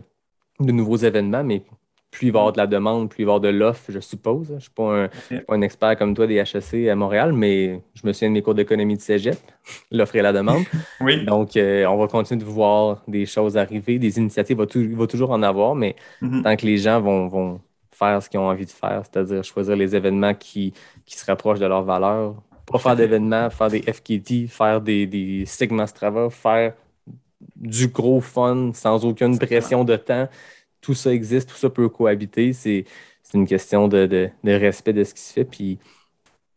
de 0.59 0.71
nouveaux 0.71 0.97
événements, 0.97 1.43
mais 1.43 1.63
plus 2.11 2.27
il 2.27 2.31
va 2.31 2.39
y 2.39 2.41
avoir 2.41 2.53
de 2.53 2.57
la 2.57 2.67
demande, 2.67 3.09
plus 3.09 3.23
il 3.23 3.25
va 3.25 3.31
y 3.31 3.35
avoir 3.35 3.39
de 3.39 3.57
l'offre, 3.57 3.85
je 3.89 3.99
suppose. 4.01 4.47
Je 4.49 4.53
ne 4.53 4.59
suis, 4.59 4.69
pas 4.69 5.07
un, 5.47 5.61
expert 5.61 5.97
comme 5.97 6.13
toi 6.13 6.27
des 6.27 6.35
HEC 6.35 6.89
à 6.89 6.95
Montréal, 6.95 7.31
mais 7.31 7.81
je 7.93 8.05
me 8.05 8.11
souviens 8.11 8.27
de 8.27 8.33
mes 8.33 8.41
cours 8.41 8.53
d'économie 8.53 8.97
de 8.97 9.01
cégep, 9.01 9.39
l'offre 9.91 10.17
et 10.17 10.21
la 10.21 10.33
demande. 10.33 10.63
oui. 10.99 11.23
Donc, 11.25 11.55
euh, 11.55 11.85
on 11.85 11.97
va 11.97 12.07
continuer 12.07 12.41
de 12.41 12.45
voir 12.45 13.01
des 13.07 13.25
choses 13.25 13.57
arriver, 13.57 13.97
des 13.97 14.17
initiatives, 14.19 14.57
il 14.75 14.95
va, 14.95 15.07
toujours 15.07 15.31
en 15.31 15.41
avoir, 15.41 15.73
mais 15.73 15.95
mm-hmm. 16.21 16.41
tant 16.43 16.55
que 16.57 16.65
les 16.65 16.77
gens 16.77 16.99
vont, 16.99 17.61
faire 17.91 18.21
ce 18.21 18.29
qu'ils 18.29 18.39
ont 18.39 18.49
envie 18.49 18.65
de 18.65 18.71
faire, 18.71 19.03
c'est-à-dire 19.05 19.43
choisir 19.43 19.75
les 19.75 19.95
événements 19.95 20.33
qui, 20.33 20.73
se 21.05 21.25
rapprochent 21.25 21.59
de 21.59 21.65
leurs 21.65 21.83
valeurs, 21.83 22.35
pas 22.65 22.79
faire 22.79 22.95
d'événements, 22.95 23.49
faire 23.49 23.69
des 23.69 23.81
FKT, 23.81 24.47
faire 24.47 24.81
des, 24.81 25.05
des 25.05 25.45
Sigma 25.45 25.87
Strava, 25.87 26.29
faire 26.29 26.73
du 27.55 27.87
gros 27.87 28.21
fun 28.21 28.71
sans 28.73 29.05
aucune 29.05 29.37
pression 29.37 29.83
de 29.83 29.95
temps 29.95 30.27
tout 30.81 30.93
ça 30.93 31.13
existe, 31.13 31.49
tout 31.49 31.55
ça 31.55 31.69
peut 31.69 31.87
cohabiter. 31.89 32.53
C'est 32.53 32.85
une 33.33 33.47
question 33.47 33.87
de, 33.87 34.29
respect 34.43 34.93
de 34.93 35.03
ce 35.03 35.13
qui 35.13 35.21
se 35.21 35.33
fait. 35.33 35.45
Puis, 35.45 35.79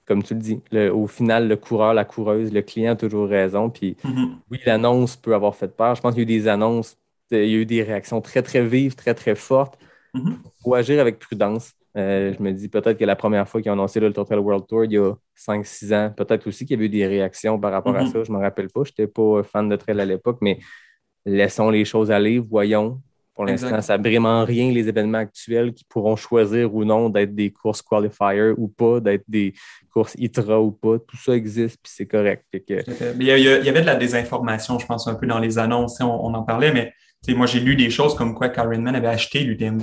comme 0.06 0.22
tu 0.22 0.34
le 0.34 0.40
dis, 0.40 0.60
au 0.92 1.06
final, 1.06 1.48
le 1.48 1.56
coureur, 1.56 1.94
la 1.94 2.05
coureuse, 2.05 2.52
le 2.52 2.62
client 2.62 2.92
a 2.92 2.96
toujours 2.96 3.28
raison. 3.28 3.70
Puis, 3.70 3.96
mm-hmm. 4.05 4.28
oui, 4.51 4.59
l'annonce 4.66 5.16
peut 5.16 5.34
avoir 5.34 5.55
fait 5.55 5.74
peur. 5.74 5.94
Je 5.94 6.01
pense 6.01 6.14
qu'il 6.14 6.28
y 6.28 6.32
a 6.32 6.36
eu 6.36 6.40
des 6.40 6.48
annonces, 6.48 6.96
il 7.30 7.38
y 7.38 7.55
a 7.55 7.59
eu 7.59 7.66
des 7.66 7.82
réactions 7.82 8.20
très, 8.20 8.42
très 8.42 8.64
vives, 8.64 8.94
très, 8.94 9.14
très 9.14 9.34
fortes. 9.34 9.78
Il 10.14 10.20
mm-hmm. 10.20 10.36
faut 10.62 10.74
agir 10.74 11.01
avec 11.01 11.18
prudence. 11.18 11.72
Euh, 11.96 12.34
je 12.36 12.42
me 12.42 12.52
dis 12.52 12.68
peut-être 12.68 12.98
que 12.98 13.05
la 13.05 13.14
première 13.14 13.48
fois 13.48 13.62
qu'ils 13.62 13.70
ont 13.70 13.74
annoncé 13.74 14.01
l'Ultra 14.01 14.24
Trail 14.24 14.38
World 14.38 14.66
Tour, 14.66 14.84
il 14.84 14.92
y 14.92 14.98
a 14.98 15.14
5-6 15.36 15.94
ans, 15.94 16.12
peut-être 16.16 16.46
aussi 16.48 16.66
qu'il 16.66 16.76
y 16.76 16.78
avait 16.78 16.86
eu 16.86 16.88
des 16.88 17.06
réactions 17.06 17.59
par 17.59 17.70
rapport 17.70 17.94
à 17.94 18.02
Mhm. 18.02 18.10
ça. 18.10 18.24
Je 18.24 18.32
ne 18.32 18.36
me 18.36 18.42
rappelle 18.42 18.68
pas. 18.68 18.82
Je 18.84 18.90
n'étais 18.90 19.06
pas 19.06 19.42
fan 19.44 19.68
de 19.68 19.76
trail 19.76 20.01
à 20.01 20.05
l'époque, 20.05 20.38
mais 20.40 20.59
laissons 21.24 21.70
les 21.70 21.84
choses 21.84 22.10
aller, 22.10 22.38
voyons. 22.38 23.01
Pour 23.35 23.44
l'instant, 23.47 23.81
ça 23.82 23.97
n'a 23.98 24.02
vraiment 24.09 24.44
rien 24.44 24.70
les 24.70 24.86
événements 24.89 25.19
actuels 25.19 25.73
qui 25.74 25.85
pourront 25.85 26.15
choisir 26.16 26.73
ou 26.74 26.85
non 26.85 27.09
d'être 27.09 27.35
des 27.35 27.51
courses 27.51 27.82
qualifiers 27.82 28.52
ou 28.56 28.69
pas, 28.69 29.01
d'être 29.01 29.24
des 29.27 29.55
courses 29.93 30.15
ITRA 30.16 30.61
ou 30.61 30.70
pas. 30.70 30.98
Tout 31.01 31.16
ça 31.16 31.32
existe, 31.35 31.78
puis 31.82 31.93
c'est 31.94 32.06
correct. 32.06 32.44
Que- 32.52 32.85
Mais 33.16 33.24
il 33.24 33.27
y, 33.27 33.31
a- 33.32 33.59
il 33.59 33.65
y 33.65 33.69
avait 33.69 33.81
de 33.81 33.86
la 33.86 33.97
désinformation, 33.97 34.78
je 34.78 34.86
pense, 34.86 35.09
un 35.09 35.15
peu 35.15 35.27
dans 35.27 35.40
les 35.40 35.59
annonces. 35.59 36.01
On, 36.01 36.06
on 36.06 36.32
en 36.35 36.43
parlait, 36.44 36.73
mais 36.73 36.93
moi, 37.35 37.47
j'ai 37.47 37.59
lu 37.61 37.74
des 37.74 37.89
choses 37.90 38.15
comme 38.15 38.35
quoi 38.35 38.51
Karen 38.51 38.86
avait 38.86 39.06
acheté 39.09 39.40
l'UTMB. 39.44 39.82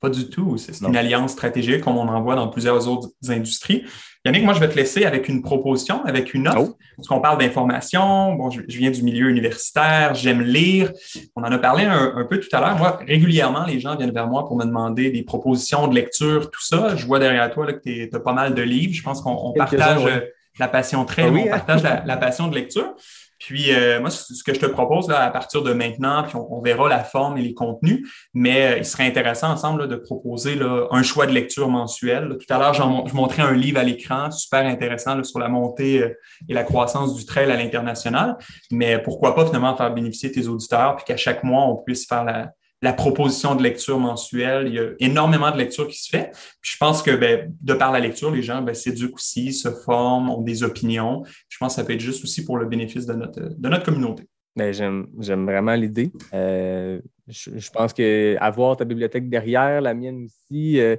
Pas 0.00 0.08
du 0.08 0.28
tout. 0.30 0.56
C'est 0.56 0.72
une 0.80 0.96
alliance 0.96 1.32
stratégique 1.32 1.82
comme 1.82 1.98
on 1.98 2.08
en 2.08 2.22
voit 2.22 2.34
dans 2.34 2.48
plusieurs 2.48 2.88
autres 2.88 3.08
industries. 3.28 3.84
Yannick, 4.24 4.44
moi, 4.44 4.54
je 4.54 4.60
vais 4.60 4.68
te 4.68 4.76
laisser 4.76 5.04
avec 5.04 5.28
une 5.28 5.42
proposition, 5.42 6.04
avec 6.04 6.32
une 6.32 6.46
offre. 6.46 6.70
Oh. 6.70 6.76
Parce 6.96 7.08
qu'on 7.08 7.20
parle 7.20 7.38
d'information. 7.38 8.34
Bon, 8.34 8.50
je, 8.50 8.60
je 8.68 8.78
viens 8.78 8.90
du 8.90 9.02
milieu 9.02 9.28
universitaire, 9.28 10.14
j'aime 10.14 10.42
lire. 10.42 10.92
On 11.34 11.42
en 11.42 11.50
a 11.50 11.58
parlé 11.58 11.84
un, 11.84 12.14
un 12.16 12.24
peu 12.24 12.38
tout 12.38 12.48
à 12.52 12.60
l'heure. 12.60 12.76
Moi, 12.76 13.00
régulièrement, 13.06 13.64
les 13.66 13.80
gens 13.80 13.96
viennent 13.96 14.12
vers 14.12 14.28
moi 14.28 14.46
pour 14.46 14.56
me 14.56 14.64
demander 14.64 15.10
des 15.10 15.24
propositions 15.24 15.88
de 15.88 15.94
lecture, 15.94 16.50
tout 16.50 16.62
ça. 16.62 16.94
Je 16.94 17.04
vois 17.04 17.18
derrière 17.18 17.50
toi 17.50 17.66
là, 17.66 17.72
que 17.72 17.80
tu 17.80 18.08
as 18.12 18.20
pas 18.20 18.32
mal 18.32 18.54
de 18.54 18.62
livres. 18.62 18.94
Je 18.94 19.02
pense 19.02 19.20
qu'on 19.20 19.52
partage 19.54 20.04
ouais. 20.04 20.31
La 20.58 20.68
passion 20.68 21.04
très, 21.04 21.22
Ah 21.22 21.28
oui, 21.28 21.42
on 21.44 21.46
hein? 21.46 21.50
partage 21.50 21.82
la, 21.82 22.02
la 22.04 22.16
passion 22.16 22.48
de 22.48 22.54
lecture. 22.54 22.94
Puis 23.38 23.74
euh, 23.74 24.00
moi, 24.00 24.08
ce 24.10 24.44
que 24.44 24.54
je 24.54 24.60
te 24.60 24.66
propose 24.66 25.08
là, 25.08 25.24
à 25.24 25.30
partir 25.30 25.62
de 25.62 25.72
maintenant, 25.72 26.22
puis 26.22 26.36
on, 26.36 26.54
on 26.54 26.60
verra 26.62 26.88
la 26.88 27.02
forme 27.02 27.38
et 27.38 27.42
les 27.42 27.54
contenus, 27.54 28.08
mais 28.34 28.74
euh, 28.74 28.78
il 28.78 28.84
serait 28.84 29.04
intéressant 29.04 29.50
ensemble 29.50 29.80
là, 29.80 29.86
de 29.88 29.96
proposer 29.96 30.54
là, 30.54 30.86
un 30.92 31.02
choix 31.02 31.26
de 31.26 31.32
lecture 31.32 31.68
mensuel. 31.68 32.36
Tout 32.38 32.54
à 32.54 32.58
l'heure, 32.58 32.74
je 32.74 33.14
montrais 33.14 33.42
un 33.42 33.54
livre 33.54 33.80
à 33.80 33.82
l'écran, 33.82 34.30
super 34.30 34.64
intéressant 34.64 35.16
là, 35.16 35.24
sur 35.24 35.40
la 35.40 35.48
montée 35.48 36.02
euh, 36.02 36.14
et 36.48 36.54
la 36.54 36.62
croissance 36.62 37.16
du 37.16 37.26
trail 37.26 37.50
à 37.50 37.56
l'international. 37.56 38.36
Mais 38.70 39.02
pourquoi 39.02 39.34
pas 39.34 39.44
finalement 39.44 39.76
faire 39.76 39.92
bénéficier 39.92 40.30
tes 40.30 40.46
auditeurs, 40.46 40.94
puis 40.94 41.04
qu'à 41.04 41.16
chaque 41.16 41.42
mois, 41.42 41.64
on 41.66 41.76
puisse 41.76 42.06
faire 42.06 42.22
la, 42.22 42.52
la 42.82 42.92
proposition 42.92 43.54
de 43.54 43.62
lecture 43.62 43.98
mensuelle. 43.98 44.66
Il 44.66 44.74
y 44.74 44.78
a 44.78 44.90
énormément 44.98 45.50
de 45.52 45.56
lecture 45.56 45.86
qui 45.86 46.02
se 46.02 46.10
fait. 46.10 46.32
Puis 46.60 46.72
je 46.72 46.76
pense 46.76 47.02
que 47.02 47.12
ben, 47.12 47.54
de 47.60 47.74
par 47.74 47.92
la 47.92 48.00
lecture, 48.00 48.30
les 48.30 48.42
gens 48.42 48.60
ben, 48.60 48.74
s'éduquent 48.74 49.14
aussi, 49.14 49.52
se 49.52 49.70
forment, 49.70 50.30
ont 50.30 50.42
des 50.42 50.64
opinions. 50.64 51.22
Je 51.48 51.56
pense 51.58 51.74
que 51.74 51.80
ça 51.80 51.86
peut 51.86 51.94
être 51.94 52.00
juste 52.00 52.24
aussi 52.24 52.44
pour 52.44 52.58
le 52.58 52.66
bénéfice 52.66 53.06
de 53.06 53.14
notre, 53.14 53.40
de 53.40 53.68
notre 53.68 53.84
communauté. 53.84 54.24
Ben, 54.54 54.74
j'aime, 54.74 55.06
vraiment 55.46 55.74
l'idée. 55.74 56.12
Euh, 56.34 57.00
je, 57.26 57.50
je 57.56 57.70
pense 57.70 57.94
que 57.94 58.36
avoir 58.38 58.76
ta 58.76 58.84
bibliothèque 58.84 59.30
derrière, 59.30 59.80
la 59.80 59.94
mienne 59.94 60.26
aussi, 60.26 60.78
euh, 60.78 60.96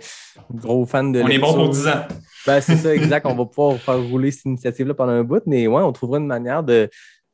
gros 0.50 0.86
fan 0.88 1.12
de 1.12 1.22
On 1.22 1.28
est 1.28 1.38
bon 1.38 1.54
pour 1.54 1.70
10 1.70 1.88
ans. 1.88 2.08
Ben, 2.48 2.62
c'est 2.62 2.78
ça, 2.78 2.96
exact. 2.96 3.26
on 3.28 3.36
va 3.36 3.46
pouvoir 3.46 3.78
faire 3.78 4.02
rouler 4.02 4.32
cette 4.32 4.46
initiative-là 4.46 4.96
pendant 4.96 5.12
un 5.12 5.24
bout, 5.24 5.44
mais 5.46 5.68
ouais, 5.68 5.84
on 5.84 5.92
trouvera 5.92 6.18
une 6.18 6.26
manière 6.26 6.64
de, 6.64 6.90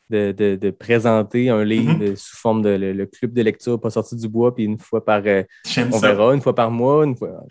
de, 0.10 0.32
de- 0.32 0.56
de 0.56 0.70
présenter 0.72 1.50
un 1.50 1.64
livre 1.64 1.94
Mhm. 1.94 2.16
sous 2.16 2.36
forme 2.36 2.62
de 2.62 2.70
le, 2.70 2.94
le 2.94 3.06
club 3.06 3.34
de 3.34 3.42
lecture 3.42 3.80
pas 3.80 3.90
sorti 3.90 4.16
du 4.16 4.28
bois, 4.28 4.54
puis 4.56 4.64
une 4.66 4.80
fois 4.80 5.04
par 5.06 5.22
euh, 5.26 5.44
on 5.92 6.00
ça. 6.00 6.08
verra, 6.14 6.34
une 6.34 6.42
fois 6.42 6.56
par 6.56 6.72
mois, 6.72 7.06
une 7.06 7.16
fois 7.16 7.44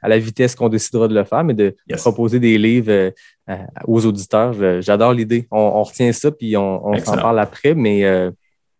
à, 0.00 0.08
la 0.08 0.18
vitesse 0.18 0.54
qu'on 0.54 0.68
décidera 0.68 1.08
de 1.08 1.14
le 1.14 1.24
faire, 1.24 1.44
mais 1.44 1.54
de 1.54 1.74
Yes. 1.88 2.00
proposer 2.02 2.40
des 2.40 2.58
livres 2.58 2.90
euh, 2.90 3.10
aux 3.86 4.04
auditeurs. 4.06 4.52
J'adore 4.80 5.12
l'idée. 5.12 5.46
On, 5.50 5.58
on 5.58 5.82
retient 5.82 6.12
ça, 6.12 6.30
puis 6.32 6.56
on, 6.56 6.86
on 6.88 6.96
s'en 6.98 7.16
parle 7.16 7.38
après, 7.38 7.74
mais 7.74 8.04
euh, 8.04 8.30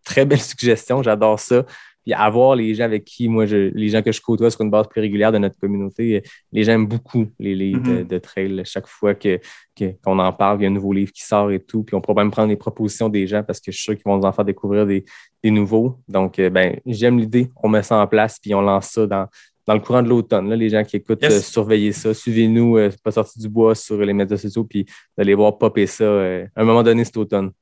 très 0.05 0.25
belle 0.25 0.41
suggestion, 0.41 1.03
j'adore 1.03 1.39
ça. 1.39 1.65
Puis 2.05 2.13
avoir 2.13 2.57
les 2.57 2.75
gens 2.75 2.85
avec 2.85 3.05
qui, 3.05 3.29
moi, 3.29 3.47
je, 3.47 3.71
les 3.75 3.89
gens 3.89 4.03
que 4.03 4.11
je 4.13 4.21
côtoie 4.21 4.51
sur 4.51 4.61
une 4.63 4.71
base 4.71 4.89
plus 4.89 5.01
régulière 5.01 5.31
de 5.33 5.39
notre 5.39 5.59
communauté, 5.59 6.17
euh, 6.17 6.21
les 6.51 6.65
gens 6.65 6.73
aiment 6.73 6.87
beaucoup 6.89 7.27
les 7.39 7.55
livres 7.55 7.83
de, 7.83 7.93
Mhm. 8.01 8.05
de 8.07 8.19
trail. 8.19 8.63
Chaque 8.65 8.87
fois 8.89 9.15
que, 9.15 9.39
que- 9.77 9.93
qu'on 10.05 10.19
en 10.19 10.33
parle, 10.33 10.59
il 10.61 10.63
y 10.65 10.67
a 10.67 10.69
un 10.69 10.73
nouveau 10.73 10.93
livre 10.93 11.13
qui 11.13 11.23
sort 11.23 11.51
et 11.53 11.61
tout. 11.61 11.85
Puis 11.85 11.95
on 11.95 12.01
pourra 12.01 12.23
même 12.23 12.31
prendre 12.33 12.49
les 12.49 12.57
propositions 12.57 13.09
des 13.09 13.27
gens 13.27 13.43
parce 13.43 13.61
que 13.61 13.71
je 13.71 13.77
suis 13.77 13.85
sûr 13.85 13.95
qu'ils 13.95 14.05
vont 14.05 14.17
nous 14.19 14.25
en 14.25 14.33
faire 14.33 14.45
découvrir 14.45 14.85
des, 14.87 15.05
des 15.45 15.51
nouveaux. 15.51 15.99
Donc, 16.09 16.39
euh, 16.39 16.51
ben, 16.51 16.79
j'aime 16.87 17.19
l'idée. 17.19 17.51
On 17.63 17.69
met 17.69 17.83
ça 17.83 17.97
en 17.97 18.07
place, 18.07 18.39
puis 18.41 18.53
on 18.55 18.61
lance 18.63 18.89
ça 18.89 19.07
dans, 19.07 19.29
dans 19.65 19.75
le 19.75 19.81
courant 19.81 20.03
de 20.03 20.09
l'automne. 20.09 20.53
Les 20.55 20.69
gens 20.71 20.83
qui 20.83 20.97
écoutent, 20.97 21.23
Yes. 21.23 21.33
euh, 21.35 21.41
surveillez 21.41 21.93
ça. 21.93 22.13
Suivez-nous, 22.13 22.79
euh, 22.79 22.91
pas 23.05 23.13
sorti 23.13 23.39
du 23.39 23.49
bois 23.49 23.77
sur 23.77 23.97
les 24.05 24.13
médias 24.13 24.37
sociaux, 24.37 24.65
puis 24.65 24.85
d'aller 25.17 25.35
voir 25.35 25.57
popper 25.57 25.87
ça 25.87 26.03
euh, 26.03 26.47
à 26.57 26.63
un 26.63 26.65
moment 26.65 26.83
donné 26.83 27.05
cet 27.05 27.17
automne. 27.17 27.53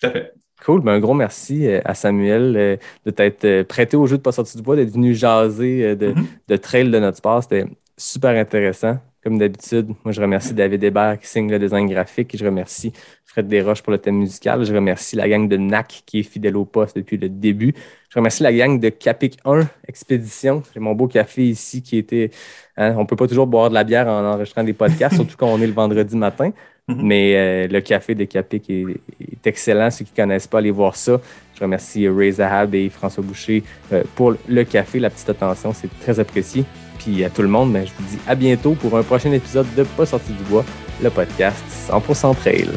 Tout 0.00 0.06
à 0.08 0.10
fait. 0.10 0.32
Cool. 0.64 0.80
Ben, 0.82 0.92
un 0.92 1.00
gros 1.00 1.14
merci 1.14 1.66
euh, 1.66 1.80
à 1.84 1.94
Samuel 1.94 2.54
euh, 2.56 2.76
de 3.04 3.10
t'être 3.10 3.44
euh, 3.44 3.64
prêté 3.64 3.96
au 3.96 4.06
jeu 4.06 4.16
de 4.16 4.22
Pas 4.22 4.32
sorti 4.32 4.56
du 4.56 4.62
bois, 4.62 4.76
d'être 4.76 4.92
venu 4.92 5.14
jaser 5.14 5.96
de, 5.96 6.08
Mhm. 6.12 6.26
de 6.48 6.56
trail 6.56 6.90
de 6.90 6.98
notre 6.98 7.16
sport. 7.18 7.42
C'était 7.42 7.66
super 7.96 8.30
intéressant. 8.38 8.98
Comme 9.24 9.38
d'habitude, 9.38 9.88
moi, 10.04 10.10
je 10.12 10.20
remercie 10.20 10.52
David 10.52 10.82
Hébert 10.82 11.18
qui 11.20 11.28
signe 11.28 11.48
le 11.50 11.58
design 11.58 11.88
graphique. 11.88 12.36
Je 12.36 12.44
remercie 12.44 12.92
Fred 13.24 13.46
Desroches 13.46 13.80
pour 13.82 13.92
le 13.92 13.98
thème 13.98 14.16
musical. 14.16 14.64
Je 14.64 14.74
remercie 14.74 15.14
la 15.14 15.28
gang 15.28 15.48
de 15.48 15.56
NAC 15.56 16.02
qui 16.06 16.18
est 16.20 16.22
fidèle 16.24 16.56
au 16.56 16.64
poste 16.64 16.96
depuis 16.96 17.18
le 17.18 17.28
début. 17.28 17.72
Je 18.10 18.18
remercie 18.18 18.42
la 18.42 18.52
gang 18.52 18.80
de 18.80 18.88
Capic 18.88 19.38
1 19.44 19.60
Expédition. 19.86 20.62
J'ai 20.74 20.80
mon 20.80 20.94
beau 20.94 21.06
café 21.06 21.44
ici 21.44 21.82
qui 21.82 21.98
était. 21.98 22.30
hein, 22.76 22.94
on 22.96 23.02
ne 23.02 23.06
peut 23.06 23.14
pas 23.16 23.28
toujours 23.28 23.46
boire 23.46 23.68
de 23.68 23.74
la 23.74 23.84
bière 23.84 24.08
en 24.08 24.24
enregistrant 24.24 24.64
des 24.64 24.72
podcasts, 24.72 25.14
surtout 25.16 25.36
quand 25.38 25.46
on 25.48 25.60
est 25.60 25.66
le 25.68 25.72
vendredi 25.72 26.16
matin. 26.16 26.50
Mhm. 26.88 27.00
Mais 27.02 27.36
euh, 27.36 27.68
le 27.68 27.80
café 27.80 28.14
de 28.14 28.24
Capic 28.24 28.68
est, 28.68 28.84
est 29.20 29.46
excellent. 29.46 29.90
Ceux 29.90 30.04
qui 30.04 30.12
ne 30.12 30.24
connaissent 30.24 30.46
pas, 30.46 30.58
allez 30.58 30.70
voir 30.70 30.96
ça. 30.96 31.20
Je 31.54 31.60
remercie 31.60 32.06
euh, 32.06 32.14
Ray 32.14 32.32
Zahab 32.32 32.74
et 32.74 32.88
François 32.88 33.22
Boucher 33.22 33.62
euh, 33.92 34.02
pour 34.16 34.34
le 34.48 34.64
café, 34.64 34.98
la 34.98 35.10
petite 35.10 35.30
attention. 35.30 35.72
C'est 35.72 35.90
très 36.00 36.18
apprécié. 36.18 36.64
Puis 36.98 37.24
à 37.24 37.30
tout 37.30 37.42
le 37.42 37.48
monde, 37.48 37.72
ben, 37.72 37.86
je 37.86 37.92
vous 37.98 38.08
dis 38.08 38.18
à 38.26 38.34
bientôt 38.34 38.72
pour 38.74 38.96
un 38.96 39.02
prochain 39.02 39.32
épisode 39.32 39.66
de 39.76 39.84
Pas 39.84 40.06
sorti 40.06 40.32
du 40.32 40.42
bois, 40.44 40.64
le 41.02 41.10
podcast 41.10 41.64
100% 41.88 42.36
Trail. 42.36 42.68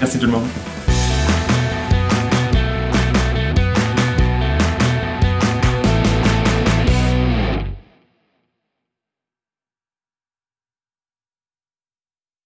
Merci 0.00 0.18
tout 0.18 0.26
le 0.26 0.32
monde. 0.32 0.46